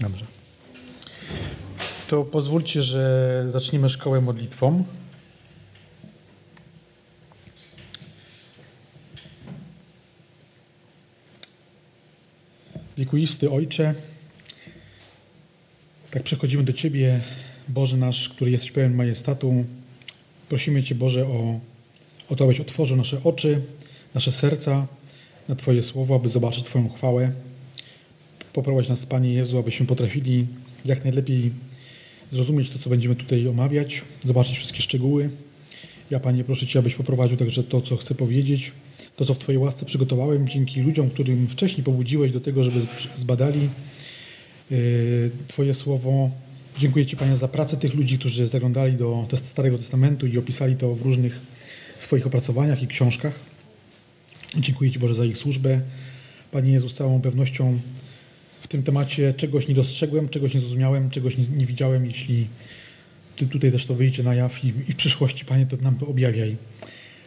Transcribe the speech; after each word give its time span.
Dobrze. 0.00 0.26
To 2.08 2.24
pozwólcie, 2.24 2.82
że 2.82 3.46
zaczniemy 3.52 3.88
szkołę 3.88 4.20
modlitwą. 4.20 4.84
Wiekuisty 12.96 13.50
Ojcze, 13.50 13.94
tak 16.10 16.22
przechodzimy 16.22 16.64
do 16.64 16.72
Ciebie, 16.72 17.20
Boże 17.68 17.96
nasz, 17.96 18.28
który 18.28 18.50
jesteś 18.50 18.70
pełen 18.70 18.94
majestatu. 18.94 19.64
Prosimy 20.48 20.82
Cię, 20.82 20.94
Boże, 20.94 21.26
o, 21.26 21.60
o 22.28 22.36
to, 22.36 22.44
abyś 22.44 22.60
otworzył 22.60 22.96
nasze 22.96 23.20
oczy, 23.24 23.62
nasze 24.14 24.32
serca 24.32 24.86
na 25.48 25.56
Twoje 25.56 25.82
słowo, 25.82 26.14
aby 26.16 26.28
zobaczyć 26.28 26.64
Twoją 26.64 26.88
chwałę. 26.88 27.32
Poprowadź 28.52 28.88
nas, 28.88 29.06
Panie 29.06 29.32
Jezu, 29.32 29.58
abyśmy 29.58 29.86
potrafili 29.86 30.46
jak 30.84 31.04
najlepiej 31.04 31.50
zrozumieć 32.32 32.70
to, 32.70 32.78
co 32.78 32.90
będziemy 32.90 33.16
tutaj 33.16 33.48
omawiać, 33.48 34.02
zobaczyć 34.24 34.56
wszystkie 34.56 34.82
szczegóły. 34.82 35.30
Ja, 36.10 36.20
Panie, 36.20 36.44
proszę 36.44 36.66
Cię, 36.66 36.78
abyś 36.78 36.94
poprowadził 36.94 37.36
także 37.36 37.64
to, 37.64 37.80
co 37.80 37.96
chcę 37.96 38.14
powiedzieć, 38.14 38.72
to, 39.16 39.24
co 39.24 39.34
w 39.34 39.38
Twojej 39.38 39.58
łasce 39.58 39.86
przygotowałem, 39.86 40.48
dzięki 40.48 40.80
ludziom, 40.80 41.10
którym 41.10 41.48
wcześniej 41.48 41.84
pobudziłeś 41.84 42.32
do 42.32 42.40
tego, 42.40 42.64
żeby 42.64 42.80
zbadali 43.16 43.68
yy, 44.70 45.30
Twoje 45.48 45.74
słowo. 45.74 46.30
Dziękuję 46.78 47.06
Ci, 47.06 47.16
Panie, 47.16 47.36
za 47.36 47.48
pracę 47.48 47.76
tych 47.76 47.94
ludzi, 47.94 48.18
którzy 48.18 48.48
zaglądali 48.48 48.96
do 48.96 49.26
Starego 49.44 49.78
Testamentu 49.78 50.26
i 50.26 50.38
opisali 50.38 50.76
to 50.76 50.94
w 50.94 51.02
różnych 51.02 51.40
swoich 51.98 52.26
opracowaniach 52.26 52.82
i 52.82 52.86
książkach. 52.86 53.40
Dziękuję 54.58 54.90
Ci, 54.90 54.98
Boże, 54.98 55.14
za 55.14 55.24
ich 55.24 55.38
służbę. 55.38 55.80
Panie 56.52 56.72
Jezu, 56.72 56.88
z 56.88 56.94
całą 56.94 57.20
pewnością 57.20 57.78
tym 58.70 58.82
temacie 58.82 59.34
czegoś 59.34 59.68
nie 59.68 59.74
dostrzegłem, 59.74 60.28
czegoś 60.28 60.54
nie 60.54 60.60
zrozumiałem, 60.60 61.10
czegoś 61.10 61.38
nie, 61.38 61.44
nie 61.56 61.66
widziałem. 61.66 62.06
Jeśli 62.06 62.46
Ty 63.36 63.46
tutaj 63.46 63.72
też 63.72 63.86
to 63.86 63.94
wyjdzie 63.94 64.22
na 64.22 64.34
jaw 64.34 64.64
i, 64.64 64.68
i 64.68 64.92
w 64.92 64.96
przyszłości, 64.96 65.44
Panie, 65.44 65.66
to 65.66 65.76
nam 65.76 65.96
to 65.96 66.06
objawiaj. 66.06 66.56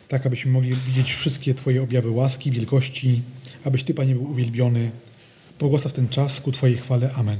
Tak, 0.08 0.26
abyśmy 0.26 0.52
mogli 0.52 0.76
widzieć 0.88 1.14
wszystkie 1.14 1.54
Twoje 1.54 1.84
objawy 1.84 2.10
łaski, 2.10 2.52
wielkości, 2.52 3.22
abyś 3.64 3.84
Ty, 3.84 3.94
Panie, 3.94 4.16
był 4.16 4.32
uwielbiony. 4.32 4.92
Błogosław 5.60 5.94
ten 5.94 6.10
czas 6.10 6.42
ku 6.42 6.52
Twojej 6.52 6.78
chwale. 6.78 7.14
Amen. 7.14 7.38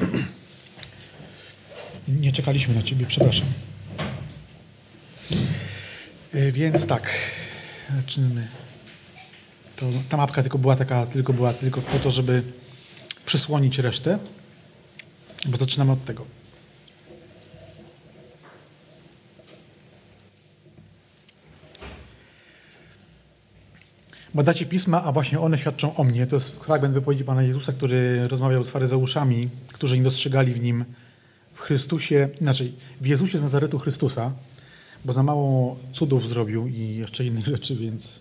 Nie 2.20 2.32
czekaliśmy 2.32 2.74
na 2.74 2.82
Ciebie, 2.82 3.06
przepraszam. 3.08 3.46
Więc 6.52 6.86
tak, 6.86 7.10
zaczynamy. 7.96 8.48
To, 9.80 9.86
ta 10.08 10.16
mapka 10.16 10.42
tylko 10.42 10.58
była 10.58 10.76
taka, 10.76 11.06
tylko 11.06 11.32
była 11.32 11.52
tylko 11.52 11.80
po 11.82 11.98
to, 11.98 12.10
żeby 12.10 12.42
przysłonić 13.26 13.78
resztę, 13.78 14.18
bo 15.46 15.56
zaczynamy 15.56 15.92
od 15.92 16.04
tego. 16.04 16.24
Badacie 24.34 24.66
pisma, 24.66 25.04
a 25.04 25.12
właśnie 25.12 25.40
one 25.40 25.58
świadczą 25.58 25.96
o 25.96 26.04
mnie. 26.04 26.26
To 26.26 26.36
jest 26.36 26.56
fragment 26.56 26.94
wypowiedzi 26.94 27.24
Pana 27.24 27.42
Jezusa, 27.42 27.72
który 27.72 28.28
rozmawiał 28.28 28.64
z 28.64 28.70
faryzeuszami, 28.70 29.48
którzy 29.72 29.98
nie 29.98 30.04
dostrzegali 30.04 30.54
w 30.54 30.62
nim 30.62 30.84
w 31.54 31.60
Chrystusie, 31.60 32.28
inaczej, 32.40 32.72
w 33.00 33.06
Jezusie 33.06 33.38
z 33.38 33.42
Nazaretu 33.42 33.78
Chrystusa, 33.78 34.32
bo 35.04 35.12
za 35.12 35.22
mało 35.22 35.76
cudów 35.92 36.28
zrobił 36.28 36.66
i 36.66 36.96
jeszcze 36.96 37.24
innych 37.24 37.46
rzeczy, 37.46 37.76
więc, 37.76 38.19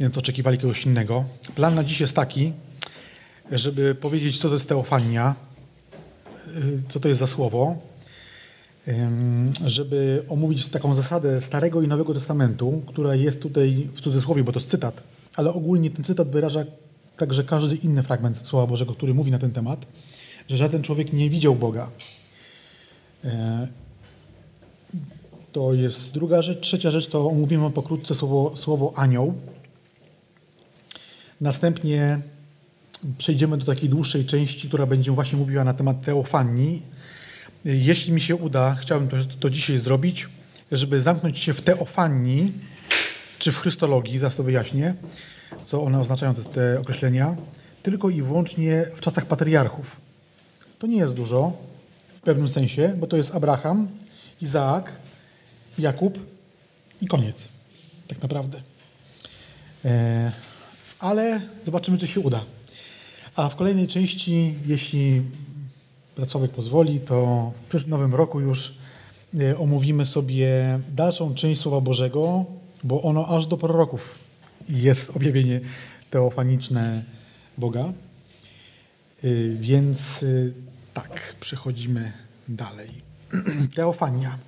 więc 0.00 0.18
oczekiwali 0.18 0.58
kogoś 0.58 0.86
innego. 0.86 1.24
Plan 1.54 1.74
na 1.74 1.84
dziś 1.84 2.00
jest 2.00 2.16
taki, 2.16 2.52
żeby 3.52 3.94
powiedzieć, 3.94 4.38
co 4.38 4.48
to 4.48 4.54
jest 4.54 4.68
teofania, 4.68 5.34
co 6.88 7.00
to 7.00 7.08
jest 7.08 7.18
za 7.18 7.26
słowo, 7.26 7.76
żeby 9.66 10.24
omówić 10.28 10.68
taką 10.68 10.94
zasadę 10.94 11.40
Starego 11.40 11.82
i 11.82 11.88
Nowego 11.88 12.14
Testamentu, 12.14 12.82
która 12.86 13.14
jest 13.14 13.40
tutaj 13.40 13.88
w 13.94 14.00
cudzysłowie, 14.00 14.44
bo 14.44 14.52
to 14.52 14.58
jest 14.58 14.70
cytat, 14.70 15.02
ale 15.36 15.52
ogólnie 15.52 15.90
ten 15.90 16.04
cytat 16.04 16.28
wyraża 16.28 16.64
także 17.16 17.44
każdy 17.44 17.76
inny 17.76 18.02
fragment 18.02 18.46
Słowa 18.46 18.66
Bożego, 18.66 18.94
który 18.94 19.14
mówi 19.14 19.30
na 19.30 19.38
ten 19.38 19.50
temat, 19.50 19.86
że 20.48 20.56
żaden 20.56 20.82
człowiek 20.82 21.12
nie 21.12 21.30
widział 21.30 21.56
Boga. 21.56 21.90
To 25.52 25.74
jest 25.74 26.12
druga 26.12 26.42
rzecz. 26.42 26.60
Trzecia 26.60 26.90
rzecz 26.90 27.06
to 27.06 27.26
omówimy 27.26 27.70
pokrótce 27.70 28.14
słowo, 28.14 28.56
słowo 28.56 28.92
anioł. 28.96 29.34
Następnie 31.40 32.20
przejdziemy 33.18 33.58
do 33.58 33.66
takiej 33.66 33.88
dłuższej 33.88 34.24
części, 34.26 34.68
która 34.68 34.86
będzie 34.86 35.12
właśnie 35.12 35.38
mówiła 35.38 35.64
na 35.64 35.74
temat 35.74 36.02
teofanii. 36.02 36.82
Jeśli 37.64 38.12
mi 38.12 38.20
się 38.20 38.36
uda, 38.36 38.74
chciałbym 38.74 39.08
to, 39.08 39.16
to 39.40 39.50
dzisiaj 39.50 39.78
zrobić, 39.78 40.28
żeby 40.72 41.00
zamknąć 41.00 41.38
się 41.38 41.54
w 41.54 41.60
teofanii, 41.60 42.52
czy 43.38 43.52
w 43.52 43.58
chrystologii, 43.58 44.18
zaraz 44.18 44.36
to 44.36 44.42
wyjaśnię, 44.42 44.94
co 45.64 45.82
one 45.82 46.00
oznaczają, 46.00 46.34
te, 46.34 46.44
te 46.44 46.80
określenia, 46.80 47.36
tylko 47.82 48.10
i 48.10 48.22
wyłącznie 48.22 48.86
w 48.96 49.00
czasach 49.00 49.26
patriarchów. 49.26 50.00
To 50.78 50.86
nie 50.86 50.96
jest 50.96 51.14
dużo 51.14 51.52
w 52.16 52.20
pewnym 52.20 52.48
sensie, 52.48 52.94
bo 52.98 53.06
to 53.06 53.16
jest 53.16 53.34
Abraham, 53.34 53.88
Izaak, 54.42 54.92
Jakub 55.78 56.18
i 57.02 57.06
koniec. 57.06 57.48
Tak 58.08 58.22
naprawdę. 58.22 58.60
E, 59.84 60.32
ale 61.00 61.40
zobaczymy, 61.64 61.98
czy 61.98 62.06
się 62.06 62.20
uda. 62.20 62.44
A 63.36 63.48
w 63.48 63.56
kolejnej 63.56 63.88
części, 63.88 64.54
jeśli 64.66 65.22
pracownik 66.14 66.50
pozwoli, 66.50 67.00
to 67.00 67.52
w 67.64 67.68
przyszłym 67.68 67.90
nowym 67.90 68.14
roku 68.14 68.40
już 68.40 68.74
e, 69.40 69.58
omówimy 69.58 70.06
sobie 70.06 70.80
dalszą 70.94 71.34
część 71.34 71.60
Słowa 71.60 71.80
Bożego, 71.80 72.44
bo 72.84 73.02
ono 73.02 73.26
aż 73.26 73.46
do 73.46 73.56
proroków 73.56 74.18
jest 74.68 75.16
objawienie 75.16 75.60
teofaniczne 76.10 77.02
Boga. 77.58 77.84
E, 77.84 77.92
więc 79.60 80.24
tak, 80.94 81.34
przechodzimy 81.40 82.12
dalej. 82.48 82.88
Teofania 83.76 84.38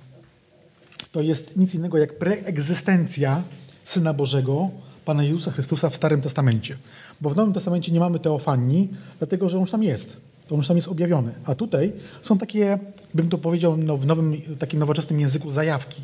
to 1.11 1.21
jest 1.21 1.57
nic 1.57 1.75
innego 1.75 1.97
jak 1.97 2.17
preegzystencja 2.17 3.43
Syna 3.83 4.13
Bożego, 4.13 4.69
Pana 5.05 5.23
Jezusa 5.23 5.51
Chrystusa 5.51 5.89
w 5.89 5.95
Starym 5.95 6.21
Testamencie. 6.21 6.77
Bo 7.21 7.29
w 7.29 7.35
Nowym 7.35 7.53
Testamencie 7.53 7.91
nie 7.91 7.99
mamy 7.99 8.19
teofanii, 8.19 8.89
dlatego 9.19 9.49
że 9.49 9.57
on 9.57 9.61
już 9.61 9.71
tam 9.71 9.83
jest. 9.83 10.17
On 10.51 10.57
już 10.57 10.67
tam 10.67 10.75
jest 10.75 10.87
objawiony. 10.87 11.31
A 11.45 11.55
tutaj 11.55 11.93
są 12.21 12.37
takie, 12.37 12.79
bym 13.13 13.29
to 13.29 13.37
powiedział 13.37 13.77
no, 13.77 13.97
w 13.97 14.05
nowym, 14.05 14.41
takim 14.59 14.79
nowoczesnym 14.79 15.19
języku, 15.19 15.51
zajawki. 15.51 16.01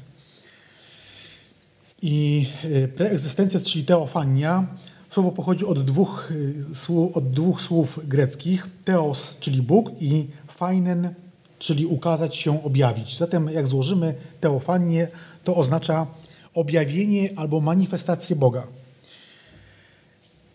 I 2.02 2.46
y, 2.66 2.88
preegzystencja, 2.96 3.60
czyli 3.60 3.86
teofania, 3.86 4.68
słowo 5.10 5.32
pochodzi 5.32 5.66
od 5.66 5.86
dwóch, 5.86 6.32
y, 6.32 7.14
od 7.14 7.32
dwóch 7.32 7.62
słów 7.62 8.00
greckich. 8.08 8.68
Teos, 8.86 9.38
czyli 9.40 9.62
Bóg 9.62 9.92
i 10.00 10.28
fajnen, 10.48 11.14
czyli 11.60 11.86
ukazać 11.86 12.36
się, 12.36 12.64
objawić. 12.64 13.18
Zatem 13.18 13.50
jak 13.50 13.68
złożymy 13.68 14.14
teofanię, 14.42 15.08
to 15.44 15.56
oznacza 15.56 16.08
objawienie 16.54 17.30
albo 17.36 17.60
manifestację 17.60 18.36
Boga. 18.36 18.68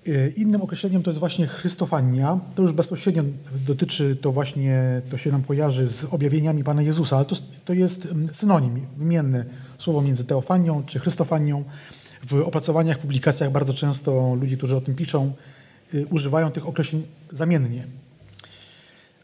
E, 0.08 0.28
innym 0.28 0.62
określeniem 0.62 1.02
to 1.02 1.10
jest 1.10 1.20
właśnie 1.20 1.46
Chrystofania. 1.46 2.40
To 2.54 2.62
już 2.62 2.72
bezpośrednio 2.72 3.22
dotyczy, 3.66 4.16
to 4.16 4.32
właśnie, 4.32 5.02
to 5.10 5.16
się 5.16 5.32
nam 5.32 5.42
kojarzy 5.42 5.88
z 5.88 6.04
objawieniami 6.04 6.64
Pana 6.64 6.82
Jezusa, 6.82 7.16
ale 7.16 7.24
to, 7.24 7.36
to 7.64 7.72
jest 7.72 8.06
mm, 8.06 8.28
synonim, 8.28 8.86
wymienne 8.96 9.44
słowo 9.78 10.02
między 10.02 10.24
teofanią 10.24 10.82
czy 10.86 10.98
Chrystofanią. 10.98 11.64
W 12.26 12.34
opracowaniach, 12.34 12.98
publikacjach 12.98 13.52
bardzo 13.52 13.74
często 13.74 14.34
ludzie, 14.40 14.56
którzy 14.56 14.76
o 14.76 14.80
tym 14.80 14.94
piszą, 14.94 15.32
y, 15.94 16.06
używają 16.10 16.50
tych 16.50 16.68
określeń 16.68 17.02
zamiennie. 17.30 17.86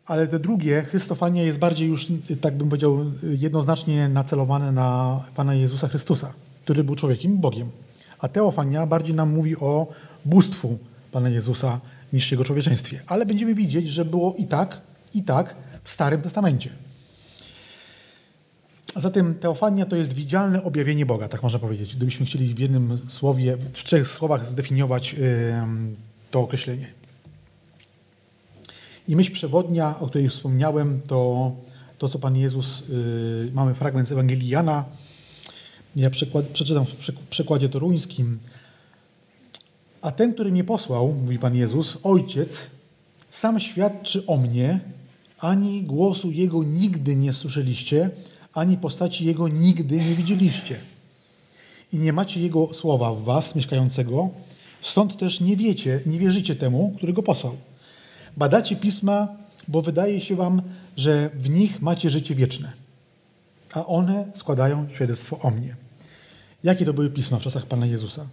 Ale 0.06 0.29
te 0.29 0.38
drugie, 0.38 0.83
Chrystofania, 0.83 1.43
jest 1.43 1.59
bardziej 1.59 1.88
już, 1.88 2.06
tak 2.41 2.56
bym 2.56 2.69
powiedział, 2.69 2.99
jednoznacznie 3.23 4.09
nacelowane 4.09 4.73
na 4.73 5.21
Pana 5.35 5.55
Jezusa 5.55 5.88
Chrystusa, 5.88 6.33
który 6.65 6.85
był 6.85 6.94
człowiekiem, 6.94 7.38
Bogiem. 7.38 7.71
A 8.19 8.29
Teofania 8.29 8.87
bardziej 8.87 9.15
nam 9.15 9.31
mówi 9.31 9.56
o 9.56 9.87
bóstwu 10.25 10.78
Pana 11.12 11.28
Jezusa 11.28 11.81
niż 12.12 12.31
Jego 12.31 12.44
człowieczeństwie. 12.44 13.02
Ale 13.06 13.26
będziemy 13.26 13.55
widzieć, 13.55 13.88
że 13.88 14.05
było 14.05 14.34
i 14.38 14.46
tak, 14.46 14.81
i 15.14 15.22
tak 15.22 15.56
w 15.84 15.90
Starym 15.90 16.22
Testamencie. 16.22 16.70
Zatem 18.96 19.34
teofania 19.34 19.87
to 19.87 19.96
jest 19.96 20.12
widzialne 20.12 20.64
objawienie 20.64 21.06
Boga, 21.06 21.28
tak 21.28 21.43
można 21.43 21.58
powiedzieć. 21.58 21.96
Gdybyśmy 21.96 22.26
chcieli 22.26 22.55
w 22.55 22.58
jednym 22.58 22.99
słowie, 23.08 23.56
w 23.56 23.82
trzech 23.82 24.08
słowach 24.08 24.46
zdefiniować 24.46 25.17
to 26.31 26.40
określenie. 26.40 26.93
I 29.08 29.16
myśl 29.16 29.32
przewodnia, 29.32 29.99
o 29.99 30.06
której 30.06 30.28
wspomniałem, 30.28 31.00
to 31.06 31.52
to, 31.99 32.08
co 32.08 32.19
Pan 32.19 32.37
Jezus, 32.37 32.88
yy, 32.88 33.50
mamy 33.52 33.75
fragment 33.75 34.08
z 34.08 34.12
Ewangelii 34.12 34.49
Jana. 34.49 34.84
Ja 35.96 36.11
przeczytam 36.52 36.87
w 36.87 37.12
przekładzie 37.31 37.69
toruńskim. 37.69 38.38
A 40.02 40.11
ten, 40.11 40.35
który 40.35 40.52
mnie 40.52 40.64
posłał, 40.64 41.12
mówi 41.12 41.38
Pan 41.38 41.56
Jezus, 41.56 41.99
Ojciec, 42.02 42.67
Sam 43.31 43.61
świadczy 43.61 44.26
o 44.26 44.37
mnie, 44.37 44.81
ani 45.38 45.82
głosu 45.82 46.31
Jego 46.31 46.62
nigdy 46.62 47.17
nie 47.17 47.32
słyszeliście, 47.32 48.11
ani 48.52 48.76
postaci 48.76 49.25
Jego 49.25 49.49
nigdy 49.49 49.97
nie 49.97 50.14
widzieliście. 50.14 50.76
I 51.93 51.99
nie 51.99 52.12
macie 52.12 52.41
Jego 52.41 52.75
słowa 52.75 53.14
w 53.14 53.23
was, 53.23 53.55
mieszkającego, 53.55 54.31
stąd 54.81 55.19
też 55.19 55.41
nie 55.41 55.56
wiecie, 55.56 56.00
nie 56.06 56.19
wierzycie 56.19 56.56
temu, 56.56 56.93
który 56.97 57.12
Go 57.12 57.23
posłał. 57.23 57.56
Badacie 58.37 58.76
Pisma, 58.76 59.29
bo 59.69 59.82
wydaje 59.82 60.20
się 60.20 60.37
wam, 60.37 60.62
że 60.97 61.31
w 61.35 61.50
nich 61.50 61.82
macie 61.82 62.11
życie 62.11 62.35
wieczne, 62.35 62.73
a 63.73 63.87
one 63.87 64.31
składają 64.35 64.88
świadectwo 64.88 65.38
o 65.38 65.50
mnie. 65.50 65.76
Jakie 66.64 66.85
to 66.85 66.93
były 66.93 67.11
Pisma 67.11 67.38
w 67.38 67.43
czasach 67.43 67.67
Pana 67.67 67.87
Jezusa? 67.87 68.26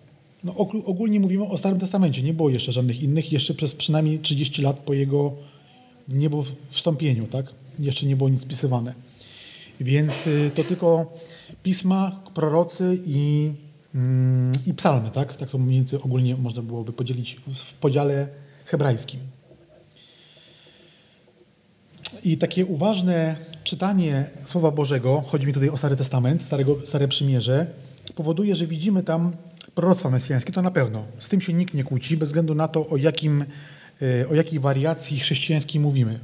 No, 0.43 0.55
ogólnie 0.85 1.19
mówimy 1.19 1.45
o 1.45 1.57
Starym 1.57 1.79
Testamencie, 1.79 2.23
nie 2.23 2.33
było 2.33 2.49
jeszcze 2.49 2.71
żadnych 2.71 3.01
innych, 3.01 3.31
jeszcze 3.31 3.53
przez 3.53 3.73
przynajmniej 3.73 4.19
30 4.19 4.61
lat 4.61 4.79
po 4.79 4.93
Jego 4.93 5.33
niebo 6.07 6.45
wstąpieniu, 6.69 7.27
tak? 7.27 7.45
Jeszcze 7.79 8.05
nie 8.05 8.15
było 8.15 8.29
nic 8.29 8.41
spisywane. 8.41 8.93
Więc 9.79 10.27
y, 10.27 10.51
to 10.55 10.63
tylko 10.63 11.13
pisma, 11.63 12.19
prorocy 12.33 12.99
i, 13.05 13.51
mm, 13.95 14.51
i 14.67 14.73
psalmy, 14.73 15.11
tak? 15.11 15.37
Tak 15.37 15.49
to 15.49 15.57
mniej 15.57 15.79
więcej 15.79 15.99
ogólnie 16.01 16.35
można 16.35 16.61
byłoby 16.61 16.93
podzielić 16.93 17.37
w 17.55 17.73
podziale 17.73 18.27
hebrajskim. 18.65 19.19
I 22.23 22.37
takie 22.37 22.65
uważne 22.65 23.35
czytanie 23.63 24.29
Słowa 24.45 24.71
Bożego, 24.71 25.23
chodzi 25.27 25.47
mi 25.47 25.53
tutaj 25.53 25.69
o 25.69 25.77
Stary 25.77 25.95
Testament, 25.95 26.43
Starego, 26.43 26.77
Stare 26.85 27.07
Przymierze, 27.07 27.67
powoduje, 28.15 28.55
że 28.55 28.67
widzimy 28.67 29.03
tam 29.03 29.31
proroctwa 29.77 30.09
mesjańskie, 30.09 30.53
to 30.53 30.61
na 30.61 30.71
pewno. 30.71 31.05
Z 31.19 31.27
tym 31.27 31.41
się 31.41 31.53
nikt 31.53 31.73
nie 31.73 31.83
kłóci, 31.83 32.17
bez 32.17 32.29
względu 32.29 32.55
na 32.55 32.67
to, 32.67 32.89
o, 32.89 32.97
jakim, 32.97 33.45
e, 34.01 34.27
o 34.29 34.35
jakiej 34.35 34.59
wariacji 34.59 35.19
chrześcijańskiej 35.19 35.81
mówimy. 35.81 36.19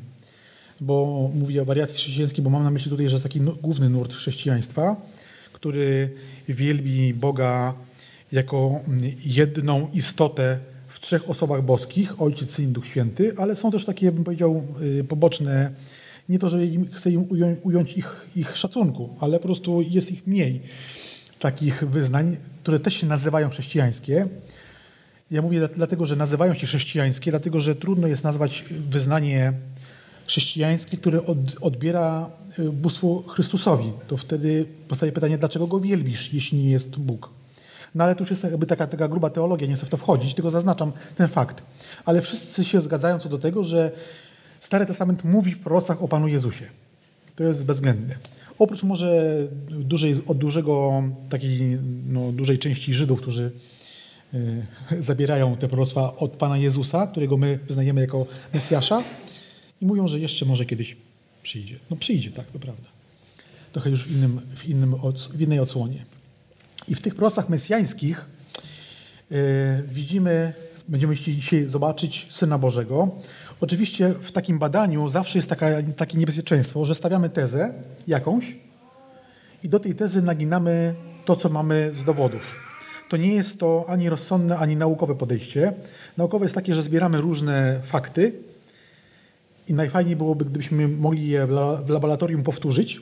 Bo 0.82 1.30
mówię 1.34 1.62
o 1.62 1.66
wariacji 1.66 1.96
chrześcijańskiej, 1.96 2.44
bo 2.44 2.50
mam 2.50 2.64
na 2.64 2.72
myśli 2.72 2.92
tutaj, 2.92 3.10
że 3.10 3.16
jest 3.16 3.24
taki 3.24 3.40
główny 3.40 3.90
nurt 3.90 4.14
chrześcijaństwa, 4.14 4.96
który 5.54 6.10
wielbi 6.50 7.14
Boga 7.14 7.74
jako 8.32 8.80
jedną 9.26 9.90
istotę 9.94 10.60
w 10.88 11.00
trzech 11.00 11.30
osobach 11.30 11.62
boskich, 11.62 12.22
Ojciec, 12.22 12.52
Syn, 12.52 12.74
Duch 12.74 12.86
Święty, 12.86 13.34
ale 13.38 13.56
są 13.56 13.72
też 13.72 13.86
takie, 13.86 14.12
bym 14.12 14.24
powiedział, 14.24 14.64
e, 15.00 15.04
poboczne, 15.04 15.72
nie 16.30 16.40
to, 16.40 16.50
że 16.50 16.58
chcę 16.92 17.12
im 17.12 17.26
ująć, 17.30 17.60
ująć 17.64 17.98
ich, 17.98 18.28
ich 18.36 18.58
szacunku, 18.58 19.16
ale 19.20 19.40
po 19.40 19.46
prostu 19.46 19.82
jest 19.82 20.12
ich 20.12 20.28
mniej 20.28 20.62
takich 21.44 21.84
wyznań, 21.90 22.38
które 22.62 22.80
też 22.80 22.94
się 22.94 23.08
nazywają 23.08 23.50
chrześcijańskie. 23.50 24.28
Ja 25.32 25.42
mówię 25.42 25.70
dlatego, 25.76 26.06
że 26.06 26.16
nazywają 26.16 26.54
się 26.54 26.68
chrześcijańskie, 26.68 27.32
dlatego 27.32 27.60
że 27.60 27.76
trudno 27.76 28.08
jest 28.08 28.24
nazwać 28.24 28.66
wyznanie 28.90 29.54
chrześcijańskie, 30.28 30.98
które 30.98 31.26
od, 31.26 31.38
odbiera 31.62 32.30
y, 32.60 32.70
bóstwo 32.70 33.24
Chrystusowi. 33.28 33.92
To 34.08 34.18
wtedy 34.18 34.66
powstaje 34.88 35.12
pytanie, 35.12 35.38
dlaczego 35.38 35.68
go 35.68 35.80
wielbisz, 35.80 36.34
jeśli 36.34 36.58
nie 36.58 36.72
jest 36.72 36.98
Bóg. 36.98 37.30
No 37.96 38.04
ale 38.04 38.16
tu 38.16 38.24
już 38.24 38.30
jest 38.30 38.44
jakby 38.44 38.66
taka, 38.66 38.88
taka 38.88 39.08
gruba 39.08 39.30
teologia, 39.30 39.68
nie 39.68 39.76
chcę 39.76 39.86
w 39.86 39.90
to 39.90 39.98
wchodzić, 39.98 40.34
tylko 40.34 40.52
zaznaczam 40.52 40.92
ten 41.16 41.28
fakt. 41.28 41.64
Ale 42.06 42.22
wszyscy 42.22 42.66
się 42.66 42.82
zgadzają 42.82 43.20
co 43.20 43.30
do 43.30 43.38
tego, 43.38 43.64
że 43.64 43.92
Stary 44.60 44.86
Testament 44.86 45.24
mówi 45.24 45.52
w 45.52 45.60
proroctwach 45.60 46.04
o 46.04 46.08
Panu 46.08 46.28
Jezusie. 46.28 46.66
To 47.36 47.44
jest 47.44 47.66
bezwzględne. 47.66 48.16
Oprócz 48.64 48.84
może 48.84 49.38
dużej, 49.70 50.16
od 50.28 50.38
dużego, 50.38 51.04
takiej 51.30 51.78
no, 52.06 52.32
dużej 52.32 52.60
części 52.60 52.94
Żydów, 52.94 53.22
którzy 53.22 53.52
y, 54.34 54.66
zabierają 55.10 55.58
te 55.58 55.68
proroctwa 55.68 56.16
od 56.16 56.32
Pana 56.32 56.58
Jezusa, 56.58 57.08
którego 57.08 57.38
my 57.38 57.60
wyznajemy 57.68 58.02
jako 58.02 58.26
Mesjasza 58.54 59.04
i 59.82 59.86
mówią, 59.86 60.08
że 60.08 60.20
jeszcze 60.20 60.46
może 60.46 60.66
kiedyś 60.66 60.98
przyjdzie. 61.42 61.80
No 61.90 61.98
przyjdzie, 61.98 62.32
tak, 62.32 62.52
to 62.52 62.60
prawda. 62.60 62.90
Trochę 63.72 63.90
już 63.90 64.04
w, 64.04 64.12
innym, 64.12 64.42
w, 64.56 64.66
innym, 64.66 64.96
w 65.34 65.42
innej 65.42 65.60
odsłonie. 65.60 66.06
I 66.88 66.96
w 66.96 67.02
tych 67.02 67.16
proroctwach 67.16 67.50
mesjańskich 67.50 68.26
y, 69.32 69.36
widzimy, 69.88 70.54
będziemy 70.88 71.16
chcieli 71.16 71.38
dzisiaj 71.38 71.68
zobaczyć 71.68 72.28
Syna 72.30 72.58
Bożego, 72.58 73.12
Oczywiście 73.62 74.10
w 74.10 74.32
takim 74.32 74.60
badaniu 74.60 75.10
zawsze 75.10 75.38
jest 75.38 75.50
taka, 75.50 75.68
takie 75.98 76.18
niebezpieczeństwo, 76.18 76.86
że 76.86 76.96
stawiamy 76.96 77.30
tezę 77.30 77.74
jakąś 78.08 78.56
i 79.64 79.70
do 79.70 79.80
tej 79.80 79.96
tezy 79.96 80.22
naginamy 80.22 80.96
to, 81.26 81.36
co 81.36 81.50
mamy 81.50 81.92
z 82.02 82.04
dowodów. 82.04 82.56
To 83.10 83.18
nie 83.18 83.34
jest 83.34 83.60
to 83.60 83.86
ani 83.88 84.10
rozsądne, 84.10 84.58
ani 84.58 84.76
naukowe 84.76 85.16
podejście. 85.16 85.74
Naukowe 86.18 86.46
jest 86.46 86.56
takie, 86.56 86.76
że 86.76 86.84
zbieramy 86.84 87.22
różne 87.22 87.82
fakty 87.86 88.34
i 89.68 89.74
najfajniej 89.74 90.16
byłoby, 90.16 90.46
gdybyśmy 90.46 90.88
mogli 90.88 91.28
je 91.28 91.48
w 91.86 91.90
laboratorium 91.90 92.44
powtórzyć 92.44 93.02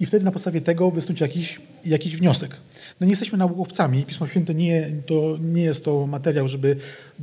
i 0.00 0.06
wtedy 0.06 0.24
na 0.24 0.30
podstawie 0.30 0.60
tego 0.60 0.90
wysnuć 0.90 1.20
jakiś, 1.20 1.60
jakiś 1.84 2.16
wniosek. 2.16 2.56
No 3.00 3.04
nie 3.04 3.10
jesteśmy 3.10 3.38
naukowcami. 3.38 4.04
Pismo 4.04 4.26
Święte 4.26 4.54
nie, 4.54 4.90
to 5.06 5.36
nie 5.40 5.62
jest 5.62 5.84
to 5.84 6.06
materiał, 6.06 6.48
żeby 6.48 6.76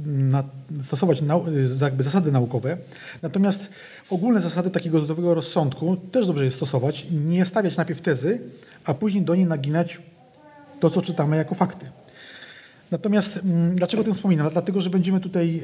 na, 0.06 0.44
stosować 0.84 1.22
nau, 1.22 1.46
jakby 1.82 2.04
zasady 2.04 2.32
naukowe. 2.32 2.78
Natomiast 3.22 3.70
ogólne 4.10 4.42
zasady 4.42 4.70
takiego 4.70 5.02
zdrowego 5.02 5.34
rozsądku 5.34 5.98
też 5.98 6.28
dobrze 6.28 6.46
jest 6.46 6.58
stosować. 6.58 7.08
Nie 7.12 7.46
stawiać 7.46 7.78
najpierw 7.78 8.02
tezy, 8.02 8.40
a 8.86 8.94
później 8.94 9.24
do 9.24 9.36
niej 9.36 9.46
naginać 9.46 10.02
to, 10.80 10.90
co 10.90 11.02
czytamy 11.02 11.38
jako 11.38 11.56
fakty. 11.56 11.86
Natomiast 12.92 13.40
mm, 13.44 13.76
dlaczego 13.76 14.02
o 14.02 14.04
tym 14.04 14.14
wspominam? 14.14 14.50
Dlatego, 14.50 14.82
że 14.82 14.90
będziemy 14.90 15.20
tutaj 15.20 15.62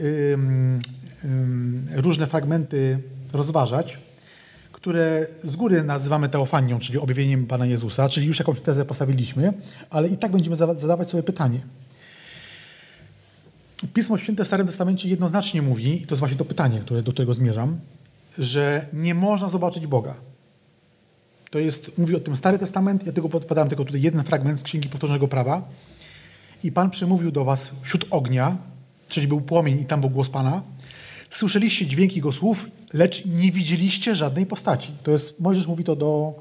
różne 1.95 2.27
fragmenty 2.27 2.99
rozważać 3.33 3.99
które 4.83 5.27
z 5.43 5.55
góry 5.55 5.83
nazywamy 5.83 6.29
teofanią, 6.29 6.79
czyli 6.79 6.99
objawieniem 6.99 7.45
Pana 7.47 7.65
Jezusa, 7.65 8.09
czyli 8.09 8.27
już 8.27 8.39
jakąś 8.39 8.61
tezę 8.61 8.85
postawiliśmy, 8.85 9.53
ale 9.89 10.07
i 10.07 10.17
tak 10.17 10.31
będziemy 10.31 10.55
zadawać 10.55 11.09
sobie 11.09 11.23
pytanie. 11.23 11.59
Pismo 13.93 14.17
Święte 14.17 14.43
w 14.43 14.47
Starym 14.47 14.67
Testamencie 14.67 15.09
jednoznacznie 15.09 15.61
mówi, 15.61 16.01
i 16.01 16.07
to 16.07 16.15
jest 16.15 16.19
właśnie 16.19 16.37
to 16.37 16.45
pytanie, 16.45 16.79
które, 16.79 17.03
do 17.03 17.11
którego 17.11 17.33
zmierzam, 17.33 17.79
że 18.37 18.85
nie 18.93 19.15
można 19.15 19.49
zobaczyć 19.49 19.87
Boga. 19.87 20.13
To 21.51 21.59
jest, 21.59 21.97
mówi 21.97 22.15
o 22.15 22.19
tym 22.19 22.35
Stary 22.35 22.57
Testament, 22.57 23.05
ja 23.05 23.11
tylko 23.11 23.29
podam 23.29 23.69
tylko 23.69 23.85
tutaj 23.85 24.01
jeden 24.01 24.23
fragment 24.23 24.59
z 24.59 24.63
Księgi 24.63 24.89
Powtórzonego 24.89 25.27
Prawa. 25.27 25.69
I 26.63 26.71
Pan 26.71 26.89
przemówił 26.89 27.31
do 27.31 27.43
was 27.43 27.69
wśród 27.81 28.05
ognia, 28.09 28.57
czyli 29.07 29.27
był 29.27 29.41
płomień 29.41 29.79
i 29.79 29.85
tam 29.85 30.01
był 30.01 30.09
głos 30.09 30.29
Pana, 30.29 30.61
Słyszeliście 31.33 31.85
dźwięki 31.85 32.15
Jego 32.15 32.31
słów, 32.31 32.69
lecz 32.93 33.25
nie 33.25 33.51
widzieliście 33.51 34.15
żadnej 34.15 34.45
postaci. 34.45 34.91
To 35.03 35.11
jest, 35.11 35.39
Mojżesz 35.39 35.67
mówi 35.67 35.83
to 35.83 35.95
do 35.95 36.33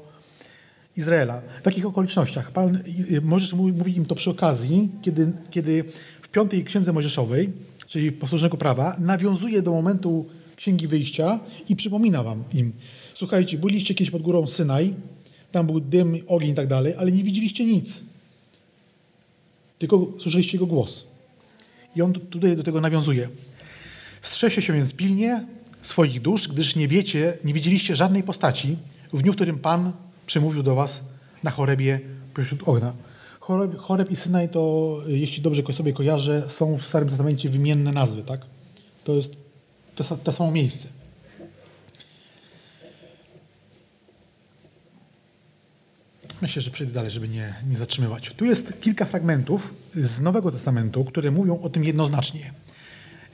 Izraela. 0.97 1.41
W 1.61 1.65
jakich 1.65 1.85
okolicznościach? 1.85 2.51
Pan, 2.51 2.83
Mojżesz 3.21 3.53
mówi 3.53 3.95
im 3.95 4.05
to 4.05 4.15
przy 4.15 4.29
okazji, 4.29 4.89
kiedy, 5.01 5.31
kiedy 5.51 5.83
w 6.21 6.27
piątej 6.27 6.63
księdze 6.63 6.93
Mojżeszowej, 6.93 7.49
czyli 7.87 8.11
powtórzonego 8.11 8.57
prawa, 8.57 8.95
nawiązuje 8.99 9.61
do 9.61 9.71
momentu 9.71 10.25
księgi 10.55 10.87
wyjścia 10.87 11.39
i 11.69 11.75
przypomina 11.75 12.23
wam 12.23 12.43
im. 12.53 12.73
Słuchajcie, 13.13 13.57
byliście 13.57 13.93
kiedyś 13.93 14.11
pod 14.11 14.21
górą 14.21 14.47
Synaj, 14.47 14.93
tam 15.51 15.65
był 15.65 15.79
dym, 15.79 16.17
ogień 16.27 16.51
i 16.51 16.55
tak 16.55 16.67
dalej, 16.67 16.93
ale 16.97 17.11
nie 17.11 17.23
widzieliście 17.23 17.65
nic. 17.65 18.01
Tylko 19.79 20.07
słyszeliście 20.19 20.57
jego 20.57 20.65
głos. 20.65 21.07
I 21.95 22.01
on 22.01 22.13
tutaj 22.13 22.57
do 22.57 22.63
tego 22.63 22.81
nawiązuje. 22.81 23.29
Strzeżcie 24.23 24.61
się 24.61 24.73
więc 24.73 24.93
pilnie 24.93 25.45
swoich 25.81 26.21
dusz, 26.21 26.47
gdyż 26.47 26.75
nie 26.75 26.87
wiecie, 26.87 27.37
nie 27.43 27.53
widzieliście 27.53 27.95
żadnej 27.95 28.23
postaci 28.23 28.77
w 29.13 29.21
dniu, 29.21 29.33
w 29.33 29.35
którym 29.35 29.59
Pan 29.59 29.91
przemówił 30.25 30.63
do 30.63 30.75
was 30.75 31.01
na 31.43 31.51
chorebie 31.51 31.99
pośród 32.33 32.67
ognia. 32.67 32.93
Choreb, 33.39 33.77
Choreb 33.77 34.11
i 34.11 34.15
Synaj 34.15 34.49
to, 34.49 34.97
jeśli 35.07 35.41
dobrze 35.41 35.63
sobie 35.73 35.93
kojarzę, 35.93 36.49
są 36.49 36.77
w 36.77 36.87
Starym 36.87 37.09
Testamencie 37.09 37.49
wymienne 37.49 37.91
nazwy, 37.91 38.23
tak? 38.23 38.41
To 39.03 39.13
jest 39.13 39.35
to, 39.95 40.03
to 40.03 40.31
samo 40.31 40.51
miejsce. 40.51 40.87
Myślę, 46.41 46.61
że 46.61 46.71
przejdę 46.71 46.93
dalej, 46.93 47.11
żeby 47.11 47.29
nie, 47.29 47.55
nie 47.69 47.77
zatrzymywać. 47.77 48.31
Tu 48.37 48.45
jest 48.45 48.81
kilka 48.81 49.05
fragmentów 49.05 49.73
z 49.95 50.21
Nowego 50.21 50.51
Testamentu, 50.51 51.05
które 51.05 51.31
mówią 51.31 51.61
o 51.61 51.69
tym 51.69 51.83
jednoznacznie. 51.83 52.53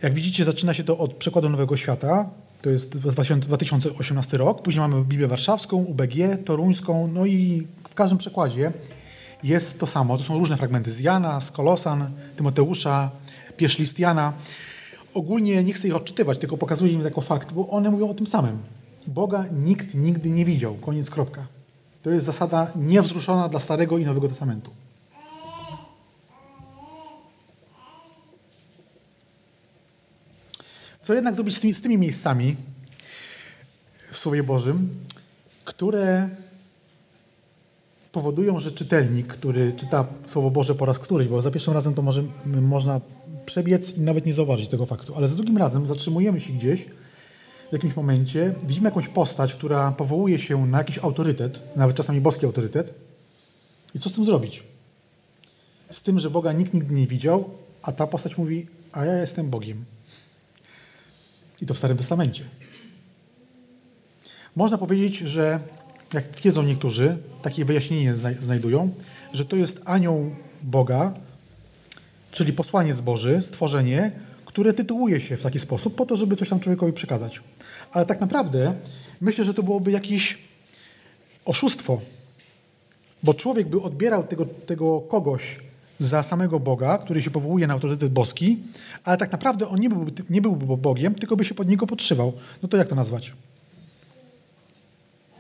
Jak 0.02 0.14
widzicie, 0.14 0.46
zaczyna 0.46 0.74
się 0.74 0.84
to 0.84 0.98
od 0.98 1.14
przekładu 1.14 1.50
Nowego 1.50 1.78
Świata. 1.78 2.30
To 2.62 2.70
jest 2.70 2.98
2018 2.98 4.38
rok. 4.38 4.62
Później 4.62 4.82
mamy 4.82 5.06
Biblię 5.06 5.28
Warszawską, 5.28 5.78
UBG, 5.78 6.46
Toruńską. 6.46 7.08
No 7.14 7.26
i 7.26 7.68
w 7.90 7.94
każdym 7.94 8.18
przekładzie 8.18 8.72
jest 9.44 9.80
to 9.80 9.88
samo. 9.88 10.18
To 10.18 10.24
są 10.24 10.40
różne 10.40 10.58
fragmenty 10.58 10.92
z 10.92 11.00
Jana, 11.00 11.42
z 11.42 11.52
Kolosan, 11.52 12.12
Tymoteusza, 12.36 13.12
pierwszy 13.58 13.82
list 13.82 14.00
Jana. 14.00 14.34
Ogólnie 15.14 15.64
nie 15.64 15.74
chcę 15.74 15.88
ich 15.88 15.96
odczytywać, 15.96 16.40
tylko 16.40 16.58
pokazuję 16.58 16.94
im 16.94 17.02
jako 17.02 17.22
fakt, 17.22 17.54
bo 17.54 17.70
one 17.70 17.92
mówią 17.92 18.10
o 18.10 18.14
tym 18.14 18.28
samym. 18.28 18.58
Boga 19.08 19.46
nikt 19.52 19.96
nigdy 19.96 20.30
nie 20.30 20.46
widział. 20.46 20.76
Koniec, 20.76 21.10
kropka. 21.10 21.48
To 22.04 22.10
jest 22.10 22.26
zasada 22.26 22.72
niewzruszona 22.76 23.50
dla 23.50 23.60
Starego 23.60 23.98
i 23.98 24.06
Nowego 24.06 24.28
Testamentu. 24.28 24.72
Co 31.10 31.14
jednak 31.14 31.36
zrobić 31.36 31.56
z 31.56 31.60
tymi, 31.60 31.74
z 31.74 31.82
tymi 31.82 31.98
miejscami 31.98 32.56
w 34.12 34.18
Słowie 34.18 34.44
Bożym, 34.44 34.90
które 35.66 36.30
powodują, 38.12 38.60
że 38.60 38.72
czytelnik, 38.72 39.28
który 39.28 39.74
czyta 39.74 40.08
Słowo 40.26 40.52
Boże 40.52 40.76
po 40.76 40.86
raz 40.86 41.00
któryś, 41.00 41.28
bo 41.28 41.42
za 41.42 41.52
pierwszym 41.52 41.74
razem 41.74 41.94
to 41.94 42.02
może 42.02 42.24
można 42.46 43.02
przebiec 43.46 43.98
i 43.98 44.02
nawet 44.02 44.26
nie 44.26 44.34
zauważyć 44.34 44.70
tego 44.70 44.86
faktu, 44.86 45.16
ale 45.16 45.28
za 45.28 45.36
drugim 45.36 45.58
razem 45.58 45.86
zatrzymujemy 45.86 46.40
się 46.40 46.54
gdzieś 46.54 46.86
w 47.70 47.74
jakimś 47.74 47.96
momencie, 47.96 48.56
widzimy 48.64 48.88
jakąś 48.88 49.08
postać, 49.08 49.54
która 49.54 49.92
powołuje 49.92 50.40
się 50.40 50.68
na 50.68 50.78
jakiś 50.78 50.98
autorytet, 50.98 51.60
nawet 51.76 51.96
czasami 51.96 52.22
boski 52.22 52.46
autorytet. 52.46 52.94
I 53.96 54.00
co 54.00 54.10
z 54.10 54.14
tym 54.14 54.26
zrobić? 54.26 54.64
Z 55.92 56.02
tym, 56.02 56.20
że 56.20 56.30
Boga 56.30 56.52
nikt 56.52 56.74
nigdy 56.74 56.94
nie 56.96 57.08
widział, 57.08 57.50
a 57.82 57.92
ta 57.92 58.08
postać 58.08 58.38
mówi, 58.38 58.68
a 58.92 59.06
ja 59.06 59.18
jestem 59.18 59.50
Bogiem. 59.50 59.86
I 61.62 61.66
to 61.66 61.74
w 61.74 61.78
Starym 61.78 61.98
Testamencie. 61.98 62.44
Można 64.56 64.78
powiedzieć, 64.78 65.18
że 65.18 65.60
jak 66.14 66.28
twierdzą 66.28 66.64
niektórzy, 66.64 67.18
takie 67.42 67.66
wyjaśnienie 67.66 68.16
znajdują, 68.40 68.90
że 69.34 69.46
to 69.46 69.56
jest 69.56 69.82
anioł 69.86 70.32
Boga, 70.64 71.14
czyli 72.32 72.54
posłaniec 72.54 73.02
Boży, 73.02 73.42
stworzenie, 73.42 74.12
które 74.46 74.74
tytułuje 74.74 75.22
się 75.22 75.38
w 75.38 75.42
taki 75.42 75.60
sposób 75.60 75.96
po 75.96 76.06
to, 76.06 76.16
żeby 76.16 76.36
coś 76.36 76.50
tam 76.50 76.60
człowiekowi 76.60 76.94
przekazać. 76.94 77.42
Ale 77.92 78.06
tak 78.06 78.20
naprawdę 78.22 78.74
myślę, 79.22 79.44
że 79.44 79.54
to 79.54 79.64
byłoby 79.64 79.92
jakieś 79.92 80.38
oszustwo, 81.46 82.02
bo 83.24 83.34
człowiek 83.34 83.68
by 83.68 83.82
odbierał 83.82 84.24
tego, 84.24 84.46
tego 84.46 85.02
kogoś 85.02 85.60
za 86.00 86.24
samego 86.24 86.60
Boga, 86.60 86.98
który 86.98 87.22
się 87.22 87.32
powołuje 87.32 87.68
na 87.68 87.74
autorytet 87.74 88.12
boski, 88.12 88.58
ale 89.04 89.18
tak 89.18 89.32
naprawdę 89.32 89.68
on 89.68 89.80
nie 89.80 89.90
byłby, 89.90 90.12
nie 90.30 90.42
byłby 90.42 90.78
Bogiem, 90.78 91.16
tylko 91.16 91.36
by 91.36 91.46
się 91.46 91.56
pod 91.56 91.68
niego 91.68 91.88
podszywał. 91.88 92.34
No 92.64 92.70
to 92.70 92.78
jak 92.78 92.88
to 92.88 92.96
nazwać? 92.96 93.34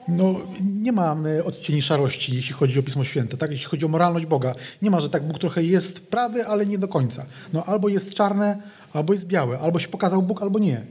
No, 0.08 0.36
nie 0.64 0.92
ma 0.92 1.16
odcieni 1.46 1.82
szarości, 1.82 2.36
jeśli 2.36 2.54
chodzi 2.54 2.80
o 2.80 2.84
Pismo 2.84 3.04
Święte, 3.04 3.38
tak? 3.38 3.52
jeśli 3.52 3.68
chodzi 3.68 3.86
o 3.86 3.88
moralność 3.88 4.26
Boga. 4.26 4.56
Nie 4.82 4.92
ma, 4.92 5.00
że 5.00 5.10
tak 5.10 5.28
Bóg 5.28 5.40
trochę 5.40 5.64
jest 5.64 6.08
prawy, 6.08 6.46
ale 6.48 6.66
nie 6.66 6.78
do 6.78 6.88
końca. 6.88 7.26
No, 7.54 7.66
albo 7.66 7.90
jest 7.90 8.14
czarne, 8.14 8.62
albo 8.94 9.14
jest 9.14 9.26
białe. 9.26 9.60
Albo 9.60 9.80
się 9.80 9.88
pokazał 9.88 10.22
Bóg, 10.22 10.42
albo 10.42 10.60
nie. 10.60 10.82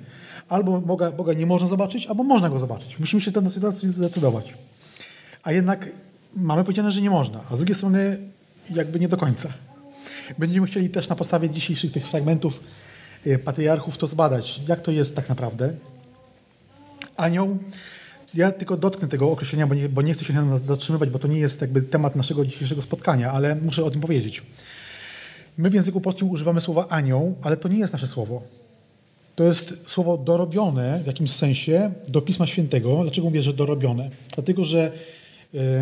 Albo 0.48 0.80
Boga, 0.80 1.10
Boga 1.10 1.32
nie 1.32 1.46
można 1.46 1.68
zobaczyć, 1.68 2.06
albo 2.06 2.24
można 2.24 2.48
Go 2.48 2.58
zobaczyć. 2.58 2.98
Musimy 2.98 3.22
się 3.22 3.30
na 3.40 3.50
sytuację 3.50 3.88
zdecydować. 3.88 4.54
A 5.42 5.52
jednak 5.52 5.88
mamy 6.36 6.64
powiedziane, 6.64 6.92
że 6.92 7.00
nie 7.00 7.10
można. 7.10 7.40
A 7.50 7.54
z 7.54 7.58
drugiej 7.58 7.74
strony 7.74 8.18
jakby 8.74 9.00
nie 9.00 9.08
do 9.08 9.16
końca. 9.16 9.52
Będziemy 10.38 10.66
chcieli 10.66 10.90
też 10.90 11.08
na 11.08 11.16
podstawie 11.16 11.50
dzisiejszych 11.50 11.92
tych 11.92 12.08
fragmentów 12.08 12.60
e, 13.26 13.38
patriarchów 13.38 13.98
to 13.98 14.06
zbadać, 14.06 14.60
jak 14.68 14.80
to 14.80 14.90
jest 14.90 15.16
tak 15.16 15.28
naprawdę. 15.28 15.74
Anioł 17.16 17.58
ja 18.34 18.52
tylko 18.52 18.76
dotknę 18.76 19.08
tego 19.08 19.30
określenia, 19.30 19.66
bo 19.66 19.74
nie, 19.74 19.88
bo 19.88 20.02
nie 20.02 20.14
chcę 20.14 20.24
się 20.24 20.32
na 20.32 20.58
zatrzymywać, 20.58 21.10
bo 21.10 21.18
to 21.18 21.28
nie 21.28 21.38
jest 21.38 21.60
jakby 21.60 21.82
temat 21.82 22.16
naszego 22.16 22.44
dzisiejszego 22.44 22.82
spotkania, 22.82 23.32
ale 23.32 23.56
muszę 23.56 23.84
o 23.84 23.90
tym 23.90 24.00
powiedzieć. 24.00 24.42
My 25.58 25.70
w 25.70 25.74
języku 25.74 26.00
polskim 26.00 26.30
używamy 26.30 26.60
słowa 26.60 26.86
anioł, 26.88 27.34
ale 27.42 27.56
to 27.56 27.68
nie 27.68 27.78
jest 27.78 27.92
nasze 27.92 28.06
słowo. 28.06 28.42
To 29.36 29.44
jest 29.44 29.74
słowo 29.86 30.16
dorobione 30.16 31.00
w 31.04 31.06
jakimś 31.06 31.30
sensie 31.30 31.92
do 32.08 32.20
Pisma 32.20 32.46
Świętego. 32.46 33.02
Dlaczego 33.02 33.26
mówię, 33.26 33.42
że 33.42 33.52
dorobione? 33.52 34.10
Dlatego, 34.34 34.64
że 34.64 34.92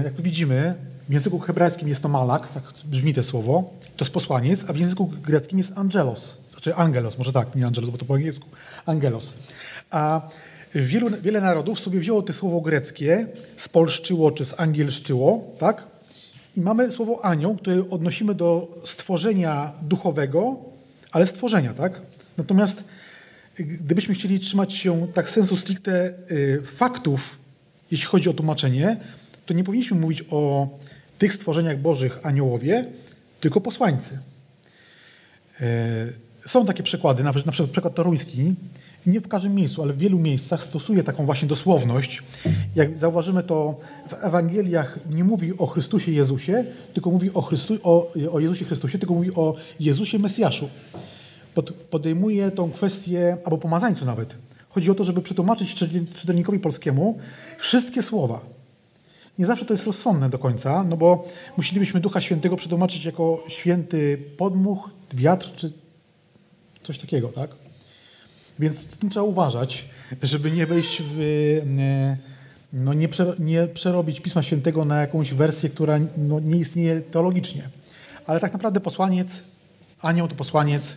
jak 0.05 0.21
widzimy, 0.21 0.75
w 1.09 1.13
języku 1.13 1.39
hebrajskim 1.39 1.89
jest 1.89 2.03
to 2.03 2.09
malak, 2.09 2.53
tak 2.53 2.63
brzmi 2.85 3.15
to 3.15 3.25
słowo, 3.25 3.71
to 3.97 4.05
jest 4.05 4.15
posłaniec, 4.15 4.65
a 4.69 4.73
w 4.73 4.77
języku 4.77 5.07
greckim 5.23 5.59
jest 5.59 5.79
angelos, 5.79 6.39
znaczy 6.51 6.75
angelos, 6.75 7.19
może 7.19 7.33
tak, 7.33 7.55
nie 7.55 7.67
angelos, 7.67 7.91
bo 7.91 7.99
to 7.99 8.05
po 8.05 8.15
angielsku, 8.15 8.49
angelos. 8.87 9.35
A 9.91 10.29
Wielu, 10.75 11.11
wiele 11.23 11.41
narodów 11.41 11.81
sobie 11.81 12.01
wzięło 12.01 12.23
to 12.23 12.33
słowo 12.33 12.61
greckie, 12.61 13.27
spolszczyło 13.57 14.31
czy 14.31 14.45
zangielszczyło, 14.45 15.55
tak? 15.59 15.85
I 16.57 16.61
mamy 16.61 16.93
słowo 16.93 17.25
anioł, 17.25 17.57
które 17.57 17.91
odnosimy 17.91 18.35
do 18.35 18.79
stworzenia 18.85 19.73
duchowego, 19.83 20.57
ale 21.13 21.27
stworzenia, 21.27 21.75
tak? 21.75 22.01
Natomiast 22.37 22.85
gdybyśmy 23.59 24.15
chcieli 24.15 24.41
trzymać 24.41 24.75
się 24.75 25.07
tak 25.15 25.31
sensu 25.31 25.57
stricte 25.57 26.13
y, 26.31 26.63
faktów, 26.77 27.39
jeśli 27.91 28.07
chodzi 28.07 28.29
o 28.29 28.33
tłumaczenie, 28.33 28.97
to 29.47 29.55
nie 29.55 29.65
powinniśmy 29.65 30.01
mówić 30.01 30.25
o 30.31 30.69
tych 31.19 31.35
stworzeniach 31.35 31.81
bożych 31.81 32.19
aniołowie, 32.23 32.85
tylko 33.41 33.61
posłańcy. 33.61 34.19
Y, 35.61 36.13
są 36.47 36.67
takie 36.67 36.83
przykłady, 36.83 37.25
na 37.25 37.33
przykład 37.33 37.71
przykład 37.71 37.95
toruński, 37.95 38.55
nie 39.07 39.21
w 39.21 39.29
każdym 39.29 39.55
miejscu, 39.55 39.83
ale 39.83 39.93
w 39.93 39.99
wielu 39.99 40.19
miejscach 40.19 40.63
stosuje 40.63 41.03
taką 41.03 41.27
właśnie 41.27 41.49
dosłowność. 41.49 42.23
Jak 42.77 42.99
zauważymy, 42.99 43.43
to 43.43 43.79
w 44.09 44.25
Ewangeliach 44.25 44.99
nie 45.11 45.25
mówi 45.25 45.59
o 45.59 45.67
Chrystusie 45.67 46.13
Jezusie, 46.13 46.65
tylko 46.95 47.11
mówi 47.11 47.31
o, 47.35 47.43
Chrystu, 47.43 47.79
o, 47.83 48.13
o 48.33 48.41
Jezusie 48.41 48.65
Chrystusie, 48.65 48.99
tylko 48.99 49.15
mówi 49.15 49.35
o 49.35 49.55
Jezusie 49.81 50.19
Mesjaszu. 50.19 50.69
Pod, 51.55 51.71
podejmuje 51.71 52.51
tą 52.51 52.71
kwestię, 52.71 53.37
albo 53.45 53.59
pomazańcu 53.59 54.05
nawet. 54.05 54.35
Chodzi 54.69 54.91
o 54.91 54.95
to, 54.95 55.05
żeby 55.05 55.23
przetłumaczyć 55.23 55.75
czytelnikowi 56.15 56.59
polskiemu 56.59 57.19
wszystkie 57.59 58.03
słowa. 58.03 58.56
Nie 59.39 59.47
zawsze 59.47 59.65
to 59.65 59.75
jest 59.75 59.87
rozsądne 59.87 60.31
do 60.31 60.39
końca, 60.39 60.85
no 60.85 60.97
bo 60.97 61.29
musielibyśmy 61.57 62.01
Ducha 62.01 62.21
Świętego 62.21 62.57
przetłumaczyć 62.57 63.05
jako 63.05 63.45
święty 63.49 64.19
podmuch, 64.37 64.91
wiatr 65.15 65.53
czy 65.57 65.73
coś 66.83 66.99
takiego, 66.99 67.29
tak? 67.29 67.51
Więc 68.59 68.77
z 68.81 68.97
tym 68.97 69.11
trzeba 69.11 69.27
uważać, 69.27 69.89
żeby 70.23 70.51
nie 70.51 70.67
wejść 70.67 71.03
w. 71.03 71.21
E, 71.79 72.17
no 72.73 72.95
nie, 72.95 73.09
nie 73.39 73.67
przerobić 73.67 74.21
Pisma 74.21 74.43
Świętego 74.43 74.85
na 74.85 75.01
jakąś 75.01 75.35
wersję, 75.35 75.71
która 75.71 75.99
no 76.17 76.41
nie 76.41 76.59
istnieje 76.59 77.01
teologicznie. 77.01 77.63
Ale 78.27 78.41
tak 78.41 78.53
naprawdę 78.53 78.81
posłaniec, 78.81 79.43
anioł 80.03 80.29
to 80.29 80.35
posłaniec. 80.35 80.97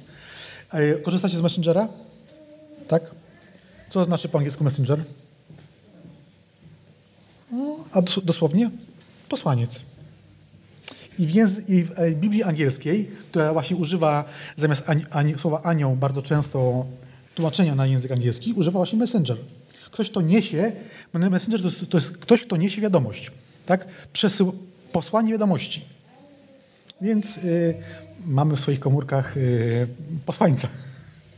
E, 0.71 0.93
korzystacie 0.93 1.37
z 1.37 1.41
Messengera? 1.41 1.89
Tak? 2.87 3.03
Co 3.89 4.05
znaczy 4.05 4.29
po 4.29 4.37
angielsku 4.37 4.63
Messenger? 4.63 5.03
No, 7.51 7.75
a 7.91 8.01
dosłownie? 8.23 8.69
Posłaniec. 9.29 9.81
I 11.19 11.27
w, 11.27 11.29
języ- 11.35 11.61
I 11.67 11.83
w 11.83 11.89
Biblii 12.15 12.43
angielskiej, 12.43 13.05
która 13.29 13.53
właśnie 13.53 13.75
używa 13.77 14.25
zamiast 14.57 14.89
ani- 14.89 15.05
ani- 15.11 15.39
słowa 15.39 15.61
anioł 15.63 15.95
bardzo 15.95 16.21
często 16.21 16.85
tłumaczenia 17.35 17.75
na 17.75 17.85
język 17.85 18.11
angielski 18.11 18.53
używa 18.53 18.79
właśnie 18.79 18.99
messenger. 18.99 19.37
Ktoś, 19.91 20.09
kto 20.09 20.21
niesie, 20.21 20.71
messenger 21.13 21.61
to 21.61 21.67
jest, 21.67 21.89
to 21.89 21.97
jest 21.97 22.11
ktoś, 22.17 22.41
kto 22.41 22.57
niesie 22.57 22.81
wiadomość. 22.81 23.31
Tak? 23.65 23.87
Przesył, 24.13 24.55
posłanie 24.91 25.31
wiadomości. 25.31 25.81
Więc 27.01 27.37
y, 27.37 27.75
mamy 28.25 28.55
w 28.55 28.59
swoich 28.59 28.79
komórkach 28.79 29.37
y, 29.37 29.87
posłańca, 30.25 30.67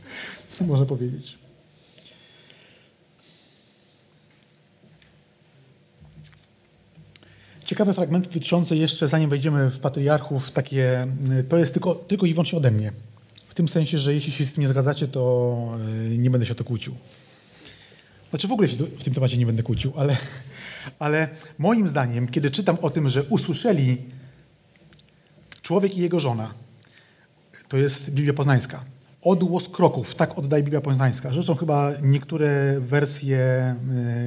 można 0.60 0.86
powiedzieć. 0.86 1.38
Ciekawe 7.72 7.94
fragmenty 7.94 8.28
dotyczące 8.28 8.76
jeszcze, 8.76 9.08
zanim 9.08 9.30
wejdziemy 9.30 9.70
w 9.70 9.80
patriarchów, 9.80 10.50
takie, 10.50 11.08
y, 11.40 11.44
to 11.44 11.58
jest 11.58 11.72
tylko, 11.72 11.94
tylko 11.94 12.26
i 12.26 12.32
wyłącznie 12.32 12.58
ode 12.58 12.70
mnie. 12.70 12.92
W 13.48 13.54
tym 13.54 13.68
sensie, 13.68 13.98
że 13.98 14.14
jeśli 14.14 14.32
się 14.32 14.44
z 14.44 14.52
tym 14.52 14.62
nie 14.62 14.68
zgadzacie, 14.68 15.08
to 15.08 15.78
e, 16.06 16.18
nie 16.18 16.30
będę 16.30 16.46
się 16.46 16.52
o 16.52 16.54
to 16.54 16.64
kłócił. 16.64 16.94
Znaczy 18.30 18.48
w 18.48 18.52
ogóle 18.52 18.68
się 18.68 18.76
w 18.76 19.04
tym 19.04 19.14
temacie 19.14 19.38
nie 19.38 19.46
będę 19.46 19.62
kłócił, 19.62 19.92
ale, 19.96 20.16
ale 20.98 21.28
moim 21.58 21.88
zdaniem, 21.88 22.28
kiedy 22.28 22.50
czytam 22.50 22.76
o 22.82 22.90
tym, 22.90 23.08
że 23.08 23.22
usłyszeli 23.22 23.98
człowiek 25.62 25.96
i 25.96 26.00
jego 26.00 26.20
żona, 26.20 26.54
to 27.68 27.76
jest 27.76 28.10
Biblia 28.10 28.34
Poznańska, 28.34 28.84
odgłos 29.22 29.68
kroków, 29.68 30.14
tak 30.14 30.38
oddaje 30.38 30.62
Biblia 30.62 30.80
Poznańska. 30.80 31.32
Rzeczą 31.32 31.54
chyba 31.54 31.92
niektóre 32.02 32.80
wersje 32.80 33.38
e, 33.38 33.76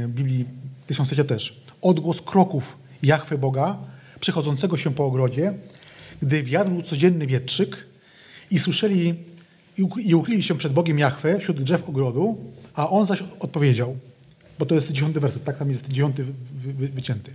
Biblii 0.07 0.45
Tysiąclecia 0.87 1.23
też. 1.23 1.61
Odgłos 1.81 2.21
kroków 2.21 2.84
Jachwy 3.05 3.37
Boga, 3.37 3.77
przechodzącego 4.19 4.77
się 4.77 4.93
po 4.93 5.05
ogrodzie, 5.05 5.53
gdy 6.21 6.43
wiadł 6.43 6.81
codzienny 6.81 7.27
wietrzyk, 7.27 7.85
i 8.51 8.59
słyszeli 8.59 9.15
i 9.77 10.15
uchylili 10.15 10.43
się 10.43 10.57
przed 10.57 10.73
Bogiem 10.73 10.99
Jachwę 10.99 11.39
wśród 11.39 11.63
drzew 11.63 11.89
ogrodu, 11.89 12.37
a 12.73 12.89
on 12.89 13.05
zaś 13.05 13.23
odpowiedział, 13.39 13.97
bo 14.59 14.65
to 14.65 14.75
jest 14.75 14.91
dziesiąty 14.91 15.19
werset, 15.19 15.43
tak 15.43 15.57
tam 15.57 15.69
jest 15.69 15.87
dziesiąty 15.89 16.25
wycięty. 16.93 17.31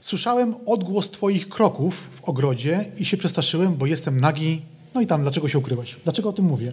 Słyszałem 0.00 0.54
odgłos 0.66 1.10
Twoich 1.10 1.48
kroków 1.48 2.08
w 2.12 2.24
ogrodzie 2.24 2.84
i 2.98 3.04
się 3.04 3.16
przestraszyłem, 3.16 3.74
bo 3.74 3.86
jestem 3.86 4.20
nagi. 4.20 4.62
No 4.94 5.00
i 5.00 5.06
tam, 5.06 5.22
dlaczego 5.22 5.48
się 5.48 5.58
ukrywać? 5.58 5.96
Dlaczego 6.04 6.28
o 6.28 6.32
tym 6.32 6.44
mówię? 6.44 6.72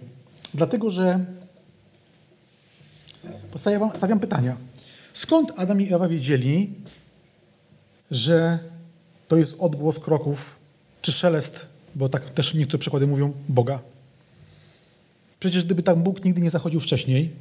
Dlatego, 0.53 0.89
że 0.89 1.25
stawiam 3.93 4.19
pytania. 4.19 4.57
Skąd 5.13 5.51
Adam 5.57 5.81
i 5.81 5.93
Ewa 5.93 6.07
wiedzieli, 6.07 6.74
że 8.11 8.59
to 9.27 9.37
jest 9.37 9.55
odgłos 9.59 9.99
kroków 9.99 10.55
czy 11.01 11.11
szelest 11.11 11.71
bo 11.95 12.09
tak 12.09 12.33
też 12.33 12.53
niektóre 12.53 12.79
przykłady 12.79 13.07
mówią 13.07 13.33
Boga. 13.49 13.79
Przecież 15.39 15.63
gdyby 15.63 15.83
tam 15.83 16.03
Bóg 16.03 16.25
nigdy 16.25 16.41
nie 16.41 16.49
zachodził 16.49 16.79
wcześniej, 16.79 17.31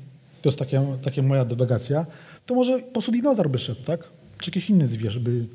to 0.43 0.49
jest 0.49 0.59
taka, 1.03 1.23
moja 1.23 1.45
dywagacja, 1.45 2.07
to 2.47 2.55
może 2.55 2.79
po 2.79 2.93
prostu 2.93 3.13
by 3.49 3.59
szedł, 3.59 3.83
tak? 3.83 4.01
Czy 4.39 4.51
jakieś 4.51 4.71
inne 4.71 4.87
zwierzę 4.87 5.21
by 5.21 5.47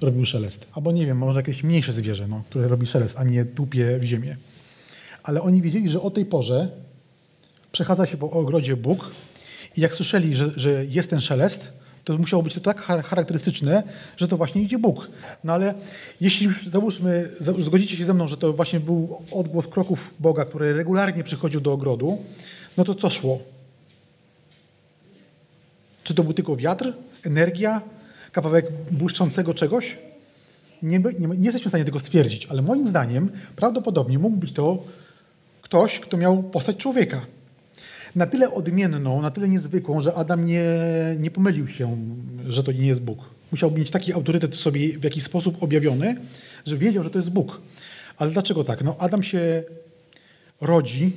robił 0.00 0.24
szelest. 0.24 0.66
Albo 0.72 0.92
nie 0.92 1.06
wiem, 1.06 1.18
może 1.18 1.40
jakieś 1.40 1.62
mniejsze 1.64 1.92
zwierzę, 1.92 2.28
no, 2.28 2.42
które 2.50 2.68
robi 2.68 2.86
szelest, 2.86 3.16
a 3.18 3.24
nie 3.24 3.44
tupie 3.44 3.98
w 3.98 4.04
ziemię. 4.04 4.36
Ale 5.22 5.42
oni 5.42 5.62
wiedzieli, 5.62 5.88
że 5.88 6.02
o 6.02 6.10
tej 6.10 6.24
porze 6.24 6.68
przechadza 7.72 8.06
się 8.06 8.16
po 8.16 8.30
ogrodzie 8.30 8.76
Bóg 8.76 9.10
i 9.76 9.80
jak 9.80 9.94
słyszeli, 9.94 10.36
że, 10.36 10.50
że 10.56 10.84
jest 10.84 11.10
ten 11.10 11.20
szelest, 11.20 11.72
to 12.04 12.18
musiało 12.18 12.42
być 12.42 12.54
to 12.54 12.60
tak 12.60 12.80
charakterystyczne, 12.80 13.82
że 14.16 14.28
to 14.28 14.36
właśnie 14.36 14.62
idzie 14.62 14.78
Bóg. 14.78 15.10
No 15.44 15.52
ale 15.52 15.74
jeśli 16.20 16.46
już 16.46 16.66
załóżmy, 16.66 17.30
zgodzicie 17.40 17.96
się 17.96 18.04
ze 18.04 18.14
mną, 18.14 18.28
że 18.28 18.36
to 18.36 18.52
właśnie 18.52 18.80
był 18.80 19.22
odgłos 19.32 19.68
kroków 19.68 20.14
Boga, 20.20 20.44
który 20.44 20.72
regularnie 20.72 21.24
przychodził 21.24 21.60
do 21.60 21.72
ogrodu, 21.72 22.18
no 22.76 22.84
to 22.84 22.94
co 22.94 23.10
szło? 23.10 23.38
Czy 26.04 26.14
to 26.14 26.24
był 26.24 26.32
tylko 26.32 26.56
wiatr, 26.56 26.92
energia, 27.24 27.80
kawałek 28.32 28.66
błyszczącego 28.90 29.54
czegoś? 29.54 29.98
Nie, 30.82 30.98
nie, 30.98 31.28
nie 31.28 31.44
jesteśmy 31.44 31.68
w 31.68 31.68
stanie 31.68 31.84
tego 31.84 32.00
stwierdzić, 32.00 32.46
ale 32.46 32.62
moim 32.62 32.88
zdaniem 32.88 33.30
prawdopodobnie 33.56 34.18
mógł 34.18 34.36
być 34.36 34.52
to 34.52 34.84
ktoś, 35.62 36.00
kto 36.00 36.16
miał 36.16 36.42
postać 36.42 36.76
człowieka 36.76 37.26
na 38.14 38.26
tyle 38.26 38.54
odmienną, 38.54 39.22
na 39.22 39.30
tyle 39.30 39.48
niezwykłą, 39.48 40.00
że 40.00 40.14
Adam 40.14 40.46
nie, 40.46 40.64
nie 41.18 41.30
pomylił 41.30 41.68
się, 41.68 41.96
że 42.48 42.64
to 42.64 42.72
nie 42.72 42.86
jest 42.86 43.02
Bóg. 43.02 43.18
Musiał 43.52 43.70
mieć 43.70 43.90
taki 43.90 44.12
autorytet 44.12 44.56
w 44.56 44.60
sobie 44.60 44.98
w 44.98 45.04
jakiś 45.04 45.22
sposób 45.22 45.62
objawiony, 45.62 46.16
że 46.66 46.76
wiedział, 46.76 47.02
że 47.02 47.10
to 47.10 47.18
jest 47.18 47.30
Bóg. 47.30 47.60
Ale 48.16 48.30
dlaczego 48.30 48.64
tak? 48.64 48.84
No 48.84 48.96
Adam 48.98 49.22
się 49.22 49.62
rodzi, 50.60 51.12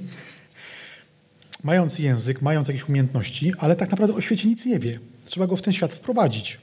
mając 1.63 1.99
język, 1.99 2.41
mając 2.41 2.67
jakieś 2.67 2.89
umiejętności, 2.89 3.53
ale 3.57 3.75
tak 3.75 3.91
naprawdę 3.91 4.15
o 4.15 4.21
świecie 4.21 4.49
nic 4.49 4.65
nie 4.65 4.79
wie. 4.79 4.99
Trzeba 5.25 5.47
go 5.47 5.57
w 5.57 5.61
ten 5.61 5.73
świat 5.73 5.93
wprowadzić. 5.93 6.57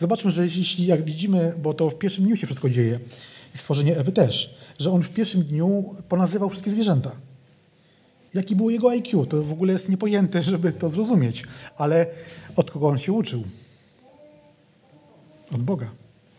Zobaczmy, 0.00 0.30
że 0.30 0.44
jeśli, 0.44 0.86
jak 0.86 1.04
widzimy, 1.04 1.52
bo 1.62 1.74
to 1.74 1.90
w 1.90 1.98
pierwszym 1.98 2.24
dniu 2.24 2.36
się 2.36 2.46
wszystko 2.46 2.70
dzieje, 2.70 2.98
i 3.54 3.58
stworzenie 3.58 3.96
Ewy 3.96 4.12
też, 4.12 4.54
że 4.78 4.90
on 4.90 5.02
w 5.02 5.10
pierwszym 5.10 5.42
dniu 5.42 5.94
ponazywał 6.08 6.50
wszystkie 6.50 6.70
zwierzęta. 6.70 7.10
Jaki 8.36 8.56
było 8.56 8.70
jego 8.70 8.90
IQ? 8.90 9.26
To 9.26 9.42
w 9.42 9.52
ogóle 9.52 9.72
jest 9.72 9.88
niepojęte, 9.88 10.42
żeby 10.52 10.72
to 10.72 10.88
zrozumieć. 10.88 11.44
Ale 11.78 12.06
od 12.56 12.70
kogo 12.70 12.88
on 12.88 12.98
się 12.98 13.12
uczył? 13.12 13.44
Od 15.52 15.62
Boga. 15.62 15.90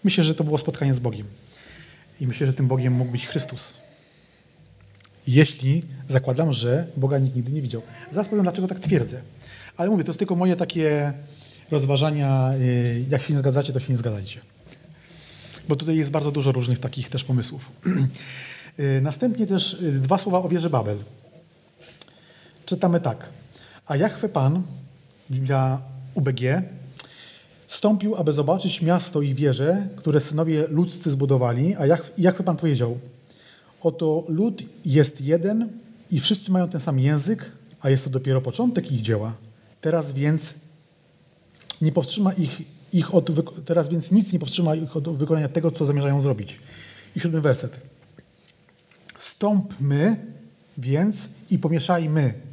Myślę, 0.03 0.23
że 0.23 0.35
to 0.35 0.43
było 0.43 0.57
spotkanie 0.57 0.93
z 0.93 0.99
Bogiem. 0.99 1.27
I 2.21 2.27
myślę, 2.27 2.47
że 2.47 2.53
tym 2.53 2.67
Bogiem 2.67 2.93
mógł 2.93 3.11
być 3.11 3.27
Chrystus. 3.27 3.73
Jeśli 5.27 5.83
zakładam, 6.07 6.53
że 6.53 6.87
Boga 6.97 7.19
nikt 7.19 7.35
nigdy 7.35 7.51
nie 7.51 7.61
widział. 7.61 7.81
Zaraz 8.11 8.27
powiem, 8.27 8.43
dlaczego 8.43 8.67
tak 8.67 8.79
twierdzę. 8.79 9.21
Ale 9.77 9.89
mówię, 9.89 10.03
to 10.03 10.09
jest 10.09 10.19
tylko 10.19 10.35
moje 10.35 10.55
takie 10.55 11.13
rozważania. 11.71 12.53
Y, 12.53 13.05
jak 13.09 13.21
się 13.21 13.33
nie 13.33 13.39
zgadzacie, 13.39 13.73
to 13.73 13.79
się 13.79 13.93
nie 13.93 13.97
zgadzajcie. 13.97 14.39
Bo 15.67 15.75
tutaj 15.75 15.97
jest 15.97 16.11
bardzo 16.11 16.31
dużo 16.31 16.51
różnych 16.51 16.79
takich 16.79 17.09
też 17.09 17.23
pomysłów. 17.23 17.71
Y, 18.79 19.01
następnie 19.01 19.47
też 19.47 19.73
y, 19.73 19.91
dwa 19.91 20.17
słowa 20.17 20.39
o 20.39 20.49
wieży 20.49 20.69
Babel 20.69 20.97
czytamy 22.67 22.99
tak. 22.99 23.29
A 23.85 23.95
Jachwę 23.95 24.29
Pan, 24.29 24.63
Biblia 25.31 25.81
UBG, 26.13 26.41
stąpił, 27.67 28.15
aby 28.15 28.33
zobaczyć 28.33 28.81
miasto 28.81 29.21
i 29.21 29.33
wieże, 29.33 29.87
które 29.95 30.21
synowie 30.21 30.67
ludzcy 30.67 31.11
zbudowali, 31.11 31.75
a 31.75 31.85
Jachwę 32.17 32.43
Pan 32.43 32.57
powiedział, 32.57 32.97
oto 33.81 34.23
lud 34.27 34.63
jest 34.85 35.21
jeden 35.21 35.69
i 36.11 36.19
wszyscy 36.19 36.51
mają 36.51 36.69
ten 36.69 36.81
sam 36.81 36.99
język, 36.99 37.51
a 37.81 37.89
jest 37.89 38.03
to 38.03 38.09
dopiero 38.09 38.41
początek 38.41 38.91
ich 38.91 39.01
dzieła. 39.01 39.35
Teraz 39.81 40.13
więc 40.13 40.53
nie 41.81 41.91
powstrzyma 41.91 42.33
ich, 42.33 42.61
ich 42.93 43.15
od, 43.15 43.29
teraz 43.65 43.89
więc 43.89 44.11
nic 44.11 44.33
nie 44.33 44.39
powstrzyma 44.39 44.75
ich 44.75 44.97
od 44.97 45.17
wykonania 45.17 45.47
tego, 45.47 45.71
co 45.71 45.85
zamierzają 45.85 46.21
zrobić. 46.21 46.59
I 47.15 47.19
siódmy 47.19 47.41
werset. 47.41 47.79
Stąpmy 49.19 50.15
więc 50.77 51.29
i 51.49 51.59
pomieszajmy 51.59 52.46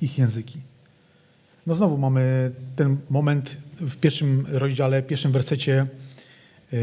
ich 0.00 0.18
języki. 0.18 0.60
No 1.66 1.74
znowu 1.74 1.98
mamy 1.98 2.50
ten 2.76 2.96
moment 3.10 3.56
w 3.80 3.96
pierwszym 3.96 4.46
rozdziale, 4.48 5.02
pierwszym 5.02 5.32
wersecie, 5.32 5.86
yy, 6.72 6.78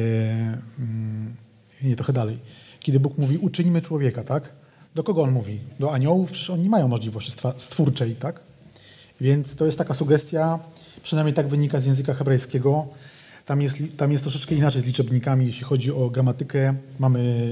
yy, 1.81 1.89
nie 1.89 1.95
trochę 1.95 2.13
dalej, 2.13 2.39
kiedy 2.79 2.99
Bóg 2.99 3.17
mówi, 3.17 3.37
uczyńmy 3.37 3.81
człowieka, 3.81 4.23
tak? 4.23 4.49
Do 4.95 5.03
kogo 5.03 5.23
on 5.23 5.31
mówi? 5.31 5.59
Do 5.79 5.93
aniołów? 5.93 6.31
Przecież 6.31 6.49
oni 6.49 6.63
nie 6.63 6.69
mają 6.69 6.87
możliwości 6.87 7.31
stwórczej, 7.57 8.15
tak? 8.15 8.39
Więc 9.21 9.55
to 9.55 9.65
jest 9.65 9.77
taka 9.77 9.93
sugestia, 9.93 10.59
przynajmniej 11.03 11.33
tak 11.33 11.47
wynika 11.47 11.79
z 11.79 11.85
języka 11.85 12.13
hebrajskiego. 12.13 12.87
Tam 13.45 13.61
jest, 13.61 13.77
tam 13.97 14.11
jest 14.11 14.23
troszeczkę 14.23 14.55
inaczej 14.55 14.81
z 14.81 14.85
liczebnikami, 14.85 15.45
jeśli 15.45 15.63
chodzi 15.63 15.91
o 15.91 16.09
gramatykę. 16.09 16.75
Mamy 16.99 17.49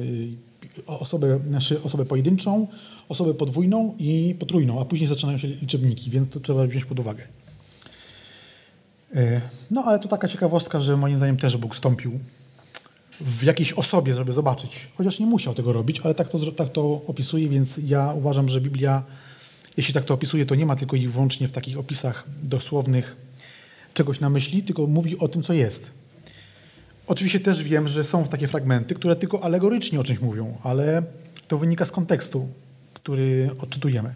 osobę, 0.88 1.40
znaczy 1.48 1.84
osobę 1.84 2.06
pojedynczą, 2.06 2.68
osobę 3.10 3.34
podwójną 3.34 3.96
i 4.00 4.36
potrójną, 4.40 4.82
a 4.82 4.86
później 4.86 5.08
zaczynają 5.08 5.38
się 5.38 5.48
liczebniki, 5.48 6.10
więc 6.10 6.30
to 6.30 6.40
trzeba 6.40 6.68
wziąć 6.68 6.86
pod 6.86 7.00
uwagę. 7.00 7.24
E, 9.16 9.42
no 9.72 9.84
ale 9.84 10.00
to 10.00 10.08
taka 10.08 10.28
ciekawostka, 10.28 10.82
że 10.82 10.98
moim 10.98 11.18
zdaniem 11.18 11.38
też 11.38 11.58
Bóg 11.58 11.76
stąpił 11.76 12.20
w 13.22 13.44
jakiejś 13.44 13.74
osobie, 13.74 14.16
żeby 14.16 14.32
zobaczyć. 14.32 14.88
Chociaż 14.98 15.20
nie 15.20 15.26
musiał 15.26 15.54
tego 15.54 15.74
robić, 15.74 16.00
ale 16.00 16.14
tak 16.14 16.30
to, 16.30 16.52
tak 16.52 16.70
to 16.70 17.02
opisuje, 17.08 17.50
więc 17.50 17.80
ja 17.88 18.14
uważam, 18.14 18.50
że 18.50 18.62
Biblia, 18.62 19.04
jeśli 19.78 19.94
tak 19.94 20.06
to 20.06 20.14
opisuje, 20.14 20.46
to 20.46 20.56
nie 20.56 20.66
ma 20.66 20.76
tylko 20.76 20.96
i 20.96 21.08
wyłącznie 21.08 21.48
w 21.48 21.52
takich 21.52 21.78
opisach 21.80 22.24
dosłownych 22.44 23.16
czegoś 23.94 24.20
na 24.20 24.30
myśli, 24.30 24.64
tylko 24.64 24.88
mówi 24.88 25.18
o 25.20 25.28
tym, 25.28 25.44
co 25.44 25.54
jest. 25.54 26.01
Oczywiście 27.12 27.40
też 27.40 27.64
wiem, 27.64 27.88
że 27.88 28.04
są 28.04 28.28
takie 28.28 28.48
fragmenty, 28.48 28.96
które 28.96 29.16
tylko 29.16 29.44
alegorycznie 29.44 30.00
o 30.00 30.04
czymś 30.04 30.20
mówią, 30.20 30.58
ale 30.64 31.04
to 31.48 31.58
wynika 31.58 31.86
z 31.86 31.92
kontekstu, 31.92 32.48
który 32.94 33.50
odczytujemy. 33.62 34.14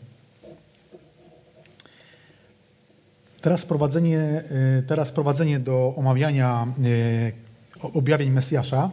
Teraz 3.41 3.65
prowadzenie, 3.65 4.19
e, 4.19 4.43
teraz 4.87 5.11
prowadzenie 5.11 5.59
do 5.59 5.93
omawiania 5.97 6.67
e, 7.81 7.87
objawień 7.93 8.29
Mesjasza 8.29 8.91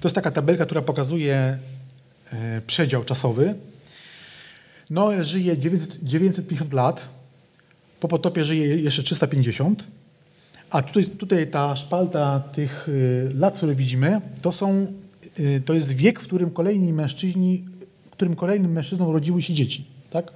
to 0.00 0.08
jest 0.08 0.14
taka 0.14 0.30
tabelka, 0.30 0.64
która 0.64 0.82
pokazuje 0.82 1.58
e, 2.32 2.60
przedział 2.66 3.04
czasowy. 3.04 3.54
Noe 4.90 5.24
żyje 5.24 5.58
950 6.02 6.72
lat, 6.72 7.00
po 8.00 8.08
potopie 8.08 8.44
żyje 8.44 8.76
jeszcze 8.76 9.02
350 9.02 9.84
a 10.70 10.82
tutaj, 10.82 11.06
tutaj 11.06 11.46
ta 11.46 11.76
szpalta 11.76 12.40
tych 12.40 12.88
y, 12.88 13.30
lat, 13.34 13.56
które 13.56 13.74
widzimy, 13.74 14.20
to, 14.42 14.52
są, 14.52 14.86
y, 15.38 15.62
to 15.64 15.74
jest 15.74 15.92
wiek, 15.92 16.20
w 16.20 16.22
którym 16.22 16.50
kolejni 16.50 16.92
mężczyźni, 16.92 17.64
w 18.06 18.10
którym 18.10 18.36
kolejnym 18.36 18.72
mężczyznom 18.72 19.08
urodziły 19.08 19.42
się 19.42 19.54
dzieci. 19.54 19.84
Tak? 20.10 20.32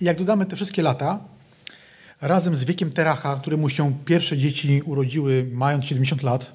I 0.00 0.04
jak 0.04 0.18
dodamy 0.18 0.46
te 0.46 0.56
wszystkie 0.56 0.82
lata, 0.82 1.20
razem 2.20 2.56
z 2.56 2.64
wiekiem 2.64 2.92
Teracha, 2.92 3.36
któremu 3.36 3.68
się 3.68 3.94
pierwsze 4.04 4.38
dzieci 4.38 4.82
urodziły 4.82 5.46
mając 5.52 5.84
70 5.84 6.22
lat, 6.22 6.46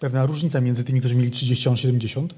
pewna 0.00 0.26
różnica 0.26 0.60
między 0.60 0.84
tymi, 0.84 1.00
którzy 1.00 1.16
mieli 1.16 1.30
30 1.30 1.68
a 1.68 1.76
70, 1.76 2.34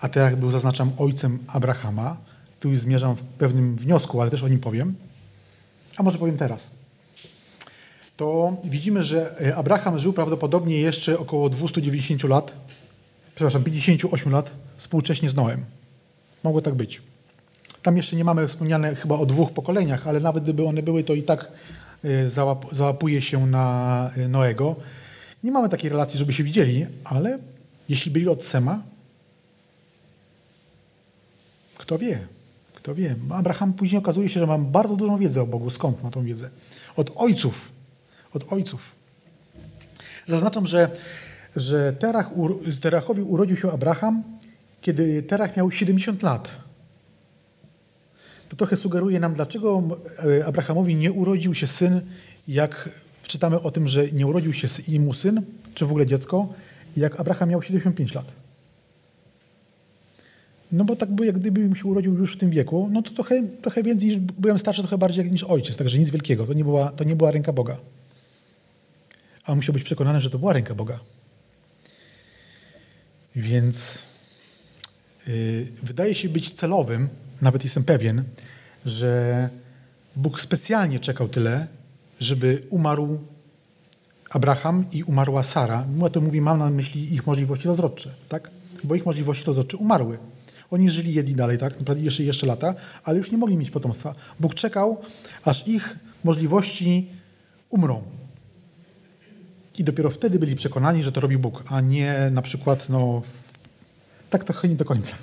a 0.00 0.08
Terach 0.08 0.36
był, 0.36 0.50
zaznaczam, 0.50 0.92
ojcem 0.98 1.38
Abrahama, 1.46 2.16
tu 2.60 2.76
zmierzam 2.76 3.16
w 3.16 3.22
pewnym 3.22 3.76
wniosku, 3.76 4.20
ale 4.20 4.30
też 4.30 4.42
o 4.42 4.48
nim 4.48 4.58
powiem. 4.58 4.94
A 5.96 6.02
może 6.02 6.18
powiem 6.18 6.36
teraz 6.36 6.85
to 8.16 8.56
widzimy, 8.64 9.04
że 9.04 9.40
e, 9.40 9.56
Abraham 9.56 9.98
żył 9.98 10.12
prawdopodobnie 10.12 10.80
jeszcze 10.80 11.18
około 11.18 11.48
290 11.50 12.22
lat, 12.22 12.52
przepraszam, 13.34 13.64
58 13.64 14.32
lat 14.32 14.50
współcześnie 14.76 15.30
z 15.30 15.34
Noem. 15.34 15.64
Mogło 16.44 16.62
tak 16.62 16.74
być. 16.74 17.02
Tam 17.82 17.96
jeszcze 17.96 18.16
nie 18.16 18.24
mamy 18.24 18.48
wspomniane 18.48 18.94
chyba 18.94 19.18
o 19.18 19.26
dwóch 19.26 19.52
pokoleniach, 19.52 20.06
ale 20.06 20.20
nawet 20.20 20.44
gdyby 20.44 20.66
one 20.66 20.82
były, 20.82 21.04
to 21.04 21.14
i 21.14 21.22
tak 21.22 21.52
e, 22.04 22.30
załap 22.30 22.66
załapuje 22.72 23.22
się 23.22 23.46
na 23.46 24.10
e, 24.16 24.28
Noego. 24.28 24.76
Nie 25.44 25.52
mamy 25.52 25.68
takiej 25.68 25.90
relacji, 25.90 26.18
żeby 26.18 26.32
się 26.32 26.44
widzieli, 26.44 26.86
ale 27.04 27.38
jeśli 27.88 28.10
byli 28.10 28.28
od 28.28 28.44
Sema, 28.44 28.82
kto 31.78 31.98
wie, 31.98 32.26
kto 32.74 32.94
wie. 32.94 33.16
Abraham 33.30 33.72
później 33.72 33.98
okazuje 33.98 34.28
się, 34.28 34.40
że 34.40 34.46
ma 34.46 34.58
bardzo 34.58 34.96
dużą 34.96 35.18
wiedzę 35.18 35.42
o 35.42 35.46
Bogu. 35.46 35.70
Skąd 35.70 36.02
ma 36.02 36.10
tą 36.10 36.24
wiedzę? 36.24 36.50
Od 36.96 37.12
ojców 37.16 37.75
od 38.36 38.52
ojców. 38.52 38.92
Zaznaczam, 40.26 40.66
że, 40.66 40.90
że 41.56 41.92
Terach, 41.92 42.30
Terachowi 42.80 43.22
urodził 43.22 43.56
się 43.56 43.72
Abraham, 43.72 44.22
kiedy 44.80 45.22
Terach 45.22 45.56
miał 45.56 45.70
70 45.70 46.22
lat. 46.22 46.48
To 48.48 48.56
trochę 48.56 48.76
sugeruje 48.76 49.20
nam, 49.20 49.34
dlaczego 49.34 49.82
e, 50.40 50.46
Abrahamowi 50.46 50.94
nie 50.94 51.12
urodził 51.12 51.54
się 51.54 51.66
syn, 51.66 52.00
jak 52.48 52.88
czytamy 53.26 53.60
o 53.60 53.70
tym, 53.70 53.88
że 53.88 54.12
nie 54.12 54.26
urodził 54.26 54.52
się 54.52 54.68
mu 55.00 55.14
syn, 55.14 55.42
czy 55.74 55.86
w 55.86 55.90
ogóle 55.90 56.06
dziecko, 56.06 56.48
jak 56.96 57.20
Abraham 57.20 57.48
miał 57.48 57.62
75 57.62 58.14
lat. 58.14 58.32
No 60.72 60.84
bo 60.84 60.96
tak 60.96 61.12
by, 61.12 61.26
jak 61.26 61.38
gdybym 61.38 61.76
się 61.76 61.84
urodził 61.84 62.14
już 62.14 62.34
w 62.34 62.38
tym 62.38 62.50
wieku, 62.50 62.88
no 62.92 63.02
to 63.02 63.10
trochę, 63.10 63.42
trochę 63.62 63.82
więcej, 63.82 64.20
byłem 64.38 64.58
starszy 64.58 64.82
trochę 64.82 64.98
bardziej 64.98 65.30
niż 65.30 65.44
ojciec, 65.44 65.76
także 65.76 65.98
nic 65.98 66.10
wielkiego. 66.10 66.46
To 66.46 66.52
nie 66.52 66.64
była, 66.64 66.90
to 66.90 67.04
nie 67.04 67.16
była 67.16 67.30
ręka 67.30 67.52
Boga. 67.52 67.76
A 69.46 69.52
on 69.52 69.58
musiał 69.58 69.72
być 69.72 69.82
przekonany, 69.82 70.20
że 70.20 70.30
to 70.30 70.38
była 70.38 70.52
ręka 70.52 70.74
Boga. 70.74 71.00
Więc 73.36 73.98
yy, 75.26 75.66
wydaje 75.82 76.14
się 76.14 76.28
być 76.28 76.54
celowym, 76.54 77.08
nawet 77.42 77.64
jestem 77.64 77.84
pewien, 77.84 78.24
że 78.84 79.48
Bóg 80.16 80.40
specjalnie 80.42 81.00
czekał 81.00 81.28
tyle, 81.28 81.66
żeby 82.20 82.62
umarł 82.70 83.18
Abraham 84.30 84.84
i 84.92 85.02
umarła 85.02 85.44
Sara. 85.44 85.86
Mimo 85.88 86.10
to 86.10 86.20
mówi, 86.20 86.40
mam 86.40 86.58
na 86.58 86.70
myśli 86.70 87.14
ich 87.14 87.26
możliwości 87.26 87.68
rozrodcze, 87.68 88.14
tak? 88.28 88.50
Bo 88.84 88.94
ich 88.94 89.06
możliwości 89.06 89.44
rozrodcze 89.44 89.76
umarły. 89.76 90.18
Oni 90.70 90.90
żyli, 90.90 91.14
jedli 91.14 91.34
dalej, 91.34 91.58
tak? 91.58 91.78
Naprawdę 91.78 92.04
jeszcze, 92.04 92.22
jeszcze 92.22 92.46
lata, 92.46 92.74
ale 93.04 93.18
już 93.18 93.30
nie 93.30 93.38
mogli 93.38 93.56
mieć 93.56 93.70
potomstwa. 93.70 94.14
Bóg 94.40 94.54
czekał, 94.54 95.02
aż 95.44 95.68
ich 95.68 95.98
możliwości 96.24 97.08
umrą. 97.70 98.02
I 99.78 99.84
dopiero 99.84 100.10
wtedy 100.10 100.38
byli 100.38 100.56
przekonani, 100.56 101.04
że 101.04 101.12
to 101.12 101.20
robi 101.20 101.38
Bóg, 101.38 101.64
a 101.68 101.80
nie 101.80 102.30
na 102.30 102.42
przykład, 102.42 102.88
no, 102.88 103.22
tak 104.30 104.44
trochę 104.44 104.68
nie 104.68 104.74
do 104.74 104.84
końca. 104.84 105.14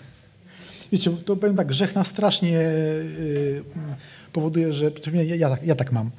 Wiecie, 0.92 1.12
to 1.26 1.36
powiem 1.36 1.56
tak, 1.56 1.68
grzech 1.68 1.96
nas 1.96 2.08
strasznie 2.08 2.52
yy, 2.52 3.64
powoduje, 4.34 4.74
że 4.74 4.92
ja, 5.14 5.36
ja, 5.36 5.50
tak, 5.50 5.64
ja 5.64 5.76
tak 5.76 5.92
mam, 5.92 6.12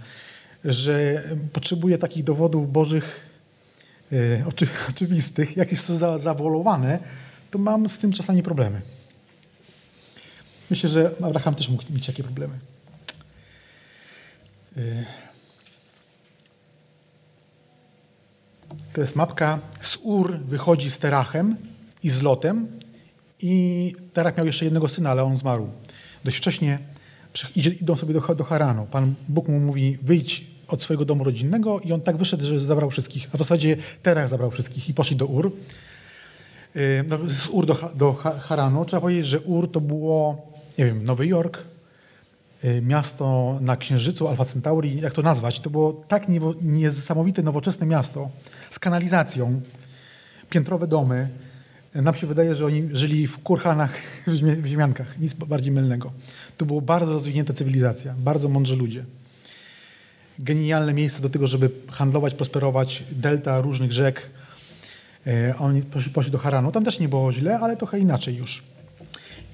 że 0.64 1.23
potrzebuję 1.53 1.99
takich 1.99 2.25
dowodów 2.25 2.73
bożych, 2.73 3.20
yy, 4.11 4.44
oczy, 4.49 4.66
oczywistych. 4.90 5.57
Jak 5.57 5.73
jest 5.73 5.87
to 5.87 5.97
za, 5.97 6.18
zawolowane, 6.18 6.99
to 7.51 7.59
mam 7.59 7.88
z 7.88 7.99
tym 7.99 8.12
czasami 8.12 8.42
problemy. 8.42 8.81
Myślę, 10.70 10.88
że 10.88 11.11
Abraham 11.23 11.55
też 11.55 11.68
mógł 11.68 11.83
mieć 11.90 12.07
takie 12.07 12.23
problemy. 12.23 12.55
Yy. 14.77 15.05
To 18.92 19.00
jest 19.00 19.16
mapka. 19.16 19.58
Z 19.80 19.98
Ur 20.02 20.38
wychodzi 20.38 20.90
z 20.90 20.98
Terachem 20.98 21.56
i 22.02 22.10
z 22.10 22.22
Lotem. 22.22 22.68
I 23.40 23.94
Terach 24.12 24.37
miał 24.37 24.46
jeszcze 24.46 24.64
jednego 24.64 24.88
syna, 24.88 25.10
ale 25.10 25.24
on 25.24 25.37
zmarł. 25.37 25.68
Dość 26.24 26.37
wcześnie 26.37 26.78
idą 27.56 27.96
sobie 27.96 28.14
do, 28.14 28.34
do 28.34 28.44
Haranu. 28.44 28.87
Pan 28.87 29.14
Bóg 29.28 29.48
mu 29.48 29.60
mówi, 29.60 29.98
wyjdź 30.02 30.44
od 30.68 30.82
swojego 30.82 31.04
domu 31.04 31.24
rodzinnego 31.24 31.80
i 31.80 31.92
on 31.92 32.00
tak 32.00 32.16
wyszedł, 32.16 32.44
że 32.44 32.60
zabrał 32.60 32.90
wszystkich. 32.90 33.28
A 33.32 33.37
w 33.37 33.38
zasadzie 33.38 33.76
Terach 34.02 34.28
zabrał 34.28 34.50
wszystkich 34.50 34.88
i 34.88 34.94
poszli 34.94 35.16
do 35.16 35.26
Ur. 35.26 35.52
No, 37.08 37.18
z 37.28 37.48
Ur 37.48 37.66
do, 37.66 37.92
do 37.94 38.12
Haranu. 38.40 38.84
Trzeba 38.84 39.00
powiedzieć, 39.00 39.26
że 39.26 39.40
Ur 39.40 39.72
to 39.72 39.80
było, 39.80 40.46
nie 40.78 40.84
wiem, 40.84 41.04
Nowy 41.04 41.26
Jork, 41.26 41.58
miasto 42.83 43.59
na 43.61 43.77
Księżycu, 43.77 44.29
Alfa 44.29 44.44
Centauri, 44.44 45.00
jak 45.00 45.12
to 45.12 45.22
nazwać. 45.22 45.61
To 45.61 45.70
było 45.70 45.92
tak 46.09 46.27
niesamowite, 46.62 47.42
nowoczesne 47.42 47.87
miasto 47.87 48.31
z 48.70 48.79
kanalizacją, 48.79 49.61
piętrowe 50.50 50.87
domy. 50.87 51.29
Nam 51.94 52.14
się 52.14 52.27
wydaje, 52.27 52.55
że 52.55 52.66
oni 52.66 52.88
żyli 52.92 53.27
w 53.27 53.38
kurhanach, 53.38 53.98
w 54.62 54.66
ziemiankach, 54.66 55.18
nic 55.18 55.35
bardziej 55.35 55.72
mylnego. 55.72 56.12
To 56.57 56.66
była 56.66 56.81
bardzo 56.81 57.12
rozwinięta 57.12 57.53
cywilizacja, 57.53 58.14
bardzo 58.18 58.48
mądrzy 58.48 58.77
ludzie. 58.77 59.05
Genialne 60.38 60.94
miejsce 60.94 61.22
do 61.22 61.31
tego, 61.31 61.46
żeby 61.46 61.70
handlować, 61.90 62.35
prosperować, 62.35 63.05
delta 63.12 63.61
różnych 63.61 63.92
rzek. 63.92 64.31
Oni 65.59 65.83
poszli, 65.83 66.12
poszli 66.12 66.33
do 66.33 66.38
Haranu. 66.38 66.72
Tam 66.72 66.85
też 66.85 66.98
nie 66.98 67.09
było 67.09 67.33
źle, 67.33 67.59
ale 67.59 67.77
trochę 67.77 67.98
inaczej 67.98 68.37
już. 68.37 68.73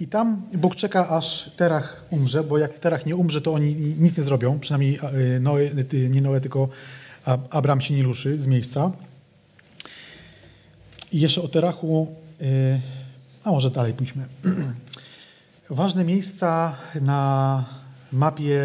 I 0.00 0.06
tam 0.06 0.42
Bóg 0.54 0.76
czeka, 0.76 1.08
aż 1.08 1.50
Terach 1.56 2.04
umrze, 2.10 2.44
bo 2.44 2.58
jak 2.58 2.78
Terach 2.78 3.06
nie 3.06 3.16
umrze, 3.16 3.40
to 3.40 3.54
oni 3.54 3.74
nic 3.74 4.18
nie 4.18 4.24
zrobią. 4.24 4.58
Przynajmniej 4.58 4.98
Noe, 5.40 5.60
nie 6.10 6.22
Noe, 6.22 6.40
tylko 6.40 6.68
Abram 7.50 7.80
się 7.80 7.94
nie 7.94 8.02
ruszy 8.02 8.38
z 8.38 8.46
miejsca. 8.46 8.92
I 11.12 11.20
jeszcze 11.20 11.42
o 11.42 11.48
Terachu, 11.48 12.14
a 13.44 13.50
może 13.50 13.70
dalej 13.70 13.92
pójdźmy. 13.92 14.24
Ważne 15.70 16.04
miejsca 16.04 16.76
na 17.00 17.64
mapie 18.12 18.60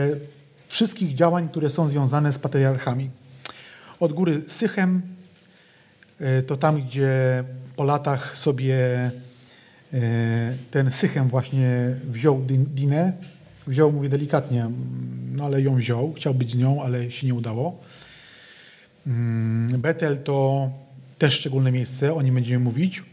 wszystkich 0.68 1.14
działań, 1.14 1.50
które 1.50 1.70
są 1.70 1.88
związane 1.88 2.34
z 2.34 2.40
patriarchami. 2.40 3.10
Od 4.00 4.14
góry 4.14 4.42
Sychem, 4.48 5.02
to 6.48 6.58
tam, 6.58 6.82
gdzie 6.82 7.44
po 7.76 7.84
latach 7.84 8.38
sobie 8.38 8.78
ten 10.72 10.92
Sychem 10.92 11.28
właśnie 11.28 11.96
wziął 12.10 12.42
Dinę. 12.48 13.14
Wziął, 13.68 13.92
mówię 13.92 14.10
delikatnie, 14.10 14.70
no 15.32 15.46
ale 15.46 15.62
ją 15.62 15.76
wziął. 15.76 16.14
Chciał 16.14 16.34
być 16.34 16.52
z 16.52 16.58
nią, 16.58 16.84
ale 16.84 17.12
się 17.12 17.28
nie 17.28 17.34
udało. 17.34 17.84
Betel 19.78 20.18
to 20.18 20.70
też 21.18 21.34
szczególne 21.34 21.72
miejsce, 21.72 22.14
o 22.14 22.22
nim 22.22 22.36
będziemy 22.36 22.64
mówić. 22.64 23.04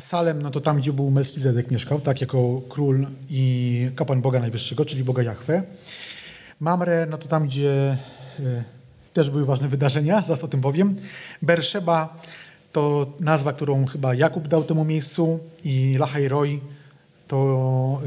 Salem, 0.00 0.42
no 0.42 0.50
to 0.50 0.60
tam, 0.60 0.78
gdzie 0.78 0.92
był 0.92 1.10
Melchizedek 1.10 1.70
mieszkał, 1.70 2.00
tak, 2.00 2.20
jako 2.20 2.62
król 2.68 3.06
i 3.30 3.90
kapłan 3.96 4.20
Boga 4.20 4.40
Najwyższego, 4.40 4.84
czyli 4.84 5.04
Boga 5.04 5.22
Jahwe. 5.22 5.62
Mamre, 6.60 7.06
no 7.10 7.18
to 7.18 7.28
tam, 7.28 7.46
gdzie 7.46 7.96
też 9.12 9.30
były 9.30 9.46
ważne 9.46 9.68
wydarzenia, 9.68 10.22
zaraz 10.26 10.44
o 10.44 10.48
tym 10.48 10.60
powiem. 10.60 10.94
Berszeba 11.42 12.22
to 12.72 13.12
nazwa, 13.20 13.52
którą 13.52 13.86
chyba 13.86 14.14
Jakub 14.14 14.48
dał 14.48 14.64
temu 14.64 14.84
miejscu 14.84 15.40
i 15.64 15.96
Lachaj-Roi 15.98 16.60
to 17.28 18.00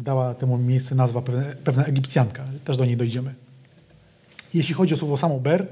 dała 0.00 0.34
temu 0.34 0.58
miejscu 0.58 0.94
nazwa 0.94 1.22
pewna, 1.22 1.42
pewna 1.64 1.84
Egipcjanka. 1.84 2.44
Też 2.64 2.76
do 2.76 2.84
niej 2.84 2.96
dojdziemy. 2.96 3.34
Jeśli 4.54 4.74
chodzi 4.74 4.94
o 4.94 4.96
słowo 4.96 5.16
samo 5.16 5.40
Ber, 5.40 5.66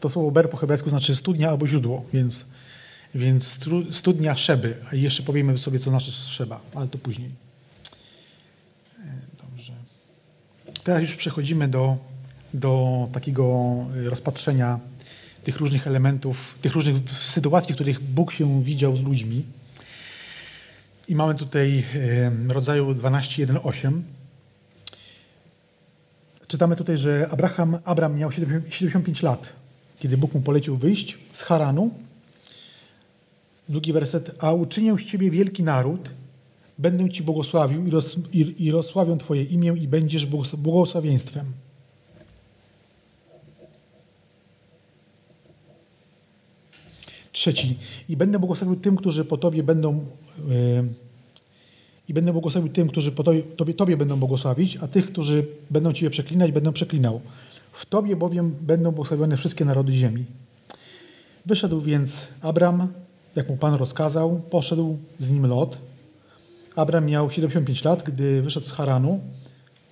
to 0.00 0.08
słowo 0.08 0.30
ber 0.30 0.50
po 0.50 0.56
hebrajsku 0.56 0.90
znaczy 0.90 1.16
studnia 1.16 1.50
albo 1.50 1.66
źródło, 1.66 2.04
więc, 2.12 2.44
więc 3.14 3.58
studnia 3.90 4.36
Szeby. 4.36 4.76
A 4.92 4.94
jeszcze 4.94 5.22
powiemy 5.22 5.58
sobie, 5.58 5.78
co 5.78 5.90
znaczy 5.90 6.12
Szeba, 6.12 6.60
ale 6.74 6.88
to 6.88 6.98
później. 6.98 7.30
Dobrze. 9.42 9.72
Teraz 10.84 11.02
już 11.02 11.16
przechodzimy 11.16 11.68
do, 11.68 11.96
do 12.54 13.08
takiego 13.12 13.74
rozpatrzenia 14.04 14.78
tych 15.44 15.56
różnych 15.56 15.86
elementów, 15.86 16.54
tych 16.62 16.72
różnych 16.72 16.96
sytuacji, 17.12 17.72
w 17.72 17.76
których 17.76 18.00
Bóg 18.00 18.32
się 18.32 18.64
widział 18.64 18.96
z 18.96 19.02
ludźmi. 19.02 19.44
I 21.08 21.14
mamy 21.14 21.34
tutaj 21.34 21.84
rodzaju 22.48 22.92
12.1.8. 22.92 24.00
Czytamy 26.46 26.76
tutaj, 26.76 26.98
że 26.98 27.28
Abraham, 27.30 27.78
Abram 27.84 28.16
miał 28.16 28.32
75 28.32 29.22
lat 29.22 29.60
kiedy 30.00 30.16
Bóg 30.16 30.34
mu 30.34 30.40
polecił 30.40 30.76
wyjść 30.76 31.18
z 31.32 31.42
Haranu. 31.42 31.90
Drugi 33.68 33.92
werset. 33.92 34.36
A 34.38 34.52
uczynię 34.52 34.98
z 34.98 35.04
ciebie 35.04 35.30
wielki 35.30 35.62
naród, 35.62 36.10
będę 36.78 37.10
ci 37.10 37.22
błogosławił 37.22 37.86
i, 38.32 38.64
i 38.64 38.70
rozsławią 38.70 39.18
twoje 39.18 39.42
imię 39.42 39.74
i 39.80 39.88
będziesz 39.88 40.26
błogosławieństwem. 40.56 41.52
Trzeci. 47.32 47.78
I 48.08 48.16
będę 48.16 48.38
błogosławił 48.38 48.76
tym, 48.76 48.96
którzy 48.96 49.24
po 49.24 49.36
tobie 49.36 49.62
będą 49.62 50.06
yy, 50.48 50.84
i 52.08 52.14
będę 52.14 52.32
błogosławił 52.32 52.72
tym, 52.72 52.88
którzy 52.88 53.12
po 53.12 53.22
tobie, 53.24 53.42
tobie, 53.42 53.74
tobie 53.74 53.96
będą 53.96 54.16
błogosławić, 54.16 54.76
a 54.76 54.88
tych, 54.88 55.06
którzy 55.06 55.46
będą 55.70 55.92
ciebie 55.92 56.10
przeklinać, 56.10 56.52
będą 56.52 56.72
przeklinał. 56.72 57.20
W 57.72 57.86
Tobie 57.86 58.16
bowiem 58.16 58.54
będą 58.60 58.90
błogosławione 58.90 59.36
wszystkie 59.36 59.64
narody 59.64 59.92
ziemi. 59.92 60.24
Wyszedł 61.46 61.80
więc 61.80 62.26
Abram, 62.40 62.88
jak 63.36 63.48
mu 63.48 63.56
Pan 63.56 63.74
rozkazał, 63.74 64.40
poszedł 64.50 64.98
z 65.18 65.32
nim 65.32 65.46
Lot. 65.46 65.78
Abram 66.76 67.06
miał 67.06 67.30
75 67.30 67.84
lat, 67.84 68.02
gdy 68.02 68.42
wyszedł 68.42 68.66
z 68.66 68.72
Haranu, 68.72 69.20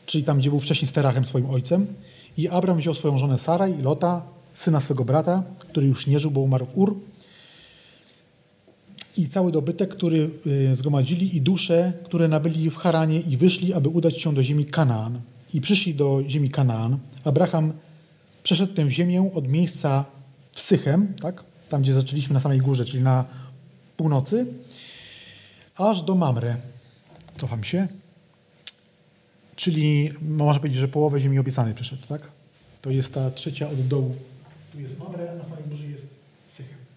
czyli 0.07 0.25
tam, 0.25 0.39
gdzie 0.39 0.51
był 0.51 0.61
wcześniej 0.61 0.89
z 0.89 0.93
Terachem 0.93 1.25
swoim 1.25 1.51
ojcem. 1.51 1.87
I 2.37 2.49
Abram 2.49 2.79
wziął 2.79 2.95
swoją 2.95 3.19
żonę 3.19 3.39
Saraj 3.39 3.83
Lota, 3.83 4.23
syna 4.55 4.81
swego 4.81 5.05
brata, 5.05 5.43
który 5.59 5.87
już 5.87 6.07
nie 6.07 6.21
żył, 6.21 6.31
bo 6.31 6.41
umarł 6.41 6.67
w 6.67 6.79
Ur, 6.79 6.97
i 9.19 9.29
cały 9.29 9.53
dobytek, 9.53 9.91
który 9.91 10.31
y, 10.47 10.77
zgromadzili 10.77 11.37
i 11.37 11.41
dusze, 11.41 11.93
które 12.05 12.29
nabyli 12.29 12.71
w 12.71 12.77
Haranie 12.77 13.21
i 13.21 13.37
wyszli, 13.37 13.75
aby 13.75 13.89
udać 13.89 14.21
się 14.21 14.35
do 14.35 14.43
ziemi 14.43 14.67
Kanaan 14.67 15.21
i 15.55 15.61
przyszli 15.61 15.95
do 15.95 16.23
ziemi 16.29 16.51
Kanaan, 16.51 16.99
Abraham 17.25 17.73
przeszedł 18.43 18.75
tę 18.75 18.91
ziemię 18.91 19.31
od 19.35 19.49
miejsca 19.49 20.05
w 20.53 20.61
Sychem, 20.61 21.15
tak? 21.23 21.45
tam 21.69 21.83
gdzie 21.83 21.95
zaczęliśmy 21.95 22.35
na 22.35 22.41
samej 22.41 22.59
górze, 22.59 22.85
czyli 22.85 23.03
na 23.03 23.25
północy, 23.97 24.47
aż 25.77 26.03
do 26.03 26.15
Mamre. 26.15 26.57
Cofam 27.41 27.65
się. 27.65 27.89
Czyli 29.57 30.11
można 30.23 30.61
powiedzieć, 30.61 30.81
że 30.81 30.89
połowę 30.89 31.21
ziemi 31.21 31.39
obiecanej 31.39 31.75
przeszedł, 31.75 32.03
tak? 32.09 32.23
To 32.83 32.91
jest 32.91 33.15
ta 33.15 33.31
trzecia 33.31 33.71
od 33.71 33.89
dołu. 33.89 34.17
Tu 34.73 34.81
jest 34.81 34.99
Mamre, 34.99 35.33
a 35.33 35.35
na 35.35 35.45
samej 35.45 35.65
górze 35.65 35.87
jest 35.87 36.15
Sychem. 36.49 36.88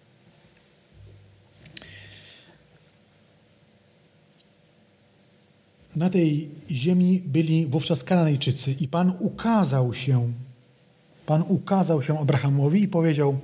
Na 5.96 6.10
tej 6.10 6.50
ziemi 6.70 7.22
byli 7.26 7.66
wówczas 7.66 8.04
Kananejczycy 8.04 8.72
i 8.80 8.88
Pan 8.88 9.12
ukazał 9.18 9.94
się, 9.94 10.32
Pan 11.26 11.44
ukazał 11.48 12.02
się 12.02 12.18
Abrahamowi 12.18 12.82
i 12.82 12.88
powiedział, 12.88 13.38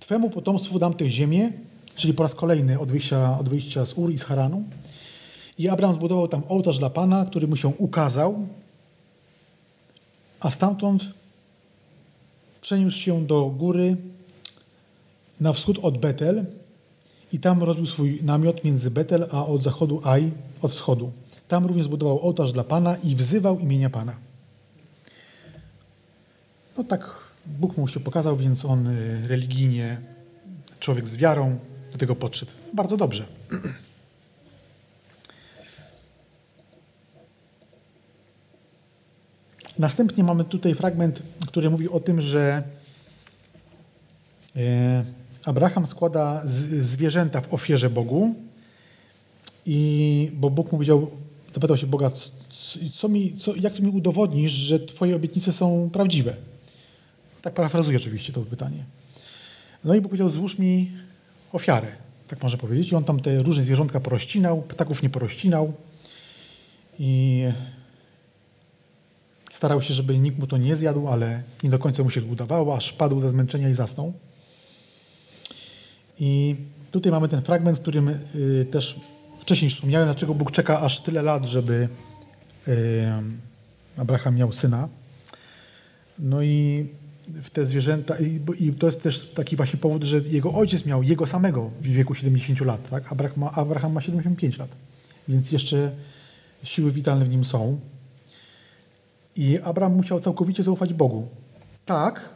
Twemu 0.00 0.30
potomstwu 0.30 0.78
dam 0.78 0.94
tę 0.94 1.10
ziemię, 1.10 1.52
czyli 1.94 2.14
po 2.14 2.22
raz 2.22 2.34
kolejny 2.34 2.78
od 2.78 2.88
wyjścia, 2.88 3.38
od 3.38 3.48
wyjścia 3.48 3.84
z 3.84 3.98
Ur 3.98 4.12
i 4.12 4.18
z 4.18 4.24
Haranu. 4.24 4.64
I 5.58 5.68
Abraham 5.68 5.94
zbudował 5.94 6.28
tam 6.28 6.42
ołtarz 6.48 6.78
dla 6.78 6.90
Pana, 6.90 7.24
który 7.24 7.48
mu 7.48 7.56
się 7.56 7.68
ukazał, 7.68 8.46
a 10.40 10.50
stamtąd 10.50 11.04
przeniósł 12.60 12.98
się 12.98 13.26
do 13.26 13.46
góry 13.46 13.96
na 15.40 15.52
wschód 15.52 15.78
od 15.82 15.98
Betel 15.98 16.44
i 17.32 17.38
tam 17.38 17.62
rozbił 17.62 17.86
swój 17.86 18.18
namiot 18.22 18.64
między 18.64 18.90
Betel 18.90 19.26
a 19.30 19.46
od 19.46 19.62
zachodu 19.62 20.00
Aj 20.04 20.32
od 20.62 20.72
wschodu. 20.72 21.12
Tam 21.48 21.66
również 21.66 21.84
zbudował 21.84 22.20
ołtarz 22.20 22.52
dla 22.52 22.64
Pana 22.64 22.96
i 22.96 23.16
wzywał 23.16 23.58
imienia 23.58 23.90
Pana. 23.90 24.16
No 26.78 26.84
tak 26.84 27.10
Bóg 27.46 27.76
mu 27.76 27.88
się 27.88 28.00
pokazał, 28.00 28.36
więc 28.36 28.64
on 28.64 28.86
y, 28.86 29.28
religijnie, 29.28 30.00
człowiek 30.80 31.08
z 31.08 31.16
wiarą 31.16 31.58
do 31.92 31.98
tego 31.98 32.16
podszedł. 32.16 32.52
Bardzo 32.72 32.96
dobrze. 32.96 33.26
Następnie 39.78 40.24
mamy 40.24 40.44
tutaj 40.44 40.74
fragment, 40.74 41.22
który 41.46 41.70
mówi 41.70 41.88
o 41.88 42.00
tym, 42.00 42.20
że 42.20 42.62
e, 44.56 45.04
Abraham 45.44 45.86
składa 45.86 46.42
zwierzęta 46.44 47.40
w 47.40 47.54
ofierze 47.54 47.90
Bogu 47.90 48.34
i 49.66 50.30
bo 50.34 50.50
Bóg 50.50 50.66
mu 50.66 50.70
powiedział, 50.70 51.10
zapytał 51.52 51.76
się 51.76 51.86
Boga, 51.86 52.10
co 52.94 53.08
mi, 53.08 53.36
co, 53.36 53.56
jak 53.56 53.74
to 53.74 53.82
mi 53.82 53.88
udowodnisz, 53.88 54.52
że 54.52 54.80
twoje 54.80 55.16
obietnice 55.16 55.52
są 55.52 55.90
prawdziwe? 55.92 56.36
Tak 57.42 57.54
parafrazuję 57.54 57.96
oczywiście 57.96 58.32
to 58.32 58.40
pytanie. 58.40 58.84
No 59.84 59.94
i 59.94 60.00
Bóg 60.00 60.10
powiedział, 60.10 60.30
złóż 60.30 60.58
mi 60.58 60.92
ofiarę, 61.52 61.86
tak 62.28 62.42
można 62.42 62.58
powiedzieć. 62.58 62.92
I 62.92 62.94
on 62.94 63.04
tam 63.04 63.20
te 63.20 63.42
różne 63.42 63.64
zwierzątka 63.64 64.00
porościnał, 64.00 64.62
ptaków 64.62 65.02
nie 65.02 65.10
porościnał 65.10 65.72
i 66.98 67.44
starał 69.50 69.82
się, 69.82 69.94
żeby 69.94 70.18
nikt 70.18 70.38
mu 70.38 70.46
to 70.46 70.56
nie 70.56 70.76
zjadł, 70.76 71.08
ale 71.08 71.42
nie 71.62 71.70
do 71.70 71.78
końca 71.78 72.02
mu 72.02 72.10
się 72.10 72.22
udawało, 72.22 72.76
aż 72.76 72.92
padł 72.92 73.20
ze 73.20 73.30
zmęczenia 73.30 73.68
i 73.68 73.74
zasnął. 73.74 74.12
I 76.20 76.56
tutaj 76.90 77.12
mamy 77.12 77.28
ten 77.28 77.42
fragment, 77.42 77.78
w 77.78 77.80
którym 77.80 78.08
y, 78.08 78.66
też 78.70 79.00
wcześniej 79.48 79.70
wspomniałem, 79.70 80.08
dlaczego 80.08 80.34
Bóg 80.34 80.52
czeka 80.52 80.80
aż 80.80 81.00
tyle 81.00 81.22
lat, 81.22 81.44
żeby 81.44 81.88
Abraham 83.96 84.36
miał 84.36 84.52
syna. 84.52 84.88
No 86.18 86.42
i 86.42 86.86
w 87.42 87.50
te 87.50 87.66
zwierzęta, 87.66 88.14
i, 88.58 88.72
to 88.78 88.86
jest 88.86 89.02
też 89.02 89.28
taki 89.28 89.56
właśnie 89.56 89.78
powód, 89.78 90.04
że 90.04 90.18
jego 90.18 90.54
ojciec 90.54 90.86
miał 90.86 91.02
jego 91.02 91.26
samego 91.26 91.70
w 91.80 91.86
wieku 91.86 92.14
70 92.14 92.60
lat, 92.60 92.90
tak? 92.90 93.12
Abraham, 93.12 93.38
ma, 93.38 93.52
Abraham 93.52 93.92
ma 93.92 94.00
75 94.00 94.58
lat, 94.58 94.68
więc 95.28 95.52
jeszcze 95.52 95.92
siły 96.62 96.92
witalne 96.92 97.24
w 97.24 97.28
nim 97.28 97.44
są. 97.44 97.80
I 99.36 99.58
Abraham 99.58 99.96
musiał 99.96 100.20
całkowicie 100.20 100.62
zaufać 100.62 100.94
Bogu. 100.94 101.28
Tak, 101.86 102.28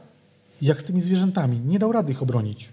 jak 0.62 0.80
z 0.80 0.84
tymi 0.84 1.00
zwierzętami. 1.00 1.60
Nie 1.60 1.78
dał 1.78 1.92
rady 1.92 2.12
ich 2.12 2.22
obronić. 2.22 2.68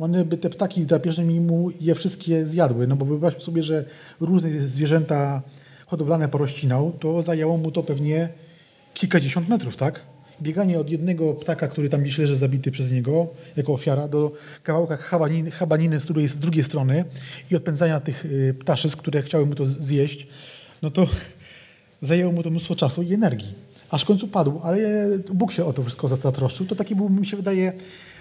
One 0.00 0.24
by 0.24 0.36
te 0.36 0.50
ptaki 0.50 0.86
drapieżne 0.86 1.24
mu 1.24 1.70
je 1.80 1.94
wszystkie 1.94 2.46
zjadły. 2.46 2.86
No 2.86 2.96
bo 2.96 3.04
wyobraźmy 3.04 3.40
sobie, 3.40 3.62
że 3.62 3.84
różne 4.20 4.50
zwierzęta 4.50 5.42
hodowlane 5.86 6.28
porościnał, 6.28 6.92
to 7.00 7.22
zajęło 7.22 7.56
mu 7.56 7.70
to 7.70 7.82
pewnie 7.82 8.28
kilkadziesiąt 8.94 9.48
metrów, 9.48 9.76
tak? 9.76 10.00
Bieganie 10.42 10.80
od 10.80 10.90
jednego 10.90 11.34
ptaka, 11.34 11.68
który 11.68 11.88
tam 11.88 12.02
gdzieś 12.02 12.18
leży 12.18 12.36
zabity 12.36 12.70
przez 12.70 12.92
niego, 12.92 13.28
jako 13.56 13.72
ofiara, 13.72 14.08
do 14.08 14.32
kawałka 14.62 14.96
habaniny, 15.50 16.00
z, 16.00 16.04
której 16.04 16.28
z 16.28 16.36
drugiej 16.36 16.64
strony 16.64 17.04
i 17.50 17.56
odpędzania 17.56 18.00
tych 18.00 18.24
y, 18.24 18.54
ptaszysk, 18.60 18.98
które 18.98 19.22
chciały 19.22 19.46
mu 19.46 19.54
to 19.54 19.66
zjeść, 19.66 20.26
no 20.82 20.90
to 20.90 21.06
zajęło 22.02 22.32
mu 22.32 22.42
to 22.42 22.50
mnóstwo 22.50 22.74
czasu 22.74 23.02
i 23.02 23.14
energii. 23.14 23.54
Aż 23.90 24.02
w 24.02 24.06
końcu 24.06 24.28
padł, 24.28 24.60
ale 24.62 24.78
Bóg 25.34 25.52
się 25.52 25.64
o 25.64 25.72
to 25.72 25.82
wszystko 25.82 26.08
zatroszczył. 26.08 26.66
To 26.66 26.76
taki 26.76 26.96
był, 26.96 27.08
mi 27.08 27.26
się 27.26 27.36
wydaje, 27.36 27.72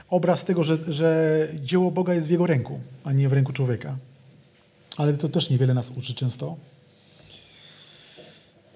obraz 0.09 0.45
tego, 0.45 0.63
że, 0.63 0.77
że 0.87 1.47
dzieło 1.63 1.91
Boga 1.91 2.13
jest 2.13 2.27
w 2.27 2.29
jego 2.29 2.47
ręku, 2.47 2.79
a 3.03 3.13
nie 3.13 3.29
w 3.29 3.33
ręku 3.33 3.53
człowieka. 3.53 3.97
Ale 4.97 5.13
to 5.13 5.29
też 5.29 5.49
niewiele 5.49 5.73
nas 5.73 5.89
uczy 5.89 6.13
często. 6.13 6.57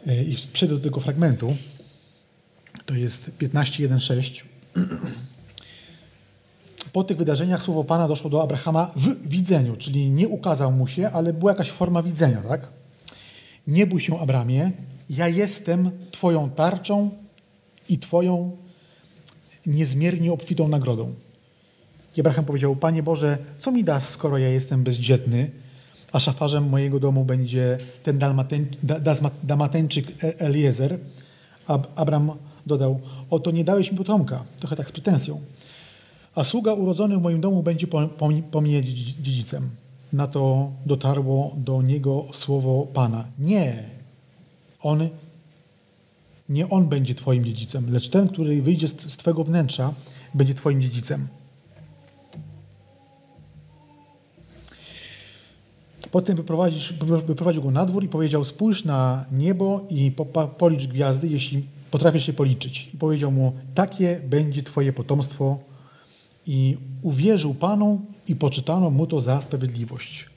E, 0.07 0.23
I 0.23 0.37
przejdę 0.53 0.75
do 0.75 0.83
tego 0.83 0.99
fragmentu. 0.99 1.55
To 2.85 2.93
jest 2.93 3.31
15.1.6. 3.39 4.43
Po 6.93 7.03
tych 7.03 7.17
wydarzeniach 7.17 7.61
słowo 7.61 7.83
Pana 7.83 8.07
doszło 8.07 8.29
do 8.29 8.43
Abrahama 8.43 8.91
w 8.95 9.27
widzeniu, 9.27 9.75
czyli 9.75 10.09
nie 10.09 10.27
ukazał 10.27 10.71
mu 10.71 10.87
się, 10.87 11.09
ale 11.09 11.33
była 11.33 11.51
jakaś 11.51 11.71
forma 11.71 12.03
widzenia, 12.03 12.41
tak? 12.41 12.67
Nie 13.67 13.87
bój 13.87 14.01
się, 14.01 14.19
Abramie, 14.19 14.71
ja 15.09 15.27
jestem 15.27 15.91
Twoją 16.11 16.49
tarczą 16.49 17.11
i 17.89 17.99
Twoją 17.99 18.57
niezmiernie 19.65 20.33
obfitą 20.33 20.67
nagrodą. 20.67 21.13
I 22.17 22.19
Abraham 22.19 22.45
powiedział, 22.45 22.75
Panie 22.75 23.03
Boże, 23.03 23.37
co 23.57 23.71
mi 23.71 23.83
dasz, 23.83 24.03
skoro 24.03 24.37
ja 24.37 24.49
jestem 24.49 24.83
bezdzietny, 24.83 25.51
a 26.11 26.19
szafarzem 26.19 26.69
mojego 26.69 26.99
domu 26.99 27.25
będzie 27.25 27.77
ten 28.03 28.19
Damateńczyk 29.43 30.23
e- 30.23 30.39
Eliezer? 30.39 30.97
Abraham 31.95 32.31
dodał, 32.65 32.99
oto 33.29 33.51
nie 33.51 33.63
dałeś 33.63 33.91
mi 33.91 33.97
potomka, 33.97 34.43
trochę 34.59 34.75
tak 34.75 34.89
z 34.89 34.91
pretensją. 34.91 35.41
A 36.35 36.43
sługa 36.43 36.73
urodzony 36.73 37.17
w 37.17 37.21
moim 37.21 37.41
domu 37.41 37.63
będzie 37.63 37.87
po 38.51 38.61
mnie 38.61 38.83
dziedzicem. 38.83 39.69
Na 40.13 40.27
to 40.27 40.71
dotarło 40.85 41.55
do 41.57 41.81
niego 41.81 42.25
słowo 42.33 42.87
Pana. 42.93 43.25
Nie, 43.39 43.83
on, 44.81 45.09
nie 46.49 46.69
on 46.69 46.87
będzie 46.87 47.15
Twoim 47.15 47.45
dziedzicem, 47.45 47.93
lecz 47.93 48.09
ten, 48.09 48.29
który 48.29 48.61
wyjdzie 48.61 48.87
z, 48.87 49.11
z 49.11 49.17
Twojego 49.17 49.43
wnętrza, 49.43 49.93
będzie 50.33 50.53
Twoim 50.53 50.81
dziedzicem. 50.81 51.27
Potem 56.13 56.35
wyprowadził 57.25 57.63
go 57.63 57.71
na 57.71 57.85
dwór 57.85 58.03
i 58.03 58.07
powiedział: 58.07 58.45
Spójrz 58.45 58.85
na 58.85 59.25
niebo 59.31 59.85
i 59.89 60.11
policz 60.57 60.87
gwiazdy, 60.87 61.27
jeśli 61.27 61.65
potrafisz 61.91 62.25
się 62.25 62.33
policzyć. 62.33 62.89
I 62.93 62.97
powiedział 62.97 63.31
mu: 63.31 63.53
Takie 63.75 64.21
będzie 64.27 64.63
Twoje 64.63 64.93
potomstwo. 64.93 65.59
I 66.47 66.77
uwierzył 67.01 67.53
Panu 67.53 68.01
i 68.27 68.35
poczytano 68.35 68.89
mu 68.89 69.07
to 69.07 69.21
za 69.21 69.41
sprawiedliwość. 69.41 70.29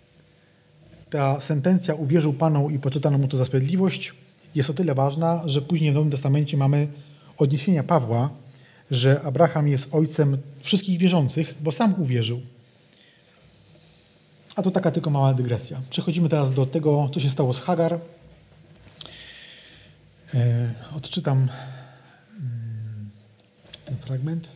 Ta 1.10 1.40
sentencja 1.40 1.94
uwierzył 1.94 2.32
Panu 2.32 2.70
i 2.70 2.78
poczytano 2.78 3.18
mu 3.18 3.28
to 3.28 3.36
za 3.36 3.44
sprawiedliwość 3.44 4.14
jest 4.54 4.70
o 4.70 4.74
tyle 4.74 4.94
ważna, 4.94 5.42
że 5.44 5.62
później 5.62 5.90
w 5.92 5.94
Nowym 5.94 6.10
Testamencie 6.10 6.56
mamy 6.56 6.88
odniesienia 7.38 7.82
Pawła, 7.82 8.30
że 8.90 9.22
Abraham 9.22 9.68
jest 9.68 9.94
ojcem 9.94 10.38
wszystkich 10.60 10.98
wierzących, 10.98 11.54
bo 11.60 11.72
sam 11.72 11.94
uwierzył. 12.02 12.40
A 14.56 14.62
to 14.62 14.70
taka 14.70 14.90
tylko 14.90 15.10
mała 15.10 15.34
dygresja. 15.34 15.80
Przechodzimy 15.90 16.28
teraz 16.28 16.54
do 16.54 16.66
tego, 16.66 17.10
co 17.14 17.20
się 17.20 17.30
stało 17.30 17.52
z 17.52 17.60
Hagar. 17.60 17.98
E, 20.34 20.74
odczytam 20.96 21.38
mm, 21.38 23.10
ten 23.84 23.96
fragment. 23.96 24.48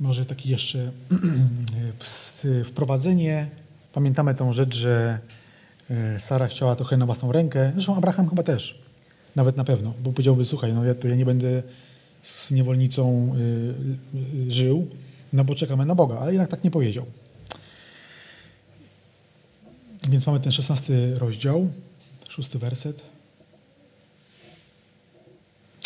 Może 0.00 0.26
taki 0.26 0.48
jeszcze 0.48 0.92
wprowadzenie. 2.70 3.48
Pamiętamy 3.92 4.34
tą 4.34 4.52
rzecz, 4.52 4.76
że 4.76 5.18
Sara 6.18 6.48
chciała 6.48 6.76
trochę 6.76 6.96
na 6.96 7.06
własną 7.06 7.32
rękę. 7.32 7.72
Zresztą 7.74 7.96
Abraham 7.96 8.28
chyba 8.28 8.42
też. 8.42 8.78
Nawet 9.36 9.56
na 9.56 9.64
pewno. 9.64 9.94
Bo 10.04 10.12
powiedziałby, 10.12 10.44
słuchaj, 10.44 10.72
no 10.72 10.84
ja, 10.84 10.94
to 10.94 11.08
ja 11.08 11.14
nie 11.14 11.24
będę 11.24 11.62
z 12.22 12.50
niewolnicą 12.50 13.34
y, 13.36 14.48
y, 14.48 14.50
żył, 14.52 14.86
no 15.32 15.44
bo 15.44 15.54
czekamy 15.54 15.86
na 15.86 15.94
Boga. 15.94 16.18
Ale 16.18 16.32
jednak 16.32 16.50
tak 16.50 16.64
nie 16.64 16.70
powiedział. 16.70 17.06
Więc 20.08 20.26
mamy 20.26 20.40
ten 20.40 20.52
szesnasty 20.52 21.18
rozdział, 21.18 21.68
szósty 22.28 22.58
werset. 22.58 23.02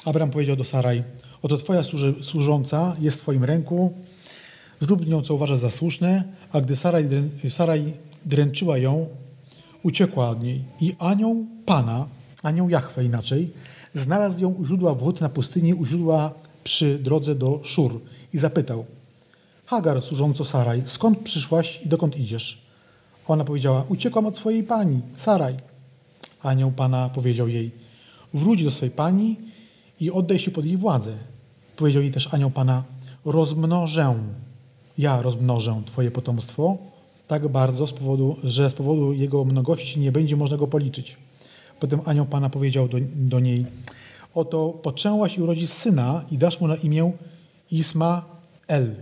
Abraham 0.05 0.31
powiedział 0.31 0.57
do 0.57 0.65
Saraj, 0.65 1.03
Oto 1.43 1.57
Twoja 1.57 1.83
służąca 2.23 2.97
jest 3.01 3.19
w 3.19 3.21
Twoim 3.21 3.45
ręku, 3.45 3.93
zrób 4.81 5.07
nią, 5.07 5.23
co 5.23 5.35
uważasz 5.35 5.59
za 5.59 5.71
słuszne, 5.71 6.25
a 6.53 6.61
gdy 6.61 6.77
Saraj, 6.77 7.09
Saraj 7.51 7.93
dręczyła 8.25 8.79
ją, 8.79 9.09
uciekła 9.83 10.29
od 10.29 10.43
niej. 10.43 10.65
I 10.81 10.95
anioł 10.99 11.47
Pana 11.67 12.07
anioł 12.43 12.69
Jachwe 12.69 13.05
inaczej, 13.05 13.51
znalazł 13.95 14.43
ją 14.43 14.49
u 14.49 14.65
źródła 14.67 14.95
wód 14.95 15.21
na 15.21 15.29
pustyni, 15.29 15.75
u 15.75 15.87
źródła 15.87 16.35
przy 16.65 16.99
drodze 16.99 17.35
do 17.35 17.61
Szur 17.65 18.01
i 18.33 18.39
zapytał, 18.39 18.85
Hagar, 19.67 20.03
służąco 20.03 20.45
Saraj, 20.45 20.83
skąd 20.87 21.19
przyszłaś 21.19 21.81
i 21.85 21.89
dokąd 21.89 22.17
idziesz? 22.17 22.63
Ona 23.27 23.45
powiedziała, 23.45 23.85
uciekłam 23.89 24.27
od 24.27 24.37
swojej 24.37 24.65
pani, 24.65 25.01
Saraj. 25.17 25.57
Anioł 26.43 26.71
Pana 26.71 27.09
powiedział 27.09 27.49
jej, 27.49 27.71
wróć 28.35 28.65
do 28.65 28.71
swojej 28.71 28.95
pani 28.95 29.37
i 30.01 30.11
oddaj 30.11 30.39
się 30.39 30.51
pod 30.51 30.65
jej 30.65 30.77
władzę. 30.77 31.15
Powiedział 31.77 32.03
jej 32.03 32.11
też 32.11 32.35
anioł 32.35 32.51
Pana, 32.51 32.83
rozmnożę, 33.25 34.15
ja 34.99 35.23
rozmnożę 35.23 35.83
Twoje 35.87 36.11
potomstwo 36.11 36.79
tak 37.29 37.49
bardzo, 37.49 37.87
z 37.87 37.93
powodu, 37.93 38.37
że 38.45 38.71
z 38.71 38.75
powodu 38.75 39.13
jego 39.13 39.45
mnogości 39.45 40.01
nie 40.01 40.13
będzie 40.13 40.37
można 40.37 40.57
go 40.57 40.67
policzyć. 40.67 41.17
Potem 41.81 42.01
anioł 42.05 42.27
Pana 42.27 42.51
powiedział 42.51 42.89
do, 42.89 42.99
do 43.15 43.41
niej, 43.41 43.67
oto 44.35 44.69
poczęłaś 44.69 45.39
i 45.39 45.43
urodzisz 45.43 45.71
syna 45.71 46.25
i 46.31 46.39
dasz 46.39 46.61
mu 46.61 46.69
na 46.69 46.77
imię 46.77 47.13
Ismael, 47.71 48.95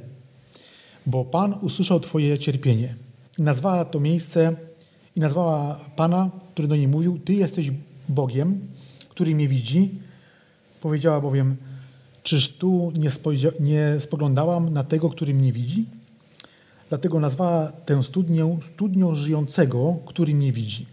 bo 1.06 1.24
Pan 1.24 1.54
usłyszał 1.62 2.00
Twoje 2.00 2.38
cierpienie. 2.38 2.94
I 3.38 3.42
nazwała 3.42 3.85
to 3.85 4.00
miejsce 4.00 4.56
i 5.16 5.20
nazwała 5.20 5.80
Pana, 5.96 6.30
który 6.52 6.68
do 6.68 6.76
niej 6.76 6.88
mówił, 6.88 7.18
Ty 7.18 7.35
jesteś 7.35 7.70
Bogiem, 8.09 8.61
który 9.09 9.35
mnie 9.35 9.48
widzi. 9.48 9.90
Powiedziała 10.80 11.20
bowiem, 11.20 11.56
czyż 12.22 12.48
tu 12.48 12.92
nie, 12.94 13.11
nie 13.61 14.00
spoglądałam 14.00 14.72
na 14.72 14.85
tego, 14.85 15.11
który 15.11 15.35
mnie 15.35 15.52
widzi? 15.52 15.87
Dlatego 16.90 17.20
nazwała 17.20 17.72
tę 17.72 18.05
studnię 18.05 18.59
studnią 18.62 19.14
żyjącego, 19.14 19.96
który 20.07 20.35
mnie 20.35 20.53
widzi. 20.53 20.87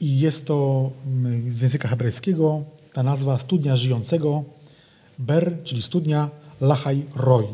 I 0.00 0.20
jest 0.20 0.46
to 0.46 0.90
mm, 1.06 1.52
z 1.52 1.60
języka 1.60 1.88
hebrajskiego 1.88 2.64
ta 2.92 3.02
nazwa 3.02 3.38
studnia 3.38 3.76
żyjącego, 3.76 4.44
Ber, 5.18 5.56
czyli 5.64 5.82
studnia 5.82 6.30
Lachaj 6.60 7.04
Roy. 7.16 7.46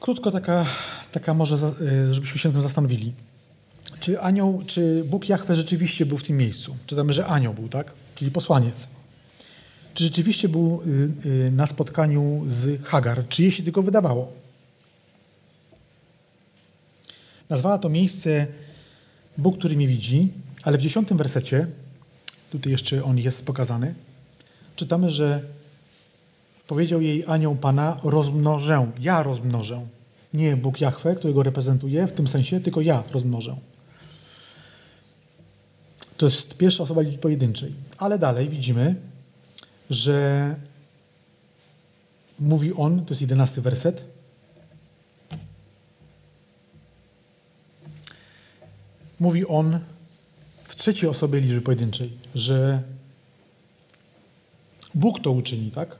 Krótko 0.00 0.30
taka, 0.30 0.66
taka 1.12 1.34
może, 1.34 1.56
y, 1.56 2.14
żebyśmy 2.14 2.38
się 2.38 2.52
tym 2.52 2.62
zastanowili. 2.62 3.12
Czy 4.00 4.20
anioł, 4.20 4.62
czy 4.66 5.04
Bóg 5.04 5.28
Jahwe 5.28 5.56
rzeczywiście 5.56 6.06
był 6.06 6.18
w 6.18 6.22
tym 6.22 6.36
miejscu? 6.36 6.76
Czytamy, 6.86 7.12
że 7.12 7.26
anioł 7.26 7.54
był, 7.54 7.68
tak? 7.68 7.92
Czyli 8.18 8.30
posłaniec. 8.30 8.88
Czy 9.94 10.04
rzeczywiście 10.04 10.48
był 10.48 10.82
y, 10.86 11.28
y, 11.28 11.50
na 11.50 11.66
spotkaniu 11.66 12.44
z 12.48 12.82
Hagar? 12.84 13.28
Czy 13.28 13.42
jej 13.42 13.52
się 13.52 13.62
tylko 13.62 13.82
wydawało? 13.82 14.32
Nazwała 17.48 17.78
to 17.78 17.88
miejsce 17.88 18.46
Bóg, 19.38 19.58
który 19.58 19.76
mnie 19.76 19.86
widzi, 19.86 20.32
ale 20.62 20.78
w 20.78 20.80
dziesiątym 20.80 21.18
wersecie, 21.18 21.66
tutaj 22.50 22.72
jeszcze 22.72 23.04
on 23.04 23.18
jest 23.18 23.46
pokazany, 23.46 23.94
czytamy, 24.76 25.10
że 25.10 25.42
powiedział 26.66 27.00
jej 27.00 27.24
anioł 27.26 27.56
Pana, 27.56 28.00
rozmnożę, 28.04 28.90
ja 29.00 29.22
rozmnożę. 29.22 29.86
Nie 30.34 30.56
Bóg 30.56 30.80
Jahwe, 30.80 31.14
którego 31.14 31.42
reprezentuje 31.42 32.06
w 32.06 32.12
tym 32.12 32.28
sensie, 32.28 32.60
tylko 32.60 32.80
ja 32.80 33.02
rozmnożę. 33.12 33.56
To 36.18 36.26
jest 36.26 36.54
pierwsza 36.56 36.82
osoba 36.82 37.02
liczby 37.02 37.18
pojedynczej. 37.18 37.74
Ale 37.98 38.18
dalej 38.18 38.48
widzimy, 38.48 38.94
że 39.90 40.54
mówi 42.38 42.74
on, 42.74 43.04
to 43.04 43.10
jest 43.10 43.20
jedenasty 43.20 43.62
werset, 43.62 44.04
mówi 49.20 49.46
on 49.46 49.80
w 50.64 50.74
trzeciej 50.74 51.10
osobie 51.10 51.40
liczby 51.40 51.60
pojedynczej, 51.60 52.12
że 52.34 52.82
Bóg 54.94 55.20
to 55.20 55.30
uczyni, 55.30 55.70
tak? 55.70 55.96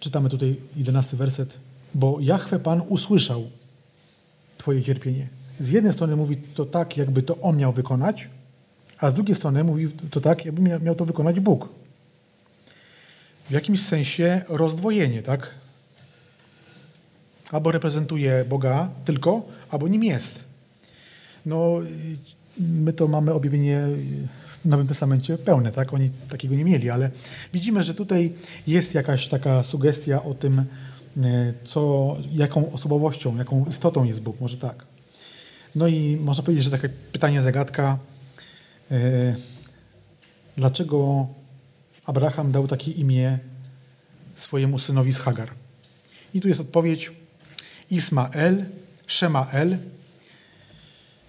Czytamy 0.00 0.30
tutaj 0.30 0.60
jedenasty 0.76 1.16
werset. 1.16 1.54
Bo 1.94 2.20
Jahwe 2.20 2.58
Pan 2.58 2.82
usłyszał 2.88 3.50
Twoje 4.58 4.82
cierpienie. 4.82 5.28
Z 5.60 5.68
jednej 5.68 5.92
strony 5.92 6.16
mówi 6.16 6.36
to 6.36 6.64
tak, 6.66 6.96
jakby 6.96 7.22
to 7.22 7.38
On 7.40 7.56
miał 7.56 7.72
wykonać, 7.72 8.28
a 8.98 9.10
z 9.10 9.14
drugiej 9.14 9.36
strony 9.36 9.64
mówi 9.64 9.88
to 10.10 10.20
tak, 10.20 10.44
jakby 10.44 10.80
miał 10.80 10.94
to 10.94 11.04
wykonać 11.04 11.40
Bóg. 11.40 11.68
W 13.48 13.50
jakimś 13.50 13.82
sensie 13.82 14.42
rozdwojenie, 14.48 15.22
tak? 15.22 15.54
Albo 17.50 17.72
reprezentuje 17.72 18.44
Boga 18.48 18.88
tylko, 19.04 19.42
albo 19.70 19.88
nim 19.88 20.04
jest. 20.04 20.44
No, 21.46 21.78
my 22.58 22.92
to 22.92 23.08
mamy 23.08 23.32
objawienie 23.32 23.82
w 24.64 24.64
Nowym 24.64 24.86
Testamencie 24.86 25.38
pełne, 25.38 25.72
tak? 25.72 25.94
Oni 25.94 26.10
takiego 26.28 26.54
nie 26.54 26.64
mieli, 26.64 26.90
ale 26.90 27.10
widzimy, 27.52 27.82
że 27.82 27.94
tutaj 27.94 28.32
jest 28.66 28.94
jakaś 28.94 29.28
taka 29.28 29.62
sugestia 29.62 30.22
o 30.22 30.34
tym, 30.34 30.58
e, 30.58 30.64
co, 31.64 32.16
jaką 32.32 32.72
osobowością, 32.72 33.36
jaką 33.36 33.66
istotą 33.68 34.04
jest 34.04 34.20
Bóg, 34.22 34.40
może 34.40 34.56
tak. 34.56 34.95
No 35.76 35.88
i 35.88 36.16
można 36.16 36.42
powiedzieć, 36.42 36.64
że 36.64 36.70
takie 36.70 36.88
pytanie, 36.88 37.42
zagadka, 37.42 37.98
E, 38.90 39.34
dlaczego 40.56 41.26
Abraham 42.04 42.52
dał 42.52 42.66
takie 42.66 42.90
imię 42.90 43.38
swojemu 44.34 44.78
synowi 44.78 45.12
z 45.14 45.18
Hagar. 45.18 45.50
I 46.34 46.40
tu 46.40 46.48
jest 46.48 46.60
odpowiedź 46.60 47.12
Ismael, 47.90 48.64
Shemael. 49.06 49.78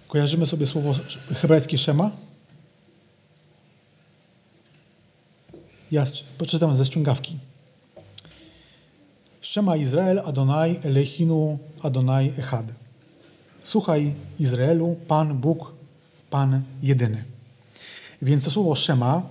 Kojarzymy 0.08 0.46
sobie 0.46 0.66
słowo 0.66 0.94
hebrajskie 1.34 1.78
Shema? 1.78 2.10
Ja 5.92 6.04
poczytam 6.38 6.76
ze 6.76 6.86
ściągawki. 6.86 7.38
Shema 9.42 9.76
Izrael 9.76 10.18
Adonai 10.18 10.80
Elechinu 10.84 11.58
Adonai 11.82 12.32
Echad. 12.38 12.66
Słuchaj 13.62 14.14
Izraelu, 14.40 14.96
Pan 15.08 15.38
Bóg, 15.38 15.72
Pan 16.30 16.62
jedyny. 16.82 17.24
Więc 18.22 18.44
to 18.44 18.50
słowo 18.50 18.74
Szema 18.74 19.22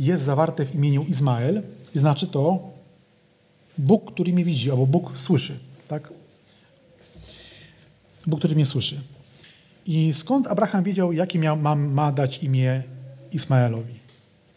jest 0.00 0.24
zawarte 0.24 0.64
w 0.64 0.74
imieniu 0.74 1.02
Izmael 1.02 1.62
i 1.94 1.98
znaczy 1.98 2.26
to 2.26 2.70
Bóg, 3.78 4.12
który 4.12 4.32
mnie 4.32 4.44
widzi, 4.44 4.70
albo 4.70 4.86
Bóg 4.86 5.18
słyszy. 5.18 5.58
Tak? 5.88 6.12
Bóg, 8.26 8.38
który 8.38 8.54
mnie 8.54 8.66
słyszy. 8.66 9.00
I 9.86 10.14
skąd 10.14 10.46
Abraham 10.46 10.84
wiedział, 10.84 11.12
jakie 11.12 11.38
miał, 11.38 11.56
ma, 11.56 11.76
ma 11.76 12.12
dać 12.12 12.42
imię 12.42 12.82
Ismaelowi? 13.32 13.94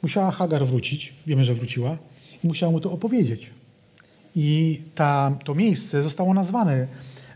Musiała 0.02 0.32
Hagar 0.32 0.68
wrócić, 0.68 1.14
wiemy, 1.28 1.44
że 1.44 1.54
wróciła, 1.54 1.98
i 2.44 2.48
musiała 2.48 2.72
mu 2.72 2.80
to 2.80 2.92
opowiedzieć. 2.92 3.52
I 4.36 4.82
ta, 4.96 5.38
to 5.46 5.56
miejsce 5.56 6.02
zostało 6.02 6.34
nazwane 6.34 6.88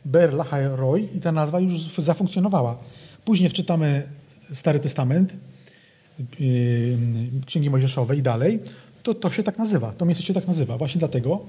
Ber 0.05 0.33
Lahai 0.33 0.67
Roy 0.67 1.07
i 1.15 1.19
ta 1.19 1.31
nazwa 1.31 1.59
już 1.59 1.81
zafunkcjonowała. 1.97 2.77
Później 3.25 3.43
jak 3.43 3.53
czytamy 3.53 4.03
Stary 4.53 4.79
Testament, 4.79 5.33
Yy, 6.39 6.97
Księgi 7.45 7.69
Mojżeszowej 7.69 8.19
i 8.19 8.21
dalej, 8.21 8.59
to 9.03 9.13
to 9.13 9.31
się 9.31 9.43
tak 9.43 9.57
nazywa, 9.57 9.93
to 9.93 10.05
miejsce 10.05 10.25
się 10.25 10.33
tak 10.33 10.47
nazywa. 10.47 10.77
Właśnie 10.77 10.99
dlatego, 10.99 11.39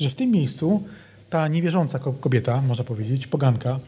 że 0.00 0.10
w 0.10 0.14
tym 0.14 0.30
miejscu 0.30 0.82
ta 1.30 1.48
niewierząca 1.48 1.98
kobieta, 1.98 2.62
można 2.62 2.84
powiedzieć, 2.84 3.26
poganka, 3.26 3.80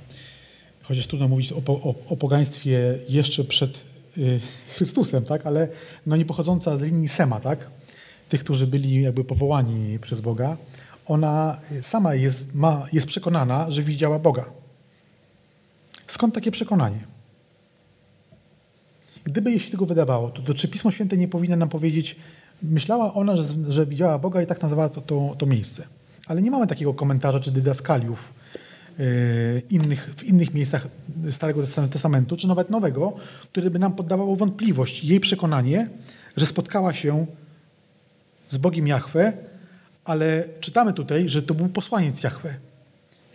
chociaż 0.82 1.06
trudno 1.06 1.28
mówić 1.28 1.52
o, 1.52 1.62
o, 1.66 1.94
o 2.08 2.16
pogaństwie 2.16 2.98
jeszcze 3.08 3.44
przed 3.44 3.80
y, 4.18 4.40
Chrystusem, 4.74 5.24
tak? 5.24 5.46
ale 5.46 5.68
no 6.06 6.16
nie 6.16 6.24
pochodząca 6.24 6.78
z 6.78 6.82
linii 6.82 7.08
Sema, 7.08 7.40
tak? 7.40 7.66
tych, 8.28 8.44
którzy 8.44 8.66
byli 8.66 9.02
jakby 9.02 9.24
powołani 9.24 9.98
przez 9.98 10.20
Boga, 10.20 10.56
ona 11.06 11.56
sama 11.82 12.14
jest, 12.14 12.54
ma, 12.54 12.86
jest 12.92 13.06
przekonana, 13.06 13.70
że 13.70 13.82
widziała 13.82 14.18
Boga. 14.18 14.44
Skąd 16.08 16.34
takie 16.34 16.50
przekonanie? 16.50 17.04
Gdyby 19.24 19.50
jej 19.50 19.60
się 19.60 19.70
tego 19.70 19.86
wydawało, 19.86 20.30
to, 20.30 20.42
to 20.42 20.54
czy 20.54 20.68
Pismo 20.68 20.90
Święte 20.90 21.16
nie 21.16 21.28
powinno 21.28 21.56
nam 21.56 21.68
powiedzieć, 21.68 22.16
myślała 22.62 23.14
ona, 23.14 23.36
że, 23.36 23.44
że 23.68 23.86
widziała 23.86 24.18
Boga 24.18 24.42
i 24.42 24.46
tak 24.46 24.62
nazywała 24.62 24.88
to, 24.88 25.00
to, 25.00 25.34
to 25.38 25.46
miejsce. 25.46 25.84
Ale 26.26 26.42
nie 26.42 26.50
mamy 26.50 26.66
takiego 26.66 26.94
komentarza 26.94 27.40
czy 27.40 27.52
dydaskaliów 27.52 28.34
yy, 28.98 29.62
innych, 29.70 30.14
w 30.16 30.24
innych 30.24 30.54
miejscach 30.54 30.88
Starego 31.30 31.62
Testamentu, 31.90 32.36
czy 32.36 32.48
nawet 32.48 32.70
Nowego, 32.70 33.12
który 33.52 33.70
by 33.70 33.78
nam 33.78 33.92
poddawał 33.92 34.36
wątpliwość 34.36 35.04
jej 35.04 35.20
przekonanie, 35.20 35.88
że 36.36 36.46
spotkała 36.46 36.94
się 36.94 37.26
z 38.48 38.58
Bogiem 38.58 38.86
Jahwe, 38.86 39.32
ale 40.04 40.48
czytamy 40.60 40.92
tutaj, 40.92 41.28
że 41.28 41.42
to 41.42 41.54
był 41.54 41.68
posłaniec 41.68 42.22
Jahwe. 42.22 42.54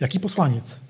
Jaki 0.00 0.20
posłaniec? 0.20 0.80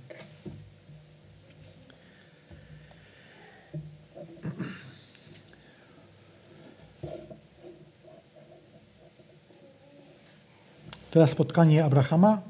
Teraz 11.10 11.30
spotkanie 11.30 11.84
Abrahama, 11.84 12.40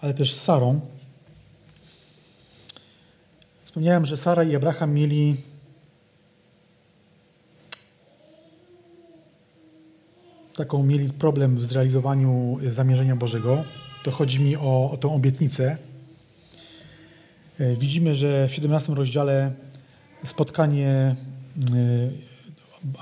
ale 0.00 0.14
też 0.14 0.34
z 0.34 0.42
Sarą. 0.42 0.80
Wspomniałem, 3.64 4.06
że 4.06 4.16
Sara 4.16 4.44
i 4.44 4.56
Abraham 4.56 4.92
mieli 4.94 5.36
taką 10.56 10.82
mieli 10.82 11.10
problem 11.10 11.56
w 11.56 11.66
zrealizowaniu 11.66 12.58
zamierzenia 12.70 13.16
Bożego. 13.16 13.64
To 14.04 14.10
chodzi 14.10 14.40
mi 14.40 14.56
o, 14.56 14.90
o 14.92 14.96
tą 14.96 15.14
obietnicę. 15.14 15.76
E, 17.60 17.76
widzimy, 17.76 18.14
że 18.14 18.48
w 18.48 18.54
17 18.54 18.94
rozdziale 18.94 19.52
spotkanie 20.24 21.16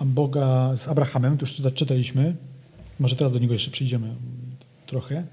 e, 0.01 0.05
Boga 0.05 0.77
z 0.77 0.89
Abrahamem, 0.89 1.39
to 1.39 1.43
już 1.43 1.75
czytaliśmy, 1.75 2.37
może 3.01 3.17
teraz 3.17 3.33
do 3.33 3.39
niego 3.39 3.53
jeszcze 3.53 3.71
przyjdziemy 3.71 4.15
trochę. 4.87 5.25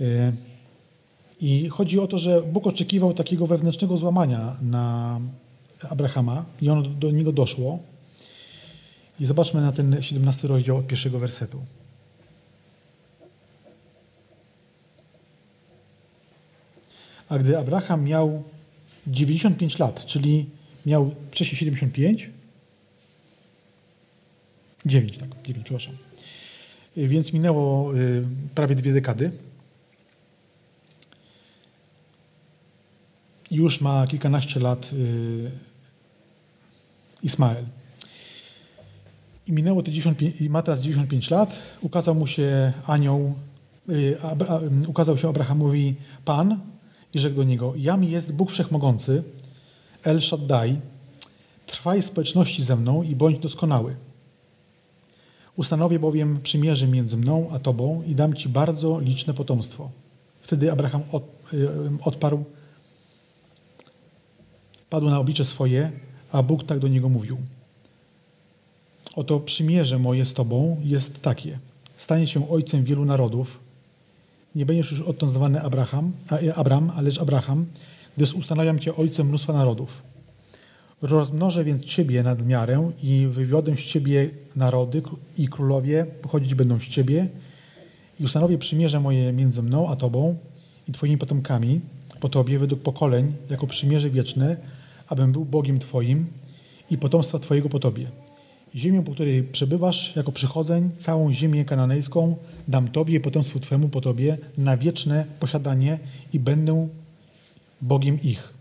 E, 0.00 0.32
I 1.40 1.68
chodzi 1.68 2.00
o 2.00 2.06
to, 2.06 2.18
że 2.18 2.42
Bóg 2.42 2.66
oczekiwał 2.66 3.14
takiego 3.14 3.46
wewnętrznego 3.46 3.96
złamania 3.96 4.56
na 4.62 5.20
Abrahama 5.90 6.44
i 6.62 6.70
ono 6.70 6.82
do 6.82 7.10
niego 7.10 7.32
doszło. 7.32 7.78
I 9.20 9.26
zobaczmy 9.26 9.60
na 9.60 9.72
ten 9.72 10.02
17 10.02 10.48
rozdział 10.48 10.76
od 10.76 10.86
pierwszego 10.86 11.18
wersetu. 11.18 11.64
A 17.28 17.38
gdy 17.38 17.58
Abraham 17.58 18.04
miał 18.04 18.42
95 19.06 19.78
lat, 19.78 20.04
czyli 20.04 20.46
miał 20.86 21.14
wcześniej 21.30 21.58
75, 21.58 22.30
9, 24.86 25.18
tak, 25.18 25.28
9, 25.42 25.64
przepraszam. 25.64 25.96
Więc 26.96 27.32
minęło 27.32 27.94
y, 27.96 28.24
prawie 28.54 28.74
dwie 28.74 28.92
dekady. 28.92 29.32
Już 33.50 33.80
ma 33.80 34.06
kilkanaście 34.06 34.60
lat 34.60 34.90
y, 34.92 35.50
Ismael. 37.22 37.64
I 39.50 39.52
minęło 39.52 39.82
te 39.82 39.90
95, 39.90 40.40
i 40.40 40.50
ma 40.50 40.62
teraz 40.62 40.80
95 40.80 41.30
lat. 41.30 41.58
Ukazał 41.80 42.14
mu 42.14 42.26
się 42.26 42.72
anioł, 42.86 43.34
y, 43.88 44.16
ukazał 44.86 45.18
się 45.18 45.28
Abrahamowi 45.28 45.94
Pan 46.24 46.60
i 47.14 47.18
rzekł 47.18 47.36
do 47.36 47.44
niego: 47.44 47.74
Jam 47.76 48.04
jest 48.04 48.32
Bóg 48.32 48.50
Wszechmogący, 48.50 49.22
El 50.02 50.22
Shaddai, 50.22 50.76
trwaj 51.66 52.02
w 52.02 52.06
społeczności 52.06 52.62
ze 52.62 52.76
mną 52.76 53.02
i 53.02 53.16
bądź 53.16 53.38
doskonały. 53.38 53.96
Ustanowię 55.56 55.98
bowiem 55.98 56.40
przymierze 56.42 56.86
między 56.86 57.16
mną 57.16 57.48
a 57.52 57.58
tobą 57.58 58.02
i 58.06 58.14
dam 58.14 58.34
ci 58.34 58.48
bardzo 58.48 59.00
liczne 59.00 59.34
potomstwo. 59.34 59.90
Wtedy 60.42 60.72
Abraham 60.72 61.02
od, 61.12 61.22
y, 61.52 61.68
odparł, 62.04 62.44
padł 64.90 65.10
na 65.10 65.18
oblicze 65.18 65.44
swoje, 65.44 65.92
a 66.32 66.42
Bóg 66.42 66.64
tak 66.64 66.78
do 66.78 66.88
niego 66.88 67.08
mówił. 67.08 67.38
Oto 69.16 69.40
przymierze 69.40 69.98
moje 69.98 70.26
z 70.26 70.32
tobą 70.32 70.76
jest 70.84 71.22
takie. 71.22 71.58
Stanie 71.96 72.26
się 72.26 72.50
ojcem 72.50 72.84
wielu 72.84 73.04
narodów. 73.04 73.58
Nie 74.54 74.66
będziesz 74.66 74.90
już 74.90 75.00
odtąd 75.00 75.32
zwany 75.32 75.62
Abraham, 75.62 76.12
Abram, 76.54 76.92
lecz 77.02 77.20
Abraham, 77.20 77.66
gdyż 78.16 78.34
ustanawiam 78.34 78.78
cię 78.78 78.96
ojcem 78.96 79.28
mnóstwa 79.28 79.52
narodów. 79.52 80.02
Rozmnożę 81.02 81.64
więc 81.64 81.84
ciebie 81.84 82.22
nad 82.22 82.46
miarę 82.46 82.90
i 83.02 83.28
wywiodę 83.30 83.76
z 83.76 83.80
ciebie 83.80 84.30
narody 84.56 85.02
i 85.38 85.48
królowie 85.48 86.06
pochodzić 86.22 86.54
będą 86.54 86.80
z 86.80 86.84
ciebie 86.84 87.28
i 88.20 88.24
ustanowię 88.24 88.58
przymierze 88.58 89.00
moje 89.00 89.32
między 89.32 89.62
mną 89.62 89.88
a 89.88 89.96
tobą 89.96 90.36
i 90.88 90.92
twoimi 90.92 91.18
potomkami 91.18 91.80
po 92.20 92.28
tobie 92.28 92.58
według 92.58 92.82
pokoleń 92.82 93.32
jako 93.50 93.66
przymierze 93.66 94.10
wieczne, 94.10 94.56
abym 95.08 95.32
był 95.32 95.44
Bogiem 95.44 95.78
twoim 95.78 96.26
i 96.90 96.98
potomstwa 96.98 97.38
twojego 97.38 97.68
po 97.68 97.78
tobie. 97.78 98.06
Ziemię, 98.74 99.02
po 99.02 99.12
której 99.12 99.42
przebywasz 99.42 100.16
jako 100.16 100.32
przychodzeń, 100.32 100.90
całą 100.98 101.32
ziemię 101.32 101.64
kananejską 101.64 102.36
dam 102.68 102.88
tobie 102.88 103.14
i 103.14 103.20
potomstwu 103.20 103.60
twemu 103.60 103.88
po 103.88 104.00
tobie 104.00 104.38
na 104.58 104.76
wieczne 104.76 105.26
posiadanie 105.40 105.98
i 106.32 106.40
będę 106.40 106.88
Bogiem 107.82 108.22
ich. 108.22 108.52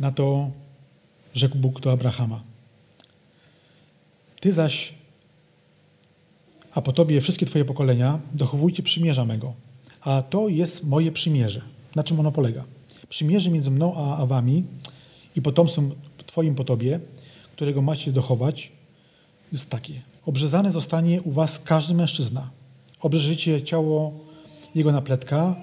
Na 0.00 0.10
to 0.10 0.50
rzekł 1.34 1.58
Bóg 1.58 1.80
do 1.80 1.92
Abrahama. 1.92 2.42
Ty 4.40 4.52
zaś, 4.52 4.94
a 6.74 6.82
po 6.82 6.92
tobie 6.92 7.20
wszystkie 7.20 7.46
twoje 7.46 7.64
pokolenia, 7.64 8.18
dochowujcie 8.32 8.82
przymierza 8.82 9.24
mego. 9.24 9.52
A 10.00 10.22
to 10.22 10.48
jest 10.48 10.84
moje 10.84 11.12
przymierze. 11.12 11.60
Na 11.94 12.04
czym 12.04 12.20
ono 12.20 12.32
polega? 12.32 12.64
Przymierze 13.08 13.50
między 13.50 13.70
mną 13.70 13.94
a, 13.96 14.16
a 14.16 14.26
wami 14.26 14.64
i 15.36 15.42
potomstwem 15.42 15.90
twoim 16.30 16.54
po 16.54 16.64
tobie, 16.64 17.00
którego 17.52 17.82
macie 17.82 18.12
dochować, 18.12 18.72
jest 19.52 19.70
takie. 19.70 19.94
Obrzezane 20.26 20.72
zostanie 20.72 21.22
u 21.22 21.30
was 21.30 21.58
każdy 21.58 21.94
mężczyzna. 21.94 22.50
Obrzeżycie 23.00 23.62
ciało 23.62 24.12
jego 24.74 24.92
napletka 24.92 25.56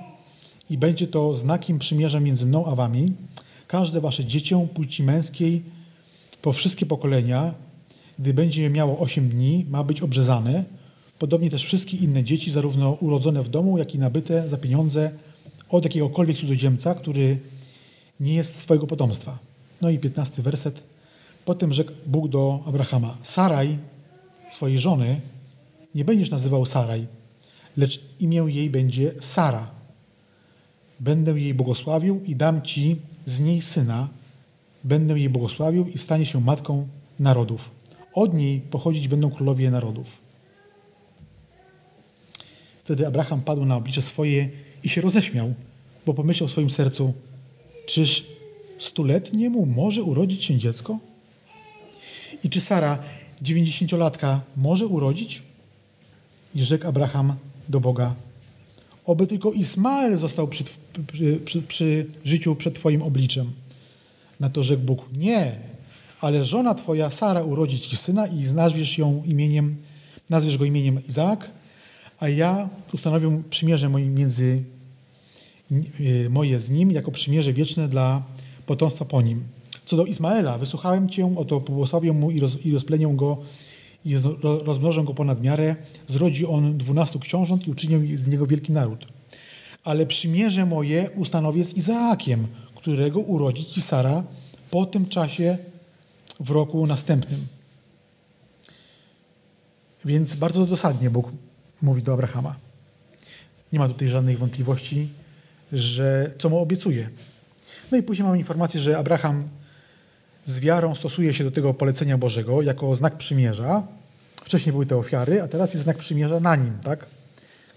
i 0.69 0.77
będzie 0.77 1.07
to 1.07 1.35
znakiem 1.35 1.79
przymierza 1.79 2.19
między 2.19 2.45
mną 2.45 2.65
a 2.65 2.75
wami, 2.75 3.13
każde 3.67 4.01
wasze 4.01 4.25
dziecię 4.25 4.67
płci 4.73 5.03
męskiej 5.03 5.63
po 6.41 6.53
wszystkie 6.53 6.85
pokolenia, 6.85 7.53
gdy 8.19 8.33
będzie 8.33 8.69
miało 8.69 8.99
8 8.99 9.29
dni, 9.29 9.65
ma 9.69 9.83
być 9.83 10.01
obrzezane. 10.01 10.63
Podobnie 11.19 11.49
też 11.49 11.63
wszystkie 11.63 11.97
inne 11.97 12.23
dzieci, 12.23 12.51
zarówno 12.51 12.91
urodzone 12.91 13.43
w 13.43 13.49
domu, 13.49 13.77
jak 13.77 13.95
i 13.95 13.99
nabyte 13.99 14.49
za 14.49 14.57
pieniądze 14.57 15.11
od 15.69 15.83
jakiegokolwiek 15.83 16.37
cudzoziemca, 16.37 16.95
który 16.95 17.39
nie 18.19 18.33
jest 18.33 18.55
swojego 18.55 18.87
potomstwa. 18.87 19.46
No 19.81 19.89
i 19.89 19.99
15 19.99 20.41
werset. 20.41 20.83
Potem 21.45 21.73
rzekł 21.73 21.91
Bóg 22.05 22.27
do 22.27 22.63
Abrahama: 22.65 23.17
Saraj, 23.23 23.77
swojej 24.51 24.79
żony, 24.79 25.19
nie 25.95 26.05
będziesz 26.05 26.29
nazywał 26.29 26.65
Saraj, 26.65 27.07
lecz 27.77 28.01
imię 28.19 28.45
jej 28.47 28.69
będzie 28.69 29.13
Sara. 29.19 29.71
Będę 30.99 31.39
jej 31.39 31.53
błogosławił 31.53 32.23
i 32.25 32.35
dam 32.35 32.61
ci 32.61 32.95
z 33.25 33.39
niej 33.39 33.61
syna, 33.61 34.07
będę 34.83 35.19
jej 35.19 35.29
błogosławił 35.29 35.87
i 35.87 35.97
stanie 35.97 36.25
się 36.25 36.41
matką 36.41 36.87
narodów. 37.19 37.69
Od 38.13 38.33
niej 38.33 38.61
pochodzić 38.61 39.07
będą 39.07 39.31
królowie 39.31 39.71
narodów. 39.71 40.07
Wtedy 42.83 43.07
Abraham 43.07 43.41
padł 43.41 43.65
na 43.65 43.75
oblicze 43.75 44.01
swoje 44.01 44.49
i 44.83 44.89
się 44.89 45.01
roześmiał, 45.01 45.53
bo 46.05 46.13
pomyślał 46.13 46.47
w 46.47 46.51
swoim 46.51 46.69
sercu, 46.69 47.13
czyż 47.85 48.36
stuletniemu 48.79 49.65
może 49.65 50.03
urodzić 50.03 50.45
się 50.45 50.57
dziecko? 50.57 50.99
I 52.43 52.49
czy 52.49 52.61
Sara, 52.61 52.99
dziewięćdziesięciolatka, 53.41 54.41
może 54.57 54.87
urodzić? 54.87 55.43
I 56.55 56.63
rzekł 56.63 56.87
Abraham 56.87 57.35
do 57.69 57.79
Boga, 57.79 58.15
Oby 59.07 59.27
tylko 59.27 59.51
Ismael 59.51 60.17
został 60.17 60.47
przy, 60.47 60.63
przy, 61.13 61.39
przy, 61.45 61.61
przy 61.61 62.05
życiu 62.25 62.55
przed 62.55 62.75
Twoim 62.75 63.01
obliczem. 63.01 63.51
Na 64.39 64.49
to 64.49 64.63
rzekł 64.63 64.83
Bóg, 64.83 65.05
nie, 65.17 65.55
ale 66.21 66.45
żona 66.45 66.75
Twoja 66.75 67.11
Sara 67.11 67.43
urodzi 67.43 67.79
Ci 67.79 67.97
syna 67.97 68.27
i 68.27 68.43
nazwiesz 68.43 68.97
ją 68.97 69.23
imieniem, 69.25 69.75
nazwiesz 70.29 70.57
go 70.57 70.65
imieniem 70.65 71.05
Izaak, 71.07 71.51
a 72.19 72.29
ja 72.29 72.69
ustanowię 72.93 73.41
przymierze 73.49 73.89
między 73.89 74.63
y, 75.99 76.27
moje 76.29 76.59
z 76.59 76.69
nim 76.69 76.91
jako 76.91 77.11
przymierze 77.11 77.53
wieczne 77.53 77.87
dla 77.87 78.23
potomstwa 78.67 79.05
po 79.05 79.21
nim. 79.21 79.43
Co 79.85 79.97
do 79.97 80.05
Ismaela, 80.05 80.57
wysłuchałem 80.57 81.09
Cię, 81.09 81.35
oto 81.37 81.61
pobłogosławię 81.61 82.13
mu 82.13 82.31
i, 82.31 82.39
roz, 82.39 82.65
i 82.65 82.73
rozplenię 82.73 83.07
go 83.15 83.37
i 84.05 84.15
rozmnożę 84.43 85.03
go 85.03 85.13
ponad 85.13 85.41
miarę, 85.41 85.75
zrodzi 86.07 86.45
on 86.45 86.77
dwunastu 86.77 87.19
książąt 87.19 87.67
i 87.67 87.71
uczynię 87.71 88.17
z 88.17 88.27
niego 88.27 88.45
wielki 88.45 88.71
naród. 88.71 89.07
Ale 89.83 90.05
przymierze 90.05 90.65
moje 90.65 91.09
ustanowię 91.15 91.65
z 91.65 91.73
Izaakiem, 91.73 92.47
którego 92.75 93.19
urodzi 93.19 93.65
ci 93.65 93.81
Sara 93.81 94.23
po 94.71 94.85
tym 94.85 95.05
czasie 95.09 95.57
w 96.39 96.49
roku 96.49 96.87
następnym. 96.87 97.47
Więc 100.05 100.35
bardzo 100.35 100.65
dosadnie 100.65 101.09
Bóg 101.09 101.31
mówi 101.81 102.03
do 102.03 102.13
Abrahama. 102.13 102.55
Nie 103.73 103.79
ma 103.79 103.87
tutaj 103.87 104.09
żadnych 104.09 104.39
wątpliwości, 104.39 105.07
że 105.73 106.31
co 106.37 106.49
mu 106.49 106.59
obiecuje. 106.59 107.09
No 107.91 107.97
i 107.97 108.03
później 108.03 108.25
mamy 108.25 108.37
informację, 108.37 108.79
że 108.79 108.97
Abraham 108.97 109.49
z 110.45 110.59
wiarą 110.59 110.95
stosuje 110.95 111.33
się 111.33 111.43
do 111.43 111.51
tego 111.51 111.73
polecenia 111.73 112.17
Bożego 112.17 112.61
jako 112.61 112.95
znak 112.95 113.17
przymierza. 113.17 113.83
Wcześniej 114.35 114.73
były 114.73 114.85
te 114.85 114.97
ofiary, 114.97 115.41
a 115.41 115.47
teraz 115.47 115.73
jest 115.73 115.83
znak 115.83 115.97
przymierza 115.97 116.39
na 116.39 116.55
nim, 116.55 116.79
tak? 116.83 117.05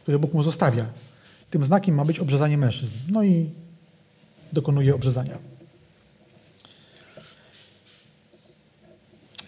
który 0.03 0.19
Bóg 0.19 0.35
mu 0.35 0.43
zostawia. 0.43 0.87
Tym 1.51 1.65
znakiem 1.65 1.95
ma 1.95 2.05
być 2.05 2.19
obrzezanie 2.19 2.59
mężczyzn. 2.59 2.93
No 3.09 3.23
i 3.23 3.51
dokonuje 4.53 4.95
obrzezania. 4.95 5.39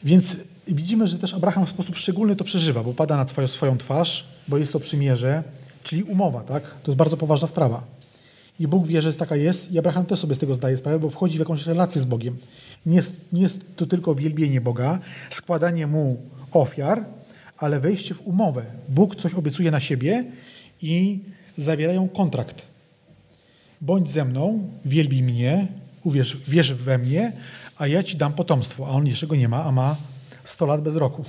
Więc 0.04 0.36
widzimy, 0.68 1.06
że 1.06 1.18
też 1.18 1.34
Abraham 1.34 1.66
w 1.66 1.70
sposób 1.70 1.96
szczególny 1.96 2.36
to 2.36 2.44
przeżywa, 2.44 2.82
bo 2.82 2.94
pada 2.94 3.16
na 3.16 3.48
swoją 3.48 3.78
twarz 3.78 4.32
bo 4.48 4.58
jest 4.58 4.72
to 4.72 4.80
przymierze, 4.80 5.42
czyli 5.82 6.02
umowa, 6.02 6.40
tak? 6.40 6.62
To 6.62 6.90
jest 6.90 6.96
bardzo 6.96 7.16
poważna 7.16 7.46
sprawa. 7.46 7.84
I 8.62 8.68
Bóg 8.68 8.86
wie, 8.86 9.02
że 9.02 9.14
taka 9.14 9.36
jest 9.36 9.72
i 9.72 9.78
Abraham 9.78 10.06
też 10.06 10.20
sobie 10.20 10.34
z 10.34 10.38
tego 10.38 10.54
zdaje 10.54 10.76
sprawę, 10.76 10.98
bo 10.98 11.10
wchodzi 11.10 11.36
w 11.36 11.38
jakąś 11.38 11.66
relację 11.66 12.00
z 12.00 12.04
Bogiem. 12.04 12.36
Nie 12.86 12.96
jest, 12.96 13.20
nie 13.32 13.42
jest 13.42 13.76
to 13.76 13.86
tylko 13.86 14.14
wielbienie 14.14 14.60
Boga, 14.60 14.98
składanie 15.30 15.86
Mu 15.86 16.16
ofiar, 16.52 17.04
ale 17.58 17.80
wejście 17.80 18.14
w 18.14 18.26
umowę. 18.26 18.64
Bóg 18.88 19.16
coś 19.16 19.34
obiecuje 19.34 19.70
na 19.70 19.80
siebie 19.80 20.24
i 20.82 21.20
zawierają 21.56 22.08
kontrakt. 22.08 22.62
Bądź 23.80 24.10
ze 24.10 24.24
mną, 24.24 24.68
wielbij 24.84 25.22
mnie, 25.22 25.66
uwierz, 26.04 26.36
wierz 26.48 26.74
we 26.74 26.98
mnie, 26.98 27.32
a 27.78 27.86
ja 27.86 28.02
ci 28.02 28.16
dam 28.16 28.32
potomstwo. 28.32 28.86
A 28.86 28.90
on 28.90 29.06
jeszcze 29.06 29.26
go 29.26 29.36
nie 29.36 29.48
ma, 29.48 29.64
a 29.64 29.72
ma 29.72 29.96
100 30.44 30.66
lat 30.66 30.82
bez 30.82 30.96
roku. 30.96 31.24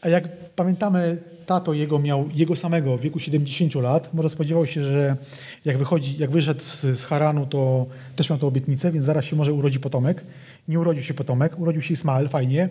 A 0.00 0.08
jak 0.08 0.28
pamiętamy, 0.54 1.22
tato 1.52 1.74
jego 1.74 1.98
miał 1.98 2.28
jego 2.34 2.56
samego 2.56 2.98
w 2.98 3.00
wieku 3.00 3.20
70 3.20 3.74
lat. 3.74 4.14
Może 4.14 4.30
spodziewał 4.30 4.66
się, 4.66 4.82
że 4.82 5.16
jak, 5.64 5.78
wychodzi, 5.78 6.18
jak 6.18 6.30
wyszedł 6.30 6.60
z, 6.60 6.80
z 6.80 7.04
Haranu, 7.04 7.46
to 7.46 7.86
też 8.16 8.30
miał 8.30 8.38
tę 8.38 8.46
obietnicę, 8.46 8.92
więc 8.92 9.04
zaraz 9.04 9.24
się 9.24 9.36
może 9.36 9.52
urodzi 9.52 9.80
potomek. 9.80 10.24
Nie 10.68 10.80
urodził 10.80 11.02
się 11.02 11.14
potomek, 11.14 11.58
urodził 11.58 11.82
się 11.82 11.94
Ismael, 11.94 12.28
fajnie, 12.28 12.68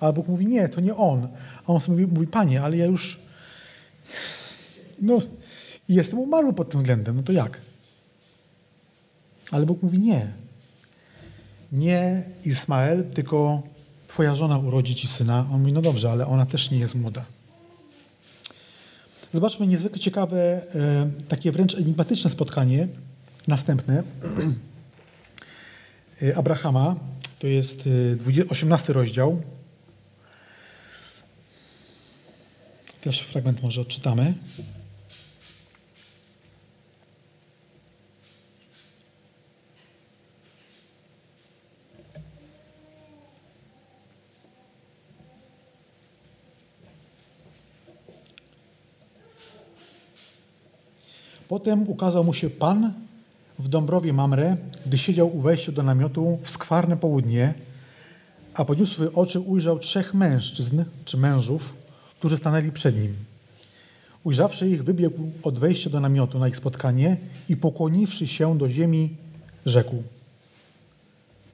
ale 0.00 0.12
Bóg 0.12 0.28
mówi, 0.28 0.46
nie, 0.46 0.68
to 0.68 0.80
nie 0.80 0.94
on. 0.96 1.28
A 1.66 1.72
on 1.72 1.80
sobie 1.80 2.06
mówi, 2.06 2.26
panie, 2.26 2.62
ale 2.62 2.76
ja 2.76 2.86
już 2.86 3.20
no, 5.00 5.18
jestem 5.88 6.18
umarły 6.18 6.52
pod 6.52 6.70
tym 6.70 6.80
względem, 6.80 7.16
no 7.16 7.22
to 7.22 7.32
jak? 7.32 7.60
Ale 9.50 9.66
Bóg 9.66 9.82
mówi, 9.82 9.98
nie. 9.98 10.32
Nie 11.72 12.22
Ismael, 12.44 13.04
tylko 13.14 13.62
twoja 14.08 14.34
żona 14.34 14.58
urodzi 14.58 14.94
ci 14.94 15.08
syna. 15.08 15.46
On 15.52 15.60
mówi, 15.60 15.72
no 15.72 15.82
dobrze, 15.82 16.10
ale 16.10 16.26
ona 16.26 16.46
też 16.46 16.70
nie 16.70 16.78
jest 16.78 16.94
młoda. 16.94 17.24
Zobaczmy 19.34 19.66
niezwykle 19.66 19.98
ciekawe, 19.98 20.38
e, 20.38 21.10
takie 21.28 21.52
wręcz 21.52 21.74
enigmatyczne 21.74 22.30
spotkanie, 22.30 22.88
następne 23.48 24.02
e, 26.22 26.36
Abrahama. 26.36 26.96
To 27.38 27.46
jest 27.46 27.88
18 28.48 28.90
e, 28.90 28.92
rozdział. 28.92 29.42
Też 33.00 33.20
fragment 33.20 33.62
może 33.62 33.80
odczytamy. 33.80 34.34
Potem 51.54 51.88
ukazał 51.88 52.24
mu 52.24 52.34
się 52.34 52.50
Pan 52.50 52.92
w 53.58 53.68
Dąbrowie 53.68 54.12
Mamre, 54.12 54.56
gdy 54.86 54.98
siedział 54.98 55.36
u 55.36 55.40
wejścia 55.40 55.72
do 55.72 55.82
namiotu 55.82 56.38
w 56.42 56.50
skwarne 56.50 56.96
południe, 56.96 57.54
a 58.54 58.64
podniósłszy 58.64 59.12
oczy 59.12 59.40
ujrzał 59.40 59.78
trzech 59.78 60.14
mężczyzn, 60.14 60.84
czy 61.04 61.16
mężów, 61.16 61.74
którzy 62.18 62.36
stanęli 62.36 62.72
przed 62.72 63.00
nim. 63.02 63.14
Ujrzawszy 64.24 64.68
ich, 64.68 64.84
wybiegł 64.84 65.30
od 65.42 65.58
wejścia 65.58 65.90
do 65.90 66.00
namiotu 66.00 66.38
na 66.38 66.48
ich 66.48 66.56
spotkanie 66.56 67.16
i 67.48 67.56
pokłoniwszy 67.56 68.26
się 68.26 68.58
do 68.58 68.68
ziemi, 68.68 69.16
rzekł: 69.66 70.02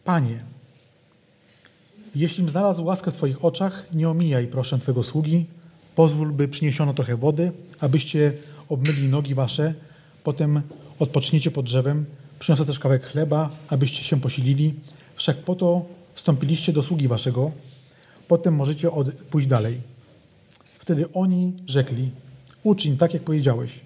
Panie, 0.05 0.39
jeślim 2.15 2.49
znalazł 2.49 2.85
łaskę 2.85 3.11
w 3.11 3.15
Twoich 3.15 3.45
oczach, 3.45 3.87
nie 3.93 4.09
omijaj, 4.09 4.47
proszę 4.47 4.79
Twego 4.79 5.03
sługi, 5.03 5.47
pozwól, 5.95 6.33
by 6.33 6.49
przyniesiono 6.49 6.95
trochę 6.95 7.17
wody, 7.17 7.53
abyście 7.81 8.33
obmyli 8.69 9.09
nogi 9.09 9.35
Wasze, 9.35 9.75
Potem 10.25 10.63
odpoczniecie 10.99 11.51
pod 11.51 11.67
drzewem, 11.67 12.07
przyniosę 12.39 12.65
też 12.65 12.79
kawałek 12.79 13.07
chleba, 13.07 13.51
abyście 13.69 14.05
się 14.05 14.21
posilili. 14.21 14.75
Wszak 15.17 15.37
po 15.37 15.55
to 15.55 15.85
wstąpiliście 16.15 16.73
do 16.73 16.83
sługi 16.83 17.09
waszego. 17.09 17.51
Potem 18.29 18.55
możecie 18.55 18.91
od... 18.91 19.13
pójść 19.15 19.49
dalej. 19.49 19.81
Wtedy 20.79 21.13
oni 21.13 21.53
rzekli, 21.67 22.11
uczyń 22.63 22.97
tak, 22.97 23.15
jak 23.15 23.23
powiedziałeś. 23.23 23.81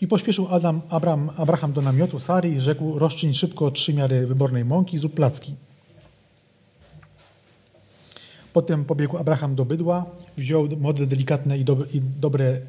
I 0.00 0.06
pośpieszył 0.06 0.48
Adam, 0.50 0.80
Abraham, 0.88 1.30
Abraham 1.36 1.72
do 1.72 1.82
namiotu 1.82 2.20
Sary 2.20 2.48
i 2.48 2.60
rzekł, 2.60 2.98
rozczyń 2.98 3.34
szybko 3.34 3.70
trzy 3.70 3.94
miary 3.94 4.26
wybornej 4.26 4.64
mąki, 4.64 4.98
zrób 4.98 5.14
placki. 5.14 5.54
Potem 8.58 8.84
pobiegł 8.84 9.18
Abraham 9.18 9.54
do 9.54 9.64
bydła, 9.64 10.06
wziął 10.36 10.68
młode, 10.80 11.06
delikatne 11.06 11.58
i, 11.58 11.60
i 11.92 12.00
dobre 12.00 12.60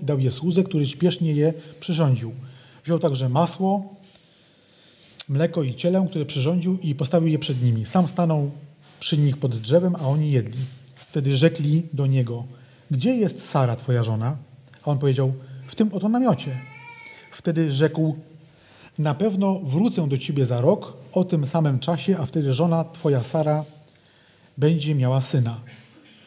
i 0.00 0.04
dał 0.04 0.18
je 0.18 0.30
słudze, 0.30 0.64
który 0.64 0.86
śpiesznie 0.86 1.32
je 1.32 1.52
przyrządził. 1.80 2.32
Wziął 2.84 2.98
także 2.98 3.28
masło, 3.28 3.94
mleko 5.28 5.62
i 5.62 5.74
cielę, 5.74 6.06
które 6.10 6.24
przyrządził 6.26 6.78
i 6.82 6.94
postawił 6.94 7.28
je 7.28 7.38
przed 7.38 7.62
nimi. 7.62 7.86
Sam 7.86 8.08
stanął 8.08 8.50
przy 9.00 9.18
nich 9.18 9.36
pod 9.36 9.56
drzewem, 9.56 9.96
a 9.96 9.98
oni 9.98 10.30
jedli. 10.30 10.58
Wtedy 10.94 11.36
rzekli 11.36 11.82
do 11.92 12.06
niego, 12.06 12.44
gdzie 12.90 13.16
jest 13.16 13.48
Sara, 13.48 13.76
twoja 13.76 14.02
żona? 14.02 14.36
A 14.82 14.90
on 14.90 14.98
powiedział, 14.98 15.32
w 15.66 15.74
tym 15.74 15.90
oto 15.92 16.08
namiocie. 16.08 16.56
Wtedy 17.32 17.72
rzekł, 17.72 18.16
na 18.98 19.14
pewno 19.14 19.58
wrócę 19.58 20.08
do 20.08 20.18
ciebie 20.18 20.46
za 20.46 20.60
rok, 20.60 20.92
o 21.12 21.24
tym 21.24 21.46
samym 21.46 21.78
czasie, 21.78 22.18
a 22.18 22.26
wtedy 22.26 22.54
żona 22.54 22.84
twoja 22.84 23.24
Sara 23.24 23.64
będzie 24.58 24.94
miała 24.94 25.20
syna. 25.20 25.60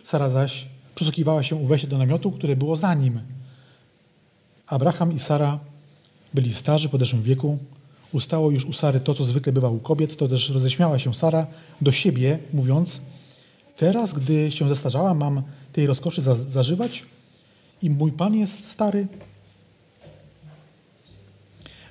Sara 0.04 0.30
zaś 0.30 0.66
przysłuchiwała 0.96 1.44
się 1.44 1.56
u 1.56 1.68
wejścia 1.68 1.88
do 1.88 1.98
namiotu, 1.98 2.32
które 2.32 2.56
było 2.56 2.76
za 2.76 2.94
nim. 2.94 3.20
Abraham 4.68 5.12
i 5.12 5.20
Sara 5.20 5.60
byli 6.34 6.54
starzy, 6.54 6.88
w 6.88 6.92
podeszłym 6.92 7.24
wieku. 7.24 7.58
Ustało 8.12 8.52
już 8.52 8.66
u 8.66 8.74
Sary 8.74 9.00
to, 9.00 9.14
co 9.14 9.24
zwykle 9.24 9.54
bywa 9.54 9.70
u 9.70 9.80
kobiet, 9.80 10.18
to 10.18 10.28
też 10.28 10.50
roześmiała 10.50 11.00
się 11.00 11.14
Sara 11.14 11.48
do 11.82 11.92
siebie, 11.92 12.40
mówiąc, 12.54 13.00
teraz, 13.78 14.14
gdy 14.14 14.52
się 14.52 14.70
zestarzała, 14.70 15.14
mam 15.14 15.42
tej 15.74 15.88
rozkoszy 15.88 16.22
za 16.22 16.36
zażywać 16.36 17.04
i 17.82 17.90
mój 17.90 18.12
Pan 18.12 18.36
jest 18.36 18.68
stary. 18.68 19.08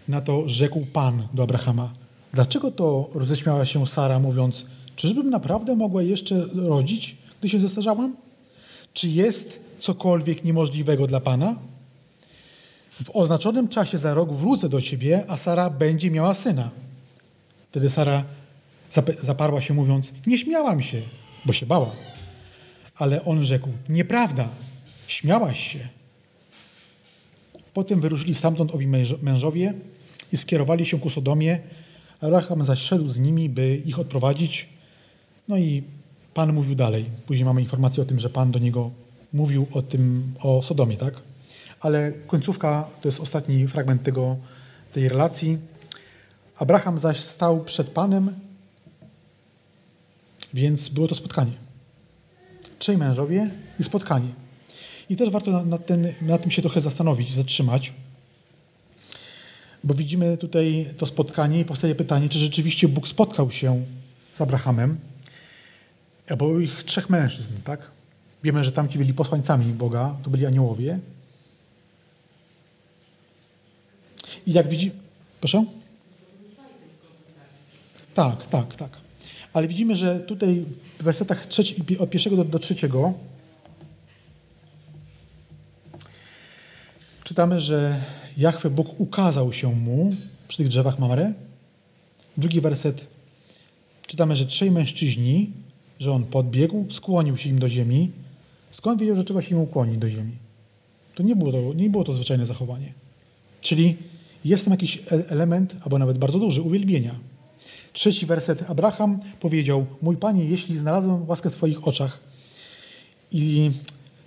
Na 0.09 0.21
to 0.21 0.49
rzekł 0.49 0.87
Pan 0.93 1.29
do 1.35 1.43
Abrahama, 1.43 1.93
dlaczego 2.33 2.71
to 2.71 3.11
roześmiała 3.15 3.65
się 3.65 3.87
Sara, 3.87 4.19
mówiąc, 4.19 4.67
Czyżbym 5.03 5.31
naprawdę 5.31 5.77
mogła 5.77 6.03
jeszcze 6.03 6.47
rodzić, 6.55 7.17
gdy 7.41 7.49
się 7.49 7.61
zestarzałam? 7.61 8.17
Czy 8.95 9.09
jest 9.09 9.61
cokolwiek 9.79 10.45
niemożliwego 10.45 11.07
dla 11.07 11.21
Pana? 11.21 11.57
W 13.05 13.11
oznaczonym 13.13 13.69
czasie 13.69 13.99
za 13.99 14.15
rok 14.15 14.33
wrócę 14.33 14.69
do 14.69 14.83
ciebie, 14.83 15.25
a 15.29 15.37
Sara 15.37 15.71
będzie 15.71 16.11
miała 16.11 16.35
syna. 16.35 16.71
Wtedy 17.71 17.91
Sara 17.91 18.25
zaparła 19.23 19.61
się, 19.61 19.75
mówiąc: 19.75 20.13
Nie 20.27 20.39
śmiałam 20.39 20.83
się, 20.83 21.03
bo 21.45 21.53
się 21.53 21.67
bała. 21.67 21.91
Ale 22.97 23.25
on 23.25 23.45
rzekł: 23.45 23.69
Nieprawda, 23.89 24.49
śmiałaś 25.07 25.73
się. 25.73 25.89
Potem 27.75 28.01
wyruszyli 28.01 28.35
stamtąd 28.35 28.75
owi 28.75 28.87
mężowie 29.23 29.75
i 30.33 30.37
skierowali 30.37 30.87
się 30.87 30.99
ku 30.99 31.11
Sodomie. 31.11 31.59
Abraham 32.21 32.65
zaś 32.65 32.79
szedł 32.79 33.09
z 33.09 33.19
nimi, 33.19 33.49
by 33.49 33.77
ich 33.77 33.99
odprowadzić. 33.99 34.72
No 35.49 35.57
i 35.57 35.83
Pan 36.35 36.53
mówił 36.53 36.75
dalej. 36.75 37.05
Później 37.27 37.45
mamy 37.45 37.61
informację 37.61 38.03
o 38.03 38.07
tym, 38.07 38.19
że 38.19 38.31
Pan 38.31 38.51
do 38.51 38.59
niego 38.59 38.91
mówił 39.33 39.67
o 39.73 39.83
tym, 39.83 40.35
o 40.41 40.63
Sodomie, 40.63 40.97
tak? 40.97 41.15
Ale 41.81 42.13
końcówka 42.13 42.89
to 43.03 43.09
jest 43.09 43.21
ostatni 43.21 43.69
fragment 43.69 44.03
tego, 44.03 44.37
tej 44.93 45.09
relacji. 45.09 45.59
Abraham 46.59 46.99
zaś 46.99 47.21
stał 47.21 47.65
przed 47.65 47.91
Panem, 47.91 48.35
więc 50.55 50.89
było 50.89 51.09
to 51.09 51.15
spotkanie. 51.15 51.53
Trzej 52.79 52.99
mężowie 52.99 53.51
i 53.81 53.85
spotkanie. 53.85 54.29
I 55.09 55.17
też 55.17 55.31
warto 55.31 55.65
na, 55.65 55.79
ten, 55.79 56.13
na 56.23 56.39
tym 56.39 56.51
się 56.51 56.63
trochę 56.63 56.81
zastanowić, 56.81 57.35
zatrzymać, 57.35 57.93
bo 59.85 59.95
widzimy 59.95 60.37
tutaj 60.37 60.95
to 60.99 61.07
spotkanie 61.07 61.61
i 61.61 61.65
powstaje 61.65 61.95
pytanie, 61.95 62.29
czy 62.29 62.39
rzeczywiście 62.39 62.89
Bóg 62.89 63.09
spotkał 63.09 63.51
się 63.51 63.85
z 64.33 64.41
Abrahamem, 64.41 64.99
a 66.31 66.37
było 66.37 66.61
ich 66.61 66.85
trzech 66.85 67.11
mężczyzn, 67.11 67.53
tak? 67.65 67.81
Wiemy, 68.43 68.65
że 68.65 68.73
tamci 68.73 68.99
byli 68.99 69.15
posłańcami 69.15 69.73
Boga, 69.73 70.17
to 70.23 70.31
byli 70.31 70.47
aniołowie. 70.47 70.99
I 74.47 74.53
jak 74.53 74.69
widzi... 74.69 74.93
Proszę? 75.41 75.65
Tak, 78.15 78.47
tak, 78.47 78.77
tak. 78.77 78.91
Ale 79.53 79.69
widzimy, 79.69 79.97
że 79.97 80.21
tutaj 80.21 80.65
w 80.99 81.03
wersetach 81.03 81.47
trzeci, 81.47 81.99
od 81.99 82.11
pierwszego 82.11 82.37
do, 82.37 82.45
do 82.45 82.59
trzeciego 82.59 83.15
czytamy, 87.25 87.61
że 87.61 88.05
Jachwę 88.37 88.71
Bóg 88.71 89.01
ukazał 89.01 89.53
się 89.53 89.73
mu 89.73 90.15
przy 90.49 90.59
tych 90.59 90.69
drzewach 90.69 90.99
Mamre. 90.99 91.33
Drugi 92.37 92.61
werset 92.61 93.07
czytamy, 94.07 94.37
że 94.37 94.47
trzej 94.47 94.71
mężczyźni 94.71 95.53
że 96.03 96.13
on 96.13 96.25
podbiegł, 96.25 96.87
skłonił 96.91 97.37
się 97.37 97.51
im 97.51 97.59
do 97.59 97.69
ziemi. 97.69 98.11
Skąd 98.71 99.01
wiedział, 99.01 99.17
że 99.17 99.25
trzeba 99.25 99.43
się 99.43 99.55
im 99.55 99.61
ukłonić 99.61 99.99
do 99.99 100.09
ziemi? 100.09 100.33
To 101.15 101.23
nie 101.23 101.37
było 101.37 101.53
to, 101.53 101.75
nie 101.75 101.91
było 101.91 102.05
to 102.05 102.13
zwyczajne 102.13 102.47
zachowanie. 102.47 102.93
Czyli 103.61 103.97
jest 104.45 104.65
tam 104.65 104.73
jakiś 104.73 104.99
e- 104.99 105.29
element, 105.29 105.77
albo 105.85 105.99
nawet 105.99 106.19
bardzo 106.19 106.39
duży, 106.39 106.63
uwielbienia. 106.63 107.15
Trzeci 107.93 108.27
werset. 108.27 108.71
Abraham 108.71 109.21
powiedział, 109.41 109.87
mój 110.03 110.17
Panie, 110.17 110.45
jeśli 110.45 110.79
znalazłem 110.79 111.29
łaskę 111.29 111.51
w 111.51 111.53
Twoich 111.55 111.89
oczach. 111.89 112.19
I 113.33 113.71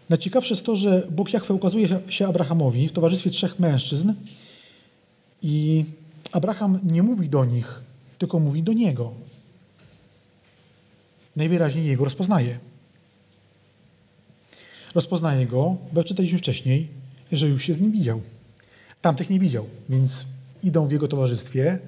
najciekawsze 0.09 0.53
jest 0.53 0.65
to, 0.65 0.75
że 0.75 1.07
Bóg 1.11 1.33
Jachwę 1.33 1.53
ukazuje 1.53 1.87
się 2.09 2.27
Abrahamowi 2.27 2.87
w 2.87 2.91
towarzystwie 2.91 3.29
trzech 3.29 3.59
mężczyzn 3.59 4.13
i 5.41 5.85
Abraham 6.31 6.79
nie 6.83 7.03
mówi 7.03 7.29
do 7.29 7.45
nich, 7.45 7.81
tylko 8.17 8.39
mówi 8.39 8.63
do 8.63 8.73
niego. 8.73 9.11
Najwyraźniej 11.35 11.85
jego 11.85 12.03
rozpoznaje. 12.03 12.59
Rozpoznaje 14.95 15.45
go, 15.45 15.77
bo 15.93 16.03
czytaliśmy 16.03 16.39
wcześniej, 16.39 16.87
że 17.31 17.47
już 17.47 17.63
się 17.63 17.73
z 17.73 17.81
nim 17.81 17.91
widział. 17.91 18.21
Tamtych 19.01 19.29
nie 19.29 19.39
widział, 19.39 19.65
więc 19.89 20.25
idą 20.63 20.87
w 20.87 20.91
jego 20.91 21.07
towarzystwie, 21.07 21.79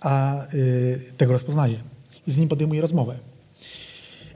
a 0.00 0.44
y, 0.54 1.00
tego 1.16 1.32
rozpoznaje 1.32 1.78
i 2.26 2.32
z 2.32 2.36
nim 2.36 2.48
podejmuje 2.48 2.80
rozmowę. 2.80 3.18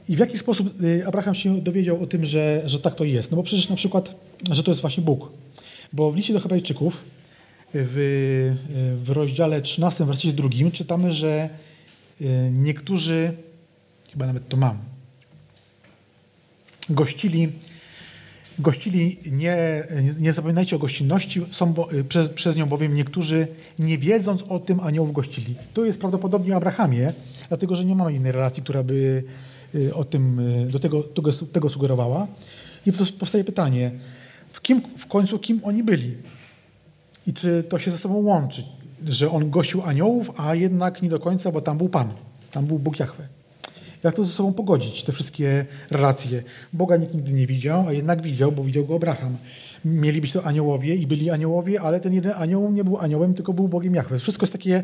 I 0.09 0.15
w 0.15 0.19
jaki 0.19 0.37
sposób 0.37 0.81
y, 0.81 1.07
Abraham 1.07 1.35
się 1.35 1.61
dowiedział 1.61 2.03
o 2.03 2.07
tym, 2.07 2.25
że, 2.25 2.61
że 2.65 2.79
tak 2.79 2.95
to 2.95 3.03
jest? 3.03 3.31
No 3.31 3.37
bo 3.37 3.43
przecież 3.43 3.69
na 3.69 3.75
przykład, 3.75 4.15
że 4.51 4.63
to 4.63 4.71
jest 4.71 4.81
właśnie 4.81 5.03
Bóg. 5.03 5.31
Bo 5.93 6.11
w 6.11 6.15
liście 6.15 6.33
do 6.33 6.39
Hebrajczyków 6.39 7.03
w, 7.73 8.55
w 9.03 9.09
rozdziale 9.09 9.61
13, 9.61 10.05
wersecie 10.05 10.33
drugim 10.33 10.71
czytamy, 10.71 11.13
że 11.13 11.49
y, 12.21 12.25
niektórzy, 12.53 13.33
chyba 14.11 14.27
nawet 14.27 14.49
to 14.49 14.57
mam, 14.57 14.77
gościli 16.89 17.51
Gościli, 18.59 19.17
nie, 19.31 19.87
nie 20.19 20.33
zapominajcie 20.33 20.75
o 20.75 20.79
gościnności, 20.79 21.41
są 21.51 21.73
bo, 21.73 21.87
przez, 22.09 22.29
przez 22.29 22.55
nią 22.55 22.65
bowiem 22.65 22.95
niektórzy, 22.95 23.47
nie 23.79 23.97
wiedząc 23.97 24.43
o 24.49 24.59
tym, 24.59 24.79
aniołów 24.79 25.13
gościli. 25.13 25.55
To 25.73 25.85
jest 25.85 25.99
prawdopodobnie 25.99 26.53
o 26.53 26.57
Abrahamie, 26.57 27.13
dlatego 27.47 27.75
że 27.75 27.85
nie 27.85 27.95
mamy 27.95 28.13
innej 28.13 28.31
relacji, 28.31 28.63
która 28.63 28.83
by 28.83 29.23
y, 29.75 29.95
o 29.95 30.03
tym, 30.03 30.39
y, 30.39 30.71
do 30.71 30.79
tego, 30.79 31.03
tego, 31.03 31.31
tego 31.31 31.69
sugerowała. 31.69 32.27
I 32.85 32.91
powstaje 33.19 33.43
pytanie, 33.43 33.91
w, 34.51 34.61
kim, 34.61 34.81
w 34.97 35.05
końcu 35.07 35.39
kim 35.39 35.61
oni 35.63 35.83
byli? 35.83 36.15
I 37.27 37.33
czy 37.33 37.63
to 37.69 37.79
się 37.79 37.91
ze 37.91 37.97
sobą 37.97 38.15
łączy, 38.15 38.63
że 39.07 39.31
on 39.31 39.49
gościł 39.49 39.83
aniołów, 39.83 40.31
a 40.37 40.55
jednak 40.55 41.01
nie 41.01 41.09
do 41.09 41.19
końca, 41.19 41.51
bo 41.51 41.61
tam 41.61 41.77
był 41.77 41.89
Pan, 41.89 42.13
tam 42.51 42.65
był 42.65 42.79
Bóg 42.79 42.99
Jahwe. 42.99 43.38
Jak 44.03 44.15
to 44.15 44.23
ze 44.23 44.31
sobą 44.31 44.53
pogodzić, 44.53 45.03
te 45.03 45.11
wszystkie 45.11 45.65
relacje? 45.89 46.43
Boga 46.73 46.97
nikt 46.97 47.13
nigdy 47.13 47.33
nie 47.33 47.47
widział, 47.47 47.87
a 47.87 47.93
jednak 47.93 48.21
widział, 48.21 48.51
bo 48.51 48.63
widział 48.63 48.85
go 48.85 48.95
Abraham. 48.95 49.37
Mieli 49.85 50.21
być 50.21 50.31
to 50.31 50.43
aniołowie 50.43 50.95
i 50.95 51.07
byli 51.07 51.29
aniołowie, 51.29 51.81
ale 51.81 51.99
ten 51.99 52.13
jeden 52.13 52.33
anioł 52.35 52.71
nie 52.71 52.83
był 52.83 52.97
aniołem, 52.97 53.33
tylko 53.33 53.53
był 53.53 53.67
Bogiem 53.67 53.95
Jahwe. 53.95 54.19
Wszystko 54.19 54.43
jest 54.43 54.53
takie, 54.53 54.83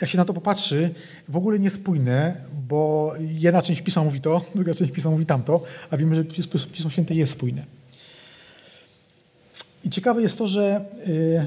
jak 0.00 0.10
się 0.10 0.18
na 0.18 0.24
to 0.24 0.34
popatrzy, 0.34 0.90
w 1.28 1.36
ogóle 1.36 1.58
niespójne, 1.58 2.36
bo 2.68 3.12
jedna 3.18 3.62
część 3.62 3.82
Pisma 3.82 4.04
mówi 4.04 4.20
to, 4.20 4.44
druga 4.54 4.74
część 4.74 4.92
Pisma 4.92 5.10
mówi 5.10 5.26
tamto, 5.26 5.62
a 5.90 5.96
wiemy, 5.96 6.14
że 6.14 6.24
Pismo 6.72 6.90
Święte 6.90 7.14
jest 7.14 7.32
spójne. 7.32 7.64
I 9.84 9.90
ciekawe 9.90 10.22
jest 10.22 10.38
to, 10.38 10.48
że 10.48 10.84
y, 11.06 11.46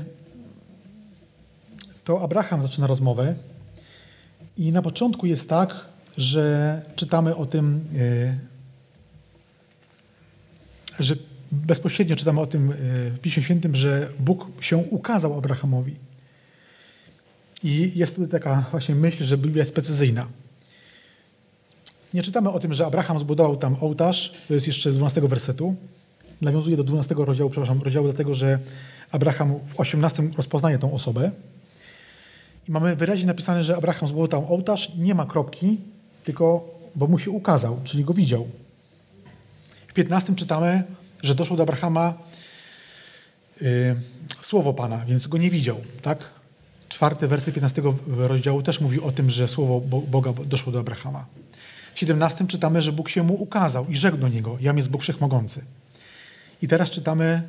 to 2.03 2.21
Abraham 2.21 2.61
zaczyna 2.61 2.87
rozmowę 2.87 3.35
i 4.57 4.71
na 4.71 4.81
początku 4.81 5.25
jest 5.25 5.49
tak, 5.49 5.90
że 6.18 6.82
czytamy 6.95 7.36
o 7.36 7.45
tym, 7.45 7.82
e, 7.97 8.38
że 10.99 11.16
bezpośrednio 11.51 12.16
czytamy 12.16 12.39
o 12.39 12.47
tym 12.47 12.72
e, 12.72 12.76
w 13.09 13.20
Piśmie 13.22 13.43
Świętym, 13.43 13.76
że 13.76 14.09
Bóg 14.20 14.47
się 14.59 14.78
ukazał 14.78 15.38
Abrahamowi. 15.38 15.95
I 17.64 17.91
jest 17.95 18.16
tutaj 18.16 18.32
taka 18.32 18.66
właśnie 18.72 18.95
myśl, 18.95 19.24
że 19.24 19.38
Biblia 19.38 19.62
jest 19.62 19.74
precyzyjna. 19.74 20.28
Nie 22.14 22.24
czytamy 22.24 22.49
o 22.49 22.59
tym, 22.59 22.74
że 22.74 22.86
Abraham 22.86 23.20
zbudował 23.20 23.57
tam 23.57 23.76
ołtarz, 23.82 24.34
to 24.47 24.53
jest 24.53 24.68
jeszcze 24.68 24.91
z 24.91 24.95
12 24.95 25.22
wersetu. 25.22 25.76
Nawiązuje 26.41 26.78
do 26.78 26.84
12 26.84 27.16
rozdziału, 27.18 27.49
przepraszam, 27.49 27.82
rozdziału 27.82 28.07
dlatego, 28.07 28.36
że 28.36 28.59
Abraham 29.12 29.59
w 29.68 29.80
18 29.80 30.24
rozpoznaje 30.38 30.78
tą 30.78 30.93
osobę. 30.93 31.32
I 32.70 32.72
mamy 32.72 32.95
wyraźnie 32.95 33.26
napisane, 33.26 33.64
że 33.64 33.78
Abraham 33.78 34.07
zbudował 34.07 34.28
tam 34.28 34.51
ołtarz, 34.51 34.91
nie 34.97 35.16
ma 35.16 35.26
kropki, 35.26 35.78
tylko 36.24 36.72
bo 36.95 37.07
mu 37.07 37.19
się 37.19 37.32
ukazał, 37.32 37.80
czyli 37.84 38.03
go 38.03 38.13
widział. 38.13 38.47
W 39.88 39.93
15 39.93 40.36
czytamy, 40.36 40.84
że 41.24 41.36
doszło 41.36 41.57
do 41.57 41.63
Abrahama 41.63 42.13
yy, 43.61 43.95
słowo 44.41 44.74
Pana, 44.74 45.05
więc 45.05 45.28
go 45.28 45.38
nie 45.38 45.49
widział. 45.49 45.78
Tak? 46.01 46.30
Czwarty 46.89 47.28
werset 47.28 47.55
15 47.55 47.82
rozdziału 48.07 48.63
też 48.63 48.82
mówi 48.82 49.01
o 49.01 49.11
tym, 49.11 49.30
że 49.30 49.47
słowo 49.47 49.82
Boga 50.07 50.34
doszło 50.34 50.72
do 50.72 50.80
Abrahama. 50.80 51.26
W 51.93 51.99
17 51.99 52.47
czytamy, 52.47 52.82
że 52.82 52.91
Bóg 52.91 53.09
się 53.09 53.24
mu 53.24 53.34
ukazał 53.34 53.86
i 53.88 53.97
rzekł 53.97 54.17
do 54.17 54.28
niego, 54.28 54.57
jam 54.61 54.78
jest 54.78 54.89
Bóg 54.89 55.01
Wszechmogący. 55.01 55.61
I 56.61 56.67
teraz 56.67 56.89
czytamy, 56.89 57.43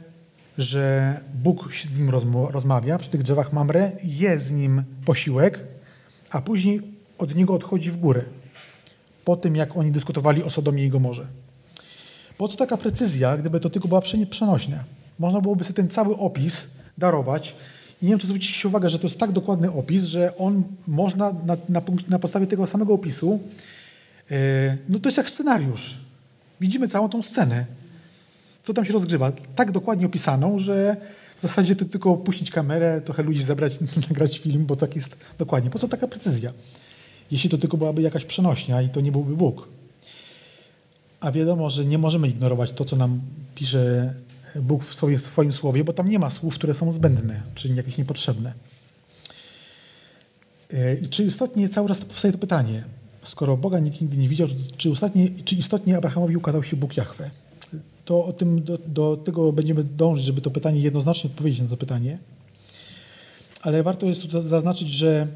że 0.59 1.21
Bóg 1.35 1.75
z 1.93 1.99
nim 1.99 2.11
rozmawia 2.51 2.99
przy 2.99 3.11
tych 3.11 3.23
drzewach 3.23 3.53
Mamre, 3.53 3.93
jest 4.05 4.47
z 4.47 4.53
nim 4.53 4.85
posiłek, 5.05 5.61
a 6.31 6.41
później 6.41 6.81
od 7.19 7.35
niego 7.35 7.55
odchodzi 7.55 7.91
w 7.91 7.97
górę 7.97 8.25
po 9.25 9.37
tym, 9.37 9.57
jak 9.57 9.77
oni 9.77 9.93
dyskutowali 9.93 10.43
o 10.43 10.51
Sodomie 10.51 10.87
i 10.87 10.89
Gomorze. 10.89 11.27
Po 12.39 12.49
co 12.49 12.57
taka 12.57 12.77
precyzja, 12.77 13.37
gdyby 13.37 13.61
to 13.61 13.71
tylko 13.71 13.89
była 13.89 14.03
przenośnia? 14.31 14.85
Można 15.19 15.41
byłoby 15.41 15.65
sobie 15.65 15.77
ten 15.77 15.89
cały 15.89 16.17
opis 16.17 16.67
darować 16.99 17.55
i 18.03 18.05
nie 18.05 18.11
wiem, 18.11 18.19
czy 18.19 18.27
zwrócicie 18.27 18.69
uwagę, 18.69 18.91
że 18.91 18.99
to 18.99 19.07
jest 19.07 19.19
tak 19.19 19.33
dokładny 19.33 19.73
opis, 19.73 20.05
że 20.05 20.37
on 20.37 20.63
można 20.87 21.33
na, 21.33 21.57
na, 21.69 21.83
na 22.09 22.19
podstawie 22.19 22.47
tego 22.47 22.67
samego 22.67 22.95
opisu, 22.95 23.41
yy, 24.31 24.37
no 24.89 24.99
to 24.99 25.09
jest 25.09 25.19
jak 25.19 25.31
scenariusz. 25.31 25.97
Widzimy 26.61 26.89
całą 26.89 27.09
tą 27.09 27.23
scenę, 27.23 27.67
co 28.65 28.75
tam 28.75 28.85
się 28.85 28.93
rozgrywa. 28.93 29.33
Tak 29.55 29.73
dokładnie 29.73 30.07
opisaną, 30.07 30.59
że 30.59 30.97
w 31.37 31.43
zasadzie 31.43 31.77
to 31.77 31.85
tylko 31.85 32.17
puścić 32.17 32.51
kamerę, 32.51 33.01
trochę 33.01 33.23
ludzi 33.23 33.43
zabrać, 33.43 33.73
nagrać 34.09 34.39
film, 34.39 34.67
bo 34.67 34.77
tak 34.77 34.97
jest 34.97 35.17
dokładnie. 35.39 35.71
Po 35.71 35.79
co 35.79 35.89
taka 35.89 36.09
precyzja? 36.09 36.53
Jeśli 37.33 37.51
to 37.51 37.59
tylko 37.59 37.77
byłaby 37.77 38.03
jakaś 38.03 38.25
przenośnia 38.25 38.83
i 38.83 38.89
to 38.89 39.01
nie 39.01 39.13
byłby 39.13 39.37
Bóg. 39.37 39.69
A 41.21 41.33
wiadomo, 41.33 41.71
że 41.71 41.85
nie 41.85 41.99
możemy 41.99 42.29
ignorować 42.29 42.73
to, 42.73 42.85
co 42.85 42.97
nam 42.97 43.21
pisze 43.55 44.15
Bóg 44.57 44.85
w 44.85 44.95
swoim, 44.95 45.19
w 45.19 45.23
swoim 45.23 45.53
słowie, 45.53 45.85
bo 45.85 45.93
tam 45.93 46.09
nie 46.09 46.19
ma 46.19 46.31
słów, 46.31 46.55
które 46.55 46.75
są 46.75 46.93
zbędne, 46.93 47.43
czy 47.55 47.69
jakieś 47.69 47.99
niepotrzebne. 47.99 48.53
E, 50.73 50.95
I 50.95 51.09
czy 51.09 51.25
istotnie 51.25 51.69
cały 51.69 51.89
czas 51.89 51.99
powstaje 51.99 52.33
to 52.33 52.39
pytanie, 52.39 52.85
skoro 53.25 53.57
Boga 53.57 53.79
nikt 53.79 54.01
nigdy 54.01 54.17
nie 54.17 54.29
widział, 54.29 54.49
czy, 54.77 54.89
istotnie, 54.89 55.29
czy 55.45 55.55
istotnie 55.55 55.97
Abrahamowi 55.97 56.37
ukazał 56.37 56.63
się 56.63 56.77
Bóg 56.77 56.97
Jahwe? 56.97 57.31
To 58.05 58.25
o 58.25 58.33
tym, 58.33 58.63
do, 58.63 58.79
do 58.87 59.17
tego 59.17 59.53
będziemy 59.53 59.85
dążyć, 59.85 60.27
żeby 60.27 60.41
to 60.41 60.51
pytanie 60.51 60.81
jednoznacznie 60.81 61.31
odpowiedzieć 61.31 61.61
na 61.61 61.69
to 61.69 61.77
pytanie. 61.77 62.19
Ale 63.63 63.83
warto 63.83 64.07
jest 64.07 64.23
tu 64.23 64.43
zaznaczyć, 64.43 64.89
że 64.89 65.27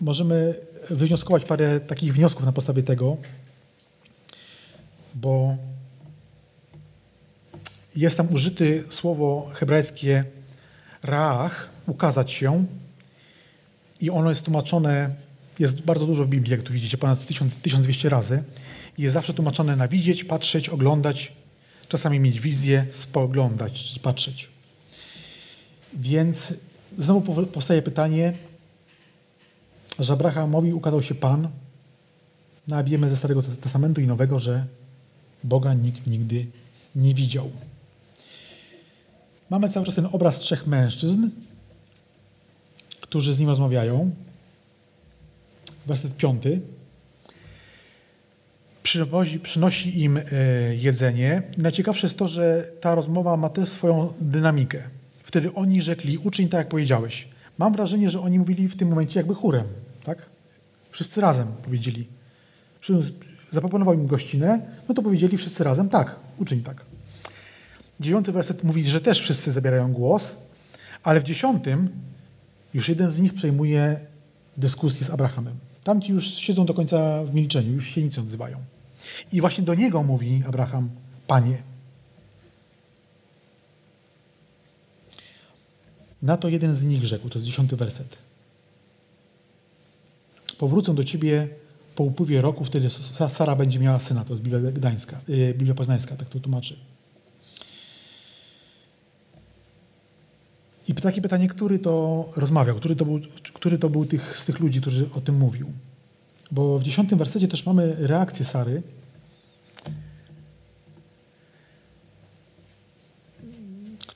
możemy 0.00 0.54
wywnioskować 0.90 1.44
parę 1.44 1.80
takich 1.80 2.14
wniosków 2.14 2.46
na 2.46 2.52
podstawie 2.52 2.82
tego, 2.82 3.16
bo 5.14 5.56
jest 7.96 8.16
tam 8.16 8.34
użyte 8.34 8.64
słowo 8.90 9.50
hebrajskie 9.54 10.24
raach, 11.02 11.68
ukazać 11.86 12.32
się 12.32 12.64
i 14.00 14.10
ono 14.10 14.30
jest 14.30 14.44
tłumaczone, 14.44 15.14
jest 15.58 15.80
bardzo 15.80 16.06
dużo 16.06 16.24
w 16.24 16.28
Biblii, 16.28 16.50
jak 16.50 16.62
tu 16.62 16.72
widzicie, 16.72 16.98
ponad 16.98 17.26
1200 17.26 18.08
razy. 18.08 18.42
Jest 18.98 19.14
zawsze 19.14 19.34
tłumaczone 19.34 19.76
na 19.76 19.88
widzieć, 19.88 20.24
patrzeć, 20.24 20.68
oglądać, 20.68 21.32
czasami 21.88 22.20
mieć 22.20 22.40
wizję, 22.40 22.86
spoglądać, 22.90 23.82
czy 23.84 24.00
patrzeć. 24.00 24.48
Więc 25.94 26.54
znowu 26.98 27.46
powstaje 27.46 27.82
pytanie, 27.82 28.32
że 30.00 30.12
Abrahamowi 30.12 30.72
ukazał 30.72 31.02
się 31.02 31.14
Pan, 31.14 31.48
no 32.68 32.76
a 32.76 32.84
wiemy 32.84 33.10
ze 33.10 33.16
Starego 33.16 33.42
Testamentu 33.42 34.00
i 34.00 34.06
Nowego, 34.06 34.38
że 34.38 34.64
Boga 35.44 35.74
nikt 35.74 36.06
nigdy 36.06 36.46
nie 36.96 37.14
widział. 37.14 37.50
Mamy 39.50 39.68
cały 39.68 39.86
czas 39.86 39.94
ten 39.94 40.08
obraz 40.12 40.38
trzech 40.38 40.66
mężczyzn, 40.66 41.28
którzy 43.00 43.34
z 43.34 43.38
nim 43.38 43.48
rozmawiają. 43.48 44.10
Werset 45.86 46.16
piąty. 46.16 46.60
Przywozi, 48.82 49.40
przynosi 49.40 50.02
im 50.02 50.16
e, 50.16 50.22
jedzenie. 50.74 51.42
Najciekawsze 51.58 52.06
jest 52.06 52.18
to, 52.18 52.28
że 52.28 52.70
ta 52.80 52.94
rozmowa 52.94 53.36
ma 53.36 53.48
też 53.48 53.68
swoją 53.68 54.12
dynamikę. 54.20 54.82
Wtedy 55.22 55.54
oni 55.54 55.82
rzekli, 55.82 56.18
uczyń 56.18 56.48
tak, 56.48 56.58
jak 56.58 56.68
powiedziałeś. 56.68 57.28
Mam 57.58 57.72
wrażenie, 57.72 58.10
że 58.10 58.20
oni 58.20 58.38
mówili 58.38 58.68
w 58.68 58.76
tym 58.76 58.88
momencie 58.88 59.20
jakby 59.20 59.34
chórem. 59.34 59.64
Tak? 60.04 60.26
Wszyscy 60.90 61.20
razem 61.20 61.46
powiedzieli. 61.46 62.06
Zaproponował 63.52 63.94
im 63.94 64.06
gościnę, 64.06 64.60
no 64.88 64.94
to 64.94 65.02
powiedzieli 65.02 65.36
wszyscy 65.36 65.64
razem 65.64 65.88
tak, 65.88 66.16
uczyń 66.38 66.62
tak. 66.62 66.84
Dziewiąty 68.00 68.32
werset 68.32 68.64
mówi, 68.64 68.84
że 68.84 69.00
też 69.00 69.20
wszyscy 69.20 69.50
zabierają 69.50 69.92
głos, 69.92 70.36
ale 71.02 71.20
w 71.20 71.24
dziesiątym 71.24 71.88
już 72.74 72.88
jeden 72.88 73.10
z 73.10 73.18
nich 73.18 73.34
przejmuje 73.34 74.00
dyskusję 74.56 75.06
z 75.06 75.10
Abrahamem. 75.10 75.54
Tamci 75.84 76.12
już 76.12 76.24
siedzą 76.24 76.66
do 76.66 76.74
końca 76.74 77.24
w 77.24 77.34
milczeniu, 77.34 77.72
już 77.72 77.88
się 77.88 78.02
nic 78.02 78.16
nie 78.16 78.22
odzywają. 78.22 78.58
I 79.32 79.40
właśnie 79.40 79.64
do 79.64 79.74
niego 79.74 80.02
mówi 80.02 80.42
Abraham, 80.46 80.90
Panie. 81.26 81.62
Na 86.22 86.36
to 86.36 86.48
jeden 86.48 86.76
z 86.76 86.84
nich 86.84 87.04
rzekł, 87.04 87.28
to 87.28 87.38
jest 87.38 87.46
dziesiąty 87.46 87.76
werset. 87.76 88.29
Powrócę 90.60 90.94
do 90.94 91.04
ciebie 91.04 91.48
po 91.96 92.04
upływie 92.04 92.40
roku, 92.40 92.64
wtedy 92.64 92.88
Sara 93.28 93.56
będzie 93.56 93.78
miała 93.78 93.98
syna. 93.98 94.24
To 94.24 94.32
jest 94.32 94.42
Biblia 94.42 94.72
Gdańska, 94.72 95.20
yy, 95.28 95.54
Biblia 95.54 95.74
Poznańska, 95.74 96.16
tak 96.16 96.28
to 96.28 96.40
tłumaczy. 96.40 96.76
I 100.88 100.94
takie 100.94 101.22
pytanie, 101.22 101.48
który 101.48 101.78
to 101.78 102.24
rozmawiał, 102.36 102.76
który 102.76 102.96
to 102.96 103.04
był, 103.04 103.20
który 103.54 103.78
to 103.78 103.90
był 103.90 104.06
tych, 104.06 104.38
z 104.38 104.44
tych 104.44 104.60
ludzi, 104.60 104.80
którzy 104.80 105.08
o 105.14 105.20
tym 105.20 105.34
mówił. 105.34 105.72
Bo 106.50 106.78
w 106.78 106.82
dziesiątym 106.82 107.18
wersecie 107.18 107.48
też 107.48 107.66
mamy 107.66 107.96
reakcję 107.98 108.44
Sary, 108.44 108.82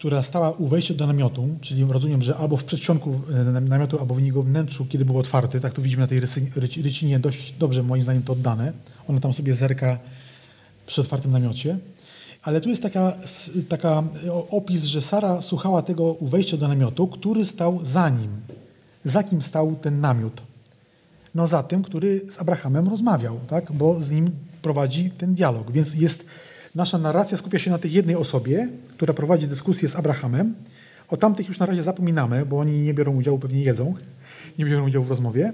która 0.05 0.23
stała 0.23 0.51
u 0.51 0.67
wejścia 0.69 0.95
do 0.95 1.07
namiotu, 1.07 1.49
czyli 1.61 1.85
rozumiem, 1.85 2.23
że 2.23 2.37
albo 2.37 2.57
w 2.57 2.65
przedsionku 2.65 3.21
e, 3.57 3.61
namiotu, 3.61 4.01
albo 4.01 4.15
w 4.15 4.21
jego 4.21 4.43
wnętrzu, 4.43 4.87
kiedy 4.87 5.05
był 5.05 5.19
otwarty, 5.19 5.61
tak 5.61 5.73
to 5.73 5.83
widzimy 5.83 6.01
na 6.01 6.07
tej 6.07 6.21
rycinie 6.83 7.19
dość 7.19 7.53
dobrze 7.53 7.83
moim 7.83 8.03
zdaniem 8.03 8.23
to 8.23 8.33
oddane. 8.33 8.73
Ona 9.09 9.21
tam 9.21 9.35
sobie 9.35 9.55
zerka 9.55 9.99
przy 10.87 11.01
otwartym 11.01 11.33
namiocie. 11.33 11.79
Ale 12.43 12.61
tu 12.61 12.69
jest 12.69 12.83
taka, 12.83 13.13
taka 13.69 14.03
opis, 14.51 14.85
że 14.85 15.03
Sara 15.03 15.43
słuchała 15.43 15.83
tego 15.83 16.05
u 16.13 16.27
wejścia 16.27 16.57
do 16.57 16.69
namiotu, 16.69 17.07
który 17.07 17.47
stał 17.47 17.81
za 17.83 18.09
nim. 18.09 18.31
Za 19.05 19.23
kim 19.23 19.43
stał 19.43 19.77
ten 19.83 20.01
namiot? 20.01 20.43
No 21.35 21.47
za 21.47 21.63
tym, 21.63 21.83
który 21.83 22.21
z 22.31 22.39
Abrahamem 22.39 22.89
rozmawiał, 22.89 23.41
tak? 23.47 23.73
bo 23.73 24.03
z 24.03 24.11
nim 24.11 24.31
prowadzi 24.63 25.11
ten 25.11 25.35
dialog. 25.35 25.73
Więc 25.73 25.95
jest 25.95 26.27
nasza 26.75 26.99
narracja 26.99 27.39
skupia 27.39 27.59
się 27.59 27.70
na 27.70 27.79
tej 27.79 27.93
jednej 27.93 28.16
osobie, 28.16 28.68
która 28.91 29.14
prowadzi 29.14 29.47
dyskusję 29.47 29.89
z 29.89 29.97
Abrahamem. 29.97 30.55
O 31.09 31.16
tamtych 31.16 31.49
już 31.49 31.59
na 31.59 31.66
razie 31.66 31.83
zapominamy, 31.83 32.47
bo 32.47 32.59
oni 32.59 32.81
nie 32.81 32.95
biorą 32.95 33.16
udziału, 33.16 33.39
pewnie 33.39 33.62
jedzą, 33.62 33.95
nie 34.59 34.64
biorą 34.64 34.87
udziału 34.87 35.05
w 35.05 35.11
rozmowie. 35.11 35.53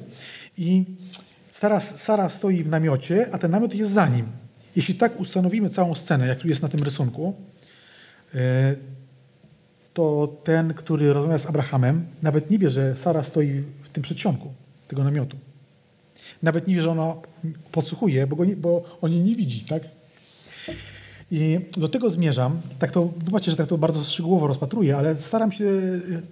I 0.58 0.84
Sara, 1.50 1.80
Sara 1.80 2.28
stoi 2.28 2.62
w 2.62 2.68
namiocie, 2.68 3.28
a 3.32 3.38
ten 3.38 3.50
namiot 3.50 3.74
jest 3.74 3.92
za 3.92 4.08
nim. 4.08 4.26
Jeśli 4.76 4.94
tak 4.94 5.20
ustanowimy 5.20 5.70
całą 5.70 5.94
scenę, 5.94 6.26
jak 6.26 6.38
tu 6.38 6.48
jest 6.48 6.62
na 6.62 6.68
tym 6.68 6.82
rysunku, 6.82 7.34
e, 8.34 8.74
to 9.94 10.36
ten, 10.44 10.74
który 10.74 11.12
rozmawia 11.12 11.38
z 11.38 11.46
Abrahamem, 11.46 12.06
nawet 12.22 12.50
nie 12.50 12.58
wie, 12.58 12.70
że 12.70 12.96
Sara 12.96 13.24
stoi 13.24 13.62
w 13.82 13.88
tym 13.88 14.02
przedsionku 14.02 14.52
tego 14.88 15.04
namiotu. 15.04 15.36
Nawet 16.42 16.66
nie 16.66 16.74
wie, 16.74 16.82
że 16.82 16.90
ona 16.90 17.14
podsłuchuje, 17.72 18.26
bo, 18.26 18.44
nie, 18.44 18.56
bo 18.56 18.98
on 19.00 19.12
jej 19.12 19.20
nie 19.20 19.36
widzi, 19.36 19.64
tak? 19.64 19.82
I 21.30 21.60
do 21.76 21.88
tego 21.88 22.10
zmierzam. 22.10 22.60
Tak 22.78 22.90
to, 22.90 23.12
zobaczcie, 23.24 23.50
że 23.50 23.56
tak 23.56 23.68
to 23.68 23.78
bardzo 23.78 24.04
szczegółowo 24.04 24.46
rozpatruję, 24.46 24.96
ale 24.96 25.20
staram 25.20 25.52
się 25.52 25.64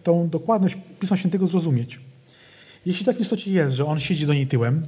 tą 0.02 0.28
dokładność 0.28 0.76
Pisma 1.00 1.16
Świętego 1.16 1.46
zrozumieć. 1.46 2.00
Jeśli 2.86 3.06
tak 3.06 3.16
w 3.16 3.20
istocie 3.20 3.50
jest, 3.50 3.76
że 3.76 3.86
on 3.86 4.00
siedzi 4.00 4.26
do 4.26 4.34
niej 4.34 4.46
tyłem, 4.46 4.86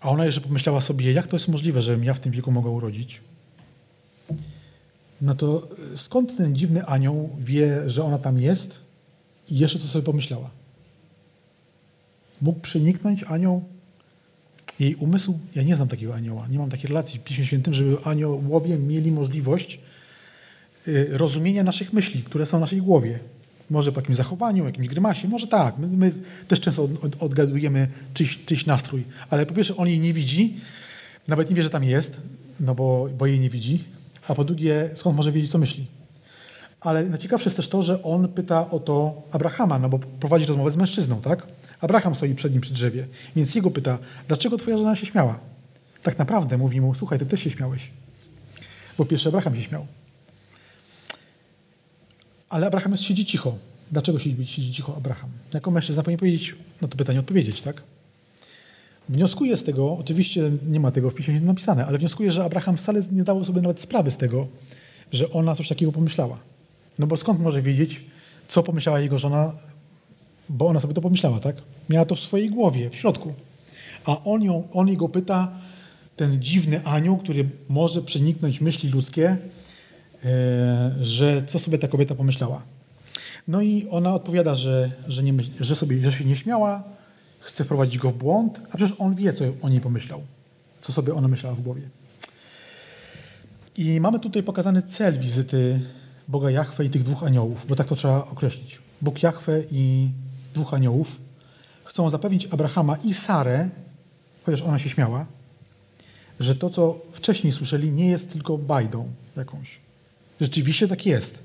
a 0.00 0.10
ona 0.10 0.26
jeszcze 0.26 0.40
pomyślała 0.40 0.80
sobie, 0.80 1.12
jak 1.12 1.28
to 1.28 1.36
jest 1.36 1.48
możliwe, 1.48 1.82
żebym 1.82 2.04
ja 2.04 2.14
w 2.14 2.20
tym 2.20 2.32
wieku 2.32 2.52
mogła 2.52 2.70
urodzić, 2.70 3.20
no 5.20 5.34
to 5.34 5.68
skąd 5.96 6.36
ten 6.36 6.56
dziwny 6.56 6.86
anioł 6.86 7.30
wie, 7.38 7.90
że 7.90 8.04
ona 8.04 8.18
tam 8.18 8.38
jest 8.38 8.78
i 9.50 9.58
jeszcze 9.58 9.78
co 9.78 9.88
sobie 9.88 10.04
pomyślała? 10.04 10.50
Mógł 12.42 12.60
przeniknąć 12.60 13.24
anioł 13.24 13.64
jej 14.80 14.94
umysł, 14.94 15.38
ja 15.54 15.62
nie 15.62 15.76
znam 15.76 15.88
takiego 15.88 16.14
anioła, 16.14 16.48
nie 16.48 16.58
mam 16.58 16.70
takiej 16.70 16.88
relacji 16.88 17.20
w 17.20 17.22
Piśmie 17.22 17.46
Świętym, 17.46 17.74
żeby 17.74 17.96
aniołowie 18.04 18.76
mieli 18.76 19.12
możliwość 19.12 19.80
y, 20.88 21.08
rozumienia 21.10 21.64
naszych 21.64 21.92
myśli, 21.92 22.22
które 22.22 22.46
są 22.46 22.58
w 22.58 22.60
naszej 22.60 22.82
głowie. 22.82 23.18
Może 23.70 23.92
po 23.92 24.00
jakimś 24.00 24.16
zachowaniu, 24.16 24.64
jakimś 24.64 24.88
grymasie, 24.88 25.28
może 25.28 25.46
tak. 25.46 25.78
My, 25.78 25.86
my 25.86 26.12
też 26.48 26.60
często 26.60 26.88
od, 27.02 27.22
odgadujemy 27.22 27.88
czyś 28.46 28.66
nastrój, 28.66 29.04
ale 29.30 29.46
po 29.46 29.54
pierwsze 29.54 29.76
on 29.76 29.88
jej 29.88 30.00
nie 30.00 30.14
widzi, 30.14 30.56
nawet 31.28 31.50
nie 31.50 31.56
wie, 31.56 31.62
że 31.62 31.70
tam 31.70 31.84
jest, 31.84 32.16
no 32.60 32.74
bo, 32.74 33.08
bo 33.18 33.26
jej 33.26 33.40
nie 33.40 33.50
widzi, 33.50 33.84
a 34.28 34.34
po 34.34 34.44
drugie 34.44 34.90
skąd 34.94 35.16
może 35.16 35.32
wiedzieć, 35.32 35.50
co 35.50 35.58
myśli. 35.58 35.86
Ale 36.80 37.04
najciekawsze 37.04 37.46
jest 37.46 37.56
też 37.56 37.68
to, 37.68 37.82
że 37.82 38.02
on 38.02 38.28
pyta 38.28 38.70
o 38.70 38.78
to 38.78 39.22
Abrahama, 39.32 39.78
no 39.78 39.88
bo 39.88 39.98
prowadzi 39.98 40.46
rozmowę 40.46 40.70
z 40.70 40.76
mężczyzną, 40.76 41.20
tak? 41.20 41.46
Abraham 41.80 42.14
stoi 42.14 42.34
przed 42.34 42.52
nim 42.52 42.60
przy 42.60 42.74
drzewie, 42.74 43.06
więc 43.36 43.54
jego 43.54 43.70
pyta, 43.70 43.98
dlaczego 44.28 44.56
twoja 44.58 44.78
żona 44.78 44.96
się 44.96 45.06
śmiała? 45.06 45.38
Tak 46.02 46.18
naprawdę 46.18 46.58
mówi 46.58 46.80
mu, 46.80 46.94
słuchaj, 46.94 47.18
ty 47.18 47.26
też 47.26 47.40
się 47.40 47.50
śmiałeś. 47.50 47.90
Bo 48.98 49.04
pierwszy 49.04 49.28
Abraham 49.28 49.56
się 49.56 49.62
śmiał. 49.62 49.86
Ale 52.48 52.66
Abraham 52.66 52.92
jest, 52.92 53.04
siedzi 53.04 53.26
cicho. 53.26 53.54
Dlaczego 53.92 54.18
siedzi, 54.18 54.46
siedzi 54.46 54.72
cicho 54.72 54.96
Abraham? 54.96 55.30
Jako 55.54 55.70
mężczyzna 55.70 56.02
powinien 56.02 56.18
powiedzieć, 56.18 56.54
na 56.80 56.88
to 56.88 56.96
pytanie 56.96 57.20
odpowiedzieć, 57.20 57.62
tak? 57.62 57.82
Wnioskuję 59.08 59.56
z 59.56 59.64
tego, 59.64 59.98
oczywiście 59.98 60.50
nie 60.68 60.80
ma 60.80 60.90
tego 60.90 61.10
w 61.10 61.14
piśmie 61.14 61.40
napisane, 61.40 61.86
ale 61.86 61.98
wnioskuję, 61.98 62.32
że 62.32 62.44
Abraham 62.44 62.76
wcale 62.76 63.02
nie 63.12 63.24
dawał 63.24 63.44
sobie 63.44 63.60
nawet 63.60 63.80
sprawy 63.80 64.10
z 64.10 64.16
tego, 64.16 64.46
że 65.12 65.30
ona 65.30 65.56
coś 65.56 65.68
takiego 65.68 65.92
pomyślała. 65.92 66.38
No 66.98 67.06
bo 67.06 67.16
skąd 67.16 67.40
może 67.40 67.62
wiedzieć, 67.62 68.04
co 68.48 68.62
pomyślała 68.62 69.00
jego 69.00 69.18
żona 69.18 69.52
bo 70.50 70.66
ona 70.66 70.80
sobie 70.80 70.94
to 70.94 71.00
pomyślała, 71.00 71.40
tak? 71.40 71.56
Miała 71.88 72.04
to 72.04 72.14
w 72.14 72.20
swojej 72.20 72.50
głowie, 72.50 72.90
w 72.90 72.94
środku. 72.94 73.34
A 74.04 74.24
on, 74.24 74.42
ją, 74.42 74.68
on 74.72 74.88
jego 74.88 75.08
pyta, 75.08 75.48
ten 76.16 76.42
dziwny 76.42 76.84
anioł, 76.84 77.16
który 77.16 77.48
może 77.68 78.02
przeniknąć 78.02 78.60
myśli 78.60 78.90
ludzkie, 78.90 79.36
e, 80.24 80.94
że 81.00 81.42
co 81.46 81.58
sobie 81.58 81.78
ta 81.78 81.88
kobieta 81.88 82.14
pomyślała. 82.14 82.62
No 83.48 83.62
i 83.62 83.86
ona 83.90 84.14
odpowiada, 84.14 84.56
że, 84.56 84.90
że, 85.08 85.22
nie 85.22 85.32
że, 85.60 85.76
sobie, 85.76 85.98
że 85.98 86.12
się 86.12 86.24
nie 86.24 86.36
śmiała, 86.36 86.82
chce 87.38 87.64
wprowadzić 87.64 87.98
go 87.98 88.10
w 88.10 88.16
błąd, 88.16 88.60
a 88.70 88.76
przecież 88.76 88.96
on 88.98 89.14
wie, 89.14 89.32
co 89.32 89.44
o 89.62 89.68
niej 89.68 89.80
pomyślał, 89.80 90.22
co 90.78 90.92
sobie 90.92 91.14
ona 91.14 91.28
myślała 91.28 91.56
w 91.56 91.60
głowie. 91.60 91.82
I 93.76 94.00
mamy 94.00 94.20
tutaj 94.20 94.42
pokazany 94.42 94.82
cel 94.82 95.18
wizyty 95.18 95.80
Boga 96.28 96.50
Jahwe 96.50 96.84
i 96.84 96.90
tych 96.90 97.02
dwóch 97.02 97.22
aniołów, 97.22 97.66
bo 97.68 97.76
tak 97.76 97.86
to 97.86 97.94
trzeba 97.94 98.24
określić. 98.24 98.78
Bóg 99.00 99.22
Jahwe 99.22 99.62
i 99.70 100.08
dwóch 100.54 100.74
aniołów, 100.74 101.16
chcą 101.84 102.10
zapewnić 102.10 102.48
Abrahama 102.50 102.96
i 103.04 103.14
Sarę, 103.14 103.68
chociaż 104.46 104.62
ona 104.62 104.78
się 104.78 104.88
śmiała, 104.88 105.26
że 106.40 106.54
to, 106.54 106.70
co 106.70 107.00
wcześniej 107.12 107.52
słyszeli, 107.52 107.90
nie 107.90 108.10
jest 108.10 108.32
tylko 108.32 108.58
bajdą 108.58 109.08
jakąś. 109.36 109.78
Rzeczywiście 110.40 110.88
tak 110.88 111.06
jest. 111.06 111.38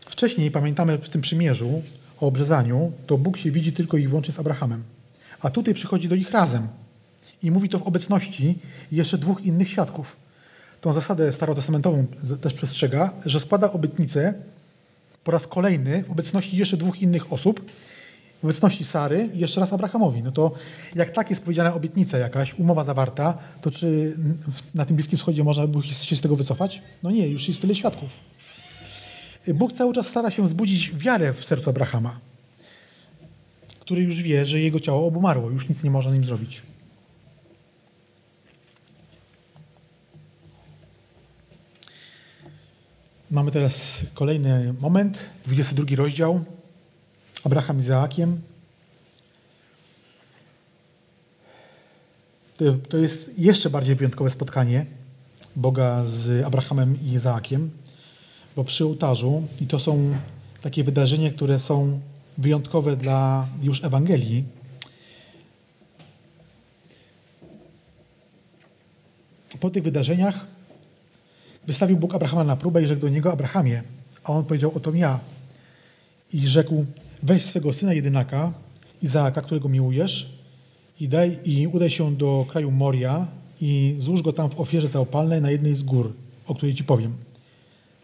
Wcześniej, 0.00 0.50
pamiętamy 0.50 0.98
w 0.98 1.08
tym 1.08 1.20
przymierzu 1.20 1.82
o 2.20 2.26
obrzezaniu, 2.26 2.92
to 3.06 3.18
Bóg 3.18 3.36
się 3.36 3.50
widzi 3.50 3.72
tylko 3.72 3.96
i 3.96 4.08
wyłącznie 4.08 4.34
z 4.34 4.38
Abrahamem. 4.38 4.82
A 5.40 5.50
tutaj 5.50 5.74
przychodzi 5.74 6.08
do 6.08 6.16
nich 6.16 6.30
razem. 6.30 6.68
I 7.42 7.50
mówi 7.50 7.68
to 7.68 7.78
w 7.78 7.82
obecności 7.82 8.58
jeszcze 8.92 9.18
dwóch 9.18 9.40
innych 9.40 9.68
świadków. 9.68 10.16
Tą 10.80 10.92
zasadę 10.92 11.32
starotestamentową 11.32 12.06
też 12.40 12.54
przestrzega, 12.54 13.12
że 13.26 13.40
składa 13.40 13.72
obietnicę 13.72 14.34
po 15.28 15.32
raz 15.32 15.46
kolejny 15.46 16.04
w 16.04 16.10
obecności 16.10 16.56
jeszcze 16.56 16.76
dwóch 16.76 17.02
innych 17.02 17.32
osób, 17.32 17.70
w 18.40 18.44
obecności 18.44 18.84
Sary 18.84 19.28
i 19.34 19.38
jeszcze 19.38 19.60
raz 19.60 19.72
Abrahamowi. 19.72 20.22
No 20.22 20.32
to 20.32 20.52
jak 20.94 21.10
tak 21.10 21.30
jest 21.30 21.42
powiedziana 21.42 21.74
obietnica 21.74 22.18
jakaś, 22.18 22.54
umowa 22.54 22.84
zawarta, 22.84 23.38
to 23.62 23.70
czy 23.70 24.16
na 24.74 24.84
tym 24.84 24.96
Bliskim 24.96 25.18
Wschodzie 25.18 25.44
można 25.44 25.66
by 25.66 25.82
się 25.82 26.16
z 26.16 26.20
tego 26.20 26.36
wycofać? 26.36 26.82
No 27.02 27.10
nie, 27.10 27.28
już 27.28 27.48
jest 27.48 27.60
tyle 27.60 27.74
świadków. 27.74 28.10
Bóg 29.54 29.72
cały 29.72 29.94
czas 29.94 30.06
stara 30.06 30.30
się 30.30 30.44
wzbudzić 30.44 30.92
wiarę 30.96 31.32
w 31.32 31.44
sercu 31.44 31.70
Abrahama, 31.70 32.18
który 33.80 34.02
już 34.02 34.22
wie, 34.22 34.46
że 34.46 34.60
jego 34.60 34.80
ciało 34.80 35.06
obumarło, 35.06 35.50
już 35.50 35.68
nic 35.68 35.84
nie 35.84 35.90
można 35.90 36.12
nim 36.12 36.24
zrobić. 36.24 36.62
Mamy 43.30 43.50
teraz 43.50 44.00
kolejny 44.14 44.74
moment, 44.80 45.18
22 45.46 45.96
rozdział. 45.96 46.44
Abraham 47.44 47.78
Izaakiem. 47.78 48.40
To 52.88 52.96
jest 52.96 53.38
jeszcze 53.38 53.70
bardziej 53.70 53.96
wyjątkowe 53.96 54.30
spotkanie 54.30 54.86
Boga 55.56 56.04
z 56.06 56.46
Abrahamem 56.46 57.00
i 57.02 57.12
Izaakiem, 57.12 57.70
bo 58.56 58.64
przy 58.64 58.84
ołtarzu, 58.84 59.42
i 59.60 59.66
to 59.66 59.80
są 59.80 60.16
takie 60.62 60.84
wydarzenia, 60.84 61.30
które 61.30 61.60
są 61.60 62.00
wyjątkowe 62.38 62.96
dla 62.96 63.48
już 63.62 63.84
Ewangelii, 63.84 64.44
po 69.60 69.70
tych 69.70 69.82
wydarzeniach 69.82 70.57
Wystawił 71.68 71.96
Bóg 71.96 72.14
Abrahama 72.14 72.44
na 72.44 72.56
próbę 72.56 72.82
i 72.82 72.86
rzekł 72.86 73.02
do 73.02 73.08
niego, 73.08 73.32
Abrahamie, 73.32 73.82
a 74.24 74.32
on 74.32 74.44
powiedział, 74.44 74.72
oto 74.74 74.94
ja. 74.94 75.20
I 76.32 76.48
rzekł, 76.48 76.84
weź 77.22 77.44
swego 77.44 77.72
syna 77.72 77.94
jedynaka, 77.94 78.52
Izaaka, 79.02 79.42
którego 79.42 79.68
miłujesz, 79.68 80.32
i, 81.00 81.08
daj, 81.08 81.38
i 81.44 81.66
udaj 81.66 81.90
się 81.90 82.16
do 82.16 82.46
kraju 82.48 82.70
Moria 82.70 83.26
i 83.60 83.96
złóż 83.98 84.22
go 84.22 84.32
tam 84.32 84.50
w 84.50 84.60
ofierze 84.60 84.88
zaopalnej 84.88 85.42
na 85.42 85.50
jednej 85.50 85.76
z 85.76 85.82
gór, 85.82 86.12
o 86.46 86.54
której 86.54 86.74
ci 86.74 86.84
powiem. 86.84 87.12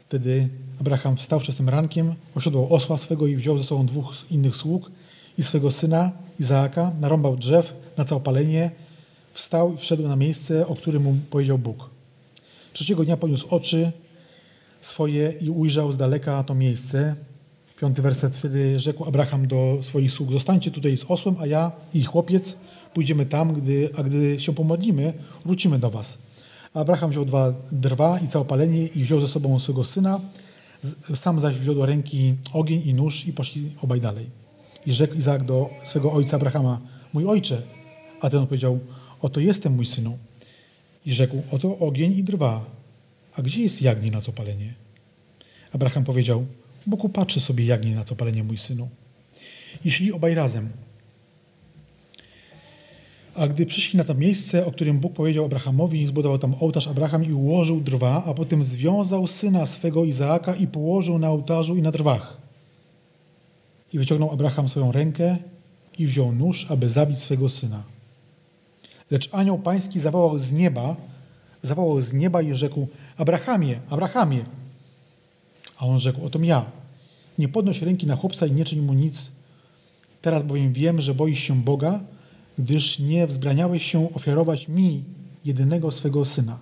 Wtedy 0.09 0.49
Abraham 0.81 1.17
wstał 1.17 1.41
wczesnym 1.41 1.69
rankiem, 1.69 2.15
osiodłał 2.35 2.75
osła 2.75 2.99
swego 2.99 3.27
i 3.27 3.37
wziął 3.37 3.59
ze 3.59 3.65
sobą 3.65 3.87
dwóch 3.87 4.15
innych 4.31 4.57
sług 4.57 4.91
i 5.39 5.43
swego 5.43 5.71
syna 5.71 6.13
Izaaka, 6.41 6.93
narąbał 7.01 7.37
drzew 7.37 7.75
na 7.97 8.05
całopalenie, 8.05 8.71
wstał 9.33 9.75
i 9.75 9.77
wszedł 9.79 10.09
na 10.09 10.17
miejsce, 10.17 10.67
o 10.67 10.75
którym 10.75 11.03
mu 11.03 11.17
powiedział 11.31 11.59
Bóg. 11.59 11.94
Trzeciego 12.75 13.05
dnia 13.05 13.17
poniósł 13.17 13.47
oczy 13.51 13.93
swoje 14.81 15.35
i 15.41 15.51
ujrzał 15.51 15.93
z 15.93 15.97
daleka 15.97 16.45
to 16.45 16.55
miejsce. 16.55 17.17
Piąty 17.81 18.03
werset. 18.03 18.37
Wtedy 18.37 18.81
rzekł 18.81 19.05
Abraham 19.05 19.47
do 19.47 19.79
swoich 19.83 20.13
sług, 20.13 20.33
zostańcie 20.33 20.71
tutaj 20.71 20.97
z 20.97 21.05
osłem, 21.09 21.37
a 21.41 21.47
ja 21.47 21.73
i 21.95 22.05
chłopiec 22.05 22.57
pójdziemy 22.95 23.27
tam, 23.27 23.55
gdy, 23.55 23.91
a 23.99 24.03
gdy 24.03 24.41
się 24.41 24.55
pomodlimy, 24.55 25.13
wrócimy 25.45 25.79
do 25.79 25.91
was. 25.91 26.19
Abraham 26.75 27.11
wziął 27.11 27.25
dwa 27.25 27.55
drwa 27.73 28.19
i 28.19 28.29
całopalenie 28.29 28.87
i 28.87 29.05
wziął 29.05 29.21
ze 29.21 29.29
sobą 29.29 29.61
swego 29.61 29.85
syna, 29.85 30.21
sam 31.15 31.41
zaś 31.41 31.57
wziął 31.57 31.75
do 31.75 31.87
ręki 31.87 32.35
ogień 32.53 32.83
i 32.85 32.95
nóż 32.95 33.27
i 33.27 33.33
poszli 33.33 33.73
obaj 33.83 34.01
dalej. 34.01 34.27
I 34.87 34.93
rzekł 34.93 35.15
Izaak 35.15 35.45
do 35.45 35.71
swego 35.85 36.13
ojca 36.13 36.37
Abrahama, 36.37 36.81
mój 37.13 37.27
ojcze. 37.27 37.63
A 38.21 38.31
ten 38.31 38.43
odpowiedział, 38.43 38.79
oto 39.23 39.41
jestem 39.41 39.75
mój 39.75 39.87
synu. 39.87 40.19
I 41.07 41.13
rzekł, 41.13 41.43
oto 41.51 41.79
ogień 41.79 42.19
i 42.19 42.25
drwa. 42.25 42.65
A 43.37 43.43
gdzie 43.43 43.63
jest 43.63 43.83
jagnię 43.83 44.11
na 44.11 44.21
copalenie? 44.21 44.75
Abraham 45.73 46.05
powiedział, 46.05 46.47
Bóg 46.87 47.05
upatrzy 47.05 47.41
sobie 47.41 47.65
jagnię 47.65 47.95
na 47.95 48.05
copalenie, 48.05 48.45
mój 48.45 48.59
synu. 48.59 48.89
I 49.85 49.91
szli 49.91 50.13
obaj 50.13 50.35
razem. 50.35 50.69
A 53.35 53.49
gdy 53.49 53.67
przyszli 53.67 53.97
na 53.97 54.05
to 54.05 54.15
miejsce, 54.15 54.67
o 54.67 54.73
którym 54.73 54.99
Bóg 54.99 55.13
powiedział 55.13 55.45
Abrahamowi, 55.45 56.07
zbudował 56.07 56.39
tam 56.39 56.55
ołtarz 56.61 56.89
Abraham 56.89 57.25
i 57.25 57.33
ułożył 57.33 57.81
drwa, 57.81 58.25
a 58.25 58.35
potem 58.35 58.65
związał 58.65 59.27
syna 59.27 59.67
swego 59.67 60.05
Izaaka 60.05 60.55
i 60.55 60.67
położył 60.67 61.19
na 61.19 61.31
ołtarzu 61.31 61.77
i 61.77 61.83
na 61.83 61.91
drwach. 61.91 62.37
I 63.93 63.99
wyciągnął 63.99 64.31
Abraham 64.31 64.69
swoją 64.69 64.93
rękę 64.93 65.37
i 65.99 66.07
wziął 66.07 66.33
nóż, 66.33 66.67
aby 66.71 66.89
zabić 66.91 67.19
swego 67.19 67.49
syna. 67.49 67.94
Lecz 69.11 69.29
anioł 69.35 69.59
pański 69.59 70.01
zawołał 70.01 70.39
z 70.39 70.53
nieba, 70.53 70.97
zawołał 71.63 72.01
z 72.01 72.13
nieba 72.13 72.43
i 72.43 72.55
rzekł, 72.55 72.89
Abrahamie, 73.17 73.81
Abrahamie. 73.91 74.45
A 75.79 75.87
on 75.87 76.01
rzekł, 76.01 76.27
oto 76.27 76.39
ja. 76.39 76.67
Nie 77.39 77.49
podnoś 77.49 77.83
ręki 77.83 78.07
na 78.07 78.17
chłopca 78.17 78.47
i 78.47 78.53
nie 78.53 78.65
czyń 78.65 78.81
mu 78.81 78.93
nic. 78.93 79.31
Teraz 80.23 80.43
bowiem 80.43 80.73
wiem, 80.73 81.01
że 81.01 81.15
boisz 81.15 81.41
się 81.41 81.63
Boga, 81.63 82.01
gdyż 82.59 82.99
nie 82.99 83.27
wzbraniałeś 83.27 83.91
się 83.91 84.15
ofiarować 84.15 84.69
mi 84.69 85.05
jedynego 85.45 85.91
swego 85.91 86.25
syna. 86.25 86.59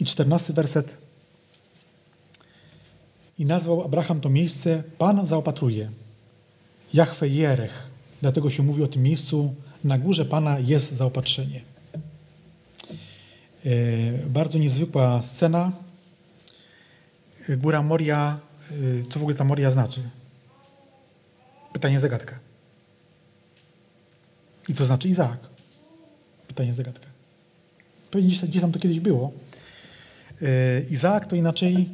I 0.00 0.04
czternasty 0.04 0.52
werset. 0.52 0.96
I 3.38 3.46
nazwał 3.46 3.82
Abraham 3.82 4.20
to 4.20 4.28
miejsce 4.28 4.82
Pan 4.98 5.26
zaopatruje. 5.26 5.90
Jachwe 6.94 7.28
Jerech. 7.28 7.90
Dlatego 8.20 8.50
się 8.50 8.62
mówi 8.62 8.82
o 8.82 8.88
tym 8.88 9.02
miejscu 9.02 9.54
na 9.84 9.98
górze 9.98 10.24
Pana 10.24 10.58
jest 10.58 10.92
zaopatrzenie. 10.92 11.60
E, 13.64 13.68
bardzo 14.28 14.58
niezwykła 14.58 15.22
scena. 15.22 15.72
Góra 17.48 17.82
Moria, 17.82 18.38
e, 18.70 18.74
co 19.08 19.18
w 19.18 19.22
ogóle 19.22 19.36
ta 19.36 19.44
Moria 19.44 19.70
znaczy? 19.70 20.00
Pytanie 21.72 22.00
zagadka. 22.00 22.38
I 24.68 24.74
to 24.74 24.84
znaczy 24.84 25.08
Izaak. 25.08 25.38
Pytanie 26.48 26.74
zagadka. 26.74 27.06
Pewnie 28.10 28.36
gdzie 28.48 28.60
tam 28.60 28.72
to 28.72 28.78
kiedyś 28.78 29.00
było. 29.00 29.32
E, 30.42 30.82
Izaak 30.90 31.26
to 31.26 31.36
inaczej 31.36 31.88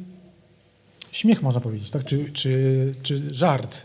śmiech 1.11 1.41
można 1.41 1.61
powiedzieć, 1.61 1.89
tak? 1.89 2.03
czy, 2.03 2.31
czy, 2.31 2.95
czy 3.03 3.35
żart. 3.35 3.81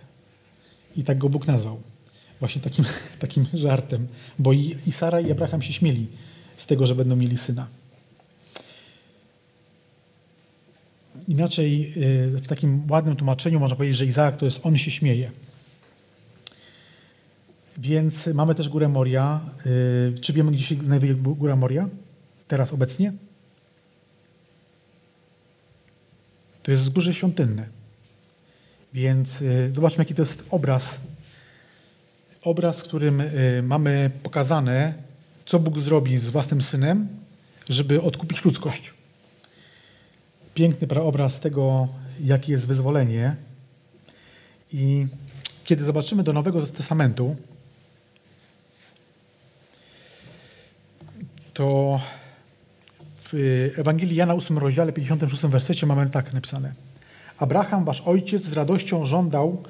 I 0.97 1.05
tak 1.05 1.19
go 1.19 1.29
Bóg 1.29 1.47
nazwał 1.47 1.94
właśnie 2.45 2.63
takim, 2.63 2.85
takim 3.25 3.47
żartem, 3.55 4.07
bo 4.39 4.53
i, 4.53 4.77
i 4.87 4.93
Sara 4.93 5.21
i 5.21 5.33
Abraham 5.33 5.63
się 5.63 5.73
śmieli 5.73 6.07
z 6.57 6.67
tego, 6.67 6.87
że 6.87 6.95
będą 6.95 7.17
mieli 7.17 7.39
syna. 7.39 7.67
Inaczej 11.29 11.93
y, 11.97 12.41
w 12.41 12.47
takim 12.47 12.91
ładnym 12.91 13.17
tłumaczeniu 13.17 13.61
można 13.61 13.77
powiedzieć, 13.77 13.97
że 13.97 14.07
Izaak 14.07 14.37
to 14.37 14.45
jest 14.45 14.67
on 14.67 14.79
się 14.79 14.91
śmieje. 14.91 15.31
Więc 17.79 18.27
mamy 18.27 18.55
też 18.55 18.69
górę 18.69 18.89
Moria. 18.89 19.41
Y, 19.67 20.19
czy 20.21 20.33
wiemy, 20.33 20.53
gdzie 20.53 20.65
się 20.65 20.75
znajduje 20.75 21.15
góra 21.15 21.57
Moria? 21.57 21.89
Teraz 22.49 22.73
obecnie? 22.73 23.13
To 26.63 26.71
jest 26.71 26.85
wzgórze 26.85 27.15
świątynne. 27.15 27.69
Więc 28.95 29.43
y, 29.43 29.73
zobaczmy, 29.73 30.03
jaki 30.03 30.15
to 30.15 30.23
jest 30.23 30.45
obraz 30.51 31.01
obraz, 32.45 32.81
w 32.81 32.85
którym 32.85 33.21
y, 33.21 33.63
mamy 33.63 34.11
pokazane, 34.23 34.95
co 35.47 35.59
Bóg 35.59 35.79
zrobi 35.79 36.19
z 36.19 36.29
własnym 36.29 36.63
synem, 36.63 37.09
żeby 37.69 38.03
odkupić 38.03 38.45
ludzkość. 38.45 38.95
Piękny 40.55 41.03
obraz 41.03 41.41
tego, 41.41 41.89
jakie 42.25 42.53
jest 42.53 42.69
wyzwolenie. 42.69 43.37
I 44.73 45.07
kiedy 45.65 45.85
zobaczymy 45.85 46.23
do 46.23 46.33
Nowego 46.33 46.67
Testamentu, 46.67 47.37
to 51.55 52.01
w 53.25 53.35
Ewangelii 53.79 54.17
Jana 54.17 54.35
8 54.35 54.59
rozdziale 54.59 54.93
56 54.93 55.43
wersecie 55.43 55.87
mamy 55.87 56.11
tak 56.11 56.33
napisane. 56.33 56.73
Abraham, 57.39 57.85
wasz 57.85 58.01
ojciec, 58.01 58.43
z 58.43 58.53
radością 58.53 59.07
żądał, 59.07 59.63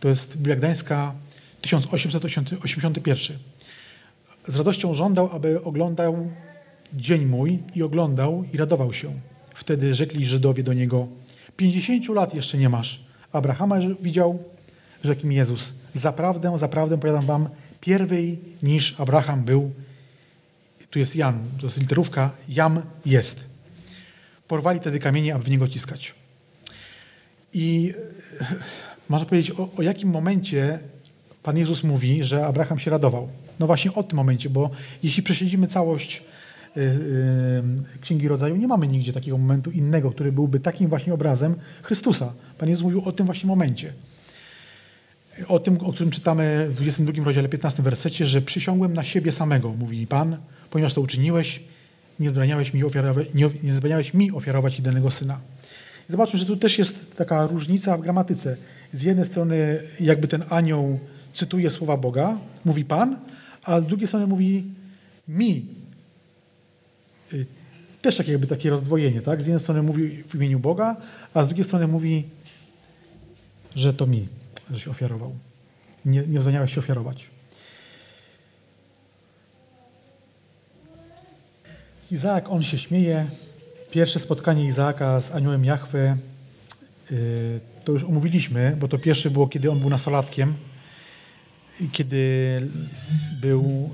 to 0.00 0.08
jest 0.08 0.36
Biblia 0.36 0.56
Gdańska 0.56 1.14
1881. 1.66 3.38
Z 4.48 4.56
radością 4.56 4.94
żądał, 4.94 5.30
aby 5.32 5.64
oglądał 5.64 6.30
dzień 6.94 7.26
mój 7.26 7.58
i 7.74 7.82
oglądał 7.82 8.44
i 8.52 8.56
radował 8.56 8.92
się. 8.92 9.12
Wtedy 9.54 9.94
rzekli 9.94 10.26
Żydowie 10.26 10.62
do 10.62 10.72
niego, 10.72 11.08
pięćdziesięciu 11.56 12.12
lat 12.12 12.34
jeszcze 12.34 12.58
nie 12.58 12.68
masz. 12.68 13.00
Abrahama 13.32 13.76
widział, 14.00 14.38
rzekł 15.04 15.26
mi 15.26 15.36
Jezus, 15.36 15.72
zaprawdę, 15.94 16.58
zaprawdę 16.58 16.98
powiadam 16.98 17.26
wam, 17.26 17.48
pierwej 17.80 18.38
niż 18.62 19.00
Abraham 19.00 19.44
był. 19.44 19.72
Tu 20.90 20.98
jest 20.98 21.16
Jan, 21.16 21.38
to 21.60 21.66
jest 21.66 21.78
literówka, 21.78 22.30
jam 22.48 22.82
jest. 23.06 23.44
Porwali 24.48 24.80
wtedy 24.80 24.98
kamienie, 24.98 25.34
aby 25.34 25.44
w 25.44 25.50
niego 25.50 25.68
ciskać. 25.68 26.14
I 27.52 27.92
e, 28.40 28.54
można 29.08 29.26
powiedzieć, 29.26 29.50
o, 29.50 29.70
o 29.76 29.82
jakim 29.82 30.10
momencie 30.10 30.78
Pan 31.46 31.56
Jezus 31.56 31.84
mówi, 31.84 32.24
że 32.24 32.46
Abraham 32.46 32.78
się 32.78 32.90
radował. 32.90 33.28
No 33.58 33.66
właśnie 33.66 33.94
o 33.94 34.02
tym 34.02 34.16
momencie, 34.16 34.50
bo 34.50 34.70
jeśli 35.02 35.22
prześledzimy 35.22 35.66
całość 35.66 36.22
y, 36.76 36.80
y, 36.80 37.98
Księgi 38.00 38.28
Rodzaju, 38.28 38.56
nie 38.56 38.68
mamy 38.68 38.86
nigdzie 38.86 39.12
takiego 39.12 39.38
momentu 39.38 39.70
innego, 39.70 40.10
który 40.10 40.32
byłby 40.32 40.60
takim 40.60 40.88
właśnie 40.88 41.14
obrazem 41.14 41.54
Chrystusa. 41.82 42.32
Pan 42.58 42.68
Jezus 42.68 42.84
mówił 42.84 43.02
o 43.04 43.12
tym 43.12 43.26
właśnie 43.26 43.46
momencie. 43.46 43.92
O 45.48 45.58
tym, 45.58 45.78
o 45.80 45.92
którym 45.92 46.10
czytamy 46.10 46.66
w 46.70 46.74
22 46.74 47.24
rozdziale 47.24 47.48
15 47.48 47.82
wersecie, 47.82 48.26
że 48.26 48.42
przysiągłem 48.42 48.94
na 48.94 49.04
siebie 49.04 49.32
samego, 49.32 49.72
mówi 49.72 50.06
Pan, 50.06 50.36
ponieważ 50.70 50.94
to 50.94 51.00
uczyniłeś, 51.00 51.62
nie 52.20 52.28
zabraniałeś 52.28 52.74
mi 52.74 52.84
ofiarować, 52.84 53.26
nie, 53.34 53.50
nie 53.62 54.02
mi 54.14 54.32
ofiarować 54.32 54.78
jedynego 54.78 55.10
syna. 55.10 55.40
Zobaczmy, 56.08 56.38
że 56.38 56.46
tu 56.46 56.56
też 56.56 56.78
jest 56.78 57.16
taka 57.16 57.46
różnica 57.46 57.98
w 57.98 58.00
gramatyce. 58.00 58.56
Z 58.92 59.02
jednej 59.02 59.26
strony 59.26 59.82
jakby 60.00 60.28
ten 60.28 60.44
anioł 60.48 60.98
cytuje 61.36 61.70
słowa 61.70 61.96
Boga, 61.96 62.38
mówi 62.64 62.84
Pan, 62.84 63.16
a 63.62 63.80
z 63.80 63.86
drugiej 63.86 64.06
strony 64.06 64.26
mówi 64.26 64.64
mi. 65.28 65.66
Y, 67.32 67.46
też 68.02 68.16
takie 68.16 68.32
jakby 68.32 68.46
takie 68.46 68.70
rozdwojenie, 68.70 69.20
tak? 69.20 69.42
Z 69.42 69.46
jednej 69.46 69.60
strony 69.60 69.82
mówi 69.82 70.22
w 70.22 70.34
imieniu 70.34 70.58
Boga, 70.58 70.96
a 71.34 71.44
z 71.44 71.46
drugiej 71.46 71.64
strony 71.64 71.86
mówi, 71.86 72.24
że 73.74 73.94
to 73.94 74.06
mi, 74.06 74.28
że 74.70 74.78
się 74.78 74.90
ofiarował. 74.90 75.34
Nie, 76.04 76.22
nie 76.26 76.68
się 76.68 76.80
ofiarować. 76.80 77.30
Izaak, 82.10 82.48
on 82.48 82.64
się 82.64 82.78
śmieje. 82.78 83.26
Pierwsze 83.90 84.20
spotkanie 84.20 84.64
Izaaka 84.64 85.20
z 85.20 85.30
aniołem 85.32 85.64
Jachwę 85.64 86.16
y, 87.10 87.60
to 87.84 87.92
już 87.92 88.04
omówiliśmy, 88.04 88.76
bo 88.80 88.88
to 88.88 88.98
pierwsze 88.98 89.30
było, 89.30 89.48
kiedy 89.48 89.70
on 89.70 89.80
był 89.80 89.90
nastolatkiem 89.90 90.54
kiedy 91.92 92.60
był 93.40 93.90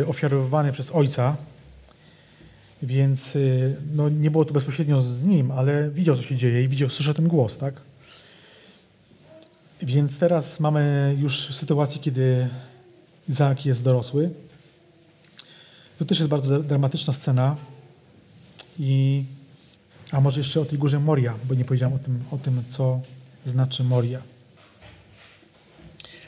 y, 0.00 0.06
ofiarowany 0.06 0.72
przez 0.72 0.90
ojca. 0.90 1.36
Więc 2.82 3.36
y, 3.36 3.76
no, 3.94 4.08
nie 4.08 4.30
było 4.30 4.44
to 4.44 4.54
bezpośrednio 4.54 5.00
z 5.00 5.24
nim, 5.24 5.50
ale 5.50 5.90
widział, 5.90 6.16
co 6.16 6.22
się 6.22 6.36
dzieje 6.36 6.62
i 6.62 6.68
widział, 6.68 6.90
słyszał 6.90 7.14
ten 7.14 7.28
głos, 7.28 7.56
tak? 7.56 7.80
Więc 9.82 10.18
teraz 10.18 10.60
mamy 10.60 11.14
już 11.20 11.54
sytuację, 11.54 12.00
kiedy 12.00 12.48
Izaak 13.28 13.66
jest 13.66 13.84
dorosły. 13.84 14.30
To 15.98 16.04
też 16.04 16.18
jest 16.18 16.30
bardzo 16.30 16.62
dramatyczna 16.62 17.12
scena. 17.12 17.56
I, 18.78 19.24
a 20.12 20.20
może 20.20 20.40
jeszcze 20.40 20.60
o 20.60 20.64
tej 20.64 20.78
górze 20.78 21.00
Moria, 21.00 21.34
bo 21.44 21.54
nie 21.54 21.64
powiedziałem 21.64 21.94
o 21.94 21.98
tym, 21.98 22.24
o 22.30 22.38
tym 22.38 22.62
co 22.68 23.00
znaczy 23.44 23.84
Moria. 23.84 24.33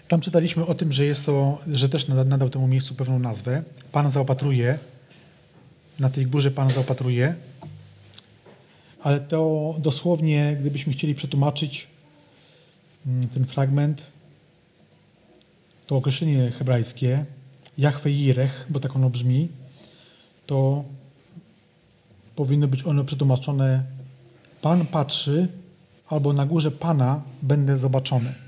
Tam 0.09 0.21
czytaliśmy 0.21 0.67
o 0.67 0.75
tym, 0.75 0.93
że 0.93 1.05
jest 1.05 1.27
to, 1.27 1.59
że 1.73 1.89
też 1.89 2.09
nadał 2.09 2.51
temu 2.51 2.69
miejscu 2.69 2.95
pewną 2.95 3.19
nazwę. 3.19 3.63
Pan 3.93 4.11
zaopatruje, 4.11 4.79
na 5.99 6.11
tej 6.11 6.27
górze 6.27 6.51
Pan 6.51 6.71
zaopatruje, 6.71 7.35
ale 9.03 9.21
to 9.21 9.75
dosłownie, 9.79 10.57
gdybyśmy 10.61 10.93
chcieli 10.93 11.15
przetłumaczyć 11.15 11.89
mm, 13.07 13.29
ten 13.29 13.45
fragment, 13.45 14.03
to 15.87 15.97
określenie 15.97 16.51
hebrajskie, 16.51 17.25
Jahwe 17.79 18.11
Jirech, 18.11 18.67
bo 18.71 18.81
tak 18.81 18.97
ono 18.97 19.11
brzmi, 19.11 19.49
to 20.47 20.85
powinno 22.37 22.69
być 22.69 22.87
ono 22.87 23.05
przetłumaczone 23.05 23.83
Pan 24.63 24.87
patrzy, 24.87 25.49
albo 26.09 26.33
na 26.33 26.47
górze 26.47 26.71
Pana 26.71 27.23
będę 27.43 27.79
zobaczony 27.79 28.46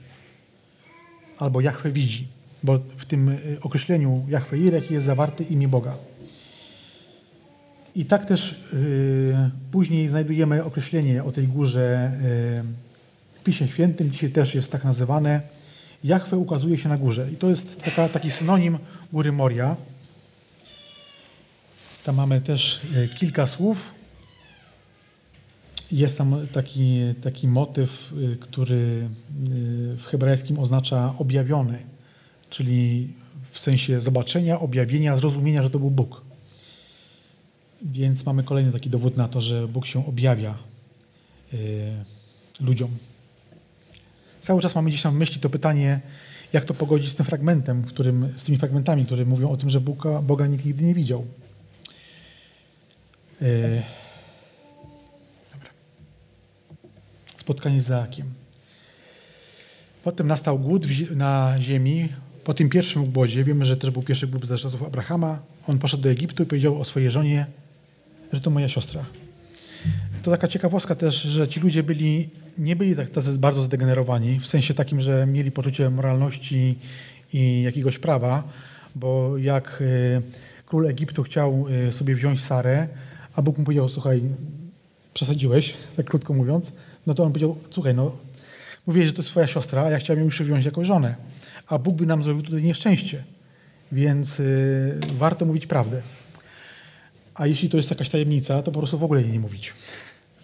albo 1.39 1.61
Jahwe 1.61 1.93
widzi, 1.93 2.29
bo 2.63 2.79
w 2.97 3.05
tym 3.05 3.29
y, 3.29 3.59
określeniu 3.63 4.27
Jahwe 4.29 4.59
Irech 4.59 4.91
jest 4.91 5.07
zawarte 5.07 5.45
imię 5.45 5.69
Boga. 5.69 5.95
I 7.95 8.05
tak 8.05 8.25
też 8.25 8.65
yy, 8.73 9.51
później 9.71 10.09
znajdujemy 10.09 10.65
określenie 10.65 11.25
o 11.25 11.33
tej 11.33 11.49
górze 11.49 12.13
yy, 12.23 13.41
w 13.41 13.45
Piśmie 13.45 13.69
Świętym, 13.69 14.11
dzisiaj 14.11 14.31
też 14.31 14.55
jest 14.55 14.73
tak 14.73 14.85
nazywane. 14.85 15.41
Jahwe 16.05 16.37
ukazuje 16.37 16.79
się 16.79 16.89
na 16.89 16.97
górze. 16.97 17.31
I 17.33 17.37
to 17.37 17.51
jest 17.51 17.81
taka, 17.83 18.09
taki 18.09 18.31
synonim 18.31 18.79
góry 19.13 19.33
Moria. 19.33 19.77
Tam 22.05 22.15
mamy 22.15 22.41
też 22.41 22.81
yy, 22.95 23.09
kilka 23.09 23.47
słów, 23.47 23.98
jest 25.93 26.19
tam 26.19 26.47
taki, 26.53 27.01
taki 27.23 27.49
motyw, 27.49 28.13
y, 28.13 28.37
który 28.41 28.75
y, 28.75 29.97
w 29.97 30.05
hebrajskim 30.07 30.59
oznacza 30.59 31.15
objawiony, 31.19 31.79
czyli 32.51 33.13
w 33.51 33.61
sensie 33.61 34.01
zobaczenia, 34.01 34.61
objawienia, 34.61 35.17
zrozumienia, 35.17 35.63
że 35.63 35.71
to 35.71 35.79
był 35.79 35.91
Bóg. 35.91 36.23
Więc 37.83 38.27
mamy 38.27 38.43
kolejny 38.43 38.73
taki 38.73 38.91
dowód 38.91 39.17
na 39.17 39.29
to, 39.29 39.41
że 39.41 39.69
Bóg 39.69 39.87
się 39.87 40.07
objawia 40.07 40.59
y, 41.55 41.91
ludziom. 42.61 42.91
Cały 44.41 44.63
czas 44.63 44.75
mamy 44.75 44.89
gdzieś 44.89 45.03
tam 45.03 45.15
w 45.15 45.19
myśli 45.19 45.41
to 45.41 45.51
pytanie, 45.51 46.01
jak 46.53 46.65
to 46.65 46.75
pogodzić 46.75 47.11
z 47.11 47.15
tym 47.15 47.27
fragmentem, 47.27 47.85
którym, 47.85 48.33
z 48.37 48.45
tymi 48.45 48.59
fragmentami, 48.59 49.07
które 49.07 49.25
mówią 49.25 49.51
o 49.51 49.57
tym, 49.57 49.71
że 49.71 49.81
Boga, 49.81 50.23
Boga 50.23 50.47
nikt 50.47 50.65
nigdy 50.65 50.85
nie 50.85 50.95
widział. 50.95 51.27
Spotkanie 57.49 57.83
z 57.83 57.87
Zaakiem. 57.87 58.27
Potem 60.05 60.27
nastał 60.27 60.59
głód 60.59 60.87
na 61.17 61.55
ziemi. 61.61 62.09
Po 62.45 62.55
tym 62.55 62.69
pierwszym 62.69 63.05
głodzie, 63.05 63.45
wiemy, 63.45 63.65
że 63.65 63.77
też 63.77 63.91
był 63.91 64.03
pierwszy 64.03 64.27
głód 64.27 64.47
za 64.47 64.59
czasów 64.59 64.83
Abrahama, 64.83 65.39
on 65.67 65.79
poszedł 65.79 66.03
do 66.03 66.09
Egiptu 66.09 66.43
i 66.43 66.47
powiedział 66.47 66.81
o 66.81 66.85
swojej 66.85 67.11
żonie, 67.11 67.47
że 68.33 68.41
to 68.41 68.51
moja 68.51 68.69
siostra. 68.69 69.05
To 70.23 70.31
taka 70.31 70.49
ciekawostka 70.49 70.95
też, 70.95 71.23
że 71.23 71.49
ci 71.49 71.61
ludzie 71.61 71.83
byli, 71.83 72.29
nie 72.59 72.77
byli 72.77 72.97
tak 72.97 73.11
tacy 73.11 73.39
bardzo 73.39 73.63
zdegenerowani, 73.63 74.41
w 74.41 74.47
sensie 74.47 74.75
takim, 74.75 75.01
że 75.01 75.27
mieli 75.27 75.51
poczucie 75.51 75.91
moralności 75.91 76.79
i 77.33 77.63
jakiegoś 77.63 77.99
prawa, 77.99 78.43
bo 78.95 79.39
jak 79.39 79.83
e, 79.83 80.23
król 80.67 80.87
Egiptu 80.87 81.23
chciał 81.23 81.67
e, 81.89 81.93
sobie 81.93 82.15
wziąć 82.15 82.45
Sarę, 82.45 82.89
a 83.35 83.43
Bóg 83.43 83.59
mu 83.59 83.65
powiedział, 83.65 83.89
słuchaj, 83.89 84.23
przesadziłeś, 85.15 85.75
tak 85.97 86.07
krótko 86.07 86.35
mówiąc, 86.35 86.73
no 87.09 87.15
to 87.15 87.25
on 87.25 87.33
powiedział, 87.33 87.57
słuchaj, 87.71 87.95
no 87.95 88.17
mówię, 88.87 89.07
że 89.07 89.13
to 89.13 89.23
jest 89.23 89.31
twoja 89.31 89.47
siostra, 89.47 89.83
a 89.83 89.91
ja 89.91 89.99
chciałem 89.99 90.21
ją 90.21 90.25
już 90.25 90.43
wziąć 90.43 90.65
jako 90.65 90.85
żonę, 90.85 91.15
a 91.67 91.79
Bóg 91.79 91.97
by 91.97 92.07
nam 92.07 92.23
zrobił 92.23 92.43
tutaj 92.43 92.63
nieszczęście, 92.63 93.25
więc 93.93 94.41
y, 94.41 95.01
warto 95.19 95.45
mówić 95.45 95.67
prawdę. 95.67 96.03
A 97.35 97.47
jeśli 97.47 97.69
to 97.69 97.77
jest 97.77 97.91
jakaś 97.91 98.09
tajemnica, 98.09 98.63
to 98.63 98.73
po 98.73 98.79
prostu 98.79 98.99
w 98.99 99.05
ogóle 99.05 99.23
jej 99.23 99.33
nie 99.33 99.41
mówić. 99.41 99.73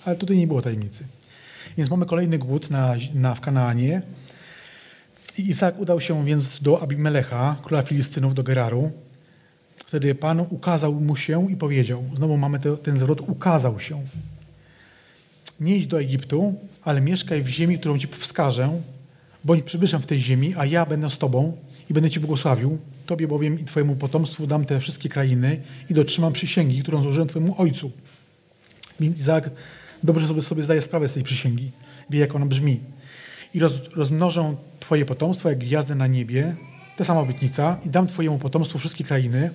Ale 0.04 0.16
tutaj 0.16 0.36
nie 0.36 0.46
było 0.46 0.62
tajemnicy. 0.62 1.04
Więc 1.76 1.90
mamy 1.90 2.06
kolejny 2.06 2.38
głód 2.38 2.70
na, 2.70 2.94
na, 3.14 3.34
w 3.34 3.40
Kanaanie. 3.40 4.02
I 5.38 5.50
Izaak 5.50 5.80
udał 5.80 6.00
się 6.00 6.24
więc 6.24 6.62
do 6.62 6.82
Abimelecha, 6.82 7.56
króla 7.62 7.82
Filistynów, 7.82 8.34
do 8.34 8.42
Geraru. 8.42 8.90
Wtedy 9.76 10.14
Pan 10.14 10.40
ukazał 10.40 10.92
mu 10.94 11.16
się 11.16 11.50
i 11.52 11.56
powiedział, 11.56 12.04
znowu 12.16 12.36
mamy 12.36 12.60
te, 12.60 12.76
ten 12.76 12.98
zwrot, 12.98 13.20
ukazał 13.20 13.80
się 13.80 14.02
nie 15.60 15.76
idź 15.76 15.86
do 15.86 16.00
Egiptu, 16.00 16.54
ale 16.82 17.00
mieszkaj 17.00 17.42
w 17.42 17.48
ziemi, 17.48 17.78
którą 17.78 17.98
Ci 17.98 18.06
wskażę, 18.06 18.80
bądź 19.44 19.64
przybyszem 19.64 20.02
w 20.02 20.06
tej 20.06 20.20
ziemi, 20.20 20.54
a 20.56 20.66
ja 20.66 20.86
będę 20.86 21.10
z 21.10 21.18
Tobą 21.18 21.56
i 21.90 21.94
będę 21.94 22.10
Ci 22.10 22.20
błogosławił. 22.20 22.78
Tobie 23.06 23.28
bowiem 23.28 23.60
i 23.60 23.64
Twojemu 23.64 23.96
potomstwu 23.96 24.46
dam 24.46 24.64
te 24.64 24.80
wszystkie 24.80 25.08
krainy 25.08 25.60
i 25.90 25.94
dotrzymam 25.94 26.32
przysięgi, 26.32 26.82
którą 26.82 27.02
złożyłem 27.02 27.28
Twojemu 27.28 27.54
ojcu. 27.58 27.90
Więc 29.00 29.18
Izaak 29.18 29.50
dobrze 30.02 30.26
sobie, 30.26 30.42
sobie 30.42 30.62
zdaje 30.62 30.82
sprawę 30.82 31.08
z 31.08 31.12
tej 31.12 31.22
przysięgi. 31.22 31.70
Wie, 32.10 32.18
jak 32.18 32.34
ona 32.34 32.46
brzmi. 32.46 32.80
I 33.54 33.60
roz, 33.60 33.72
rozmnożę 33.94 34.56
Twoje 34.80 35.04
potomstwo 35.04 35.48
jak 35.48 35.58
gwiazdy 35.58 35.94
na 35.94 36.06
niebie, 36.06 36.56
ta 36.96 37.04
sama 37.04 37.20
obietnica, 37.20 37.76
i 37.86 37.88
dam 37.88 38.06
Twojemu 38.06 38.38
potomstwu 38.38 38.78
wszystkie 38.78 39.04
krainy, 39.04 39.50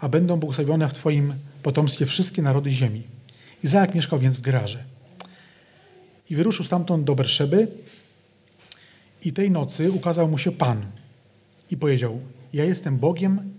a 0.00 0.08
będą 0.08 0.36
błogosławione 0.36 0.88
w 0.88 0.94
Twoim 0.94 1.34
potomstwie 1.62 2.06
wszystkie 2.06 2.42
narody 2.42 2.70
ziemi. 2.70 3.02
Izaak 3.64 3.94
mieszkał 3.94 4.18
więc 4.18 4.36
w 4.36 4.40
Gerarze. 4.40 4.95
I 6.30 6.36
wyruszył 6.36 6.64
stamtąd 6.64 7.04
do 7.04 7.14
Berszeby 7.14 7.68
i 9.24 9.32
tej 9.32 9.50
nocy 9.50 9.92
ukazał 9.92 10.28
mu 10.28 10.38
się 10.38 10.52
Pan 10.52 10.82
i 11.70 11.76
powiedział, 11.76 12.20
ja 12.52 12.64
jestem 12.64 12.98
Bogiem 12.98 13.52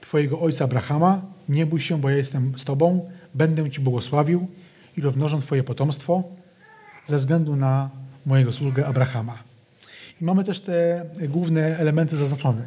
Twojego 0.00 0.40
ojca 0.40 0.64
Abrahama, 0.64 1.22
nie 1.48 1.66
bój 1.66 1.80
się, 1.80 2.00
bo 2.00 2.10
ja 2.10 2.16
jestem 2.16 2.58
z 2.58 2.64
Tobą, 2.64 3.10
będę 3.34 3.70
Ci 3.70 3.80
błogosławił 3.80 4.48
i 4.96 5.00
rozmnożę 5.00 5.40
Twoje 5.42 5.64
potomstwo 5.64 6.24
ze 7.06 7.16
względu 7.16 7.56
na 7.56 7.90
mojego 8.26 8.52
sługę 8.52 8.86
Abrahama. 8.86 9.38
I 10.20 10.24
mamy 10.24 10.44
też 10.44 10.60
te 10.60 11.06
główne 11.28 11.78
elementy 11.78 12.16
zaznaczone. 12.16 12.62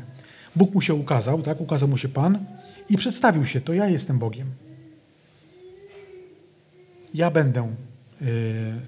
Bóg 0.55 0.73
mu 0.73 0.81
się 0.81 0.93
ukazał, 0.93 1.41
tak? 1.41 1.61
Ukazał 1.61 1.89
mu 1.89 1.97
się 1.97 2.09
Pan 2.09 2.45
i 2.89 2.97
przedstawił 2.97 3.45
się, 3.45 3.61
to 3.61 3.73
ja 3.73 3.87
jestem 3.87 4.19
Bogiem. 4.19 4.47
Ja 7.13 7.31
będę 7.31 7.75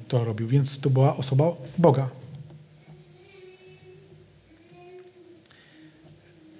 to 0.08 0.26
robił, 0.26 0.48
więc 0.48 0.80
to 0.80 0.90
była 0.90 1.18
osoba 1.18 1.52
Boga. 1.78 2.10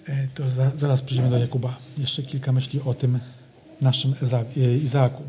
Y, 0.10 0.30
to 0.36 0.44
zaraz 0.78 1.02
przejdziemy 1.02 1.30
do 1.30 1.38
Jakuba. 1.38 1.78
Jeszcze 1.98 2.24
kilka 2.24 2.52
myśli 2.52 2.82
o 2.86 2.94
tym 2.94 3.20
naszym 3.82 4.16
y, 4.58 4.78
Izaaku. 4.78 5.24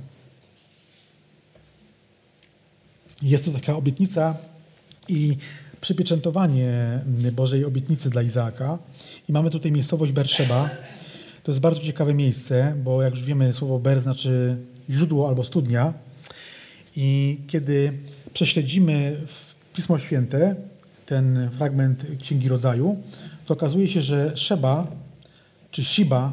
Jest 3.23 3.45
to 3.45 3.51
taka 3.51 3.77
obietnica 3.77 4.37
i 5.09 5.37
przypieczętowanie 5.81 7.01
Bożej 7.33 7.65
obietnicy 7.65 8.11
dla 8.11 8.23
Izaaka. 8.23 8.79
I 9.29 9.33
mamy 9.33 9.51
tutaj 9.51 9.73
miejscowość 9.73 10.13
Berszeba. 10.13 10.71
To 11.43 11.53
jest 11.53 11.61
bardzo 11.61 11.81
ciekawe 11.81 12.15
miejsce, 12.15 12.75
bo 12.85 13.03
jak 13.03 13.15
już 13.15 13.25
wiemy, 13.25 13.53
słowo 13.53 13.79
Ber 13.79 14.01
znaczy 14.01 14.57
źródło 14.91 15.29
albo 15.29 15.45
studnia. 15.45 15.93
I 16.97 17.39
kiedy 17.47 17.93
prześledzimy 18.33 19.21
Pismo 19.75 19.99
Święte 19.99 20.55
ten 21.07 21.51
fragment 21.51 22.07
Księgi 22.21 22.49
Rodzaju, 22.49 22.97
to 23.47 23.55
okazuje 23.55 23.89
się, 23.89 24.03
że 24.03 24.37
Szeba, 24.37 24.87
czy 25.71 25.85
Shiba, 25.85 26.33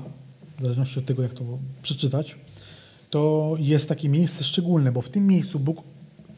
w 0.59 0.61
zależności 0.61 0.99
od 0.99 1.05
tego, 1.05 1.23
jak 1.23 1.33
to 1.33 1.43
przeczytać, 1.81 2.35
to 3.09 3.55
jest 3.59 3.89
takie 3.89 4.09
miejsce 4.09 4.43
szczególne, 4.43 4.91
bo 4.91 5.01
w 5.01 5.09
tym 5.09 5.27
miejscu 5.27 5.59
Bóg 5.59 5.83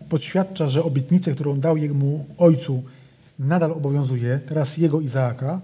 podświadcza, 0.10 0.70
że 0.70 0.84
obietnicę, 0.84 1.34
którą 1.34 1.60
dał 1.60 1.78
jemu 1.78 2.26
ojcu, 2.38 2.84
nadal 3.40 3.72
obowiązuje, 3.72 4.40
teraz 4.48 4.78
jego 4.78 5.02
Izaaka. 5.02 5.62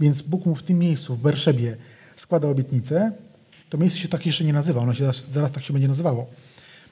Więc 0.00 0.22
Bóg 0.22 0.46
mu 0.46 0.54
w 0.54 0.62
tym 0.62 0.78
miejscu, 0.78 1.14
w 1.14 1.18
Berszebie, 1.18 1.76
składa 2.16 2.48
obietnicę. 2.48 3.12
To 3.70 3.78
miejsce 3.78 3.98
się 3.98 4.08
tak 4.08 4.26
jeszcze 4.26 4.44
nie 4.44 4.52
nazywa, 4.52 4.80
ono 4.80 4.94
się 4.94 5.00
zaraz, 5.00 5.24
zaraz 5.32 5.52
tak 5.52 5.64
się 5.64 5.72
będzie 5.72 5.88
nazywało 5.88 6.26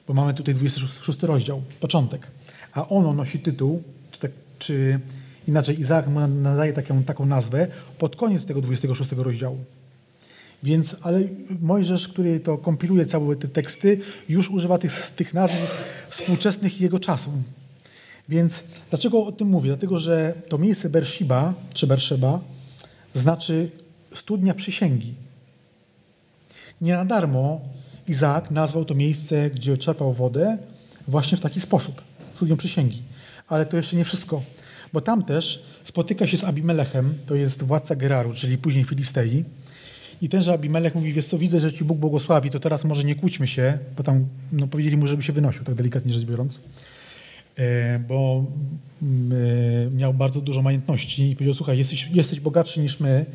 bo 0.07 0.13
mamy 0.13 0.33
tutaj 0.33 0.55
26 0.55 1.23
rozdział, 1.23 1.61
początek. 1.79 2.31
A 2.73 2.89
ono 2.89 3.13
nosi 3.13 3.39
tytuł, 3.39 3.83
czy, 4.11 4.19
tak, 4.19 4.31
czy 4.59 4.99
inaczej 5.47 5.79
Izaak 5.79 6.05
nadaje 6.27 6.73
taką, 6.73 7.03
taką 7.03 7.25
nazwę 7.25 7.67
pod 7.99 8.15
koniec 8.15 8.45
tego 8.45 8.61
26 8.61 9.11
rozdziału. 9.11 9.57
Więc, 10.63 10.95
ale 11.01 11.23
Mojżesz, 11.61 12.07
który 12.07 12.39
to 12.39 12.57
kompiluje 12.57 13.05
całe 13.05 13.35
te 13.35 13.47
teksty, 13.47 13.99
już 14.29 14.49
używa 14.49 14.77
tych, 14.77 15.09
tych 15.15 15.33
nazw 15.33 15.55
współczesnych 16.09 16.81
jego 16.81 16.99
czasu. 16.99 17.31
Więc 18.29 18.63
dlaczego 18.89 19.25
o 19.25 19.31
tym 19.31 19.47
mówię? 19.47 19.67
Dlatego, 19.69 19.99
że 19.99 20.33
to 20.47 20.57
miejsce 20.57 20.89
Bershiba, 20.89 21.53
czy 21.73 21.87
Berszeba, 21.87 22.39
znaczy 23.13 23.69
studnia 24.13 24.53
przysięgi. 24.53 25.13
Nie 26.81 26.95
na 26.95 27.05
darmo 27.05 27.61
Izaak 28.07 28.51
nazwał 28.51 28.85
to 28.85 28.95
miejsce, 28.95 29.49
gdzie 29.49 29.77
czerpał 29.77 30.13
wodę, 30.13 30.57
właśnie 31.07 31.37
w 31.37 31.41
taki 31.41 31.59
sposób, 31.59 32.01
studnią 32.35 32.57
przysięgi. 32.57 33.01
Ale 33.47 33.65
to 33.65 33.77
jeszcze 33.77 33.95
nie 33.95 34.05
wszystko, 34.05 34.41
bo 34.93 35.01
tam 35.01 35.23
też 35.23 35.63
spotyka 35.83 36.27
się 36.27 36.37
z 36.37 36.43
Abimelechem, 36.43 37.13
to 37.25 37.35
jest 37.35 37.63
władca 37.63 37.95
Geraru, 37.95 38.33
czyli 38.33 38.57
później 38.57 38.83
Filistei. 38.83 39.43
I 40.21 40.29
tenże 40.29 40.53
Abimelech 40.53 40.95
mówi, 40.95 41.13
wiesz 41.13 41.27
co, 41.27 41.37
widzę, 41.37 41.59
że 41.59 41.73
ci 41.73 41.83
Bóg 41.83 41.97
błogosławi, 41.97 42.49
to 42.49 42.59
teraz 42.59 42.83
może 42.83 43.03
nie 43.03 43.15
kłóćmy 43.15 43.47
się, 43.47 43.77
bo 43.97 44.03
tam 44.03 44.25
no, 44.51 44.67
powiedzieli 44.67 44.97
mu, 44.97 45.07
żeby 45.07 45.23
się 45.23 45.33
wynosił, 45.33 45.63
tak 45.63 45.75
delikatnie 45.75 46.13
rzecz 46.13 46.23
biorąc. 46.23 46.59
E, 47.55 47.99
bo 47.99 48.45
mm, 49.01 49.31
e, 49.87 49.91
miał 49.91 50.13
bardzo 50.13 50.41
dużo 50.41 50.61
majątności 50.61 51.31
i 51.31 51.35
powiedział, 51.35 51.53
słuchaj, 51.53 51.77
jesteś, 51.77 52.09
jesteś 52.13 52.39
bogatszy 52.39 52.79
niż 52.79 52.99
my, 52.99 53.25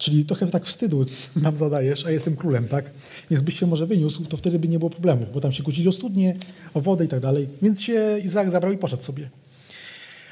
czyli 0.00 0.24
trochę 0.24 0.46
tak 0.46 0.66
wstydu 0.66 1.06
nam 1.36 1.56
zadajesz, 1.56 2.06
a 2.06 2.10
jestem 2.10 2.36
królem, 2.36 2.66
tak? 2.66 2.90
Więc 3.30 3.42
byś 3.42 3.58
się 3.58 3.66
może 3.66 3.86
wyniósł, 3.86 4.24
to 4.24 4.36
wtedy 4.36 4.58
by 4.58 4.68
nie 4.68 4.78
było 4.78 4.90
problemu, 4.90 5.26
bo 5.34 5.40
tam 5.40 5.52
się 5.52 5.62
kłócili 5.62 5.88
o 5.88 5.92
studnie, 5.92 6.36
o 6.74 6.80
wodę 6.80 7.04
i 7.04 7.08
tak 7.08 7.20
dalej. 7.20 7.48
Więc 7.62 7.82
się 7.82 8.18
Izaak 8.24 8.50
zabrał 8.50 8.72
i 8.72 8.78
poszedł 8.78 9.02
sobie. 9.02 9.30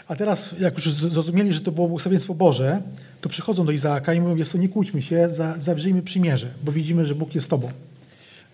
A 0.08 0.16
teraz, 0.16 0.54
jak 0.60 0.74
już 0.74 0.92
zrozumieli, 0.92 1.52
że 1.52 1.60
to 1.60 1.72
było 1.72 1.88
błogosławieństwo 1.88 2.34
Boże, 2.34 2.82
to 3.20 3.28
przychodzą 3.28 3.66
do 3.66 3.72
Izaaka 3.72 4.14
i 4.14 4.20
mówią, 4.20 4.36
jest 4.36 4.52
to 4.52 4.58
nie 4.58 4.68
kłóćmy 4.68 5.02
się, 5.02 5.28
zawrzyjmy 5.56 6.02
przymierze, 6.02 6.48
bo 6.64 6.72
widzimy, 6.72 7.06
że 7.06 7.14
Bóg 7.14 7.34
jest 7.34 7.50
Tobą. 7.50 7.68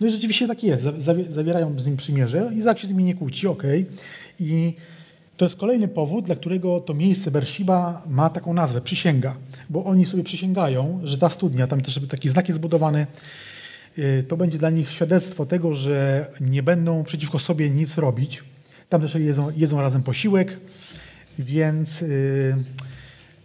No 0.01 0.07
i 0.07 0.09
rzeczywiście 0.09 0.47
tak 0.47 0.63
jest. 0.63 0.83
Zawierają 1.29 1.79
z 1.79 1.87
nim 1.87 1.97
przymierze. 1.97 2.51
Izaak 2.57 2.79
się 2.79 2.87
z 2.87 2.89
nimi 2.89 3.03
nie 3.03 3.15
kłóci, 3.15 3.47
okej. 3.47 3.81
Okay. 3.81 3.95
I 4.39 4.73
to 5.37 5.45
jest 5.45 5.57
kolejny 5.57 5.87
powód, 5.87 6.25
dla 6.25 6.35
którego 6.35 6.79
to 6.79 6.93
miejsce 6.93 7.31
Bershiba 7.31 8.01
ma 8.07 8.29
taką 8.29 8.53
nazwę, 8.53 8.81
przysięga. 8.81 9.35
Bo 9.69 9.83
oni 9.83 10.05
sobie 10.05 10.23
przysięgają, 10.23 11.01
że 11.03 11.17
ta 11.17 11.29
studnia, 11.29 11.67
tam 11.67 11.81
też 11.81 11.99
taki 12.09 12.29
znak 12.29 12.47
jest 12.47 12.59
zbudowany, 12.59 13.07
y, 13.97 14.25
to 14.27 14.37
będzie 14.37 14.57
dla 14.57 14.69
nich 14.69 14.89
świadectwo 14.89 15.45
tego, 15.45 15.73
że 15.73 16.27
nie 16.41 16.63
będą 16.63 17.03
przeciwko 17.03 17.39
sobie 17.39 17.69
nic 17.69 17.97
robić. 17.97 18.43
Tam 18.89 19.01
też 19.01 19.15
jedzą, 19.15 19.51
jedzą 19.55 19.81
razem 19.81 20.03
posiłek, 20.03 20.59
więc 21.39 22.01
y, 22.01 22.05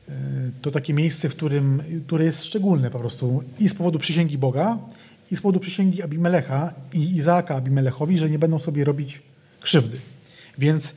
y, 0.08 0.12
to 0.62 0.70
takie 0.70 0.94
miejsce, 0.94 1.28
w 1.28 1.34
którym, 1.34 1.82
które 2.06 2.24
jest 2.24 2.44
szczególne 2.44 2.90
po 2.90 2.98
prostu 2.98 3.42
i 3.58 3.68
z 3.68 3.74
powodu 3.74 3.98
przysięgi 3.98 4.38
Boga, 4.38 4.78
i 5.30 5.36
z 5.36 5.40
powodu 5.40 5.60
przysięgi 5.60 6.02
Abimelecha 6.02 6.74
i 6.92 7.16
Izaaka 7.16 7.56
Abimelechowi, 7.56 8.18
że 8.18 8.30
nie 8.30 8.38
będą 8.38 8.58
sobie 8.58 8.84
robić 8.84 9.22
krzywdy. 9.60 9.98
Więc 10.58 10.94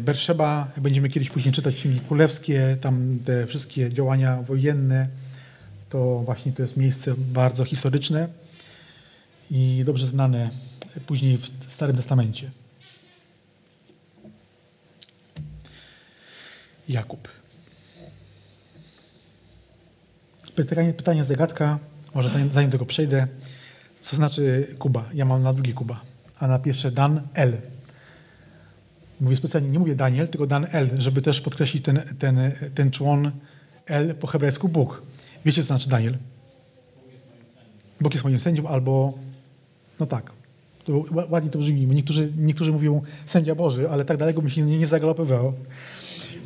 Berszeba, 0.00 0.72
będziemy 0.76 1.08
kiedyś 1.08 1.30
później 1.30 1.54
czytać 1.54 1.74
Księgi 1.74 2.00
Królewskie, 2.00 2.76
tam 2.80 3.18
te 3.24 3.46
wszystkie 3.46 3.92
działania 3.92 4.42
wojenne, 4.42 5.08
to 5.88 6.22
właśnie 6.24 6.52
to 6.52 6.62
jest 6.62 6.76
miejsce 6.76 7.14
bardzo 7.16 7.64
historyczne 7.64 8.28
i 9.50 9.82
dobrze 9.86 10.06
znane 10.06 10.50
później 11.06 11.38
w 11.38 11.72
Starym 11.72 11.96
Testamencie. 11.96 12.50
Jakub. 16.88 17.28
Pytanie, 20.54 20.92
pytanie 20.92 21.24
zagadka, 21.24 21.78
może 22.14 22.28
zanim, 22.28 22.52
zanim 22.52 22.70
tego 22.70 22.86
przejdę. 22.86 23.26
Co 24.00 24.16
znaczy 24.16 24.74
Kuba? 24.78 25.10
Ja 25.14 25.24
mam 25.24 25.42
na 25.42 25.52
drugie 25.52 25.72
Kuba, 25.72 26.00
a 26.38 26.46
na 26.46 26.58
pierwsze 26.58 26.90
Dan 26.90 27.28
L. 27.34 27.73
Mówię 29.20 29.36
specjalnie, 29.36 29.68
nie 29.68 29.78
mówię 29.78 29.94
Daniel, 29.94 30.28
tylko 30.28 30.46
Dan 30.46 30.66
L, 30.72 30.90
żeby 30.98 31.22
też 31.22 31.40
podkreślić 31.40 31.84
ten, 31.84 32.02
ten, 32.18 32.52
ten 32.74 32.90
człon 32.90 33.30
L 33.86 34.14
po 34.14 34.26
hebrajsku 34.26 34.68
Bóg. 34.68 35.02
Wiecie, 35.44 35.62
co 35.62 35.66
znaczy 35.66 35.88
Daniel? 35.88 36.18
Bóg 38.00 38.12
jest 38.12 38.24
moim 38.24 38.40
sędzią, 38.40 38.68
albo 38.68 39.18
no 40.00 40.06
tak. 40.06 40.30
To 40.84 41.04
ładnie 41.30 41.50
to 41.50 41.58
brzmi. 41.58 41.86
Niektórzy, 41.86 42.32
niektórzy 42.38 42.72
mówią 42.72 43.02
sędzia 43.26 43.54
Boży, 43.54 43.90
ale 43.90 44.04
tak 44.04 44.16
daleko 44.16 44.40
bym 44.40 44.50
się 44.50 44.62
nie, 44.62 44.78
nie 44.78 44.86
zagalopował. 44.86 45.52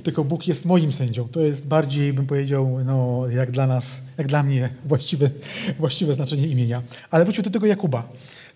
Tylko 0.03 0.25
Bóg 0.25 0.49
jest 0.49 0.65
moim 0.65 0.93
sędzią. 0.93 1.29
To 1.29 1.41
jest 1.41 1.67
bardziej, 1.67 2.13
bym 2.13 2.27
powiedział, 2.27 2.79
no, 2.85 3.23
jak 3.31 3.51
dla 3.51 3.67
nas, 3.67 4.03
jak 4.19 4.27
dla 4.27 4.43
mnie 4.43 4.71
właściwe, 4.85 5.31
właściwe 5.79 6.15
znaczenie 6.15 6.47
imienia. 6.47 6.83
Ale 7.11 7.25
wróćmy 7.25 7.43
do 7.43 7.51
tego 7.51 7.67
Jakuba. 7.67 8.09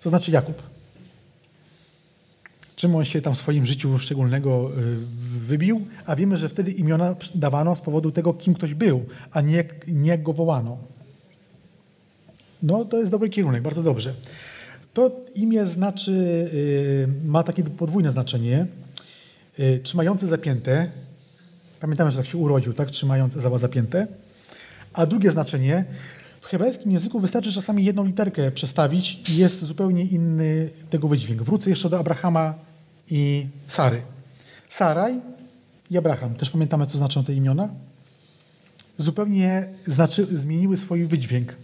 To 0.03 0.09
znaczy 0.09 0.31
Jakub 0.31 0.63
czym 2.83 2.97
on 2.97 3.05
się 3.05 3.23
tam 3.23 3.35
w 3.35 3.39
swoim 3.39 3.67
życiu 3.67 3.99
szczególnego 3.99 4.71
y, 4.71 4.97
wybił, 5.47 5.87
a 6.07 6.17
wiemy, 6.17 6.37
że 6.37 6.49
wtedy 6.49 6.71
imiona 6.71 7.15
dawano 7.35 7.77
z 7.77 7.81
powodu 7.81 8.11
tego, 8.11 8.35
kim 8.35 8.55
ktoś 8.55 8.75
był, 8.75 9.05
a 9.33 9.41
nie 9.41 9.65
nie 9.89 10.11
jak 10.11 10.23
go 10.23 10.33
wołano. 10.33 10.79
No 12.63 12.85
to 12.85 12.99
jest 12.99 13.11
dobry 13.11 13.29
kierunek, 13.29 13.63
bardzo 13.63 13.83
dobrze. 13.83 14.15
To 14.95 15.11
imię 15.35 15.67
znaczy, 15.67 16.13
y, 16.13 17.09
ma 17.25 17.43
takie 17.43 17.63
podwójne 17.65 18.13
znaczenie. 18.13 18.67
Y, 19.59 19.81
trzymające 19.83 20.29
zapięte. 20.29 20.91
Pamiętamy, 21.81 22.11
że 22.11 22.17
tak 22.17 22.27
się 22.27 22.39
urodził, 22.39 22.73
tak? 22.73 22.91
Trzymające 22.91 23.41
za 23.41 23.59
zapięte. 23.59 24.07
A 24.93 25.07
drugie 25.07 25.31
znaczenie, 25.31 25.85
w 26.41 26.47
hebrajskim 26.47 26.93
języku 26.93 27.21
wystarczy 27.21 27.53
czasami 27.53 27.85
jedną 27.85 28.05
literkę 28.05 28.51
przestawić 28.51 29.31
i 29.31 29.37
jest 29.37 29.65
zupełnie 29.65 30.05
inny 30.05 30.71
tego 30.91 31.09
wydźwięk. 31.09 31.43
Wrócę 31.43 31.71
jeszcze 31.71 31.91
do 31.91 31.99
Abrahama 31.99 32.72
i 33.13 33.47
Sary. 33.69 34.01
Saraj 34.69 35.21
i 35.91 35.99
Abraham. 35.99 36.35
Też 36.35 36.51
pamiętamy, 36.51 36.87
co 36.87 36.99
znaczą 36.99 37.25
te 37.25 37.35
imiona? 37.35 37.69
Zupełnie 38.99 39.69
znaczy, 39.87 40.27
zmieniły 40.27 40.77
swój 40.77 41.07
wydźwięk. 41.07 41.55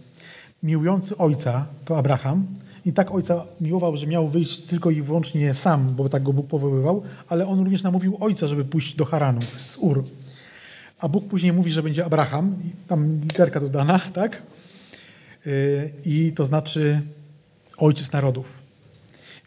Miłujący 0.63 1.17
ojca 1.17 1.65
to 1.85 1.97
Abraham. 1.97 2.47
I 2.85 2.93
tak 2.93 3.11
ojca 3.11 3.45
miłował, 3.61 3.97
że 3.97 4.07
miał 4.07 4.29
wyjść 4.29 4.61
tylko 4.61 4.91
i 4.91 5.01
wyłącznie 5.01 5.53
sam, 5.53 5.95
bo 5.95 6.09
tak 6.09 6.23
go 6.23 6.33
Bóg 6.33 6.47
powoływał, 6.47 7.03
ale 7.29 7.47
on 7.47 7.59
również 7.59 7.83
namówił 7.83 8.17
ojca, 8.19 8.47
żeby 8.47 8.65
pójść 8.65 8.95
do 8.95 9.05
Haranu 9.05 9.41
z 9.67 9.77
Ur. 9.77 10.03
A 10.99 11.07
Bóg 11.07 11.27
później 11.27 11.53
mówi, 11.53 11.71
że 11.71 11.83
będzie 11.83 12.05
Abraham, 12.05 12.55
tam 12.87 13.21
literka 13.21 13.59
dodana, 13.59 13.99
tak? 14.13 14.41
Y, 15.47 15.93
I 16.05 16.31
to 16.35 16.45
znaczy 16.45 17.01
ojciec 17.77 18.11
narodów. 18.11 18.68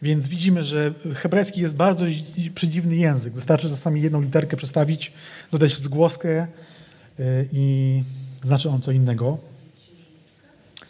Więc 0.03 0.27
widzimy, 0.27 0.63
że 0.63 0.93
hebrajski 1.15 1.61
jest 1.61 1.75
bardzo 1.75 2.05
przedziwny 2.55 2.95
język. 2.95 3.33
Wystarczy 3.33 3.69
czasami 3.69 4.01
jedną 4.01 4.21
literkę 4.21 4.57
przestawić, 4.57 5.13
dodać 5.51 5.75
zgłoskę 5.75 6.47
y, 7.19 7.49
i 7.51 8.03
znaczy 8.43 8.69
on 8.69 8.81
co 8.81 8.91
innego. 8.91 9.37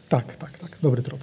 Tak, 0.09 0.35
tak, 0.35 0.59
tak. 0.59 0.77
Dobry 0.81 1.01
trop. 1.01 1.19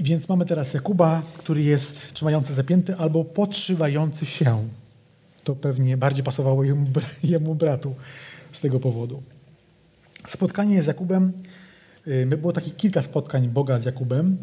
Więc 0.00 0.28
mamy 0.28 0.46
teraz 0.46 0.74
Jakuba, 0.74 1.22
który 1.38 1.62
jest 1.62 2.14
trzymający 2.14 2.54
zapięty 2.54 2.96
albo 2.96 3.24
podszywający 3.24 4.26
się. 4.26 4.68
To 5.44 5.56
pewnie 5.56 5.96
bardziej 5.96 6.24
pasowało 6.24 6.64
jemu, 6.64 6.86
jemu 7.24 7.54
bratu 7.54 7.94
z 8.52 8.60
tego 8.60 8.80
powodu. 8.80 9.22
Spotkanie 10.26 10.82
z 10.82 10.86
Jakubem 10.86 11.32
było 12.26 12.52
takich 12.52 12.76
kilka 12.76 13.02
spotkań 13.02 13.48
Boga 13.48 13.78
z 13.78 13.84
Jakubem 13.84 14.36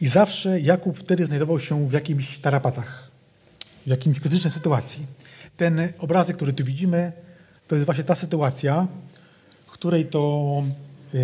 i 0.00 0.08
zawsze 0.08 0.60
Jakub 0.60 0.98
wtedy 0.98 1.26
znajdował 1.26 1.60
się 1.60 1.88
w 1.88 1.92
jakimś 1.92 2.38
tarapatach, 2.38 3.10
w 3.86 3.90
jakimś 3.90 4.20
krytycznej 4.20 4.52
sytuacji. 4.52 5.06
Ten 5.56 5.88
obrazek, 5.98 6.36
który 6.36 6.52
tu 6.52 6.64
widzimy, 6.64 7.12
to 7.68 7.74
jest 7.74 7.86
właśnie 7.86 8.04
ta 8.04 8.14
sytuacja, 8.14 8.88
w 9.66 9.70
której 9.70 10.06
to 10.06 10.62
yy, 11.12 11.20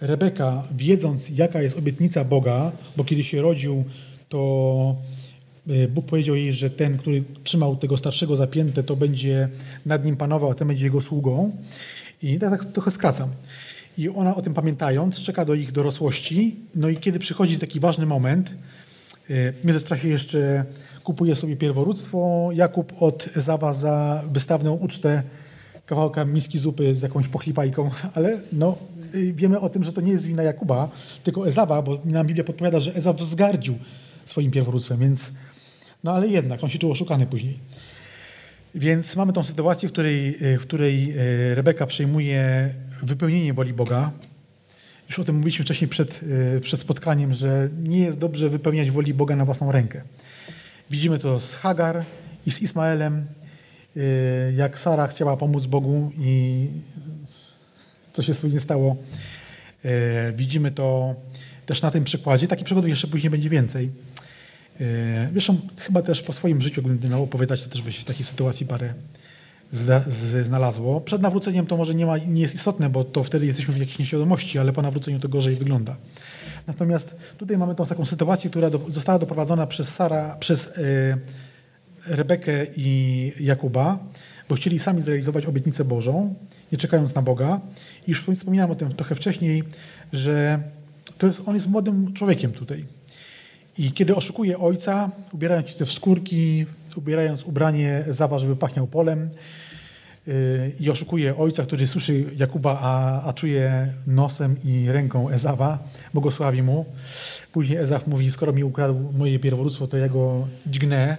Rebeka, 0.00 0.62
wiedząc 0.76 1.30
jaka 1.30 1.62
jest 1.62 1.78
obietnica 1.78 2.24
Boga, 2.24 2.72
bo 2.96 3.04
kiedy 3.04 3.24
się 3.24 3.42
rodził, 3.42 3.84
to 4.28 4.96
y, 5.68 5.88
Bóg 5.88 6.06
powiedział 6.06 6.36
jej, 6.36 6.52
że 6.52 6.70
ten, 6.70 6.98
który 6.98 7.24
trzymał 7.44 7.76
tego 7.76 7.96
starszego 7.96 8.36
zapięte, 8.36 8.82
to 8.82 8.96
będzie 8.96 9.48
nad 9.86 10.04
nim 10.04 10.16
panował, 10.16 10.50
a 10.50 10.54
ten 10.54 10.68
będzie 10.68 10.84
jego 10.84 11.00
sługą. 11.00 11.56
I 12.22 12.38
tak, 12.38 12.50
tak 12.50 12.72
trochę 12.72 12.90
skracam. 12.90 13.30
I 13.98 14.08
ona 14.08 14.34
o 14.34 14.42
tym 14.42 14.54
pamiętając, 14.54 15.16
czeka 15.16 15.44
do 15.44 15.54
ich 15.54 15.72
dorosłości. 15.72 16.56
No 16.74 16.88
i 16.88 16.96
kiedy 16.96 17.18
przychodzi 17.18 17.58
taki 17.58 17.80
ważny 17.80 18.06
moment, 18.06 18.50
y, 18.50 18.54
w 19.52 19.64
międzyczasie 19.64 20.08
jeszcze 20.08 20.64
kupuje 21.04 21.36
sobie 21.36 21.56
pierworództwo. 21.56 22.48
Jakub 22.52 23.02
od 23.02 23.28
Ezawa 23.36 23.72
za 23.72 24.24
wystawną 24.32 24.72
ucztę 24.72 25.22
kawałka 25.86 26.24
miski 26.24 26.58
zupy 26.58 26.94
z 26.94 27.02
jakąś 27.02 27.28
pochlipajką, 27.28 27.90
ale 28.14 28.40
no, 28.52 28.78
y, 29.14 29.32
wiemy 29.32 29.60
o 29.60 29.68
tym, 29.68 29.84
że 29.84 29.92
to 29.92 30.00
nie 30.00 30.12
jest 30.12 30.26
wina 30.26 30.42
Jakuba, 30.42 30.88
tylko 31.22 31.48
Ezawa, 31.48 31.82
bo 31.82 31.98
nam 32.04 32.26
Biblia 32.26 32.44
podpowiada, 32.44 32.78
że 32.78 32.94
Ezaw 32.94 33.16
wzgardził 33.16 33.78
swoim 34.24 34.50
pierworództwem, 34.50 35.00
więc 35.00 35.32
no 36.04 36.12
ale 36.12 36.28
jednak, 36.28 36.64
on 36.64 36.70
się 36.70 36.78
czuł 36.78 36.92
oszukany 36.92 37.26
później. 37.26 37.58
Więc 38.74 39.16
mamy 39.16 39.32
tą 39.32 39.44
sytuację, 39.44 39.88
w 39.88 39.92
której, 39.92 40.36
w 40.40 40.58
której 40.60 41.14
Rebeka 41.54 41.86
przejmuje 41.86 42.70
wypełnienie 43.02 43.54
woli 43.54 43.72
Boga. 43.72 44.10
Już 45.08 45.18
o 45.18 45.24
tym 45.24 45.34
mówiliśmy 45.34 45.64
wcześniej 45.64 45.88
przed, 45.88 46.20
przed 46.62 46.80
spotkaniem, 46.80 47.32
że 47.32 47.68
nie 47.82 47.98
jest 47.98 48.18
dobrze 48.18 48.50
wypełniać 48.50 48.90
woli 48.90 49.14
Boga 49.14 49.36
na 49.36 49.44
własną 49.44 49.72
rękę. 49.72 50.02
Widzimy 50.90 51.18
to 51.18 51.40
z 51.40 51.54
Hagar 51.54 52.04
i 52.46 52.50
z 52.50 52.62
Ismaelem, 52.62 53.26
jak 54.56 54.80
Sara 54.80 55.06
chciała 55.06 55.36
pomóc 55.36 55.66
Bogu 55.66 56.12
i 56.18 56.66
co 58.12 58.22
się 58.22 58.34
z 58.34 58.40
tym 58.40 58.52
nie 58.52 58.60
stało. 58.60 58.96
Widzimy 60.34 60.70
to 60.70 61.14
też 61.66 61.82
na 61.82 61.90
tym 61.90 62.04
przykładzie. 62.04 62.48
Takich 62.48 62.64
przykładów 62.64 62.90
jeszcze 62.90 63.08
później 63.08 63.30
będzie 63.30 63.48
więcej. 63.48 63.90
Zresztą 65.32 65.58
chyba 65.78 66.02
też 66.02 66.22
po 66.22 66.32
swoim 66.32 66.62
życiu, 66.62 66.82
gdybym 66.82 67.10
miał 67.10 67.22
opowiadać, 67.22 67.64
to 67.64 67.70
też 67.70 67.82
by 67.82 67.92
się 67.92 68.02
w 68.02 68.04
takiej 68.04 68.26
sytuacji 68.26 68.66
parę 68.66 68.94
znalazło. 70.44 71.00
Przed 71.00 71.22
nawróceniem 71.22 71.66
to 71.66 71.76
może 71.76 71.94
nie, 71.94 72.06
ma, 72.06 72.18
nie 72.18 72.42
jest 72.42 72.54
istotne, 72.54 72.90
bo 72.90 73.04
to 73.04 73.24
wtedy 73.24 73.46
jesteśmy 73.46 73.74
w 73.74 73.78
jakiejś 73.78 73.98
nieświadomości, 73.98 74.58
ale 74.58 74.72
po 74.72 74.82
nawróceniu 74.82 75.20
to 75.20 75.28
gorzej 75.28 75.56
wygląda. 75.56 75.96
Natomiast 76.66 77.16
tutaj 77.38 77.58
mamy 77.58 77.74
tą 77.74 77.84
taką 77.86 78.06
sytuację, 78.06 78.50
która 78.50 78.70
do, 78.70 78.80
została 78.88 79.18
doprowadzona 79.18 79.66
przez 79.66 79.88
Sara, 79.88 80.36
przez 80.40 80.66
e, 80.66 81.18
Rebekę 82.06 82.66
i 82.76 83.32
Jakuba, 83.40 83.98
bo 84.48 84.54
chcieli 84.54 84.78
sami 84.78 85.02
zrealizować 85.02 85.46
obietnicę 85.46 85.84
Bożą, 85.84 86.34
nie 86.72 86.78
czekając 86.78 87.14
na 87.14 87.22
Boga. 87.22 87.60
I 88.06 88.10
już 88.10 88.24
wspominałem 88.34 88.70
o 88.70 88.74
tym 88.74 88.94
trochę 88.94 89.14
wcześniej, 89.14 89.62
że 90.12 90.62
to 91.18 91.26
jest, 91.26 91.42
on 91.46 91.54
jest 91.54 91.66
młodym 91.66 92.12
człowiekiem 92.12 92.52
tutaj. 92.52 92.84
I 93.78 93.92
kiedy 93.92 94.16
oszukuje 94.16 94.58
ojca, 94.58 95.10
ubierając 95.32 95.70
się 95.70 95.86
w 95.86 95.92
skórki, 95.92 96.66
ubierając 96.98 97.44
ubranie 97.44 98.04
Zawa, 98.08 98.38
żeby 98.38 98.56
pachniał 98.56 98.86
polem, 98.86 99.30
yy, 100.26 100.34
i 100.80 100.90
oszukuje 100.90 101.36
ojca, 101.36 101.62
który 101.62 101.86
słyszy 101.86 102.24
Jakuba, 102.36 102.78
a, 102.80 103.22
a 103.22 103.32
czuje 103.32 103.92
nosem 104.06 104.56
i 104.64 104.92
ręką 104.92 105.30
Ezawa, 105.30 105.78
błogosławi 106.14 106.62
mu. 106.62 106.84
Później 107.52 107.78
Ezaw 107.78 108.06
mówi, 108.06 108.30
skoro 108.30 108.52
mi 108.52 108.64
ukradł 108.64 109.12
moje 109.18 109.38
pierworództwo, 109.38 109.86
to 109.86 109.96
ja 109.96 110.08
go 110.08 110.46
dźgnę, 110.66 111.16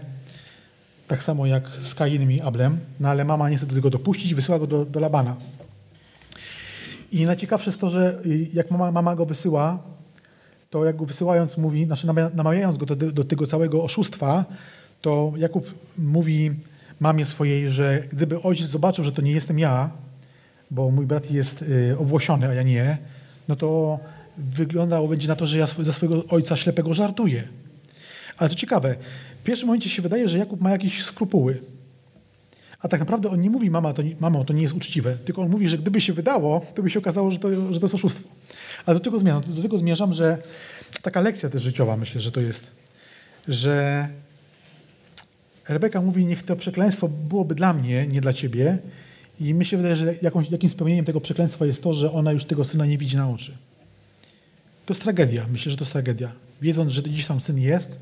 tak 1.07 1.23
samo 1.23 1.45
jak 1.45 1.69
z 1.79 1.95
Kainem 1.95 2.31
i 2.31 2.41
Ablem, 2.41 2.79
no 2.99 3.09
ale 3.09 3.25
mama 3.25 3.49
nie 3.49 3.57
chce 3.57 3.65
do 3.65 3.75
tego 3.75 3.89
dopuścić 3.89 4.31
i 4.31 4.35
wysyła 4.35 4.59
go 4.59 4.67
do, 4.67 4.85
do 4.85 4.99
Labana. 4.99 5.35
I 7.11 7.25
najciekawsze 7.25 7.69
jest 7.69 7.81
to, 7.81 7.89
że 7.89 8.19
y, 8.25 8.47
jak 8.53 8.71
mama, 8.71 8.91
mama 8.91 9.15
go 9.15 9.25
wysyła, 9.25 9.79
to 10.69 10.85
jak 10.85 10.95
go 10.95 11.05
wysyłając 11.05 11.57
mówi, 11.57 11.85
znaczy 11.85 12.07
namawiając 12.33 12.77
go 12.77 12.85
do, 12.85 12.95
do 12.95 13.23
tego 13.23 13.47
całego 13.47 13.83
oszustwa, 13.83 14.45
to 15.01 15.33
Jakub 15.37 15.73
mówi 15.97 16.51
mamie 16.99 17.25
swojej, 17.25 17.69
że 17.69 18.03
gdyby 18.11 18.41
ojciec 18.41 18.67
zobaczył, 18.67 19.03
że 19.03 19.11
to 19.11 19.21
nie 19.21 19.31
jestem 19.31 19.59
ja, 19.59 19.89
bo 20.71 20.91
mój 20.91 21.05
brat 21.05 21.31
jest 21.31 21.61
y, 21.61 21.95
owłosiony, 21.99 22.47
a 22.47 22.53
ja 22.53 22.63
nie, 22.63 22.97
no 23.47 23.55
to 23.55 23.99
wyglądało 24.37 25.07
będzie 25.07 25.27
na 25.27 25.35
to, 25.35 25.45
że 25.45 25.57
ja 25.57 25.67
ze 25.67 25.93
swojego 25.93 26.25
ojca 26.25 26.55
ślepego 26.55 26.93
żartuję. 26.93 27.43
Ale 28.37 28.49
to 28.49 28.55
ciekawe, 28.55 28.95
w 29.41 29.43
pierwszym 29.43 29.67
momencie 29.67 29.89
się 29.89 30.01
wydaje, 30.01 30.29
że 30.29 30.37
Jakub 30.37 30.61
ma 30.61 30.71
jakieś 30.71 31.03
skrupuły. 31.05 31.61
A 32.79 32.87
tak 32.87 32.99
naprawdę 32.99 33.29
on 33.29 33.41
nie 33.41 33.49
mówi, 33.49 33.69
mama, 33.69 33.93
to 33.93 34.01
nie, 34.01 34.15
mamo, 34.19 34.45
to 34.45 34.53
nie 34.53 34.61
jest 34.61 34.75
uczciwe, 34.75 35.17
tylko 35.25 35.41
on 35.41 35.49
mówi, 35.49 35.69
że 35.69 35.77
gdyby 35.77 36.01
się 36.01 36.13
wydało, 36.13 36.65
to 36.75 36.83
by 36.83 36.89
się 36.89 36.99
okazało, 36.99 37.31
że 37.31 37.39
to, 37.39 37.73
że 37.73 37.79
to 37.79 37.85
jest 37.85 37.95
oszustwo. 37.95 38.29
Ale 38.85 38.95
do 38.95 39.03
tego 39.03 39.19
zmierzam, 39.19 39.43
do 39.47 39.61
tego 39.61 39.77
zmierzam, 39.77 40.13
że 40.13 40.37
taka 41.01 41.21
lekcja 41.21 41.49
też 41.49 41.61
życiowa, 41.61 41.97
myślę, 41.97 42.21
że 42.21 42.31
to 42.31 42.41
jest, 42.41 42.71
że 43.47 44.07
Rebeka 45.67 46.01
mówi, 46.01 46.25
niech 46.25 46.43
to 46.43 46.55
przekleństwo 46.55 47.07
byłoby 47.07 47.55
dla 47.55 47.73
mnie, 47.73 48.07
nie 48.07 48.21
dla 48.21 48.33
ciebie. 48.33 48.77
I 49.39 49.53
mi 49.53 49.65
się 49.65 49.77
wydaje, 49.77 49.95
że 49.95 50.13
jakąś, 50.21 50.51
jakimś 50.51 50.71
spełnieniem 50.71 51.05
tego 51.05 51.21
przekleństwa 51.21 51.65
jest 51.65 51.83
to, 51.83 51.93
że 51.93 52.11
ona 52.11 52.31
już 52.31 52.45
tego 52.45 52.63
syna 52.63 52.85
nie 52.85 52.97
widzi 52.97 53.17
na 53.17 53.29
oczy. 53.29 53.57
To 54.85 54.93
jest 54.93 55.01
tragedia. 55.01 55.45
Myślę, 55.51 55.71
że 55.71 55.77
to 55.77 55.83
jest 55.83 55.91
tragedia. 55.91 56.31
Wiedząc, 56.61 56.91
że 56.91 57.01
gdzieś 57.01 57.25
tam 57.25 57.41
syn 57.41 57.59
jest, 57.59 57.99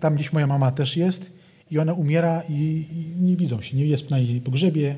tam 0.00 0.14
gdzieś 0.14 0.32
moja 0.32 0.46
mama 0.46 0.72
też 0.72 0.96
jest 0.96 1.26
i 1.70 1.78
ona 1.78 1.92
umiera 1.92 2.42
i, 2.48 2.86
i 2.92 3.22
nie 3.22 3.36
widzą 3.36 3.62
się, 3.62 3.76
nie 3.76 3.86
jest 3.86 4.10
na 4.10 4.18
jej 4.18 4.40
pogrzebie. 4.40 4.96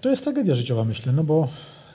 To 0.00 0.10
jest 0.10 0.24
tragedia 0.24 0.54
życiowa, 0.54 0.84
myślę, 0.84 1.12
no 1.12 1.24
bo 1.24 1.48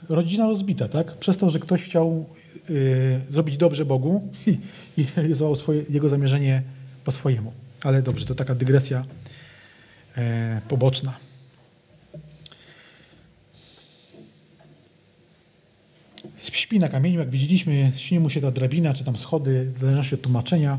rodzina 0.08 0.44
rozbita, 0.46 0.88
tak? 0.88 1.16
Przez 1.16 1.36
to, 1.36 1.50
że 1.50 1.58
ktoś 1.58 1.82
chciał 1.82 2.24
y, 2.70 3.20
zrobić 3.30 3.56
dobrze 3.56 3.84
Bogu 3.84 4.28
i, 4.46 4.58
i 5.02 5.06
realizował 5.16 5.56
swoje, 5.56 5.82
jego 5.90 6.08
zamierzenie 6.08 6.62
po 7.06 7.12
swojemu. 7.12 7.52
Ale 7.82 8.02
dobrze, 8.02 8.26
to 8.26 8.34
taka 8.34 8.54
dygresja 8.54 9.04
e, 10.16 10.60
poboczna. 10.68 11.12
Śpi 16.36 16.80
na 16.80 16.88
kamieniu, 16.88 17.18
jak 17.18 17.30
widzieliśmy, 17.30 17.92
śni 17.96 18.20
mu 18.20 18.30
się 18.30 18.40
ta 18.40 18.50
drabina, 18.50 18.94
czy 18.94 19.04
tam 19.04 19.16
schody, 19.16 19.66
w 19.66 19.78
zależności 19.78 20.14
od 20.14 20.22
tłumaczenia. 20.22 20.78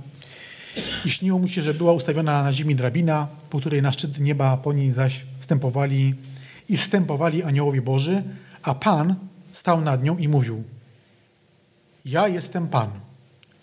I 1.05 1.09
śniło 1.09 1.39
mu 1.39 1.47
się, 1.47 1.61
że 1.61 1.73
była 1.73 1.93
ustawiona 1.93 2.43
na 2.43 2.53
ziemi 2.53 2.75
drabina, 2.75 3.27
po 3.49 3.59
której 3.59 3.81
na 3.81 3.91
szczyt 3.91 4.19
nieba 4.19 4.57
po 4.57 4.73
niej 4.73 4.91
zaś 4.91 5.25
wstępowali 5.39 6.15
i 6.69 6.77
wstępowali 6.77 7.43
aniołowie 7.43 7.81
Boży, 7.81 8.23
a 8.63 8.75
Pan 8.75 9.15
stał 9.51 9.81
nad 9.81 10.03
nią 10.03 10.17
i 10.17 10.27
mówił: 10.27 10.63
Ja 12.05 12.27
jestem 12.27 12.67
Pan, 12.67 12.89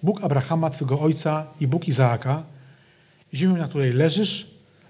Bóg 0.02 0.24
Abrahama, 0.24 0.70
twego 0.70 1.00
ojca 1.00 1.46
i 1.60 1.66
Bóg 1.66 1.88
Izaaka. 1.88 2.53
Ziemię, 3.34 3.54
na 3.54 3.68
której 3.68 3.92
leżysz, 3.92 4.46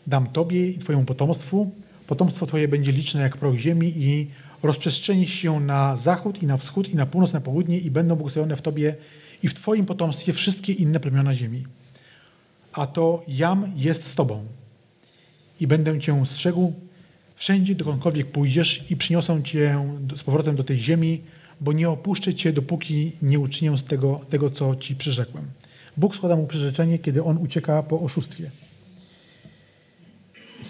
dam 0.07 0.27
tobie 0.27 0.69
i 0.69 0.79
twojemu 0.79 1.05
potomstwu. 1.05 1.71
Potomstwo 2.07 2.47
twoje 2.47 2.69
będzie 2.69 2.93
liczne 2.93 3.21
jak 3.21 3.37
proch 3.37 3.57
ziemi 3.57 3.93
i 3.97 4.31
rozprzestrzeni 4.63 5.29
się 5.29 5.61
na 5.61 5.97
zachód 5.97 6.43
i 6.43 6.47
na 6.47 6.57
wschód 6.57 6.89
i 6.89 6.97
na 6.97 7.07
północ, 7.07 7.33
na 7.33 7.41
południe 7.41 7.79
i 7.79 7.91
będą 7.91 8.17
błogosławione 8.17 8.57
w 8.57 8.63
tobie 8.63 8.97
i 9.43 9.49
w 9.49 9.55
twoim 9.55 9.87
potomstwie 9.87 10.33
wszystkie 10.33 10.73
inne 10.73 11.01
plemiona 11.01 11.35
ziemi. 11.35 11.67
A 12.73 12.87
to 12.87 13.25
jam 13.29 13.73
jest 13.77 14.07
z 14.07 14.15
tobą 14.15 14.45
i 15.61 15.67
będę 15.67 16.01
cię 16.01 16.27
strzegł 16.27 16.73
Wszędzie, 17.37 17.75
dokądkolwiek 17.75 18.31
pójdziesz 18.31 18.91
i 18.91 18.97
przyniosą 18.97 19.43
cię 19.43 19.85
z 20.17 20.23
powrotem 20.23 20.57
do 20.57 20.65
tej 20.65 20.77
ziemi, 20.77 21.21
bo 21.61 21.73
nie 21.73 21.91
opuszczę 21.91 22.35
cię, 22.35 22.53
dopóki 22.53 23.13
nie 23.23 23.39
uczynię 23.41 23.79
z 23.79 23.85
tego, 23.85 24.21
tego 24.31 24.51
co 24.51 24.77
ci 24.77 24.97
przyrzekłem. 24.97 25.45
Bóg 25.97 26.17
składa 26.17 26.37
mu 26.37 26.47
przyrzeczenie, 26.47 26.99
kiedy 26.99 27.25
on 27.25 27.39
ucieka 27.39 27.83
po 27.83 28.01
oszustwie. 28.01 28.51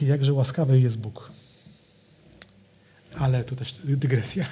I 0.02 0.06
jakże 0.06 0.32
łaskawy 0.32 0.80
jest 0.80 0.98
Bóg. 0.98 1.32
Ale 3.18 3.44
to 3.44 3.56
też 3.56 3.74
dygresja. 3.84 4.46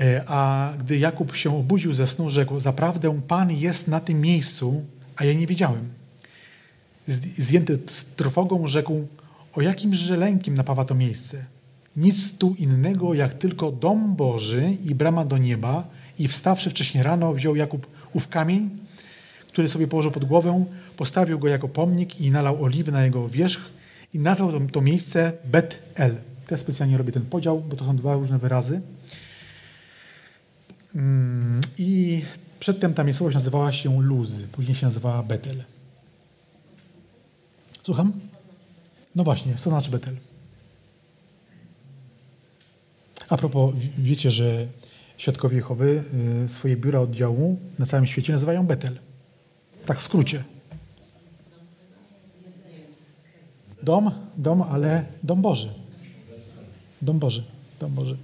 E, 0.00 0.24
a 0.26 0.72
gdy 0.78 0.98
Jakub 0.98 1.36
się 1.36 1.56
obudził 1.56 1.94
ze 1.94 2.06
snu, 2.06 2.30
rzekł: 2.30 2.60
Zaprawdę 2.60 3.20
Pan 3.28 3.50
jest 3.50 3.88
na 3.88 4.00
tym 4.00 4.20
miejscu, 4.20 4.84
a 5.16 5.24
ja 5.24 5.34
nie 5.34 5.46
wiedziałem. 5.46 5.88
Zjęty 7.38 7.78
z 7.88 8.04
trwogą 8.04 8.68
rzekł: 8.68 9.06
o 9.54 9.62
jakimże 9.62 10.16
lękiem 10.16 10.54
napawa 10.54 10.84
to 10.84 10.94
miejsce? 10.94 11.44
Nic 11.96 12.38
tu 12.38 12.54
innego, 12.58 13.14
jak 13.14 13.34
tylko 13.34 13.72
dom 13.72 14.16
Boży 14.16 14.76
i 14.84 14.94
brama 14.94 15.24
do 15.24 15.38
nieba 15.38 15.88
i 16.18 16.28
wstawszy 16.28 16.70
wcześnie 16.70 17.02
rano 17.02 17.34
wziął 17.34 17.56
Jakub 17.56 17.86
ów 18.12 18.28
kamień, 18.28 18.70
który 19.52 19.68
sobie 19.68 19.88
położył 19.88 20.10
pod 20.10 20.24
głowę, 20.24 20.64
postawił 20.96 21.38
go 21.38 21.48
jako 21.48 21.68
pomnik 21.68 22.20
i 22.20 22.30
nalał 22.30 22.64
oliwy 22.64 22.92
na 22.92 23.04
jego 23.04 23.28
wierzch 23.28 23.70
i 24.14 24.18
nazwał 24.18 24.52
to, 24.52 24.60
to 24.72 24.80
miejsce 24.80 25.32
Bet-El. 25.44 26.16
Też 26.46 26.60
specjalnie 26.60 26.98
robię 26.98 27.12
ten 27.12 27.22
podział, 27.22 27.60
bo 27.60 27.76
to 27.76 27.84
są 27.84 27.96
dwa 27.96 28.14
różne 28.14 28.38
wyrazy. 28.38 28.80
Mm, 30.94 31.60
I 31.78 32.22
przedtem 32.60 32.94
ta 32.94 33.04
miejscowość 33.04 33.34
nazywała 33.34 33.72
się 33.72 34.02
Luz, 34.02 34.42
później 34.52 34.74
się 34.74 34.86
nazywała 34.86 35.22
Betel. 35.22 35.64
Słucham? 37.82 38.12
No 39.14 39.24
właśnie, 39.24 39.54
co 39.54 39.70
znaczy 39.70 39.90
Betel? 39.90 40.16
A 43.28 43.36
propos, 43.36 43.74
wiecie, 43.98 44.30
że 44.30 44.66
Świadkowie 45.18 45.56
Jehowy 45.56 46.04
y, 46.44 46.48
swoje 46.48 46.76
biura 46.76 47.00
oddziału 47.00 47.58
na 47.78 47.86
całym 47.86 48.06
świecie 48.06 48.32
nazywają 48.32 48.66
Betel. 48.66 48.98
Tak 49.86 49.98
w 49.98 50.02
skrócie. 50.02 50.44
Dom, 53.82 54.10
dom, 54.36 54.62
ale 54.62 55.04
dom 55.22 55.42
Boży. 55.42 55.68
Dom 57.02 57.18
Boży, 57.18 57.44
dom 57.80 57.92
Boży. 57.92 58.16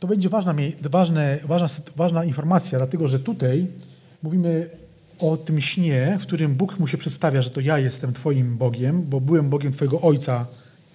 To 0.00 0.06
będzie 0.06 0.28
ważna, 0.28 0.54
ważne, 0.80 1.38
ważna, 1.44 1.68
ważna 1.96 2.24
informacja, 2.24 2.78
dlatego 2.78 3.08
że 3.08 3.20
tutaj 3.20 3.66
mówimy 4.22 4.70
o 5.18 5.36
tym 5.36 5.60
śnie, 5.60 6.18
w 6.20 6.22
którym 6.22 6.54
Bóg 6.54 6.78
mu 6.78 6.86
się 6.86 6.98
przedstawia, 6.98 7.42
że 7.42 7.50
to 7.50 7.60
ja 7.60 7.78
jestem 7.78 8.12
Twoim 8.12 8.56
Bogiem, 8.56 9.02
bo 9.02 9.20
byłem 9.20 9.50
Bogiem 9.50 9.72
Twojego 9.72 10.00
ojca 10.00 10.46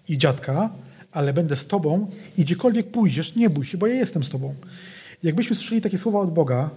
i 0.09 0.18
dziadka, 0.18 0.69
ale 1.11 1.34
będę 1.34 1.55
z 1.55 1.68
Tobą 1.68 2.07
i 2.38 2.43
gdziekolwiek 2.43 2.91
pójdziesz, 2.91 3.35
nie 3.35 3.49
bój 3.49 3.65
się, 3.65 3.77
bo 3.77 3.88
ja 3.88 3.95
jestem 3.95 4.23
z 4.23 4.30
Tobą. 4.30 4.55
Jakbyśmy 5.23 5.55
słyszeli 5.55 5.81
takie 5.81 5.97
słowa 5.97 6.19
od 6.19 6.34
Boga, 6.34 6.69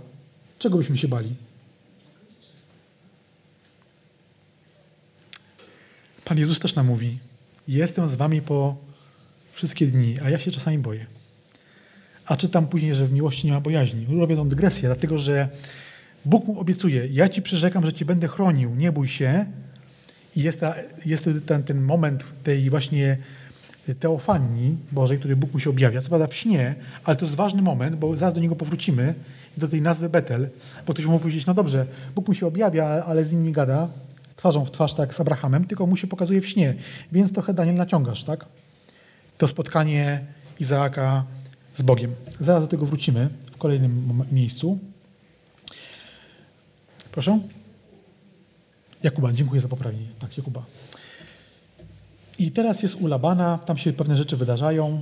czego 0.60 0.78
byśmy 0.78 0.96
się 0.96 1.08
bali? 1.08 1.34
Pan 6.24 6.38
Jezus 6.38 6.58
też 6.58 6.74
nam 6.74 6.86
mówi: 6.86 7.18
Jestem 7.68 8.08
z 8.08 8.14
wami 8.14 8.42
po 8.42 8.76
wszystkie 9.52 9.86
dni, 9.86 10.16
a 10.24 10.30
ja 10.30 10.38
się 10.38 10.50
czasami 10.50 10.78
boję. 10.78 11.06
A 12.26 12.36
czytam 12.36 12.66
później, 12.66 12.94
że 12.94 13.06
w 13.06 13.12
miłości 13.12 13.46
nie 13.46 13.52
ma 13.52 13.60
bojaźni. 13.60 14.06
Robię 14.18 14.36
tą 14.36 14.48
dygresję, 14.48 14.88
dlatego 14.88 15.18
że 15.18 15.48
Bóg 16.24 16.46
mu 16.46 16.60
obiecuje: 16.60 17.06
Ja 17.10 17.28
ci 17.28 17.42
przyrzekam, 17.42 17.86
że 17.86 17.92
ci 17.92 18.04
będę 18.04 18.28
chronił, 18.28 18.74
nie 18.74 18.92
bój 18.92 19.08
się. 19.08 19.46
I 20.36 20.42
jest, 20.42 20.60
ta, 20.60 20.74
jest 21.06 21.28
ten, 21.46 21.62
ten 21.62 21.82
moment 21.82 22.24
tej 22.44 22.70
właśnie 22.70 23.18
teofanii 24.00 24.76
Bożej, 24.92 25.18
który 25.18 25.36
Bóg 25.36 25.54
mu 25.54 25.60
się 25.60 25.70
objawia. 25.70 26.00
Co 26.00 26.08
prawda 26.08 26.26
w 26.26 26.34
śnie, 26.34 26.74
ale 27.04 27.16
to 27.16 27.24
jest 27.24 27.36
ważny 27.36 27.62
moment, 27.62 27.96
bo 27.96 28.16
zaraz 28.16 28.34
do 28.34 28.40
niego 28.40 28.56
powrócimy, 28.56 29.14
do 29.56 29.68
tej 29.68 29.82
nazwy 29.82 30.08
Betel, 30.08 30.48
bo 30.86 30.92
ktoś 30.92 31.06
mógł 31.06 31.18
powiedzieć, 31.18 31.46
no 31.46 31.54
dobrze, 31.54 31.86
Bóg 32.14 32.28
mu 32.28 32.34
się 32.34 32.46
objawia, 32.46 32.86
ale 32.86 33.24
z 33.24 33.32
nim 33.32 33.44
nie 33.44 33.52
gada, 33.52 33.88
twarzą 34.36 34.64
w 34.64 34.70
twarz 34.70 34.94
tak 34.94 35.14
z 35.14 35.20
Abrahamem, 35.20 35.64
tylko 35.64 35.86
mu 35.86 35.96
się 35.96 36.06
pokazuje 36.06 36.40
w 36.40 36.48
śnie. 36.48 36.74
Więc 37.12 37.32
trochę 37.32 37.54
Daniel 37.54 37.74
naciągasz, 37.74 38.24
tak? 38.24 38.46
To 39.38 39.48
spotkanie 39.48 40.24
Izaaka 40.60 41.24
z 41.74 41.82
Bogiem. 41.82 42.14
Zaraz 42.40 42.62
do 42.62 42.68
tego 42.68 42.86
wrócimy 42.86 43.28
w 43.52 43.56
kolejnym 43.58 44.22
miejscu. 44.32 44.78
Proszę? 47.12 47.40
Jakuba, 49.02 49.32
dziękuję 49.32 49.60
za 49.60 49.68
poprawienie. 49.68 50.08
Tak, 50.18 50.38
Jakuba. 50.38 50.62
I 52.38 52.50
teraz 52.50 52.82
jest 52.82 52.94
u 52.94 53.06
Labana, 53.06 53.58
tam 53.58 53.78
się 53.78 53.92
pewne 53.92 54.16
rzeczy 54.16 54.36
wydarzają. 54.36 55.00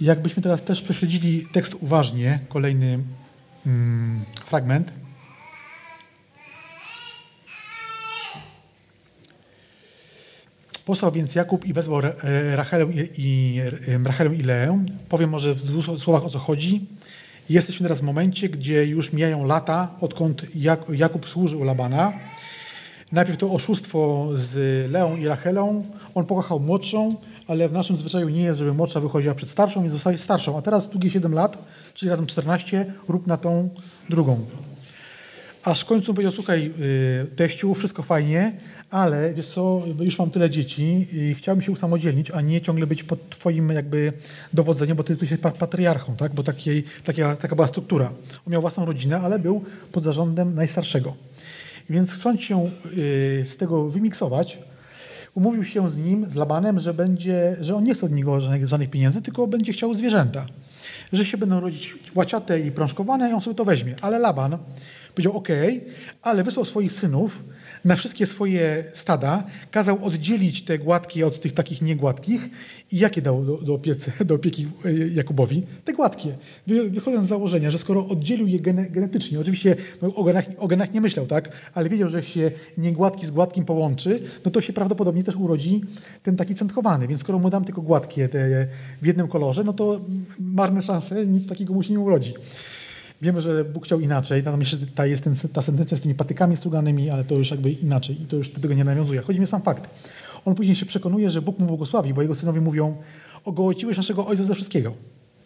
Jakbyśmy 0.00 0.42
teraz 0.42 0.62
też 0.62 0.82
prześledzili 0.82 1.46
tekst 1.52 1.74
uważnie, 1.80 2.40
kolejny 2.48 2.98
fragment. 4.44 4.92
Posłał 10.84 11.12
więc 11.12 11.34
Jakub 11.34 11.64
i 11.64 11.72
wezwał 11.72 12.00
Rachelę 12.54 12.84
i, 12.84 13.10
i, 13.18 13.60
Rachelę 14.04 14.34
i 14.34 14.42
Leę. 14.42 14.84
Powiem 15.08 15.30
może 15.30 15.54
w 15.54 15.62
dwóch 15.62 16.00
słowach 16.00 16.24
o 16.24 16.30
co 16.30 16.38
chodzi. 16.38 16.86
Jesteśmy 17.48 17.84
teraz 17.84 18.00
w 18.00 18.02
momencie, 18.02 18.48
gdzie 18.48 18.86
już 18.86 19.12
mijają 19.12 19.46
lata, 19.46 19.94
odkąd 20.00 20.42
Jakub 20.88 21.28
służył 21.28 21.64
Labana. 21.64 22.12
Najpierw 23.12 23.38
to 23.38 23.52
oszustwo 23.52 24.28
z 24.34 24.90
Leą 24.90 25.16
i 25.16 25.26
Rachelą. 25.26 25.84
On 26.14 26.26
pokochał 26.26 26.60
młodszą, 26.60 27.16
ale 27.50 27.68
w 27.68 27.72
naszym 27.72 27.96
zwyczaju 27.96 28.28
nie 28.28 28.42
jest, 28.42 28.58
żeby 28.58 28.72
młodsza 28.72 29.00
wychodziła 29.00 29.34
przed 29.34 29.50
starszą, 29.50 29.80
więc 29.80 29.92
zostaje 29.92 30.18
starszą. 30.18 30.58
A 30.58 30.62
teraz 30.62 30.90
długie 30.90 31.10
7 31.10 31.34
lat, 31.34 31.58
czyli 31.94 32.10
razem 32.10 32.26
14, 32.26 32.92
rób 33.08 33.26
na 33.26 33.36
tą 33.36 33.68
drugą. 34.10 34.40
Aż 35.64 35.80
w 35.80 35.84
końcu 35.84 36.14
powiedział, 36.14 36.32
słuchaj, 36.32 36.72
yy, 36.78 37.26
teściu, 37.36 37.74
wszystko 37.74 38.02
fajnie, 38.02 38.52
ale 38.90 39.34
wiesz 39.34 39.46
co, 39.46 39.82
już 40.00 40.18
mam 40.18 40.30
tyle 40.30 40.50
dzieci 40.50 41.08
i 41.12 41.34
chciałbym 41.34 41.62
się 41.62 41.72
usamodzielnić, 41.72 42.30
a 42.30 42.40
nie 42.40 42.60
ciągle 42.60 42.86
być 42.86 43.02
pod 43.02 43.30
twoim 43.30 43.70
jakby 43.70 44.12
dowodzeniem, 44.52 44.96
bo 44.96 45.04
ty, 45.04 45.16
ty 45.16 45.26
jesteś 45.26 45.52
patriarchą, 45.58 46.16
tak? 46.16 46.34
bo 46.34 46.42
takiej, 46.42 46.84
taka, 47.04 47.36
taka 47.36 47.56
była 47.56 47.68
struktura. 47.68 48.12
On 48.46 48.52
miał 48.52 48.60
własną 48.60 48.84
rodzinę, 48.84 49.20
ale 49.20 49.38
był 49.38 49.64
pod 49.92 50.04
zarządem 50.04 50.54
najstarszego. 50.54 51.14
Więc 51.90 52.12
chcąc 52.12 52.40
się 52.40 52.70
y, 52.98 53.44
z 53.48 53.56
tego 53.56 53.88
wymiksować, 53.88 54.58
umówił 55.34 55.64
się 55.64 55.88
z 55.88 55.98
nim, 55.98 56.26
z 56.26 56.34
Labanem, 56.34 56.78
że, 56.78 56.94
będzie, 56.94 57.56
że 57.60 57.76
on 57.76 57.84
nie 57.84 57.94
chce 57.94 58.06
od 58.06 58.12
niego 58.12 58.40
żadnych, 58.40 58.68
żadnych 58.68 58.90
pieniędzy, 58.90 59.22
tylko 59.22 59.46
będzie 59.46 59.72
chciał 59.72 59.94
zwierzęta. 59.94 60.46
Że 61.12 61.24
się 61.24 61.38
będą 61.38 61.60
rodzić 61.60 61.94
łaciate 62.14 62.60
i 62.60 62.72
prążkowane 62.72 63.30
i 63.30 63.32
on 63.32 63.40
sobie 63.40 63.56
to 63.56 63.64
weźmie. 63.64 63.94
Ale 64.00 64.18
Laban 64.18 64.58
powiedział 65.14 65.36
OK, 65.36 65.48
ale 66.22 66.44
wysłał 66.44 66.64
swoich 66.64 66.92
synów 66.92 67.44
na 67.84 67.96
wszystkie 67.96 68.26
swoje 68.26 68.84
stada, 68.94 69.44
kazał 69.70 70.04
oddzielić 70.04 70.64
te 70.64 70.78
gładkie 70.78 71.26
od 71.26 71.40
tych 71.40 71.52
takich 71.52 71.82
niegładkich 71.82 72.50
i 72.92 72.98
jakie 72.98 73.22
dał 73.22 73.44
do, 73.44 73.56
do, 73.56 73.74
opiece, 73.74 74.12
do 74.24 74.34
opieki 74.34 74.68
e, 74.84 74.92
Jakubowi? 74.92 75.62
Te 75.84 75.92
gładkie. 75.92 76.34
Wychodząc 76.66 77.26
z 77.26 77.28
założenia, 77.28 77.70
że 77.70 77.78
skoro 77.78 78.08
oddzielił 78.08 78.46
je 78.46 78.60
genetycznie, 78.90 79.40
oczywiście 79.40 79.76
o 80.14 80.24
genach, 80.24 80.44
o 80.58 80.66
genach 80.66 80.92
nie 80.92 81.00
myślał, 81.00 81.26
tak, 81.26 81.52
ale 81.74 81.88
wiedział, 81.88 82.08
że 82.08 82.22
się 82.22 82.50
niegładki 82.78 83.26
z 83.26 83.30
gładkim 83.30 83.64
połączy, 83.64 84.20
no 84.44 84.50
to 84.50 84.60
się 84.60 84.72
prawdopodobnie 84.72 85.24
też 85.24 85.36
urodzi 85.36 85.80
ten 86.22 86.36
taki 86.36 86.54
centkowany. 86.54 87.08
Więc 87.08 87.20
skoro 87.20 87.38
mu 87.38 87.50
dam 87.50 87.64
tylko 87.64 87.82
gładkie 87.82 88.28
te 88.28 88.66
w 89.02 89.06
jednym 89.06 89.28
kolorze, 89.28 89.64
no 89.64 89.72
to 89.72 90.00
marne 90.38 90.82
szanse, 90.82 91.26
nic 91.26 91.46
takiego 91.46 91.74
mu 91.74 91.82
się 91.82 91.92
nie 91.92 92.00
urodzi. 92.00 92.34
Wiemy, 93.22 93.42
że 93.42 93.64
Bóg 93.64 93.84
chciał 93.84 94.00
inaczej, 94.00 94.42
natomiast 94.42 94.76
ta, 94.94 95.06
jest 95.06 95.24
ten, 95.24 95.34
ta 95.52 95.62
sentencja 95.62 95.96
z 95.96 96.00
tymi 96.00 96.14
patykami 96.14 96.56
struganymi, 96.56 97.10
ale 97.10 97.24
to 97.24 97.34
już 97.34 97.50
jakby 97.50 97.70
inaczej 97.70 98.22
i 98.22 98.26
to 98.26 98.36
już 98.36 98.48
do 98.48 98.60
tego 98.60 98.74
nie 98.74 98.84
nawiązuje. 98.84 99.20
Chodzi 99.20 99.38
mi 99.38 99.44
o 99.44 99.46
sam 99.46 99.62
fakt. 99.62 99.88
On 100.44 100.54
później 100.54 100.76
się 100.76 100.86
przekonuje, 100.86 101.30
że 101.30 101.42
Bóg 101.42 101.58
mu 101.58 101.66
błogosławi, 101.66 102.14
bo 102.14 102.22
jego 102.22 102.34
synowie 102.34 102.60
mówią, 102.60 102.96
ogołociłeś 103.44 103.96
naszego 103.96 104.26
ojca 104.26 104.44
ze 104.44 104.54
wszystkiego. 104.54 104.94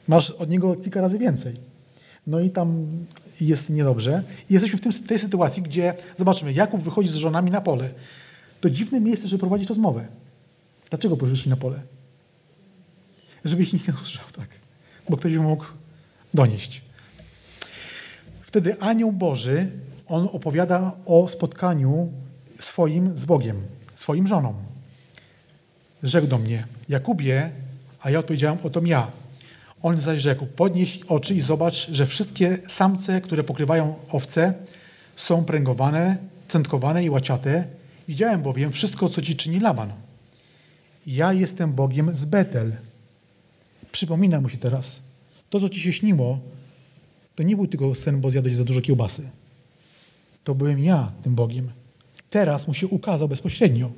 Masz 0.09 0.31
od 0.31 0.51
niego 0.51 0.77
kilka 0.77 1.01
razy 1.01 1.19
więcej. 1.19 1.57
No 2.27 2.41
i 2.41 2.51
tam 2.51 2.87
jest 3.41 3.71
niedobrze. 3.71 4.23
I 4.51 4.55
jesteśmy 4.55 4.79
w 4.79 4.81
tym, 4.81 4.93
tej 4.93 5.19
sytuacji, 5.19 5.63
gdzie, 5.63 5.95
zobaczmy, 6.19 6.53
Jakub 6.53 6.83
wychodzi 6.83 7.09
z 7.09 7.15
żonami 7.15 7.51
na 7.51 7.61
pole. 7.61 7.91
To 8.61 8.71
dziwne 8.71 9.01
miejsce, 9.01 9.29
żeby 9.29 9.41
prowadzić 9.41 9.69
rozmowę. 9.69 10.07
Dlaczego 10.91 11.17
poszli 11.17 11.51
na 11.51 11.57
pole? 11.57 11.81
Żeby 13.45 13.63
ich 13.63 13.73
nikt 13.73 13.89
nie 13.89 13.95
usłyszał, 13.95 14.25
tak. 14.37 14.49
Bo 15.09 15.17
ktoś 15.17 15.37
mógł 15.37 15.65
donieść. 16.35 16.83
Wtedy 18.43 18.81
anioł 18.81 19.13
Boży, 19.13 19.71
on 20.09 20.29
opowiada 20.33 20.93
o 21.07 21.29
spotkaniu 21.29 22.13
swoim 22.61 23.19
z 23.19 23.25
Bogiem, 23.25 23.63
swoim 23.95 24.29
żoną. 24.29 24.55
Rzekł 26.05 26.27
do 26.27 26.39
mnie, 26.39 26.65
Jakubie, 26.89 27.51
a 28.01 28.11
ja 28.11 28.19
odpowiedziałem, 28.19 28.59
oto 28.63 28.81
ja. 28.85 29.11
On 29.83 30.01
zaś 30.01 30.21
rzekł, 30.21 30.47
podnieś 30.47 30.99
oczy 31.09 31.35
i 31.35 31.41
zobacz, 31.41 31.91
że 31.91 32.07
wszystkie 32.07 32.59
samce, 32.69 33.21
które 33.21 33.45
pokrywają 33.45 33.95
owce, 34.11 34.55
są 35.17 35.45
pręgowane, 35.45 36.17
centkowane 36.49 37.05
i 37.05 37.11
łaciate. 37.11 37.65
Widziałem 38.09 38.43
bowiem 38.43 38.73
wszystko, 38.73 39.09
co 39.09 39.23
ci 39.23 39.37
czyni 39.37 39.61
Laban. 39.61 39.93
Ja 41.07 41.33
jestem 41.33 41.73
Bogiem 41.73 42.15
z 42.15 42.25
Betel. 42.25 42.73
Przypomina 43.93 44.41
mu 44.41 44.49
się 44.49 44.59
teraz. 44.59 45.01
To, 45.51 45.61
co 45.61 45.69
ci 45.69 45.81
się 45.81 45.93
śniło, 45.93 46.39
to 47.37 47.43
nie 47.43 47.57
był 47.57 47.67
tylko 47.67 47.95
sen, 47.95 48.21
bo 48.21 48.31
zjadłeś 48.31 48.57
za 48.57 48.65
dużo 48.65 48.81
kiełbasy. 48.81 49.31
To 50.45 50.55
byłem 50.55 50.79
ja 50.79 51.13
tym 51.23 51.35
Bogiem. 51.35 51.71
Teraz 52.31 52.69
mu 52.69 52.75
się 52.75 52.87
ukazał 52.87 53.29
bezpośrednio. 53.29 53.91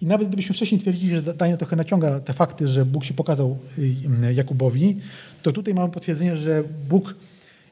I 0.00 0.06
nawet 0.06 0.28
gdybyśmy 0.28 0.54
wcześniej 0.54 0.80
twierdzili, 0.80 1.14
że 1.14 1.22
Daniel 1.22 1.58
trochę 1.58 1.76
naciąga 1.76 2.20
te 2.20 2.32
fakty, 2.32 2.68
że 2.68 2.84
Bóg 2.84 3.04
się 3.04 3.14
pokazał 3.14 3.58
y, 3.78 4.34
Jakubowi, 4.34 5.00
to 5.42 5.52
tutaj 5.52 5.74
mamy 5.74 5.92
potwierdzenie, 5.92 6.36
że 6.36 6.64
Bóg 6.88 7.14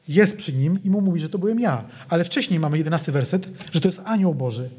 jest 0.07 0.37
przy 0.37 0.53
nim 0.53 0.79
i 0.83 0.89
mu 0.89 1.01
mówi, 1.01 1.19
że 1.19 1.29
to 1.29 1.39
byłem 1.39 1.59
ja. 1.59 1.83
Ale 2.09 2.23
wcześniej 2.23 2.59
mamy 2.59 2.77
jedenasty 2.77 3.11
werset, 3.11 3.49
że 3.73 3.81
to 3.81 3.87
jest 3.87 4.01
anioł 4.05 4.35
Boży. 4.35 4.69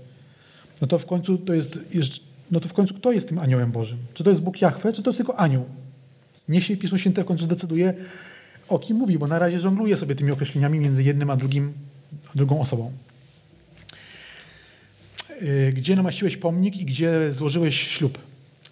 No 0.80 0.86
to 0.86 0.98
w 0.98 1.06
końcu 1.06 1.38
to 1.38 1.54
jest, 1.54 1.78
no 2.50 2.60
to 2.60 2.68
w 2.68 2.72
końcu 2.72 2.94
kto 2.94 3.12
jest 3.12 3.28
tym 3.28 3.38
aniołem 3.38 3.72
Bożym? 3.72 3.98
Czy 4.14 4.24
to 4.24 4.30
jest 4.30 4.42
Bóg 4.42 4.60
Jahwe, 4.60 4.92
czy 4.92 5.02
to 5.02 5.10
jest 5.10 5.18
tylko 5.18 5.38
anioł? 5.38 5.64
Niech 6.48 6.64
się 6.64 6.76
Pismo 6.76 6.98
Święte 6.98 7.22
w 7.22 7.26
końcu 7.26 7.44
zdecyduje, 7.44 7.94
o 8.68 8.78
kim 8.78 8.96
mówi, 8.96 9.18
bo 9.18 9.26
na 9.26 9.38
razie 9.38 9.60
żongluje 9.60 9.96
sobie 9.96 10.14
tymi 10.14 10.30
określeniami 10.32 10.78
między 10.78 11.02
jednym 11.02 11.30
a 11.30 11.36
drugim, 11.36 11.72
drugą 12.34 12.60
osobą. 12.60 12.92
Y, 15.42 15.72
gdzie 15.72 15.96
namaściłeś 15.96 16.36
pomnik 16.36 16.76
i 16.76 16.84
gdzie 16.84 17.32
złożyłeś 17.32 17.80
ślub? 17.88 18.18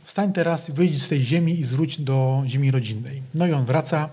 Wstań 0.04 0.32
teraz, 0.32 0.70
wyjdź 0.70 1.02
z 1.02 1.08
tej 1.08 1.24
ziemi 1.24 1.60
i 1.60 1.64
zwróć 1.64 2.00
do 2.00 2.42
ziemi 2.46 2.70
rodzinnej. 2.70 3.22
No 3.34 3.46
i 3.46 3.52
on 3.52 3.64
wraca. 3.64 4.08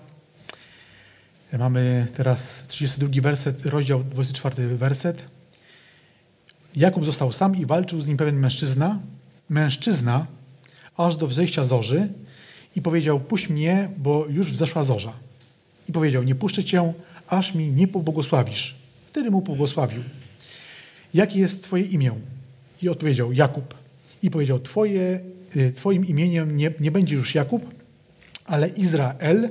Mamy 1.59 2.07
teraz 2.15 2.63
32 2.67 3.21
werset, 3.21 3.65
rozdział 3.65 4.03
24 4.03 4.67
werset. 4.67 5.23
Jakub 6.75 7.05
został 7.05 7.31
sam 7.31 7.55
i 7.55 7.65
walczył 7.65 8.01
z 8.01 8.07
nim 8.07 8.17
pewien 8.17 8.35
mężczyzna, 8.35 8.99
mężczyzna, 9.49 10.27
aż 10.97 11.17
do 11.17 11.27
wzejścia 11.27 11.65
zorzy 11.65 12.07
i 12.75 12.81
powiedział, 12.81 13.19
puść 13.19 13.49
mnie, 13.49 13.89
bo 13.97 14.27
już 14.27 14.51
wzeszła 14.51 14.83
zorza 14.83 15.13
i 15.89 15.91
powiedział, 15.91 16.23
nie 16.23 16.35
puszczę 16.35 16.63
cię, 16.63 16.93
aż 17.27 17.55
mi 17.55 17.67
nie 17.67 17.87
pobłogosławisz. 17.87 18.75
Wtedy 19.09 19.31
mu 19.31 19.41
pobłogosławił. 19.41 20.03
Jakie 21.13 21.39
jest 21.39 21.63
twoje 21.63 21.83
imię? 21.83 22.11
I 22.81 22.89
odpowiedział, 22.89 23.33
Jakub. 23.33 23.75
I 24.23 24.31
powiedział, 24.31 24.59
twoje, 24.59 25.19
y, 25.55 25.71
twoim 25.71 26.05
imieniem 26.05 26.55
nie, 26.55 26.71
nie 26.79 26.91
będzie 26.91 27.15
już 27.15 27.35
Jakub, 27.35 27.65
ale 28.45 28.67
Izrael, 28.67 29.49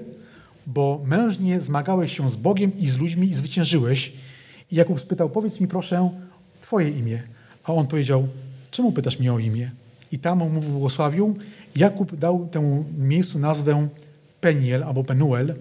bo 0.67 1.03
mężnie 1.05 1.61
zmagałeś 1.61 2.17
się 2.17 2.31
z 2.31 2.37
Bogiem 2.37 2.79
i 2.79 2.89
z 2.89 2.99
ludźmi 2.99 3.29
i 3.29 3.35
zwyciężyłeś. 3.35 4.13
I 4.73 4.77
Jakub 4.77 5.01
spytał, 5.01 5.31
powiedz 5.31 5.61
mi 5.61 5.69
proszę 5.69 6.11
twoje 6.61 6.89
imię. 6.89 7.23
A 7.65 7.73
on 7.73 7.87
powiedział, 7.87 8.29
czemu 8.71 8.93
pytasz 8.93 9.19
mnie 9.19 9.33
o 9.33 9.39
imię? 9.39 9.71
I 10.13 10.19
tam 10.19 10.39
mu 10.39 10.61
błogosławił. 10.61 11.39
Jakub 11.77 12.17
dał 12.17 12.49
temu 12.49 12.85
miejscu 12.99 13.39
nazwę 13.39 13.89
Peniel 14.41 14.85
albo 14.85 15.05
Penuel, 15.05 15.55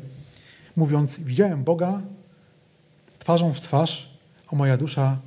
mówiąc: 0.76 1.20
Widziałem 1.20 1.64
Boga 1.64 2.02
twarzą 3.20 3.54
w 3.54 3.60
twarz, 3.60 4.10
a 4.48 4.56
moja 4.56 4.78
dusza 4.78 5.18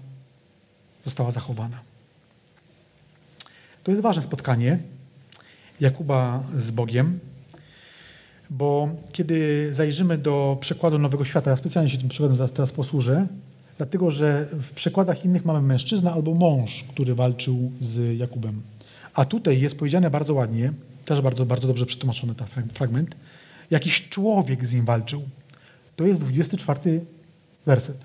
została 1.05 1.31
zachowana. 1.31 1.92
To 3.85 3.91
jest 3.91 4.03
ważne 4.03 4.23
spotkanie 4.23 4.79
Jakuba 5.81 6.43
z 6.57 6.71
Bogiem, 6.71 7.19
bo 8.51 8.89
kiedy 9.13 9.69
zajrzymy 9.75 10.19
do 10.19 10.57
przekładu 10.61 10.99
Nowego 10.99 11.25
Świata, 11.25 11.51
ja 11.51 11.57
specjalnie 11.57 11.91
się 11.91 11.99
tym 11.99 12.09
przykładem 12.09 12.49
teraz, 12.49 12.73
posłużę, 12.73 13.27
dlatego 13.77 14.11
że 14.11 14.49
w 14.53 14.73
przekładach 14.73 15.25
innych 15.25 15.45
mamy 15.45 15.63
mężczyzna 15.63 16.13
albo 16.13 16.35
mąż, 16.35 16.85
który 16.85 17.15
walczył 17.15 17.73
z 17.81 18.19
Jakubem. 18.19 18.63
A 19.15 19.25
tutaj 19.25 19.61
jest 19.61 19.79
powiedziane 19.79 20.11
bardzo 20.11 20.35
ładnie, 20.35 20.73
też 21.05 21.21
bardzo, 21.21 21.47
bardzo 21.47 21.69
dobrze 21.69 21.87
przetłumaczony 21.87 22.35
ten 22.35 22.69
fragment, 22.69 23.17
jakiś 23.71 24.09
człowiek 24.09 24.67
z 24.67 24.75
nim 24.75 24.85
walczył. 24.85 25.23
To 25.97 26.07
jest 26.07 26.21
24 26.21 27.01
werset. 27.67 28.05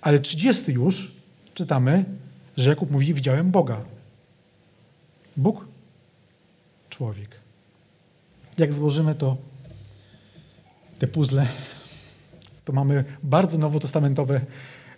Ale 0.00 0.18
30 0.18 0.72
już 0.72 1.12
czytamy, 1.54 2.04
że 2.56 2.70
Jakub 2.70 2.90
mówi, 2.90 3.14
widziałem 3.14 3.50
Boga. 3.50 3.95
Bóg, 5.36 5.64
człowiek. 6.90 7.28
Jak 8.58 8.74
złożymy 8.74 9.14
to, 9.14 9.36
te 10.98 11.06
puzzle, 11.06 11.46
to 12.64 12.72
mamy 12.72 13.04
bardzo 13.22 13.58
nowotestamentowe 13.58 14.40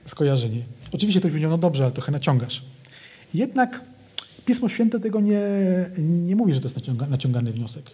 skojarzenie. 0.07 0.63
Oczywiście 0.93 1.21
ktoś 1.21 1.33
powiedział, 1.33 1.51
no 1.51 1.59
dobrze, 1.59 1.83
ale 1.83 1.93
trochę 1.93 2.13
naciągasz. 2.13 2.65
Jednak 3.35 3.81
Pismo 4.49 4.69
Święte 4.69 5.01
tego 5.01 5.21
nie, 5.21 5.41
nie 5.99 6.37
mówi, 6.37 6.55
że 6.55 6.61
to 6.61 6.67
jest 6.67 6.77
naciąga, 6.77 7.07
naciągany 7.07 7.53
wniosek. 7.53 7.91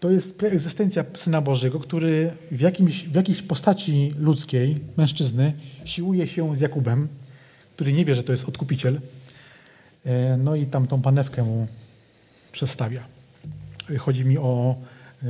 To 0.00 0.10
jest 0.10 0.38
preegzystencja 0.38 1.04
Syna 1.14 1.40
Bożego, 1.40 1.80
który 1.80 2.32
w, 2.50 2.60
jakimś, 2.60 3.04
w 3.04 3.14
jakiejś 3.14 3.42
postaci 3.42 4.14
ludzkiej, 4.18 4.76
mężczyzny, 4.96 5.52
siłuje 5.84 6.26
się 6.26 6.56
z 6.56 6.60
Jakubem, 6.60 7.08
który 7.74 7.92
nie 7.92 8.04
wie, 8.04 8.14
że 8.14 8.22
to 8.22 8.32
jest 8.32 8.48
odkupiciel. 8.48 9.00
E, 10.06 10.36
no 10.36 10.54
i 10.56 10.66
tam 10.66 10.86
tą 10.86 11.02
panewkę 11.02 11.42
mu 11.42 11.66
przestawia. 12.52 13.04
Chodzi 13.98 14.24
mi 14.24 14.38
o 14.38 14.76
e, 15.22 15.26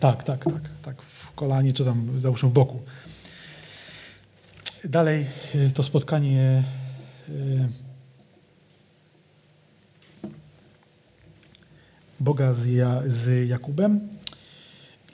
tak, 0.00 0.24
tak, 0.24 0.44
tak, 0.44 0.62
tak, 0.82 1.02
w 1.02 1.32
kolanie, 1.34 1.72
czy 1.72 1.84
tam 1.84 2.20
załóżmy 2.20 2.48
w 2.48 2.52
boku. 2.52 2.80
Dalej 4.84 5.26
e, 5.54 5.70
to 5.70 5.82
spotkanie 5.82 6.64
Boga 12.20 12.54
z, 12.54 12.66
ja, 12.66 13.02
z 13.06 13.48
Jakubem. 13.48 14.08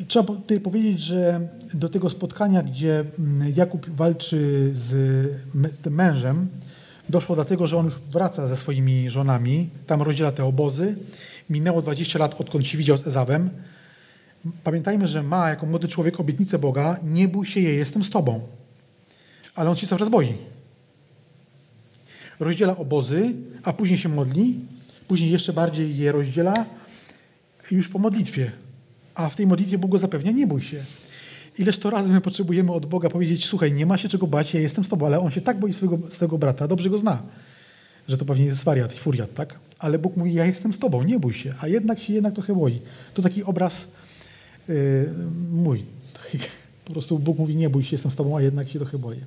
I 0.01 0.07
trzeba 0.07 0.27
tutaj 0.27 0.61
powiedzieć, 0.61 1.01
że 1.01 1.49
do 1.75 1.89
tego 1.89 2.11
spotkania, 2.11 2.63
gdzie 2.63 3.05
mm, 3.19 3.53
Jakub 3.57 3.91
walczy 3.91 4.71
z 4.75 4.95
mężem, 5.91 6.49
doszło 7.09 7.35
dlatego, 7.35 7.67
że 7.67 7.77
on 7.77 7.85
już 7.85 7.99
wraca 7.99 8.47
ze 8.47 8.57
swoimi 8.57 9.11
żonami, 9.11 9.71
tam 9.87 10.03
rozdziela 10.03 10.33
te 10.33 10.45
obozy. 10.45 10.97
Minęło 11.51 11.83
20 11.83 12.19
lat, 12.19 12.41
odkąd 12.41 12.67
się 12.67 12.79
widział 12.79 12.99
z 12.99 13.07
Ezawem. 13.07 13.51
Pamiętajmy, 14.65 15.07
że 15.07 15.23
ma 15.23 15.51
jako 15.51 15.67
młody 15.67 15.89
człowiek 15.89 16.21
obietnicę 16.21 16.59
Boga, 16.59 16.97
nie 17.03 17.29
bój 17.29 17.47
się 17.47 17.61
jej, 17.61 17.77
jestem 17.77 18.05
z 18.05 18.11
tobą. 18.11 18.41
Ale 19.55 19.71
on 19.71 19.77
się 19.77 19.87
cały 19.87 19.99
czas 19.99 20.09
boi. 20.09 20.35
Rozdziela 22.41 22.77
obozy, 22.77 23.33
a 23.63 23.73
później 23.73 23.99
się 23.99 24.09
modli, 24.09 24.55
później 25.09 25.31
jeszcze 25.31 25.53
bardziej 25.53 25.97
je 25.97 26.13
rozdziela, 26.13 26.65
już 27.71 27.89
po 27.89 27.99
modlitwie. 27.99 28.53
A 29.15 29.29
w 29.29 29.37
tej 29.37 29.47
modlitwie 29.47 29.79
Bóg 29.79 29.91
go 29.91 29.99
zapewnia, 29.99 30.33
nie 30.33 30.47
bój 30.47 30.61
się. 30.61 30.85
Ileż 31.59 31.79
to 31.79 31.91
razy 31.91 32.13
my 32.13 32.21
potrzebujemy 32.21 32.73
od 32.73 32.87
Boga 32.87 33.11
powiedzieć, 33.11 33.47
słuchaj, 33.47 33.73
nie 33.73 33.87
ma 33.87 33.99
się 33.99 34.09
czego 34.09 34.27
bać, 34.27 34.55
ja 34.55 34.61
jestem 34.61 34.85
z 34.85 34.89
tobą, 34.89 35.07
ale 35.07 35.21
on 35.21 35.31
się 35.31 35.41
tak 35.41 35.59
boi 35.59 35.73
swojego, 35.73 36.11
swojego 36.11 36.39
brata, 36.39 36.69
dobrze 36.69 36.91
go 36.91 36.99
zna, 36.99 37.23
że 38.09 38.19
to 38.19 38.25
pewnie 38.25 38.45
jest 38.45 38.65
wariat, 38.65 38.93
furiat, 38.93 39.35
tak? 39.35 39.59
Ale 39.79 39.99
Bóg 39.99 40.17
mówi, 40.17 40.35
ja 40.35 40.47
jestem 40.47 40.73
z 40.73 40.79
tobą, 40.79 41.03
nie 41.03 41.19
bój 41.19 41.35
się, 41.35 41.55
a 41.61 41.69
jednak 41.69 42.01
się 42.01 42.13
jednak 42.13 42.35
trochę 42.35 42.55
boi. 42.55 42.81
To 43.15 43.23
taki 43.23 43.45
obraz 43.45 43.89
yy, 44.69 45.11
mój. 45.53 45.85
Po 46.85 46.93
prostu 46.93 47.19
Bóg 47.19 47.39
mówi, 47.39 47.57
nie 47.57 47.71
bój 47.71 47.85
się, 47.85 47.95
jestem 47.95 48.11
z 48.11 48.17
tobą, 48.17 48.37
a 48.37 48.43
jednak 48.43 48.69
się 48.69 48.79
trochę 48.79 48.99
boję. 48.99 49.21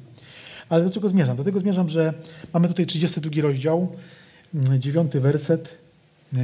Ale 0.69 0.83
do 0.83 0.89
czego 0.89 1.09
zmierzam? 1.09 1.37
Do 1.37 1.43
tego 1.43 1.59
zmierzam, 1.59 1.89
że 1.89 2.13
mamy 2.53 2.67
tutaj 2.67 2.85
32 2.85 3.41
rozdział, 3.41 3.87
9 4.79 5.15
mm, 5.15 5.23
werset. 5.23 5.77
Yy, 6.33 6.39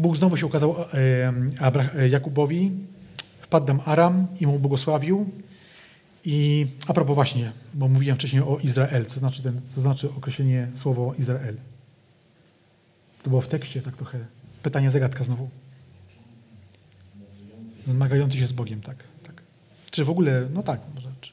Bóg 0.00 0.16
znowu 0.16 0.36
się 0.36 0.46
ukazał 0.46 0.76
e, 0.94 1.32
e, 1.98 2.08
Jakubowi, 2.08 2.70
wpadł 3.40 3.66
tam 3.66 3.80
Aram 3.84 4.26
i 4.40 4.46
mu 4.46 4.58
błogosławił. 4.58 5.30
I 6.24 6.66
a 6.86 6.92
propos 6.92 7.14
właśnie, 7.14 7.52
bo 7.74 7.88
mówiłem 7.88 8.16
wcześniej 8.16 8.42
o 8.42 8.58
Izrael, 8.58 9.06
co 9.06 9.20
znaczy, 9.20 9.42
ten, 9.42 9.60
co 9.74 9.80
znaczy 9.80 10.10
określenie 10.10 10.68
słowo 10.74 11.14
Izrael. 11.18 11.56
To 13.22 13.30
było 13.30 13.42
w 13.42 13.46
tekście 13.46 13.82
tak 13.82 13.96
trochę. 13.96 14.18
Pytanie, 14.62 14.90
zagadka 14.90 15.24
znowu. 15.24 15.48
Zmagający 17.86 18.38
się 18.38 18.46
z 18.46 18.52
Bogiem, 18.52 18.80
tak. 18.80 18.96
tak. 19.26 19.42
Czy 19.90 20.04
w 20.04 20.10
ogóle, 20.10 20.48
no 20.54 20.62
tak, 20.62 20.80
może. 20.94 21.08
Czy... 21.20 21.32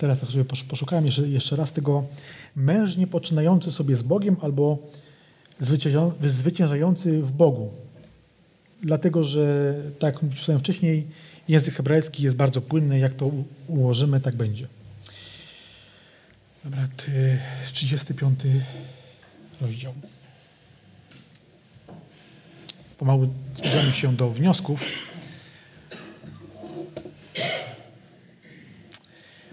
Teraz 0.00 0.20
tak 0.20 0.30
sobie 0.30 0.44
poszukałem 0.44 1.06
jeszcze, 1.06 1.28
jeszcze 1.28 1.56
raz 1.56 1.72
tego 1.72 2.04
mężnie 2.56 3.06
poczynający 3.06 3.70
sobie 3.70 3.96
z 3.96 4.02
Bogiem 4.02 4.36
albo 4.40 4.78
zwyciężający 6.22 7.22
w 7.22 7.32
Bogu. 7.32 7.70
Dlatego, 8.82 9.24
że 9.24 9.74
tak 9.98 10.14
jak 10.14 10.22
mówiłem 10.22 10.60
wcześniej, 10.60 11.06
język 11.48 11.74
hebrajski 11.74 12.22
jest 12.22 12.36
bardzo 12.36 12.60
płynny. 12.60 12.98
Jak 12.98 13.14
to 13.14 13.30
ułożymy, 13.68 14.20
tak 14.20 14.36
będzie. 14.36 14.66
Dobra, 16.64 16.88
35 17.72 18.40
rozdział. 19.60 19.92
Pomału 22.98 23.28
zbliżamy 23.54 23.92
się 23.92 24.16
do 24.16 24.30
wniosków. 24.30 24.80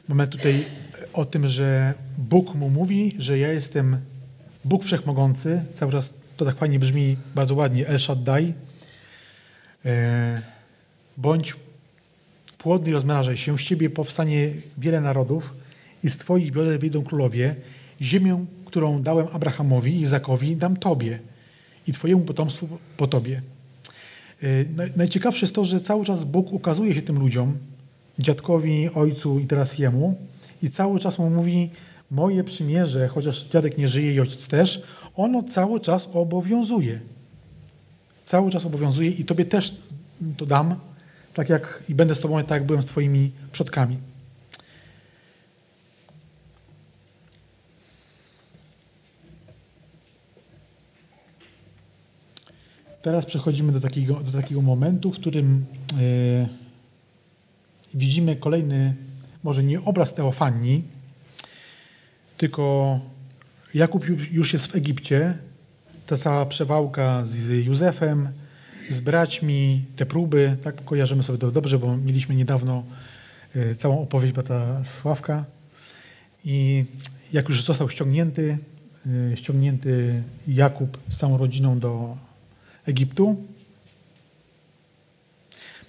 Mamy 0.08 0.28
tutaj 0.28 0.66
o 1.14 1.26
tym, 1.26 1.48
że 1.48 1.94
Bóg 2.18 2.56
mu 2.56 2.70
mówi, 2.70 3.16
że 3.20 3.40
ja 3.40 3.54
jestem 3.54 3.98
Bóg 4.66 4.84
Wszechmogący. 4.84 5.64
Cały 5.74 5.92
czas 5.92 6.10
to 6.38 6.46
tak 6.46 6.58
fajnie 6.58 6.80
brzmi, 6.80 7.18
bardzo 7.36 7.56
ładnie, 7.56 7.88
El 7.88 8.00
Shaddai. 8.00 8.54
E, 9.86 10.42
bądź 11.18 11.56
płodny 12.58 12.90
i 12.90 12.94
rozmnażaj 12.94 13.38
się, 13.38 13.58
z 13.58 13.62
ciebie 13.62 13.90
powstanie 13.90 14.52
wiele 14.78 15.02
narodów 15.02 15.54
i 16.04 16.10
z 16.10 16.18
twoich 16.18 16.52
bioder 16.52 16.80
wyjdą 16.80 17.04
królowie. 17.04 17.56
Ziemię, 18.02 18.46
którą 18.66 19.02
dałem 19.02 19.28
Abrahamowi 19.34 19.96
i 19.96 20.02
Izakowi, 20.02 20.56
dam 20.56 20.78
tobie 20.78 21.20
i 21.88 21.94
twojemu 21.94 22.22
potomstwu 22.22 22.68
po 22.98 23.08
tobie. 23.08 23.42
E, 24.44 24.48
najciekawsze 24.96 25.46
jest 25.46 25.56
to, 25.56 25.66
że 25.66 25.82
cały 25.82 26.06
czas 26.06 26.24
Bóg 26.24 26.54
ukazuje 26.54 26.96
się 26.96 27.02
tym 27.02 27.20
ludziom, 27.20 27.58
dziadkowi, 28.20 28.90
ojcu 28.96 29.40
i 29.40 29.48
teraz 29.48 29.80
jemu. 29.80 30.18
I 30.64 30.70
cały 30.70 31.00
czas 31.00 31.20
mu 31.20 31.30
mówi, 31.30 31.70
moje 32.12 32.44
przymierze, 32.44 33.08
chociaż 33.08 33.44
dziadek 33.44 33.78
nie 33.78 33.88
żyje 33.88 34.14
i 34.14 34.20
ojciec 34.20 34.48
też, 34.48 34.82
ono 35.16 35.44
cały 35.44 35.80
czas 35.80 36.10
obowiązuje. 36.14 37.00
Cały 38.24 38.52
czas 38.52 38.66
obowiązuje 38.66 39.10
i 39.10 39.26
tobie 39.26 39.46
też 39.46 39.76
to 40.38 40.46
dam, 40.46 40.76
tak 41.34 41.50
jak 41.50 41.84
i 41.90 41.96
będę 41.96 42.16
z 42.16 42.20
tobą, 42.20 42.44
tak 42.44 42.52
jak 42.52 42.66
byłem 42.66 42.82
z 42.82 42.86
twoimi 42.86 43.32
przodkami. 43.52 43.98
Teraz 53.02 53.26
przechodzimy 53.26 53.72
do 53.72 53.80
takiego, 53.80 54.14
do 54.14 54.32
takiego 54.32 54.62
momentu, 54.62 55.12
w 55.12 55.16
którym 55.16 55.66
yy, 55.98 56.67
widzimy 57.94 58.36
kolejny, 58.36 58.94
może 59.44 59.64
nie 59.64 59.82
obraz 59.82 60.14
Teofanii, 60.14 60.84
tylko 62.38 63.00
Jakub 63.74 64.06
już 64.32 64.54
jest 64.54 64.68
w 64.68 64.76
Egipcie, 64.76 65.38
ta 66.08 66.18
cała 66.18 66.46
przewałka 66.46 67.26
z 67.26 67.66
Józefem, 67.66 68.30
z 68.90 69.00
braćmi, 69.00 69.86
te 69.96 70.06
próby, 70.06 70.58
tak 70.64 70.84
kojarzymy 70.84 71.24
sobie 71.24 71.40
to 71.40 71.52
dobrze, 71.52 71.80
bo 71.80 71.98
mieliśmy 71.98 72.36
niedawno 72.36 72.84
e, 73.56 73.76
całą 73.76 74.02
opowieść 74.02 74.34
brata 74.34 74.86
Sławka. 74.86 75.46
I 76.46 76.86
jak 77.34 77.50
już 77.50 77.64
został 77.64 77.90
ściągnięty, 77.90 78.58
e, 79.32 79.38
ściągnięty 79.38 80.24
Jakub 80.48 80.98
z 81.10 81.18
całą 81.18 81.38
rodziną 81.38 81.80
do 81.80 82.18
Egiptu, 82.86 83.44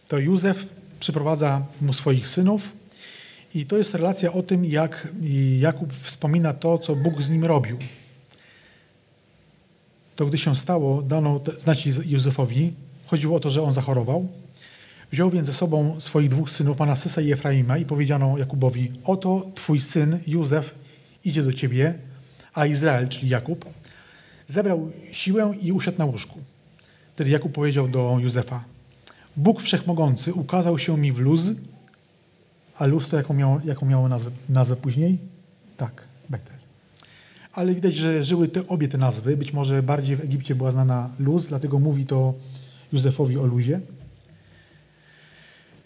to 0.09 0.19
Józef 0.19 0.67
przyprowadza 1.01 1.67
mu 1.81 1.93
swoich 1.93 2.29
synów 2.29 2.73
i 3.55 3.67
to 3.67 3.79
jest 3.79 3.95
relacja 3.95 4.33
o 4.33 4.43
tym, 4.43 4.65
jak 4.65 5.09
Jakub 5.59 5.93
wspomina 5.93 6.53
to, 6.53 6.79
co 6.79 6.97
Bóg 6.97 7.23
z 7.23 7.31
nim 7.31 7.45
robił. 7.45 7.79
To 10.17 10.27
gdy 10.27 10.39
się 10.39 10.57
stało, 10.57 11.03
dano 11.03 11.41
znać 11.59 11.87
Józefowi. 11.87 12.73
Chodziło 13.07 13.37
o 13.37 13.41
to, 13.41 13.51
że 13.51 13.63
on 13.63 13.75
zachorował. 13.75 14.29
Wziął 15.13 15.31
więc 15.31 15.47
ze 15.47 15.53
sobą 15.53 16.01
swoich 16.01 16.31
dwóch 16.31 16.51
synów, 16.51 16.79
Manassesa 16.79 17.21
i 17.21 17.33
Efraima 17.33 17.79
i 17.79 17.85
powiedziano 17.85 18.39
Jakubowi, 18.39 18.93
oto 19.05 19.51
twój 19.55 19.81
syn 19.81 20.19
Józef 20.27 20.75
idzie 21.25 21.43
do 21.43 21.53
ciebie, 21.53 21.95
a 22.55 22.67
Izrael, 22.67 23.09
czyli 23.09 23.29
Jakub, 23.29 23.65
zebrał 24.47 24.91
siłę 25.13 25.55
i 25.61 25.73
usiadł 25.73 25.99
na 25.99 26.05
łóżku. 26.05 26.39
Wtedy 27.15 27.31
Jakub 27.31 27.53
powiedział 27.53 27.89
do 27.89 28.19
Józefa, 28.21 28.65
Bóg 29.39 29.63
Wszechmogący 29.63 30.35
ukazał 30.35 30.79
się 30.79 30.99
mi 30.99 31.13
w 31.13 31.19
luz, 31.19 31.53
a 32.79 32.87
luz 32.87 33.09
to 33.09 33.17
jaką 33.17 33.35
miało, 33.35 33.61
jaką 33.65 33.87
miało 33.87 34.09
nazwę, 34.09 34.31
nazwę 34.49 34.77
później? 34.77 35.19
Tak, 35.77 36.03
Betel. 36.31 36.57
Ale 37.53 37.75
widać, 37.75 37.95
że 37.95 38.25
żyły 38.25 38.49
te, 38.49 38.69
obie 38.69 38.89
te 38.89 38.99
nazwy. 38.99 39.37
Być 39.37 39.53
może 39.53 39.83
bardziej 39.83 40.17
w 40.17 40.21
Egipcie 40.21 40.55
była 40.55 40.71
znana 40.71 41.11
luz, 41.19 41.47
dlatego 41.47 41.79
mówi 41.79 42.07
to 42.07 42.35
Józefowi 42.93 43.39
o 43.39 43.47
luzie. 43.47 43.81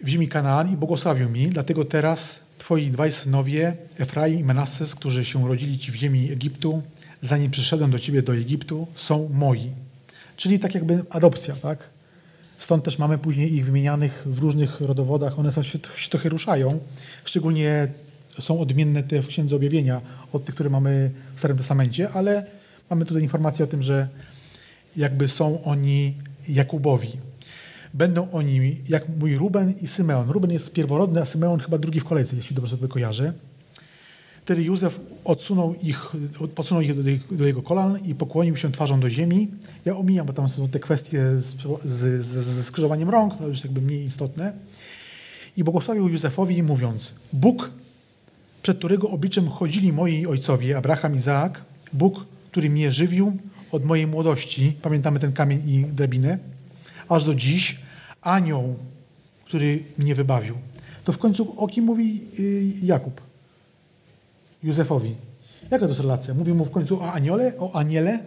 W 0.01 0.09
ziemi 0.09 0.29
Kanaan 0.29 0.73
i 0.73 0.77
błogosławił 0.77 1.29
mi, 1.29 1.49
dlatego 1.49 1.85
teraz 1.85 2.41
twoi 2.59 2.91
dwaj 2.91 3.13
synowie, 3.13 3.77
Efraim 3.99 4.41
i 4.41 4.45
Menasses, 4.45 4.95
którzy 4.95 5.25
się 5.25 5.39
urodzili 5.39 5.79
ci 5.79 5.93
w 5.93 5.95
ziemi 5.95 6.31
Egiptu, 6.31 6.83
zanim 7.21 7.51
przyszedłem 7.51 7.91
do 7.91 7.99
ciebie 7.99 8.23
do 8.23 8.35
Egiptu, 8.35 8.87
są 8.95 9.29
moi. 9.33 9.71
Czyli 10.37 10.59
tak 10.59 10.75
jakby 10.75 11.05
adopcja, 11.11 11.55
tak? 11.55 11.92
Stąd 12.63 12.85
też 12.85 12.99
mamy 12.99 13.19
później 13.19 13.55
ich 13.55 13.65
wymienianych 13.65 14.23
w 14.27 14.39
różnych 14.39 14.81
rodowodach. 14.81 15.39
One 15.39 15.53
się, 15.53 15.63
się 15.97 16.09
trochę 16.11 16.29
ruszają. 16.29 16.79
Szczególnie 17.25 17.89
są 18.39 18.61
odmienne 18.61 19.03
te 19.03 19.23
w 19.23 19.27
Księdze 19.27 19.57
Objawienia 19.57 20.01
od 20.33 20.45
tych, 20.45 20.55
które 20.55 20.71
mamy 20.71 21.11
w 21.35 21.39
Starym 21.39 21.57
Testamencie, 21.57 22.11
ale 22.11 22.47
mamy 22.91 23.05
tutaj 23.05 23.23
informację 23.23 23.65
o 23.65 23.69
tym, 23.69 23.83
że 23.83 24.09
jakby 24.97 25.29
są 25.29 25.65
oni 25.65 26.15
Jakubowi. 26.49 27.19
Będą 27.95 28.31
oni 28.31 28.81
jak 28.89 29.09
mój 29.09 29.37
Ruben 29.37 29.75
i 29.81 29.89
Symeon. 29.89 30.31
Ruben 30.31 30.51
jest 30.51 30.73
pierworodny, 30.73 31.21
a 31.21 31.25
Symeon 31.25 31.61
chyba 31.61 31.79
drugi 31.79 32.01
w 32.01 32.05
kolejce, 32.05 32.37
jeśli 32.37 32.57
dobrze 32.57 32.77
sobie 32.77 32.89
kojarzę. 32.89 33.33
Wtedy 34.43 34.63
Józef 34.63 35.01
odsunął 35.25 35.75
ich, 35.83 36.13
podsunął 36.55 36.83
ich 36.83 36.95
do, 36.95 37.37
do, 37.37 37.47
jego 37.47 37.63
kolan 37.63 37.99
i 38.07 38.15
pokłonił 38.15 38.57
się 38.57 38.73
twarzą 38.73 39.01
do 39.01 39.11
ziemi. 39.11 39.49
Ja 39.85 39.97
omijam, 39.97 40.27
bo 40.27 40.33
tam 40.33 40.49
są 40.49 40.69
te 40.69 40.79
kwestie 40.79 41.37
z, 41.37 41.57
z, 41.85 42.27
z, 42.27 42.27
ze 42.27 42.63
skrzyżowaniem 42.63 43.11
rąk, 43.11 43.39
to 43.39 43.49
już 43.49 43.65
jakby 43.65 43.81
mniej 43.81 44.05
istotne. 44.07 44.53
I 45.57 45.65
błogosławił 45.65 46.09
Józefowi 46.09 46.63
mówiąc, 46.63 47.13
Bóg, 47.33 47.71
przed 48.63 48.79
którego 48.79 49.11
obliczem 49.11 49.49
chodzili 49.49 49.93
moi 49.93 50.27
ojcowie, 50.27 50.77
Abraham, 50.77 51.17
Izaak, 51.17 51.65
Bóg, 51.93 52.27
który 52.51 52.71
mnie 52.71 52.91
żywił 52.91 53.37
od 53.73 53.85
mojej 53.85 54.07
młodości, 54.07 54.73
pamiętamy 54.83 55.21
ten 55.21 55.33
kamień 55.33 55.71
i 55.71 55.85
drabinę, 55.85 56.39
aż 57.09 57.25
do 57.25 57.35
dziś, 57.35 57.79
anioł, 58.23 58.75
który 59.45 59.83
mnie 59.99 60.15
wybawił. 60.15 60.55
To 61.05 61.13
w 61.13 61.19
końcu 61.19 61.55
o 61.57 61.67
kim 61.69 61.85
mówi 61.85 62.21
y, 62.39 62.73
Jakub? 62.83 63.32
Józefowi. 64.63 65.15
Jaka 65.71 65.85
to 65.85 65.89
jest 65.89 66.01
relacja? 66.01 66.35
Mówi 66.35 66.55
mu 66.55 66.65
w 66.65 66.71
końcu 66.71 67.01
o 67.01 67.13
aniole, 67.13 67.53
o 67.59 67.73
aniele, 67.75 68.19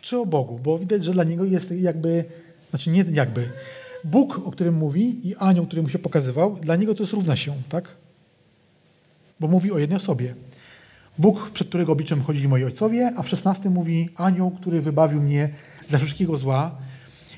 czy 0.00 0.18
o 0.18 0.26
Bogu? 0.26 0.58
Bo 0.58 0.78
widać, 0.78 1.04
że 1.04 1.12
dla 1.12 1.24
niego 1.24 1.44
jest 1.44 1.72
jakby, 1.72 2.24
znaczy 2.70 2.90
nie 2.90 3.04
jakby, 3.12 3.48
Bóg, 4.04 4.38
o 4.44 4.50
którym 4.50 4.74
mówi 4.74 5.28
i 5.28 5.36
anioł, 5.36 5.66
który 5.66 5.82
mu 5.82 5.88
się 5.88 5.98
pokazywał, 5.98 6.56
dla 6.56 6.76
niego 6.76 6.94
to 6.94 7.02
jest 7.02 7.12
równa 7.12 7.36
się, 7.36 7.54
tak? 7.68 7.88
Bo 9.40 9.48
mówi 9.48 9.72
o 9.72 9.78
jednej 9.78 9.96
osobie. 9.96 10.34
Bóg, 11.18 11.50
przed 11.50 11.68
którego 11.68 11.92
obliczem 11.92 12.22
chodzili 12.22 12.48
moi 12.48 12.64
ojcowie, 12.64 13.12
a 13.16 13.22
w 13.22 13.28
szesnastym 13.28 13.72
mówi 13.72 14.08
anioł, 14.16 14.50
który 14.50 14.82
wybawił 14.82 15.22
mnie 15.22 15.48
ze 15.88 15.98
wszystkiego 15.98 16.36
zła. 16.36 16.76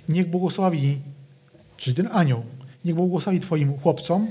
Niech 0.08 0.30
błogosławi, 0.30 0.98
czyli 1.76 1.96
ten 1.96 2.08
anioł, 2.12 2.42
niech 2.84 2.94
błogosławi 2.94 3.40
twoim 3.40 3.78
chłopcom, 3.78 4.28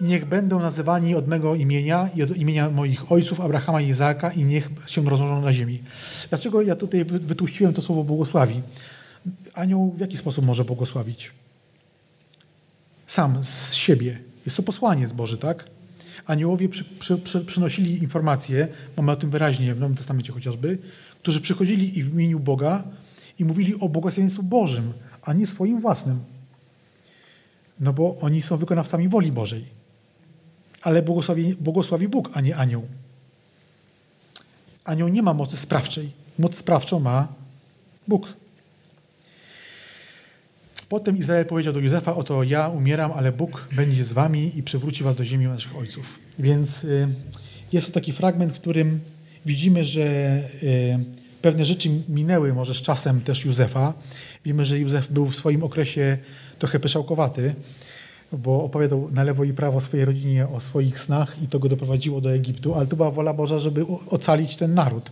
i 0.00 0.04
niech 0.04 0.24
będą 0.24 0.60
nazywani 0.60 1.14
od 1.14 1.28
mego 1.28 1.54
imienia 1.54 2.10
i 2.14 2.22
od 2.22 2.36
imienia 2.36 2.70
moich 2.70 3.12
ojców, 3.12 3.40
Abrahama 3.40 3.80
i 3.80 3.88
Izaaka 3.88 4.32
i 4.32 4.44
niech 4.44 4.70
się 4.86 5.04
rozmnożą 5.04 5.42
na 5.42 5.52
ziemi. 5.52 5.82
Dlaczego 6.28 6.62
ja 6.62 6.76
tutaj 6.76 7.04
wytłuściłem 7.04 7.74
to 7.74 7.82
słowo 7.82 8.04
błogosławi? 8.04 8.62
Anioł 9.54 9.92
w 9.96 10.00
jaki 10.00 10.16
sposób 10.16 10.44
może 10.44 10.64
błogosławić? 10.64 11.30
Sam, 13.06 13.44
z 13.44 13.74
siebie. 13.74 14.18
Jest 14.46 14.56
to 14.56 14.62
posłaniec 14.62 15.12
Boży, 15.12 15.38
tak? 15.38 15.64
Aniołowie 16.26 16.68
przy, 16.68 16.84
przy, 16.84 17.18
przy, 17.18 17.44
przynosili 17.44 17.98
informacje, 17.98 18.68
mamy 18.96 19.12
o 19.12 19.16
tym 19.16 19.30
wyraźnie 19.30 19.74
w 19.74 19.80
Nowym 19.80 19.96
Testamencie 19.96 20.32
chociażby, 20.32 20.78
którzy 21.22 21.40
przychodzili 21.40 21.98
i 21.98 22.04
w 22.04 22.12
imieniu 22.14 22.40
Boga 22.40 22.82
i 23.38 23.44
mówili 23.44 23.74
o 23.80 23.88
błogosławieństwie 23.88 24.42
Bożym, 24.42 24.92
a 25.22 25.32
nie 25.32 25.46
swoim 25.46 25.80
własnym. 25.80 26.20
No 27.80 27.92
bo 27.92 28.18
oni 28.20 28.42
są 28.42 28.56
wykonawcami 28.56 29.08
woli 29.08 29.32
Bożej 29.32 29.77
ale 30.82 31.02
błogosławi, 31.02 31.54
błogosławi 31.60 32.08
Bóg, 32.08 32.30
a 32.34 32.40
nie 32.40 32.56
anioł. 32.56 32.86
Anioł 34.84 35.08
nie 35.08 35.22
ma 35.22 35.34
mocy 35.34 35.56
sprawczej. 35.56 36.10
Moc 36.38 36.56
sprawczą 36.56 37.00
ma 37.00 37.28
Bóg. 38.08 38.34
Potem 40.88 41.18
Izrael 41.18 41.46
powiedział 41.46 41.72
do 41.72 41.80
Józefa, 41.80 42.14
oto 42.16 42.42
ja 42.42 42.68
umieram, 42.68 43.12
ale 43.12 43.32
Bóg 43.32 43.68
będzie 43.72 44.04
z 44.04 44.12
wami 44.12 44.52
i 44.58 44.62
przywróci 44.62 45.04
was 45.04 45.16
do 45.16 45.24
ziemi 45.24 45.46
naszych 45.46 45.76
ojców. 45.76 46.18
Więc 46.38 46.84
y, 46.84 47.08
jest 47.72 47.86
to 47.86 47.92
taki 47.92 48.12
fragment, 48.12 48.52
w 48.52 48.60
którym 48.60 49.00
widzimy, 49.46 49.84
że 49.84 50.02
y, 50.62 50.98
pewne 51.42 51.64
rzeczy 51.64 51.90
minęły 52.08 52.54
może 52.54 52.74
z 52.74 52.82
czasem 52.82 53.20
też 53.20 53.44
Józefa. 53.44 53.94
Wiemy, 54.44 54.66
że 54.66 54.78
Józef 54.78 55.12
był 55.12 55.28
w 55.28 55.36
swoim 55.36 55.62
okresie 55.62 56.18
trochę 56.58 56.80
pyszałkowaty, 56.80 57.54
bo 58.32 58.64
opowiadał 58.64 59.10
na 59.10 59.24
lewo 59.24 59.44
i 59.44 59.52
prawo 59.52 59.80
swojej 59.80 60.06
rodzinie 60.06 60.48
o 60.48 60.60
swoich 60.60 61.00
snach 61.00 61.42
i 61.42 61.46
to 61.46 61.58
go 61.58 61.68
doprowadziło 61.68 62.20
do 62.20 62.32
Egiptu, 62.32 62.74
ale 62.74 62.86
to 62.86 62.96
była 62.96 63.10
wola 63.10 63.32
Boża, 63.34 63.58
żeby 63.58 63.86
ocalić 64.10 64.56
ten 64.56 64.74
naród. 64.74 65.10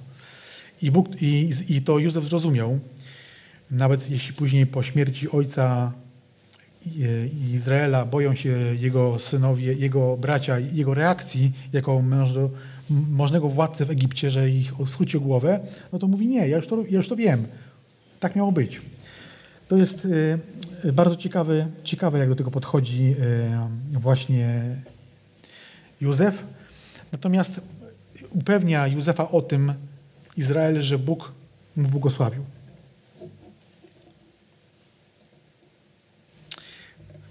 I, 0.82 0.90
Bóg, 0.90 1.22
i, 1.22 1.52
i 1.68 1.82
to 1.82 1.98
Józef 1.98 2.24
zrozumiał, 2.24 2.78
nawet 3.70 4.10
jeśli 4.10 4.34
później 4.34 4.66
po 4.66 4.82
śmierci 4.82 5.30
ojca 5.30 5.93
Izraela 7.55 8.05
boją 8.05 8.34
się 8.34 8.48
jego 8.80 9.18
synowie, 9.18 9.72
jego 9.72 10.16
bracia, 10.16 10.59
jego 10.59 10.94
reakcji 10.94 11.52
jako 11.72 12.02
mężo, 12.02 12.51
możnego 13.10 13.48
władcy 13.48 13.84
w 13.84 13.90
Egipcie, 13.90 14.30
że 14.30 14.51
ich 14.51 14.72
schudzi 14.86 15.20
głowę, 15.20 15.60
no 15.93 15.98
to 15.98 16.06
mówi 16.06 16.26
nie, 16.28 16.48
ja 16.48 16.56
już 16.56 16.66
to, 16.66 16.76
ja 16.76 16.97
już 16.98 17.09
to 17.09 17.16
wiem. 17.16 17.47
Tak 18.20 18.36
miało 18.36 18.52
być. 18.52 18.80
To 19.68 19.76
jest 19.76 20.05
y, 20.84 20.93
bardzo 20.93 21.16
ciekawe, 21.16 21.66
ciekawe, 21.84 22.18
jak 22.18 22.28
do 22.28 22.36
tego 22.36 22.51
podchodzi 22.51 23.14
y, 23.94 23.98
właśnie 23.98 24.76
Józef. 26.01 26.44
Natomiast 27.12 27.60
upewnia 28.30 28.86
Józefa 28.86 29.30
o 29.30 29.43
tym 29.43 29.74
Izrael, 30.36 30.82
że 30.82 30.98
Bóg 30.98 31.32
mu 31.76 31.88
błogosławił. 31.88 32.44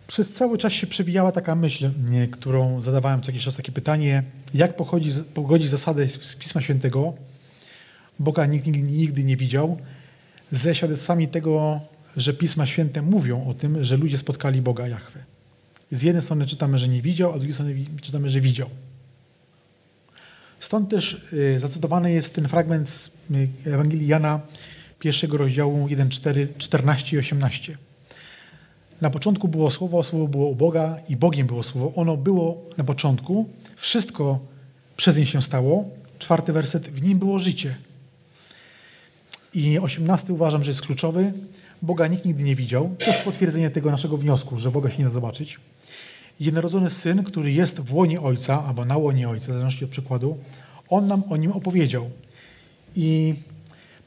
Przez 0.08 0.34
cały 0.34 0.58
czas 0.58 0.74
się 0.74 0.88
przewijała 0.88 1.32
taka 1.32 1.56
myśl, 1.56 1.90
którą 2.32 2.82
zadawałem 2.82 3.22
co 3.22 3.32
jakiś 3.32 3.46
czas, 3.46 3.56
takie 3.56 3.72
pytanie, 3.72 4.24
jak 4.54 4.76
pochodzi, 4.76 5.12
pogodzić 5.34 5.70
zasadę 5.70 6.08
z 6.08 6.36
Pisma 6.36 6.62
Świętego, 6.62 7.14
Boga 8.20 8.46
nikt 8.46 8.68
nigdy 8.68 9.24
nie 9.24 9.38
widział, 9.38 9.78
ze 10.52 10.76
świadectwami 10.76 11.28
tego, 11.28 11.82
że 12.18 12.34
Pisma 12.34 12.66
Święte 12.66 13.02
mówią 13.02 13.48
o 13.48 13.54
tym, 13.54 13.84
że 13.84 13.98
ludzie 13.98 14.18
spotkali 14.18 14.62
Boga 14.62 14.88
Jahwe. 14.88 15.20
Z 15.92 16.02
jednej 16.02 16.24
strony 16.24 16.48
czytamy, 16.48 16.80
że 16.80 16.88
nie 16.88 17.02
widział, 17.02 17.32
a 17.32 17.34
z 17.34 17.38
drugiej 17.38 17.54
strony 17.54 17.76
czytamy, 18.02 18.30
że 18.30 18.42
widział. 18.42 18.70
Stąd 20.60 20.90
też 20.90 21.28
y, 21.34 21.60
zacytowany 21.60 22.12
jest 22.12 22.36
ten 22.36 22.48
fragment 22.48 22.90
z 22.90 23.12
y, 23.32 23.50
Ewangelii 23.66 24.08
Jana, 24.08 24.40
pierwszego 25.00 25.38
rozdziału 25.38 25.88
1, 25.90 26.10
4, 26.10 26.48
14 26.58 27.16
i 27.16 27.20
18. 27.20 27.78
Na 29.02 29.10
początku 29.10 29.48
było 29.48 29.72
Słowo, 29.72 30.04
Słowo 30.04 30.28
było 30.28 30.48
u 30.48 30.56
Boga 30.56 30.98
i 31.10 31.16
Bogiem 31.16 31.48
było 31.48 31.64
Słowo. 31.64 31.94
Ono 31.96 32.18
było 32.18 32.62
na 32.78 32.84
początku, 32.84 33.50
wszystko 33.76 34.40
przez 34.98 35.18
nie 35.18 35.26
się 35.26 35.42
stało. 35.42 35.90
Czwarty 36.20 36.54
werset, 36.54 36.90
w 36.90 37.02
nim 37.02 37.20
było 37.20 37.40
życie. 37.40 37.76
I 39.56 39.80
osiemnasty 39.80 40.34
uważam, 40.34 40.64
że 40.64 40.72
jest 40.72 40.82
kluczowy. 40.82 41.34
Boga 41.82 42.08
nikt 42.08 42.26
nigdy 42.26 42.44
nie 42.44 42.56
widział. 42.56 42.96
To 43.00 43.06
jest 43.06 43.20
potwierdzenie 43.20 43.70
tego 43.70 43.92
naszego 43.92 44.18
wniosku, 44.18 44.60
że 44.60 44.72
Boga 44.72 44.90
się 44.90 44.98
nie 44.98 45.06
da 45.06 45.12
zobaczyć. 45.12 45.60
Jednorodzony 46.40 46.90
Syn, 46.90 47.24
który 47.24 47.52
jest 47.52 47.80
w 47.80 47.94
łonie 47.94 48.22
Ojca, 48.22 48.64
albo 48.64 48.86
na 48.86 48.98
łonie 48.98 49.30
Ojca, 49.30 49.46
w 49.46 49.48
zależności 49.48 49.86
od 49.86 49.92
przykładu, 49.92 50.38
On 50.90 51.08
nam 51.08 51.24
o 51.30 51.38
Nim 51.38 51.52
opowiedział. 51.52 52.10
I 52.96 53.36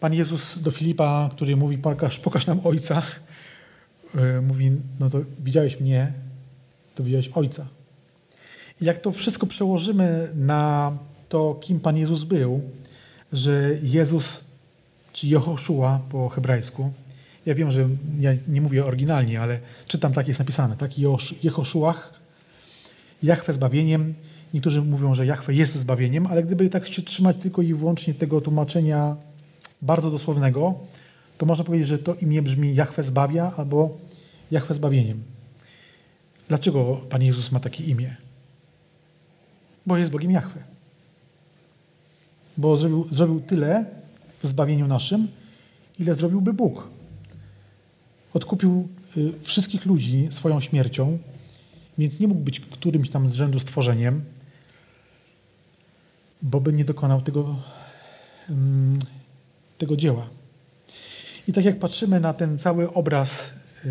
Pan 0.01 0.15
Jezus 0.15 0.59
do 0.59 0.71
Filipa, 0.71 1.31
który 1.33 1.57
mówi, 1.57 1.79
pokaż, 1.79 2.19
pokaż 2.19 2.47
nam 2.47 2.61
Ojca, 2.65 3.03
e, 4.15 4.41
mówi, 4.41 4.73
no 5.01 5.11
to 5.11 5.21
widziałeś 5.45 5.81
mnie, 5.81 6.13
to 6.95 7.05
widziałeś 7.05 7.29
Ojca. 7.29 7.67
I 8.81 8.85
jak 8.85 8.99
to 8.99 9.13
wszystko 9.13 9.47
przełożymy 9.47 10.29
na 10.35 10.93
to, 11.29 11.55
kim 11.61 11.81
Pan 11.81 11.97
Jezus 11.97 12.25
był, 12.25 12.61
że 13.33 13.71
Jezus, 13.83 14.48
czy 15.19 15.27
Jehoszua 15.27 16.01
po 16.11 16.29
hebrajsku, 16.29 16.93
ja 17.47 17.55
wiem, 17.55 17.71
że 17.71 17.89
ja 18.19 18.31
nie 18.49 18.61
mówię 18.61 18.85
oryginalnie, 18.85 19.41
ale 19.41 19.61
czytam 19.87 20.13
tak 20.13 20.29
jest 20.29 20.41
napisane, 20.41 20.77
tak? 20.77 20.91
Jehoszuach, 21.43 22.15
Jachwę 23.23 23.53
zbawieniem. 23.53 24.15
Niektórzy 24.55 24.83
mówią, 24.83 25.15
że 25.15 25.27
Jachwę 25.27 25.55
jest 25.55 25.75
zbawieniem, 25.75 26.27
ale 26.27 26.43
gdyby 26.43 26.71
tak 26.71 26.89
się 26.89 27.03
trzymać 27.03 27.37
tylko 27.37 27.63
i 27.63 27.75
wyłącznie 27.75 28.15
tego 28.15 28.41
tłumaczenia 28.41 29.17
bardzo 29.83 30.11
dosłownego, 30.11 30.75
to 31.39 31.47
można 31.47 31.65
powiedzieć, 31.65 31.89
że 31.89 31.99
to 31.99 32.15
imię 32.15 32.43
brzmi 32.43 32.75
Jachwę 32.75 33.03
zbawia 33.03 33.53
albo 33.57 33.99
Jachwę 34.51 34.75
zbawieniem. 34.75 35.23
Dlaczego 36.49 37.01
Pan 37.11 37.23
Jezus 37.23 37.53
ma 37.53 37.61
takie 37.61 37.85
imię? 37.85 38.17
Bo 39.87 39.97
jest 39.97 40.11
Bogiem 40.11 40.31
Jachwę. 40.31 40.61
Bo 42.57 42.77
zrobił, 42.77 43.09
zrobił 43.11 43.41
tyle 43.41 43.98
w 44.43 44.47
zbawieniu 44.47 44.87
naszym, 44.87 45.29
ile 45.99 46.15
zrobiłby 46.15 46.53
Bóg. 46.53 46.89
Odkupił 48.35 48.89
y, 49.17 49.33
wszystkich 49.43 49.87
ludzi 49.87 50.29
swoją 50.31 50.61
śmiercią, 50.61 51.19
więc 51.99 52.21
nie 52.21 52.29
mógł 52.29 52.41
być 52.41 52.61
którymś 52.61 53.11
tam 53.11 53.29
z 53.29 53.35
rzędu 53.35 53.59
stworzeniem, 53.59 54.25
bo 56.43 56.61
by 56.61 56.73
nie 56.73 56.85
dokonał 56.85 57.21
tego, 57.21 57.57
mm, 58.51 58.99
tego 59.79 59.97
dzieła. 59.97 60.29
I 61.49 61.53
tak 61.53 61.65
jak 61.65 61.79
patrzymy 61.79 62.21
na 62.21 62.35
ten 62.35 62.59
cały 62.59 62.93
obraz 62.93 63.53
y, 63.85 63.89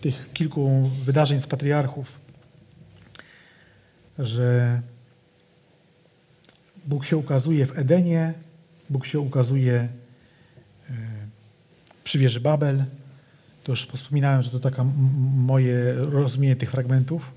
tych 0.00 0.32
kilku 0.32 0.90
wydarzeń 1.04 1.40
z 1.40 1.46
patriarchów, 1.46 2.20
że 4.18 4.80
Bóg 6.86 7.04
się 7.04 7.16
ukazuje 7.16 7.66
w 7.66 7.78
Edenie, 7.78 8.34
Bóg 8.94 9.06
się 9.06 9.20
ukazuje 9.20 9.88
y, 10.90 10.94
przy 12.04 12.18
wieży 12.18 12.40
Babel. 12.40 12.84
To 13.64 13.72
już 13.72 13.86
wspominałem, 13.86 14.42
że 14.42 14.50
to 14.50 14.60
taka 14.60 14.84
moje 15.36 15.92
rozumienie 15.92 16.56
tych 16.56 16.70
fragmentów. 16.70 17.30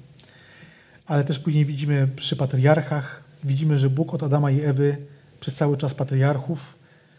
Ale 1.06 1.24
też 1.24 1.40
później 1.40 1.66
widzimy 1.66 2.08
przy 2.16 2.36
patriarchach, 2.36 3.24
widzimy, 3.44 3.78
że 3.78 3.90
Bóg 3.90 4.14
od 4.14 4.24
Adama 4.24 4.52
i 4.52 4.62
Ewy 4.62 4.98
przez 5.40 5.56
cały 5.56 5.78
czas 5.78 5.96
patriarchów 5.96 6.76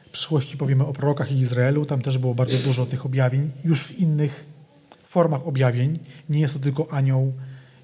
w 0.07 0.11
przyszłości 0.11 0.57
powiemy 0.57 0.87
o 0.87 0.93
prorokach 0.93 1.33
i 1.33 1.39
Izraelu. 1.39 1.87
Tam 1.87 2.03
też 2.03 2.19
było 2.19 2.35
bardzo 2.35 2.59
dużo 2.59 2.87
tych 2.87 3.07
objawień, 3.07 3.51
już 3.65 3.85
w 3.87 3.99
innych 3.99 4.45
formach 5.07 5.47
objawień. 5.47 5.99
Nie 6.29 6.41
jest 6.41 6.55
to 6.55 6.61
tylko 6.61 6.93
anioł 6.93 7.33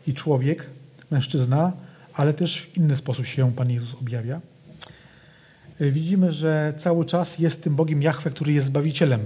i 0.06 0.14
człowiek, 0.14 0.66
mężczyzna, 1.10 1.72
ale 2.12 2.34
też 2.34 2.60
w 2.60 2.76
inny 2.76 2.96
sposób 2.96 3.26
się 3.26 3.52
Pan 3.52 3.70
Jezus 3.70 3.94
objawia. 3.94 4.40
Widzimy, 5.80 6.32
że 6.32 6.74
cały 6.76 7.04
czas 7.04 7.38
jest 7.38 7.64
tym 7.64 7.76
Bogiem 7.76 8.02
Jahwe, 8.02 8.30
który 8.30 8.52
jest 8.52 8.66
Zbawicielem 8.66 9.20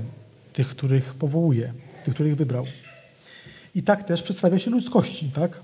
tych, 0.52 0.68
których 0.68 1.14
powołuje, 1.14 1.72
tych, 2.04 2.14
których 2.14 2.36
wybrał. 2.36 2.64
I 3.74 3.82
tak 3.82 4.02
też 4.02 4.22
przedstawia 4.22 4.58
się 4.58 4.70
ludzkości. 4.70 5.30
Tak? 5.34 5.60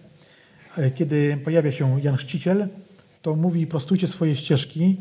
Kiedy 0.94 1.38
pojawia 1.44 1.72
się 1.72 2.00
Jan 2.02 2.16
Chrzciciel, 2.16 2.68
to 3.22 3.36
mówi 3.36 3.66
prostujcie 3.66 4.06
swoje 4.06 4.36
ścieżki, 4.36 4.96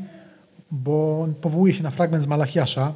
bo 0.72 1.28
powołuje 1.42 1.74
się 1.74 1.84
na 1.84 1.92
fragment 1.92 2.24
z 2.24 2.28
Malachiasza 2.28 2.94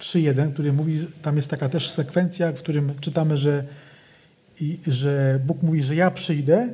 3.1, 0.00 0.52
który 0.52 0.72
mówi, 0.72 1.06
tam 1.22 1.36
jest 1.36 1.50
taka 1.50 1.68
też 1.68 1.90
sekwencja, 1.90 2.52
w 2.52 2.56
którym 2.56 2.94
czytamy, 3.00 3.36
że, 3.36 3.64
i, 4.60 4.78
że 4.86 5.40
Bóg 5.46 5.62
mówi, 5.62 5.82
że 5.82 5.94
ja 5.94 6.10
przyjdę, 6.10 6.68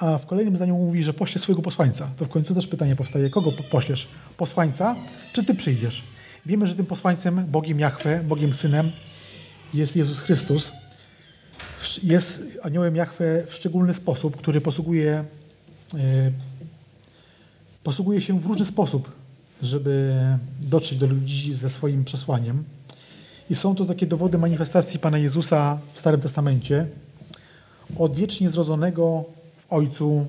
a 0.00 0.18
w 0.18 0.26
kolejnym 0.26 0.56
zdaniu 0.56 0.76
mówi, 0.76 1.04
że 1.04 1.12
pośle 1.12 1.40
swojego 1.40 1.62
posłańca. 1.62 2.10
To 2.16 2.24
w 2.24 2.28
końcu 2.28 2.54
też 2.54 2.66
pytanie 2.66 2.96
powstaje, 2.96 3.30
kogo 3.30 3.52
poślesz? 3.52 4.08
Posłańca, 4.36 4.96
czy 5.32 5.44
ty 5.44 5.54
przyjdziesz? 5.54 6.04
Wiemy, 6.46 6.66
że 6.66 6.74
tym 6.74 6.86
posłańcem, 6.86 7.46
Bogiem 7.46 7.80
Jahwe, 7.80 8.24
Bogiem 8.24 8.54
Synem 8.54 8.92
jest 9.74 9.96
Jezus 9.96 10.20
Chrystus. 10.20 10.72
Jest 12.02 12.60
aniołem 12.62 12.96
Jahwe 12.96 13.46
w 13.46 13.54
szczególny 13.54 13.94
sposób, 13.94 14.36
który 14.36 14.60
posługuje, 14.60 15.24
yy, 15.94 16.00
posługuje 17.84 18.20
się 18.20 18.40
w 18.40 18.46
różny 18.46 18.64
sposób 18.64 19.18
żeby 19.62 20.14
dotrzeć 20.60 20.98
do 20.98 21.06
ludzi 21.06 21.54
ze 21.54 21.70
swoim 21.70 22.04
przesłaniem. 22.04 22.64
I 23.50 23.54
są 23.54 23.74
to 23.74 23.84
takie 23.84 24.06
dowody 24.06 24.38
manifestacji 24.38 24.98
Pana 24.98 25.18
Jezusa 25.18 25.78
w 25.94 25.98
Starym 25.98 26.20
Testamencie, 26.20 26.86
od 27.98 28.16
wiecznie 28.16 28.50
zrodzonego 28.50 29.24
Ojcu 29.68 30.26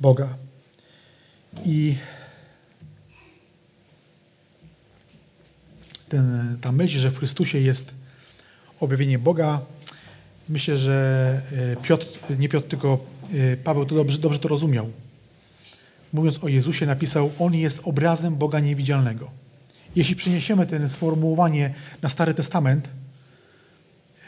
Boga. 0.00 0.28
I 1.64 1.96
ten, 6.08 6.56
ta 6.60 6.72
myśl, 6.72 6.98
że 6.98 7.10
w 7.10 7.18
Chrystusie 7.18 7.58
jest 7.58 7.94
objawienie 8.80 9.18
Boga, 9.18 9.60
myślę, 10.48 10.78
że 10.78 11.40
e, 11.52 11.76
Piotr, 11.76 12.06
nie 12.38 12.48
Piotr, 12.48 12.68
tylko 12.68 12.98
e, 13.34 13.56
Paweł 13.56 13.86
to 13.86 13.94
dobrze, 13.94 14.18
dobrze 14.18 14.38
to 14.38 14.48
rozumiał 14.48 14.90
mówiąc 16.12 16.44
o 16.44 16.48
Jezusie, 16.48 16.86
napisał: 16.86 17.30
On 17.38 17.54
jest 17.54 17.80
obrazem 17.84 18.36
Boga 18.36 18.60
niewidzialnego. 18.60 19.30
Jeśli 19.96 20.16
przeniesiemy 20.16 20.66
to 20.66 20.88
sformułowanie 20.88 21.74
na 22.02 22.08
Stary 22.08 22.34
Testament, 22.34 22.88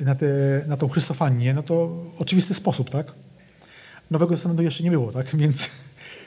na, 0.00 0.14
te, 0.14 0.26
na 0.66 0.76
tą 0.76 0.88
Chrystofanię, 0.88 1.54
no 1.54 1.62
to 1.62 2.04
oczywisty 2.18 2.54
sposób, 2.54 2.90
tak? 2.90 3.12
Nowego 4.12 4.34
Testamentu 4.34 4.62
jeszcze 4.62 4.84
nie 4.84 4.90
było, 4.90 5.12
tak? 5.12 5.36
Więc, 5.42 5.68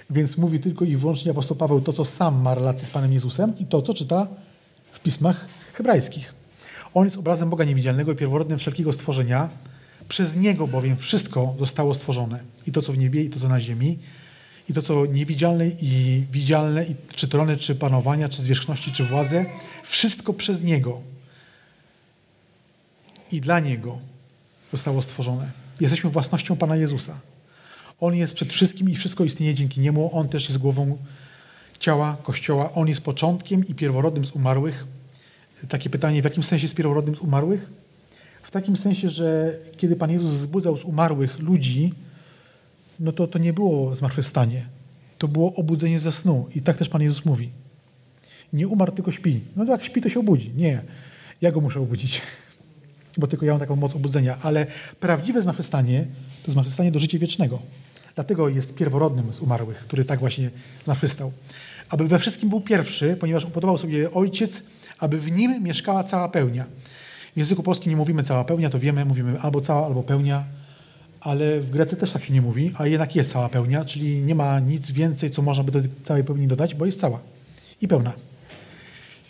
więc 0.09 0.37
mówi 0.37 0.59
tylko 0.59 0.85
i 0.85 0.95
wyłącznie 0.95 1.31
apostoł 1.31 1.57
Paweł 1.57 1.81
to, 1.81 1.93
co 1.93 2.05
sam 2.05 2.41
ma 2.41 2.55
relację 2.55 2.87
z 2.87 2.91
Panem 2.91 3.13
Jezusem 3.13 3.53
i 3.59 3.65
to, 3.65 3.81
co 3.81 3.93
czyta 3.93 4.27
w 4.91 4.99
pismach 4.99 5.47
hebrajskich. 5.73 6.33
On 6.93 7.05
jest 7.05 7.17
obrazem 7.17 7.49
Boga 7.49 7.65
niewidzialnego 7.65 8.11
i 8.11 8.15
pierworodnym 8.15 8.59
wszelkiego 8.59 8.93
stworzenia. 8.93 9.49
Przez 10.07 10.35
Niego 10.35 10.67
bowiem 10.67 10.97
wszystko 10.97 11.55
zostało 11.59 11.93
stworzone. 11.93 12.39
I 12.67 12.71
to, 12.71 12.81
co 12.81 12.93
w 12.93 12.97
niebie, 12.97 13.23
i 13.23 13.29
to, 13.29 13.39
co 13.39 13.49
na 13.49 13.59
ziemi, 13.59 13.99
i 14.69 14.73
to, 14.73 14.81
co 14.81 15.05
niewidzialne 15.05 15.67
i 15.67 16.23
widzialne, 16.31 16.85
i 16.85 16.95
czy 17.15 17.27
trony, 17.27 17.57
czy 17.57 17.75
panowania, 17.75 18.29
czy 18.29 18.41
zwierzchności, 18.41 18.91
czy 18.91 19.03
władze, 19.03 19.45
wszystko 19.83 20.33
przez 20.33 20.63
Niego 20.63 21.01
i 23.31 23.41
dla 23.41 23.59
Niego 23.59 23.97
zostało 24.71 25.01
stworzone. 25.01 25.51
Jesteśmy 25.79 26.09
własnością 26.09 26.55
Pana 26.55 26.75
Jezusa. 26.75 27.19
On 27.99 28.15
jest 28.15 28.33
przed 28.33 28.53
wszystkim 28.53 28.89
i 28.89 28.95
wszystko 28.95 29.23
istnieje 29.23 29.53
dzięki 29.53 29.81
Niemu. 29.81 30.09
On 30.13 30.29
też 30.29 30.47
jest 30.49 30.57
głową 30.57 30.97
ciała 31.79 32.17
Kościoła. 32.23 32.73
On 32.73 32.87
jest 32.87 33.01
początkiem 33.01 33.67
i 33.67 33.75
pierworodnym 33.75 34.25
z 34.25 34.31
umarłych. 34.31 34.85
Takie 35.69 35.89
pytanie, 35.89 36.21
w 36.21 36.25
jakim 36.25 36.43
sensie 36.43 36.65
jest 36.65 36.75
pierworodnym 36.75 37.15
z 37.15 37.19
umarłych? 37.19 37.69
W 38.43 38.51
takim 38.51 38.77
sensie, 38.77 39.09
że 39.09 39.53
kiedy 39.77 39.95
Pan 39.95 40.11
Jezus 40.11 40.29
zbudzał 40.29 40.77
z 40.77 40.83
umarłych 40.83 41.39
ludzi, 41.39 41.93
no 42.99 43.11
to 43.11 43.27
to 43.27 43.39
nie 43.39 43.53
było 43.53 43.95
zmartwychwstanie. 43.95 44.65
To 45.17 45.27
było 45.27 45.55
obudzenie 45.55 45.99
ze 45.99 46.11
snu. 46.11 46.47
I 46.55 46.61
tak 46.61 46.77
też 46.77 46.89
Pan 46.89 47.01
Jezus 47.01 47.25
mówi. 47.25 47.49
Nie 48.53 48.67
umarł, 48.67 48.91
tylko 48.91 49.11
śpi. 49.11 49.39
No 49.55 49.65
to 49.65 49.71
jak 49.71 49.83
śpi, 49.83 50.01
to 50.01 50.09
się 50.09 50.19
obudzi. 50.19 50.51
Nie. 50.55 50.81
Ja 51.41 51.51
go 51.51 51.61
muszę 51.61 51.79
obudzić, 51.79 52.21
bo 53.17 53.27
tylko 53.27 53.45
ja 53.45 53.53
mam 53.53 53.59
taką 53.59 53.75
moc 53.75 53.95
obudzenia. 53.95 54.37
Ale 54.41 54.67
prawdziwe 54.99 55.41
zmartwychwstanie 55.41 56.05
to 56.45 56.51
zmartwychwstanie 56.51 56.91
do 56.91 56.99
życia 56.99 57.19
wiecznego. 57.19 57.59
Dlatego 58.15 58.49
jest 58.49 58.75
pierworodnym 58.75 59.33
z 59.33 59.39
umarłych, 59.39 59.77
który 59.77 60.05
tak 60.05 60.19
właśnie 60.19 60.49
zmartwychwstał. 60.83 61.31
Aby 61.89 62.07
we 62.07 62.19
wszystkim 62.19 62.49
był 62.49 62.61
pierwszy, 62.61 63.17
ponieważ 63.19 63.45
upodobał 63.45 63.77
sobie 63.77 64.13
Ojciec, 64.13 64.61
aby 64.99 65.19
w 65.19 65.31
nim 65.31 65.63
mieszkała 65.63 66.03
cała 66.03 66.29
pełnia. 66.29 66.65
W 67.35 67.37
języku 67.37 67.63
polskim 67.63 67.89
nie 67.89 67.95
mówimy 67.95 68.23
cała 68.23 68.43
pełnia, 68.43 68.69
to 68.69 68.79
wiemy, 68.79 69.05
mówimy 69.05 69.39
albo 69.41 69.61
cała, 69.61 69.85
albo 69.85 70.03
pełnia 70.03 70.43
ale 71.25 71.59
w 71.61 71.69
Grece 71.69 71.95
też 71.95 72.11
tak 72.11 72.23
się 72.23 72.33
nie 72.33 72.41
mówi, 72.41 72.71
a 72.77 72.87
jednak 72.87 73.15
jest 73.15 73.31
cała 73.31 73.49
pełnia, 73.49 73.85
czyli 73.85 74.21
nie 74.21 74.35
ma 74.35 74.59
nic 74.59 74.91
więcej, 74.91 75.31
co 75.31 75.41
można 75.41 75.63
by 75.63 75.71
do 75.71 75.89
całej 76.03 76.23
pełni 76.23 76.47
dodać, 76.47 76.75
bo 76.75 76.85
jest 76.85 76.99
cała 76.99 77.19
i 77.81 77.87
pełna. 77.87 78.13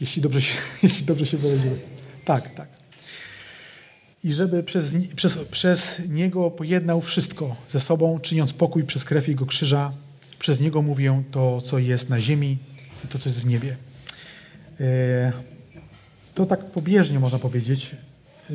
Jeśli 0.01 0.21
dobrze 0.21 0.41
się, 0.41 0.53
jeśli 0.83 1.05
dobrze 1.05 1.25
się 1.25 1.37
wyraziłem. 1.37 1.79
Tak, 2.25 2.53
tak. 2.53 2.74
I 4.25 4.33
żeby 4.33 4.63
przez, 4.63 4.95
przez, 5.15 5.37
przez 5.37 6.01
Niego 6.09 6.51
pojednał 6.51 7.01
wszystko 7.01 7.55
ze 7.69 7.79
sobą, 7.79 8.19
czyniąc 8.19 8.53
pokój 8.53 8.83
przez 8.83 9.03
krew 9.03 9.27
Jego 9.27 9.45
krzyża. 9.45 9.91
Przez 10.39 10.61
Niego 10.61 10.81
mówię 10.81 11.23
to, 11.31 11.61
co 11.61 11.79
jest 11.79 12.09
na 12.09 12.19
ziemi 12.19 12.57
i 13.05 13.07
to, 13.07 13.19
co 13.19 13.29
jest 13.29 13.41
w 13.41 13.45
niebie. 13.45 13.75
E, 14.79 15.31
to 16.35 16.45
tak 16.45 16.65
pobieżnie 16.65 17.19
można 17.19 17.39
powiedzieć. 17.39 17.95
E, 18.49 18.53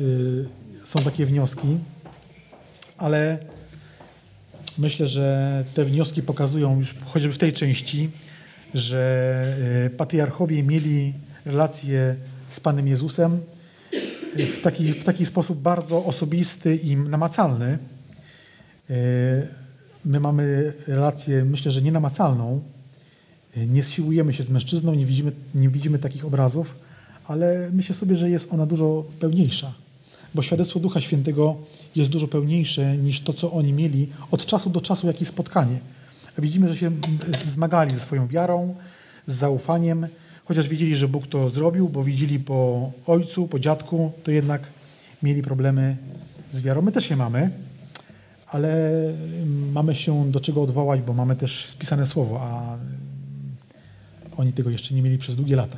są 0.85 0.99
takie 0.99 1.25
wnioski 1.25 1.77
ale 3.01 3.37
myślę, 4.77 5.07
że 5.07 5.63
te 5.73 5.85
wnioski 5.85 6.21
pokazują 6.21 6.77
już 6.77 6.95
choćby 7.05 7.33
w 7.33 7.37
tej 7.37 7.53
części, 7.53 8.09
że 8.73 9.43
e, 9.85 9.89
patriarchowie 9.89 10.63
mieli 10.63 11.13
relacje 11.45 12.15
z 12.49 12.59
Panem 12.59 12.87
Jezusem 12.87 13.41
w 14.35 14.61
taki, 14.61 14.93
w 14.93 15.03
taki 15.03 15.25
sposób 15.25 15.59
bardzo 15.59 16.05
osobisty 16.05 16.75
i 16.75 16.95
namacalny. 16.95 17.77
E, 18.89 18.93
my 20.05 20.19
mamy 20.19 20.73
relację, 20.87 21.45
myślę, 21.45 21.71
że 21.71 21.81
nienamacalną. 21.81 22.61
E, 23.57 23.65
nie 23.65 23.83
siłujemy 23.83 24.33
się 24.33 24.43
z 24.43 24.49
mężczyzną, 24.49 24.95
nie 24.95 25.05
widzimy, 25.05 25.31
nie 25.55 25.69
widzimy 25.69 25.99
takich 25.99 26.25
obrazów, 26.25 26.75
ale 27.27 27.69
myślę 27.73 27.95
sobie, 27.95 28.15
że 28.15 28.29
jest 28.29 28.53
ona 28.53 28.65
dużo 28.65 29.05
pełniejsza. 29.19 29.73
Bo 30.35 30.41
świadectwo 30.41 30.79
Ducha 30.79 31.01
Świętego 31.01 31.55
jest 31.95 32.09
dużo 32.09 32.27
pełniejsze 32.27 32.97
niż 32.97 33.21
to, 33.21 33.33
co 33.33 33.51
oni 33.51 33.73
mieli 33.73 34.07
od 34.31 34.45
czasu 34.45 34.69
do 34.69 34.81
czasu, 34.81 35.07
jakieś 35.07 35.27
spotkanie. 35.27 35.79
Widzimy, 36.37 36.69
że 36.69 36.77
się 36.77 36.91
zmagali 37.51 37.93
ze 37.93 37.99
swoją 37.99 38.27
wiarą, 38.27 38.75
z 39.27 39.35
zaufaniem, 39.35 40.07
chociaż 40.51 40.67
wiedzieli, 40.67 40.95
że 40.95 41.07
Bóg 41.07 41.27
to 41.27 41.49
zrobił, 41.49 41.89
bo 41.89 42.03
widzieli 42.03 42.39
po 42.39 42.91
ojcu, 43.07 43.47
po 43.47 43.59
dziadku, 43.59 44.11
to 44.23 44.31
jednak 44.31 44.61
mieli 45.23 45.41
problemy 45.41 45.97
z 46.51 46.61
wiarą. 46.61 46.81
My 46.81 46.91
też 46.91 47.09
je 47.09 47.15
mamy, 47.15 47.51
ale 48.47 48.91
mamy 49.71 49.95
się 49.95 50.31
do 50.31 50.39
czego 50.39 50.61
odwołać, 50.61 51.01
bo 51.01 51.13
mamy 51.13 51.35
też 51.35 51.69
spisane 51.69 52.05
słowo, 52.05 52.41
a 52.41 52.77
oni 54.37 54.53
tego 54.53 54.69
jeszcze 54.69 54.95
nie 54.95 55.01
mieli 55.01 55.17
przez 55.17 55.35
długie 55.35 55.55
lata. 55.55 55.77